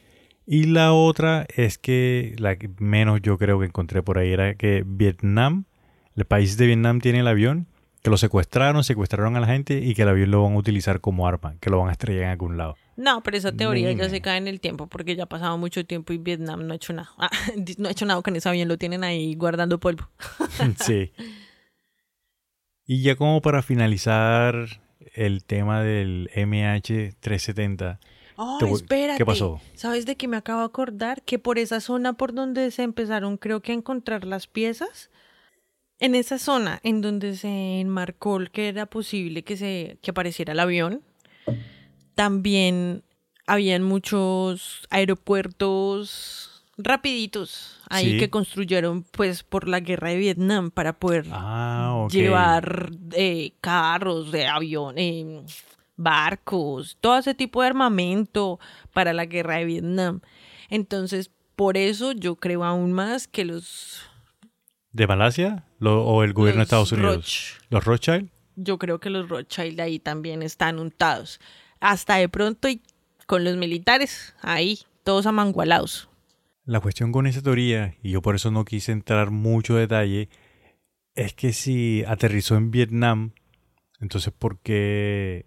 Y 0.47 0.67
la 0.67 0.93
otra 0.93 1.49
es 1.57 1.79
que 1.79 2.37
la 2.39 2.55
que 2.57 2.71
menos 2.79 3.23
yo 3.23 3.39
creo 3.39 3.59
que 3.59 3.67
encontré 3.67 4.05
por 4.05 4.19
ahí 4.19 4.31
era 4.33 4.55
que 4.55 4.85
Vietnam, 4.87 5.65
el 6.19 6.25
país 6.27 6.57
de 6.57 6.67
Vietnam 6.67 7.01
tiene 7.01 7.21
el 7.21 7.29
avión, 7.29 7.67
que 8.03 8.11
lo 8.11 8.17
secuestraron, 8.17 8.85
secuestraron 8.85 9.37
a 9.37 9.41
la 9.41 9.47
gente 9.47 9.79
y 9.81 9.95
que 9.95 10.03
el 10.03 10.09
avión 10.09 10.31
lo 10.31 10.43
van 10.43 10.55
a 10.55 10.57
utilizar 10.57 11.01
como 11.01 11.27
arma, 11.27 11.57
que 11.61 11.71
lo 11.71 11.79
van 11.79 11.89
a 11.89 11.93
estrellar 11.93 12.25
en 12.25 12.29
algún 12.31 12.57
lado. 12.57 12.77
No, 12.97 13.23
pero 13.23 13.37
esa 13.37 13.53
teoría 13.53 13.93
ya 13.93 14.09
se 14.09 14.21
cae 14.21 14.39
en 14.39 14.49
el 14.49 14.61
tiempo 14.61 14.87
porque 14.89 15.15
ya 15.17 15.25
ha 15.25 15.29
pasado 15.29 15.57
mucho 15.59 15.85
tiempo 15.87 16.13
y 16.13 16.19
Vietnam 16.19 16.67
no 16.67 16.73
ha 16.73 16.77
hecho 16.77 16.93
nada. 16.93 17.11
Ah, 17.19 17.31
no 17.79 17.89
ha 17.89 17.93
hecho 17.93 18.07
nada 18.07 18.21
con 18.23 18.35
ese 18.37 18.49
avión, 18.49 18.69
lo 18.69 18.77
tienen 18.79 19.05
ahí 19.05 19.35
guardando 19.35 19.79
polvo. 19.79 20.09
sí. 20.81 21.13
Y 22.87 23.03
ya 23.03 23.17
como 23.17 23.41
para 23.43 23.63
finalizar 23.63 24.81
el 25.15 25.45
tema 25.45 25.83
del 25.83 26.31
MH370, 26.35 27.99
Oh, 28.41 28.57
Te 28.61 28.67
voy- 28.67 28.75
espérate. 28.75 29.19
¿qué 29.19 29.27
pasó? 29.27 29.61
¿Sabes 29.75 30.07
de 30.07 30.15
qué 30.17 30.29
me 30.29 30.37
acabo 30.37 30.61
de 30.61 30.67
acordar? 30.67 31.23
Que 31.23 31.41
por 31.41 31.59
esa 31.59 31.81
zona 31.81 32.13
por 32.13 32.33
donde 32.33 32.71
se 32.71 32.85
empezaron, 32.85 33.37
creo 33.37 33.63
que 33.63 33.73
a 33.73 33.75
encontrar 33.75 34.25
las 34.25 34.47
piezas, 34.47 35.11
en 36.01 36.15
esa 36.15 36.39
zona 36.39 36.81
en 36.83 37.01
donde 37.01 37.37
se 37.37 37.81
enmarcó 37.81 38.39
que 38.53 38.69
era 38.69 38.87
posible 38.87 39.43
que 39.43 39.57
se 39.57 39.99
que 40.03 40.11
apareciera 40.11 40.53
el 40.53 40.61
avión, 40.61 41.03
también 42.15 43.03
habían 43.47 43.83
muchos 43.83 44.87
aeropuertos 44.91 46.65
rapiditos 46.77 47.81
ahí 47.89 48.13
Sí. 48.13 48.19
que 48.19 48.31
construyeron 48.31 49.03
pues 49.03 49.43
por 49.43 49.67
la 49.69 49.81
guerra 49.81 50.11
de 50.11 50.17
Vietnam 50.19 50.71
para 50.71 50.93
poder 50.93 51.27
ah, 51.33 52.07
llevar 52.11 52.91
eh, 53.13 53.53
carros, 53.61 54.31
de 54.31 54.47
avión, 54.47 54.97
eh, 54.99 55.43
barcos, 55.97 56.97
todo 57.01 57.19
ese 57.19 57.35
tipo 57.35 57.61
de 57.63 57.69
armamento 57.69 58.61
para 58.93 59.13
la 59.13 59.25
guerra 59.27 59.57
de 59.57 59.65
Vietnam. 59.65 60.21
Entonces, 60.71 61.31
por 61.57 61.77
eso 61.77 62.13
yo 62.13 62.37
creo 62.37 62.63
aún 62.63 62.93
más 62.93 63.27
que 63.27 63.45
los, 63.45 64.03
¿De 64.93 65.07
Malasia 65.07 65.65
Lo- 65.79 66.05
o 66.05 66.23
el 66.25 66.33
gobierno 66.33 66.61
de 66.61 66.65
Estados 66.65 66.93
Unidos? 66.93 67.17
Roch. 67.17 67.63
¿Los 67.71 67.85
Rothschild? 67.85 68.31
yo 68.61 68.77
creo 68.79 68.99
que 68.99 69.09
los 69.11 69.29
Rothschild 69.29 69.81
ahí 69.81 70.01
también 70.01 70.43
están 70.43 70.81
untados. 70.81 71.39
Hasta 71.81 72.17
de 72.17 72.29
pronto 72.29 72.69
y 72.69 72.83
con 73.27 73.45
los 73.45 73.57
militares 73.57 74.35
ahí, 74.41 74.81
todos 75.05 75.27
amangualados. 75.27 76.09
La 76.65 76.81
cuestión 76.81 77.13
con 77.13 77.27
esa 77.29 77.41
teoría, 77.41 77.95
y 78.03 78.11
yo 78.11 78.21
por 78.21 78.35
eso 78.35 78.51
no 78.51 78.65
quise 78.65 78.91
entrar 78.93 79.31
mucho 79.31 79.77
detalle, 79.77 80.29
es 81.15 81.35
que 81.35 81.53
si 81.53 82.03
aterrizó 82.07 82.57
en 82.57 82.71
Vietnam, 82.73 83.31
entonces 84.01 84.33
¿por 84.37 84.59
qué 84.59 85.47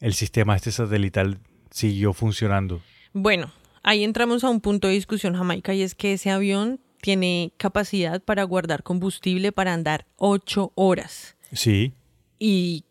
el 0.00 0.14
sistema 0.14 0.54
este 0.54 0.70
satelital 0.70 1.40
siguió 1.70 2.12
funcionando? 2.12 2.80
Bueno, 3.12 3.50
ahí 3.82 4.04
entramos 4.04 4.44
a 4.44 4.48
un 4.48 4.60
punto 4.60 4.86
de 4.86 4.94
discusión, 4.94 5.34
Jamaica, 5.34 5.74
y 5.74 5.82
es 5.82 5.94
que 5.96 6.12
ese 6.12 6.30
avión 6.30 6.78
tiene 7.00 7.52
capacidad 7.56 8.22
para 8.22 8.44
guardar 8.44 8.82
combustible 8.82 9.52
para 9.52 9.72
andar 9.72 10.06
ocho 10.16 10.72
horas. 10.74 11.36
Sí, 11.52 11.94
y 12.38 12.84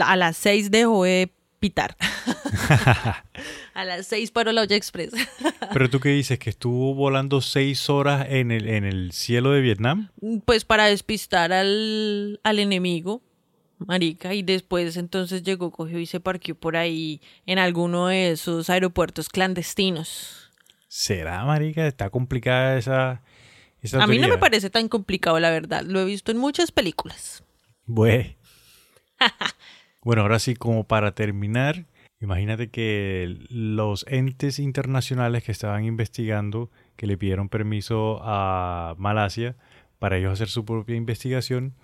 a 0.00 0.16
las 0.16 0.36
6 0.36 0.70
dejó 0.70 1.04
de 1.04 1.32
pitar. 1.58 1.96
a 3.74 3.84
las 3.84 4.06
6 4.06 4.30
paró 4.30 4.52
la 4.52 4.62
olla 4.62 4.76
express. 4.76 5.12
pero 5.72 5.90
tú 5.90 6.00
qué 6.00 6.10
dices, 6.10 6.38
que 6.38 6.50
estuvo 6.50 6.94
volando 6.94 7.40
seis 7.40 7.88
horas 7.90 8.26
en 8.30 8.50
el, 8.50 8.68
en 8.68 8.84
el 8.84 9.12
cielo 9.12 9.50
de 9.52 9.60
Vietnam. 9.60 10.10
pues 10.44 10.64
para 10.64 10.86
despistar 10.86 11.52
al, 11.52 12.40
al 12.42 12.58
enemigo, 12.58 13.22
marica, 13.78 14.34
y 14.34 14.42
después 14.42 14.96
entonces 14.96 15.42
llegó, 15.42 15.70
cogió 15.70 15.98
y 15.98 16.06
se 16.06 16.20
parqueó 16.20 16.54
por 16.54 16.76
ahí 16.76 17.20
en 17.46 17.58
alguno 17.58 18.08
de 18.08 18.30
esos 18.30 18.70
aeropuertos 18.70 19.28
clandestinos. 19.28 20.50
¿Será, 20.88 21.44
marica? 21.44 21.86
Está 21.86 22.08
complicada 22.08 22.78
esa, 22.78 23.22
esa 23.84 24.02
A 24.02 24.06
mí 24.06 24.18
no 24.18 24.28
me 24.28 24.38
parece 24.38 24.70
tan 24.70 24.88
complicado, 24.88 25.38
la 25.38 25.50
verdad. 25.50 25.82
Lo 25.82 26.00
he 26.00 26.04
visto 26.04 26.32
en 26.32 26.38
muchas 26.38 26.72
películas. 26.72 27.44
Bue. 27.86 28.36
bueno, 30.02 30.22
ahora 30.22 30.38
sí, 30.38 30.54
como 30.54 30.84
para 30.84 31.14
terminar, 31.14 31.86
imagínate 32.20 32.70
que 32.70 33.38
los 33.50 34.06
entes 34.08 34.58
internacionales 34.58 35.44
que 35.44 35.52
estaban 35.52 35.84
investigando, 35.84 36.70
que 36.96 37.06
le 37.06 37.18
pidieron 37.18 37.48
permiso 37.48 38.20
a 38.22 38.94
Malasia 38.98 39.54
para 39.98 40.16
ellos 40.16 40.32
hacer 40.32 40.48
su 40.48 40.64
propia 40.64 40.96
investigación, 40.96 41.74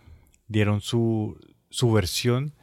dieron 0.49 0.81
su, 0.81 1.39
su 1.69 1.93
versión 1.93 2.55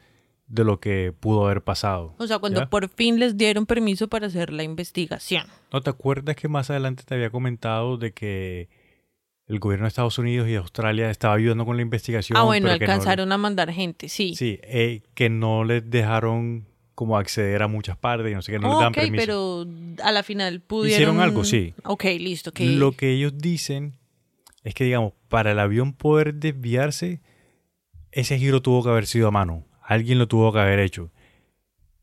de 0.48 0.64
lo 0.64 0.80
que 0.80 1.14
pudo 1.18 1.44
haber 1.44 1.62
pasado. 1.62 2.14
O 2.18 2.26
sea, 2.26 2.38
cuando 2.38 2.60
¿ya? 2.60 2.70
por 2.70 2.88
fin 2.88 3.20
les 3.20 3.36
dieron 3.36 3.66
permiso 3.66 4.08
para 4.08 4.26
hacer 4.26 4.52
la 4.52 4.62
investigación. 4.62 5.46
¿No 5.72 5.80
te 5.80 5.90
acuerdas 5.90 6.36
que 6.36 6.48
más 6.48 6.70
adelante 6.70 7.04
te 7.06 7.14
había 7.14 7.30
comentado 7.30 7.98
de 7.98 8.12
que 8.12 8.68
el 9.48 9.58
gobierno 9.58 9.84
de 9.84 9.88
Estados 9.88 10.18
Unidos 10.18 10.48
y 10.48 10.54
Australia 10.56 11.10
estaba 11.10 11.34
ayudando 11.34 11.64
con 11.66 11.76
la 11.76 11.82
investigación? 11.82 12.36
ah, 12.38 12.42
bueno, 12.42 12.66
no- 12.68 12.72
alcanzaron 12.72 13.32
a 13.32 13.38
mandar 13.38 13.72
gente, 13.72 14.08
sí. 14.08 14.34
Sí, 14.36 14.60
eh, 14.62 15.02
que 15.14 15.28
no 15.30 15.64
les 15.64 15.88
dejaron 15.88 16.66
como 16.94 17.16
acceder 17.16 17.62
a 17.62 17.68
muchas 17.68 17.96
partes 17.96 18.30
y 18.30 18.34
no 18.34 18.42
sé 18.42 18.52
qué, 18.52 18.58
no 18.58 18.68
les 18.70 18.78
dan 18.78 18.88
ok, 18.88 18.94
permiso. 18.94 19.22
pero 19.24 19.66
a 20.04 20.12
la 20.12 20.22
final 20.22 20.60
pudieron... 20.60 20.92
Hicieron 20.94 21.20
algo, 21.20 21.44
sí. 21.44 21.74
Ok, 21.84 22.04
listo. 22.18 22.52
Que... 22.52 22.66
Lo 22.66 22.92
que 22.92 23.12
ellos 23.12 23.38
dicen 23.38 23.94
es 24.64 24.74
que, 24.74 24.84
digamos, 24.84 25.12
para 25.28 25.52
el 25.52 25.60
avión 25.60 25.92
poder 25.92 26.34
desviarse, 26.34 27.20
ese 28.12 28.38
giro 28.38 28.62
tuvo 28.62 28.82
que 28.82 28.90
haber 28.90 29.06
sido 29.06 29.28
a 29.28 29.30
mano. 29.30 29.64
Alguien 29.82 30.18
lo 30.18 30.26
tuvo 30.28 30.52
que 30.52 30.58
haber 30.58 30.80
hecho. 30.80 31.10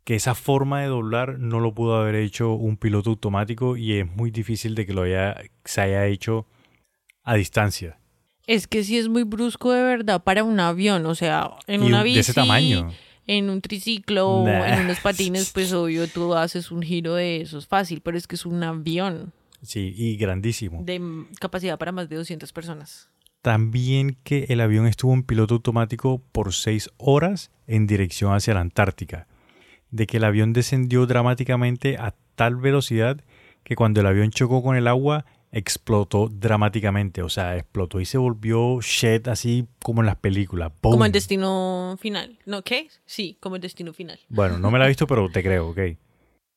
que 0.06 0.16
esa 0.16 0.34
forma 0.36 0.82
de 0.82 0.88
doblar 0.88 1.40
no 1.40 1.60
lo 1.60 1.74
pudo 1.74 1.98
haber 2.00 2.16
hecho 2.16 2.54
un 2.54 2.78
piloto 2.78 3.10
automático 3.10 3.76
y 3.76 3.94
es 4.00 4.08
muy 4.16 4.30
difícil 4.32 4.76
de 4.76 4.86
que 4.86 4.94
lo 4.94 5.02
haya, 5.02 5.36
se 5.66 5.82
haya 5.82 6.06
hecho 6.06 6.46
a 7.26 7.36
distancia. 7.36 8.00
Es 8.48 8.68
que 8.68 8.84
sí 8.84 8.98
es 8.98 9.10
muy 9.10 9.24
brusco 9.24 9.72
de 9.74 9.82
verdad 9.84 10.24
para 10.24 10.44
un 10.44 10.60
avión, 10.60 11.06
o 11.08 11.16
sea, 11.16 11.50
en 11.68 11.84
Y 11.84 11.88
una 11.88 11.98
un- 11.98 12.04
bici, 12.04 12.16
de 12.16 12.22
ese 12.22 12.34
tamaño. 12.34 12.92
en 13.28 13.50
un 13.50 13.60
triciclo, 13.62 14.44
Nah. 14.46 14.68
en 14.76 14.86
unos 14.86 15.00
patines, 15.00 15.52
pues 15.52 15.74
obvio 15.74 16.08
tú 16.08 16.34
haces 16.36 16.70
un 16.72 16.82
giro 16.84 17.16
de 17.16 17.42
esos 17.42 17.66
fácil, 17.68 18.02
pero 18.02 18.18
es 18.18 18.28
que 18.28 18.36
es 18.36 18.46
un 18.46 18.64
avión 18.64 19.34
Sí, 19.64 19.94
y 19.98 20.16
grandísimo. 20.18 20.84
de 20.84 21.26
capacidad 21.40 21.78
para 21.80 21.92
más 21.92 22.08
de 22.08 22.18
200 22.18 22.54
personas. 22.54 23.10
También 23.42 24.18
que 24.24 24.46
el 24.50 24.62
avión 24.62 24.88
estuvo 24.88 25.14
en 25.14 25.24
piloto 25.24 25.56
automático 25.56 26.22
por 26.32 26.54
seis 26.54 26.90
horas 26.98 27.52
en 27.68 27.86
dirección 27.88 28.34
hacia 28.34 28.54
la 28.56 28.62
Antártica. 28.62 29.28
De 29.92 30.08
que 30.08 30.18
el 30.18 30.24
avión 30.24 30.52
descendió 30.54 31.06
dramáticamente 31.06 31.98
a 31.98 32.16
tal 32.36 32.56
velocidad 32.56 33.22
que 33.64 33.76
cuando 33.76 34.02
el 34.02 34.08
avión 34.08 34.32
chocó 34.32 34.62
con 34.64 34.76
el 34.76 34.88
agua 34.88 35.26
explotó 35.56 36.28
dramáticamente. 36.28 37.24
O 37.24 37.30
sea, 37.30 37.56
explotó 37.56 38.02
y 38.02 38.06
se 38.06 38.18
volvió 38.18 38.82
shit 38.82 39.28
así 39.30 39.68
como 39.82 40.02
en 40.02 40.08
las 40.08 40.18
películas. 40.18 40.74
Como 40.82 41.06
el 41.06 41.14
destino 41.14 41.98
final. 42.00 42.38
¿No 42.46 42.62
qué? 42.62 42.90
Sí, 43.06 43.38
como 43.40 43.56
el 43.56 43.62
destino 43.62 43.94
final. 43.94 44.20
Bueno, 44.28 44.60
no 44.60 44.70
me 44.70 44.78
la 44.78 44.86
he 44.86 44.90
visto, 44.90 45.08
pero 45.08 45.30
te 45.30 45.42
creo, 45.42 45.70
ok. 45.70 45.80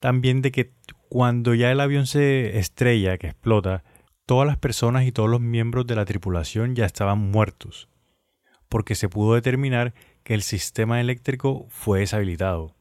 También 0.01 0.43
de 0.43 0.51
que 0.51 0.73
cuando 1.09 1.55
ya 1.55 1.71
el 1.71 1.81
avión 1.81 2.09
se 2.09 2.59
estrella, 2.59 3.19
que 3.19 3.29
explota, 3.29 3.85
todas 4.27 4.49
las 4.49 4.59
personas 4.59 5.07
y 5.07 5.13
todos 5.13 5.31
los 5.31 5.41
miembros 5.41 5.87
de 5.87 5.95
la 5.95 6.05
tripulación 6.05 6.75
ya 6.75 6.85
estaban 6.85 7.19
muertos, 7.19 7.89
porque 8.69 8.97
se 8.97 9.09
pudo 9.09 9.35
determinar 9.35 9.95
que 10.25 10.35
el 10.35 10.43
sistema 10.43 11.01
eléctrico 11.01 11.67
fue 11.71 12.01
deshabilitado. 12.01 12.75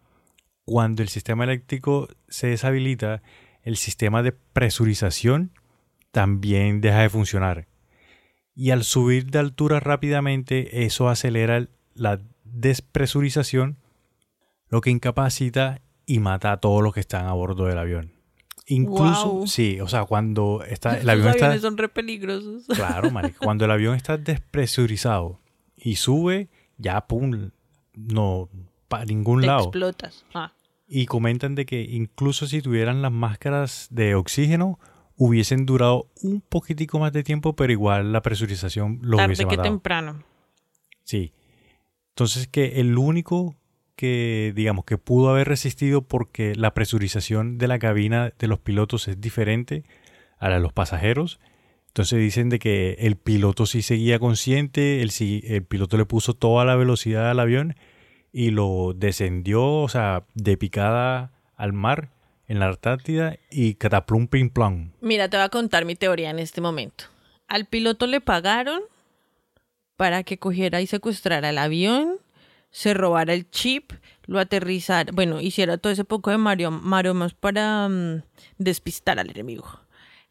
Cuando 0.66 1.04
el 1.04 1.10
sistema 1.10 1.44
eléctrico 1.44 2.08
se 2.28 2.48
deshabilita, 2.48 3.22
el 3.62 3.78
sistema 3.78 4.24
de 4.24 4.32
presurización 4.32 5.52
también 6.12 6.82
deja 6.82 7.02
de 7.02 7.10
funcionar. 7.10 7.68
Y 8.56 8.72
al 8.72 8.84
subir 8.84 9.28
de 9.28 9.40
altura 9.40 9.80
rápidamente, 9.80 10.86
eso 10.86 11.10
acelera 11.10 11.58
el- 11.58 11.70
la 11.94 12.20
despresurización 12.44 13.78
lo 14.70 14.82
que 14.82 14.90
incapacita 14.90 15.82
y 16.06 16.20
mata 16.20 16.52
a 16.54 16.58
todos 16.58 16.84
los 16.84 16.94
que 16.94 17.00
están 17.00 17.26
a 17.28 17.34
bordo 17.34 17.66
del 17.66 17.78
avión. 17.78 18.12
Incluso, 18.66 19.44
sí, 19.48 19.80
o 19.80 19.88
sea, 19.88 20.04
cuando 20.06 20.62
está, 20.68 20.98
el 21.00 21.10
avión 21.10 21.30
está, 21.30 21.46
aviones 21.46 21.62
son 21.62 21.78
re 21.78 21.88
peligrosos. 21.90 22.66
claro, 22.76 23.12
marica, 23.12 23.38
cuando 23.42 23.66
el 23.66 23.72
avión 23.72 23.96
está 23.96 24.18
despresurizado 24.18 25.40
y 25.76 25.96
sube, 25.96 26.50
ya 26.78 27.08
pum, 27.08 27.52
no 27.94 28.50
para 28.88 29.06
ningún 29.06 29.42
Te 29.42 29.48
lado. 29.48 29.64
explotas. 29.66 30.26
Ah. 30.34 30.54
Y 30.88 31.06
comentan 31.06 31.56
de 31.56 31.66
que 31.66 31.82
incluso 31.82 32.48
si 32.48 32.62
tuvieran 32.62 33.02
las 33.02 33.12
máscaras 33.12 33.88
de 33.92 34.16
oxígeno, 34.16 34.80
hubiesen 35.18 35.66
durado 35.66 36.08
un 36.22 36.42
poquitico 36.42 37.00
más 37.00 37.12
de 37.12 37.24
tiempo, 37.24 37.56
pero 37.56 37.74
igual 37.74 38.14
la 38.14 38.22
presurización 38.22 39.00
lo 39.02 39.18
Tarde 39.18 39.28
hubiese 39.28 39.44
que 39.44 39.58
matado. 39.58 39.64
temprano. 39.64 40.24
Sí. 41.04 41.34
Entonces 42.10 42.48
que 42.48 42.80
el 42.80 42.98
único 42.98 43.56
que 43.96 44.54
digamos 44.56 44.86
que 44.86 45.00
pudo 45.00 45.30
haber 45.30 45.48
resistido 45.48 46.04
porque 46.04 46.56
la 46.56 46.74
presurización 46.74 47.58
de 47.58 47.68
la 47.68 47.80
cabina 47.80 48.32
de 48.38 48.48
los 48.48 48.60
pilotos 48.60 49.08
es 49.08 49.20
diferente 49.20 49.84
a 50.38 50.50
la 50.50 50.56
de 50.56 50.62
los 50.62 50.74
pasajeros. 50.74 51.40
Entonces 51.88 52.20
dicen 52.20 52.50
de 52.50 52.60
que 52.60 52.94
el 53.00 53.16
piloto 53.16 53.66
sí 53.66 53.82
seguía 53.82 54.20
consciente, 54.20 55.02
el, 55.02 55.12
el 55.20 55.64
piloto 55.64 55.98
le 55.98 56.06
puso 56.06 56.36
toda 56.36 56.64
la 56.64 56.76
velocidad 56.76 57.32
al 57.32 57.40
avión 57.40 57.76
y 58.32 58.52
lo 58.52 58.94
descendió, 58.96 59.66
o 59.66 59.90
sea, 59.90 60.26
de 60.36 60.58
picada 60.58 61.32
al 61.56 61.74
mar 61.74 62.12
en 62.48 62.60
la 62.60 62.68
Antártida 62.68 63.38
y 63.52 63.76
cataplum 63.76 64.28
pim 64.28 64.50
plum. 64.50 64.92
Mira, 65.02 65.30
te 65.30 65.38
voy 65.38 65.46
a 65.46 65.50
contar 65.50 65.86
mi 65.86 65.96
teoría 65.96 66.30
en 66.30 66.40
este 66.40 66.62
momento. 66.62 67.06
Al 67.48 67.66
piloto 67.66 68.08
le 68.08 68.22
pagaron 68.22 68.82
para 69.96 70.24
que 70.24 70.38
cogiera 70.38 70.82
y 70.82 70.88
secuestrara 70.88 71.50
el 71.50 71.58
avión, 71.58 72.18
se 72.70 72.94
robara 72.94 73.34
el 73.34 73.50
chip, 73.50 73.92
lo 74.26 74.40
aterrizara, 74.40 75.12
bueno, 75.14 75.42
hiciera 75.42 75.78
todo 75.78 75.92
ese 75.92 76.04
poco 76.04 76.30
de 76.32 76.38
mario- 76.38 76.70
maromas 76.72 77.34
para 77.34 77.88
mm, 77.90 78.24
despistar 78.58 79.20
al 79.20 79.30
enemigo. 79.32 79.68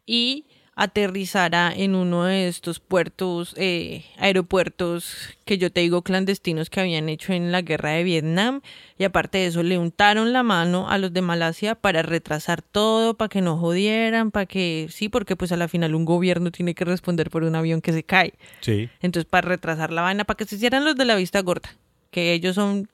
Y 0.05 0.45
aterrizara 0.77 1.73
en 1.75 1.95
uno 1.95 2.25
de 2.25 2.47
estos 2.47 2.79
puertos, 2.79 3.55
eh, 3.57 4.05
aeropuertos 4.19 5.35
que 5.43 5.57
yo 5.57 5.71
te 5.71 5.81
digo 5.81 6.03
clandestinos 6.03 6.69
que 6.69 6.79
habían 6.79 7.09
hecho 7.09 7.33
en 7.33 7.51
la 7.51 7.63
guerra 7.63 7.93
de 7.93 8.03
Vietnam. 8.03 8.61
Y 8.99 9.03
aparte 9.03 9.39
de 9.39 9.47
eso, 9.47 9.63
le 9.63 9.79
untaron 9.79 10.33
la 10.33 10.43
mano 10.43 10.87
a 10.87 10.99
los 10.99 11.11
de 11.11 11.23
Malasia 11.23 11.73
para 11.73 12.03
retrasar 12.03 12.61
todo, 12.61 13.15
para 13.15 13.27
que 13.27 13.41
no 13.41 13.57
jodieran, 13.57 14.29
para 14.29 14.45
que, 14.45 14.85
sí, 14.91 15.09
porque 15.09 15.35
pues 15.35 15.51
a 15.51 15.57
la 15.57 15.67
final 15.67 15.95
un 15.95 16.05
gobierno 16.05 16.51
tiene 16.51 16.75
que 16.75 16.85
responder 16.85 17.31
por 17.31 17.43
un 17.43 17.55
avión 17.55 17.81
que 17.81 17.91
se 17.91 18.03
cae. 18.03 18.35
Sí. 18.61 18.87
Entonces, 19.01 19.27
para 19.27 19.47
retrasar 19.47 19.91
la 19.91 20.03
vaina, 20.03 20.25
para 20.25 20.37
que 20.37 20.45
se 20.45 20.57
hicieran 20.57 20.85
los 20.85 20.95
de 20.95 21.05
la 21.05 21.15
vista 21.15 21.41
gorda, 21.41 21.75
que 22.11 22.33
ellos 22.33 22.53
son 22.53 22.87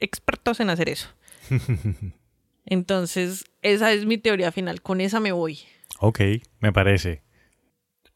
expertos 0.00 0.58
en 0.58 0.70
hacer 0.70 0.88
eso. 0.88 1.08
Entonces, 2.66 3.44
esa 3.62 3.92
es 3.92 4.06
mi 4.06 4.18
teoría 4.18 4.50
final. 4.50 4.82
Con 4.82 5.00
esa 5.00 5.20
me 5.20 5.30
voy. 5.30 5.60
Ok, 6.00 6.20
me 6.58 6.72
parece. 6.72 7.27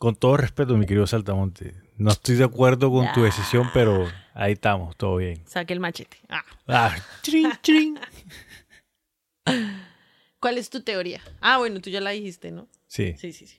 Con 0.03 0.16
todo 0.16 0.37
respeto, 0.37 0.77
mi 0.77 0.85
querido 0.85 1.07
Saltamonte, 1.07 1.74
no 1.97 2.11
estoy 2.11 2.35
de 2.35 2.43
acuerdo 2.43 2.91
con 2.91 3.12
tu 3.12 3.23
decisión, 3.23 3.70
pero 3.73 4.11
ahí 4.35 4.55
estamos, 4.55 4.97
todo 4.97 5.19
bien. 5.19 5.41
Saque 5.47 5.73
el 5.73 5.79
machete. 5.79 6.16
Ah. 6.29 6.43
Ah, 6.66 6.97
chrin. 7.23 8.01
¿Cuál 10.41 10.59
es 10.59 10.70
tu 10.70 10.83
teoría? 10.83 11.20
Ah, 11.41 11.59
bueno, 11.59 11.81
tú 11.81 11.89
ya 11.89 12.01
la 12.01 12.11
dijiste, 12.11 12.51
¿no? 12.51 12.66
Sí, 12.89 13.15
Sí, 13.16 13.33
sí, 13.33 13.47
sí. 13.47 13.59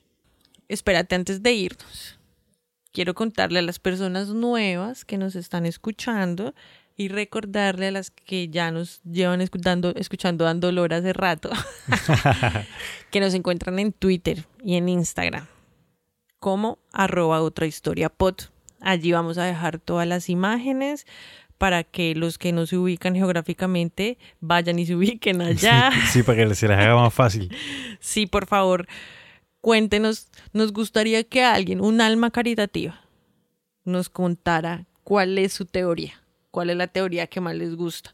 Espérate 0.67 1.15
antes 1.15 1.41
de 1.41 1.53
irnos. 1.53 2.19
Quiero 2.91 3.13
contarle 3.13 3.59
a 3.59 3.61
las 3.61 3.79
personas 3.79 4.27
nuevas 4.27 5.05
que 5.05 5.17
nos 5.17 5.35
están 5.35 5.65
escuchando 5.65 6.53
y 6.97 7.07
recordarle 7.07 7.87
a 7.87 7.91
las 7.91 8.11
que 8.11 8.49
ya 8.49 8.69
nos 8.69 9.01
llevan 9.03 9.39
escuchando, 9.39 9.93
escuchando 9.95 10.43
dando 10.43 10.67
hace 10.93 11.13
rato 11.13 11.51
que 13.11 13.21
nos 13.21 13.33
encuentran 13.33 13.79
en 13.79 13.93
Twitter 13.93 14.43
y 14.61 14.75
en 14.75 14.89
Instagram 14.89 15.47
como 16.43 16.77
arroba 16.91 17.41
otra 17.41 17.67
historia 17.67 18.09
pod. 18.09 18.35
Allí 18.81 19.13
vamos 19.13 19.37
a 19.37 19.45
dejar 19.45 19.79
todas 19.79 20.05
las 20.05 20.27
imágenes 20.27 21.07
para 21.57 21.85
que 21.85 22.15
los 22.15 22.37
que 22.37 22.51
no 22.51 22.65
se 22.65 22.75
ubican 22.77 23.15
geográficamente 23.15 24.17
vayan 24.41 24.77
y 24.77 24.85
se 24.85 24.93
ubiquen 24.97 25.41
allá. 25.41 25.89
sí, 26.11 26.21
para 26.21 26.45
que 26.45 26.53
se 26.53 26.67
les 26.67 26.77
haga 26.77 26.97
más 26.97 27.13
fácil. 27.13 27.49
Sí, 28.01 28.27
por 28.27 28.45
favor, 28.45 28.87
cuéntenos. 29.61 30.27
Nos 30.51 30.73
gustaría 30.73 31.23
que 31.23 31.45
alguien, 31.45 31.79
un 31.79 32.01
alma 32.01 32.29
caritativa, 32.29 32.99
nos 33.85 34.09
contara 34.09 34.85
cuál 35.05 35.37
es 35.37 35.53
su 35.53 35.63
teoría, 35.63 36.11
cuál 36.51 36.71
es 36.71 36.75
la 36.75 36.87
teoría 36.87 37.27
que 37.27 37.39
más 37.39 37.55
les 37.55 37.73
gusta, 37.73 38.13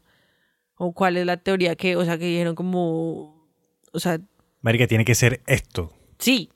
o 0.76 0.92
cuál 0.92 1.16
es 1.16 1.26
la 1.26 1.38
teoría 1.38 1.74
que, 1.74 1.96
o 1.96 2.04
sea, 2.04 2.16
que 2.16 2.26
dijeron 2.26 2.54
como, 2.54 3.44
o 3.92 3.98
sea, 3.98 4.20
Marica, 4.60 4.86
tiene 4.86 5.04
que 5.04 5.16
ser 5.16 5.42
esto. 5.48 5.92
sí, 6.20 6.48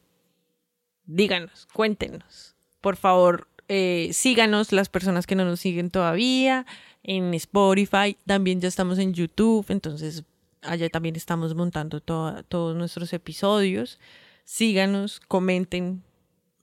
díganos, 1.07 1.67
cuéntenos. 1.73 2.55
Por 2.81 2.97
favor, 2.97 3.49
eh, 3.69 4.11
síganos 4.13 4.73
las 4.73 4.89
personas 4.89 5.27
que 5.27 5.35
no 5.35 5.45
nos 5.45 5.61
siguen 5.61 5.91
todavía 5.91 6.67
en 7.03 7.33
Spotify, 7.35 8.17
también 8.27 8.61
ya 8.61 8.69
estamos 8.69 8.99
en 8.99 9.13
YouTube, 9.15 9.67
entonces 9.69 10.25
allá 10.63 10.89
también 10.89 11.17
estamos 11.17 11.55
montando 11.55 12.01
to- 12.01 12.43
todos 12.49 12.75
nuestros 12.77 13.13
episodios. 13.13 13.99
Síganos, 14.45 15.21
comenten, 15.29 16.03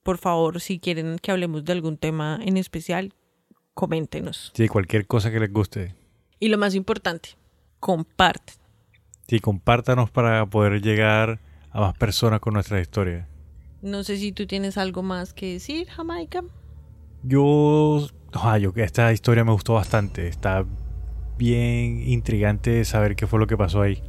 por 0.03 0.17
favor, 0.17 0.59
si 0.61 0.79
quieren 0.79 1.17
que 1.19 1.31
hablemos 1.31 1.63
de 1.65 1.71
algún 1.73 1.97
tema 1.97 2.39
en 2.43 2.57
especial, 2.57 3.13
coméntenos. 3.73 4.51
Sí, 4.55 4.67
cualquier 4.67 5.07
cosa 5.07 5.31
que 5.31 5.39
les 5.39 5.51
guste. 5.51 5.95
Y 6.39 6.49
lo 6.49 6.57
más 6.57 6.73
importante, 6.75 7.29
comparten. 7.79 8.55
Sí, 9.27 9.39
compártanos 9.39 10.09
para 10.11 10.45
poder 10.45 10.81
llegar 10.81 11.39
a 11.71 11.79
más 11.81 11.97
personas 11.97 12.39
con 12.39 12.53
nuestra 12.53 12.81
historia. 12.81 13.27
No 13.81 14.03
sé 14.03 14.17
si 14.17 14.31
tú 14.31 14.45
tienes 14.45 14.77
algo 14.77 15.01
más 15.03 15.33
que 15.33 15.53
decir, 15.53 15.87
Jamaica. 15.87 16.43
Yo, 17.23 18.07
ah, 18.33 18.57
yo 18.57 18.73
que 18.73 18.83
esta 18.83 19.11
historia 19.13 19.43
me 19.43 19.51
gustó 19.51 19.73
bastante. 19.73 20.27
Está 20.27 20.65
bien 21.37 22.03
intrigante 22.07 22.85
saber 22.85 23.15
qué 23.15 23.25
fue 23.27 23.39
lo 23.39 23.47
que 23.47 23.57
pasó 23.57 23.81
ahí. 23.81 24.01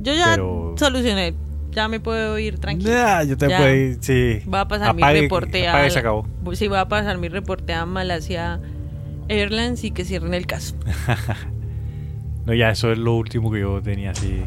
Yo 0.00 0.12
ya 0.12 0.32
Pero- 0.32 0.74
solucioné, 0.76 1.34
ya 1.70 1.88
me 1.88 2.00
puedo 2.00 2.38
ir 2.38 2.58
tranquilo. 2.58 2.90
Ya, 2.90 3.22
yo 3.24 3.36
te 3.38 3.48
Ya. 3.48 3.56
puedo 3.58 3.74
ir, 3.74 3.98
sí. 4.00 4.40
Voy 4.44 4.60
a 4.60 4.68
pasar 4.68 4.94
Apague- 4.94 5.14
mi 5.14 5.20
reporte 5.22 5.66
apague, 5.68 5.86
a. 5.86 5.90
se 5.90 5.98
acabó. 5.98 6.26
Sí, 6.52 6.68
voy 6.68 6.78
a 6.78 6.88
pasar 6.88 7.16
mi 7.18 7.28
reporte 7.28 7.72
a 7.72 7.86
Malasia 7.86 8.60
Airlines 9.28 9.82
y 9.84 9.90
que 9.92 10.04
cierren 10.04 10.34
el 10.34 10.46
caso. 10.46 10.76
No, 12.46 12.54
ya, 12.54 12.70
eso 12.70 12.92
es 12.92 12.98
lo 12.98 13.16
último 13.16 13.50
que 13.50 13.58
yo 13.58 13.82
tenía 13.82 14.12
así. 14.12 14.40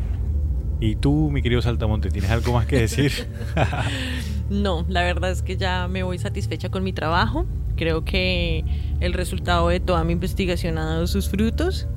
Y 0.80 0.96
tú, 0.96 1.30
mi 1.30 1.42
querido 1.42 1.62
Saltamonte, 1.62 2.10
¿tienes 2.10 2.32
algo 2.32 2.54
más 2.54 2.66
que 2.66 2.78
decir? 2.78 3.12
No, 4.50 4.86
la 4.90 5.02
verdad 5.04 5.32
es 5.32 5.42
que 5.42 5.58
ya 5.58 5.88
me 5.88 6.04
voy 6.04 6.18
satisfecha 6.18 6.70
con 6.70 6.84
mi 6.84 6.94
trabajo. 6.94 7.46
Creo 7.76 8.04
que 8.04 8.64
el 9.00 9.14
resultado 9.14 9.70
de 9.70 9.80
toda 9.80 10.04
mi 10.04 10.14
investigación 10.14 10.78
ha 10.78 10.86
dado 10.86 11.08
sus 11.08 11.30
frutos. 11.30 11.88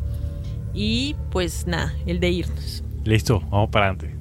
Y 0.74 1.16
pues 1.30 1.66
nada, 1.66 1.94
el 2.06 2.20
de 2.20 2.30
irnos. 2.30 2.84
Listo, 3.04 3.40
vamos 3.50 3.70
para 3.70 3.86
adelante. 3.86 4.11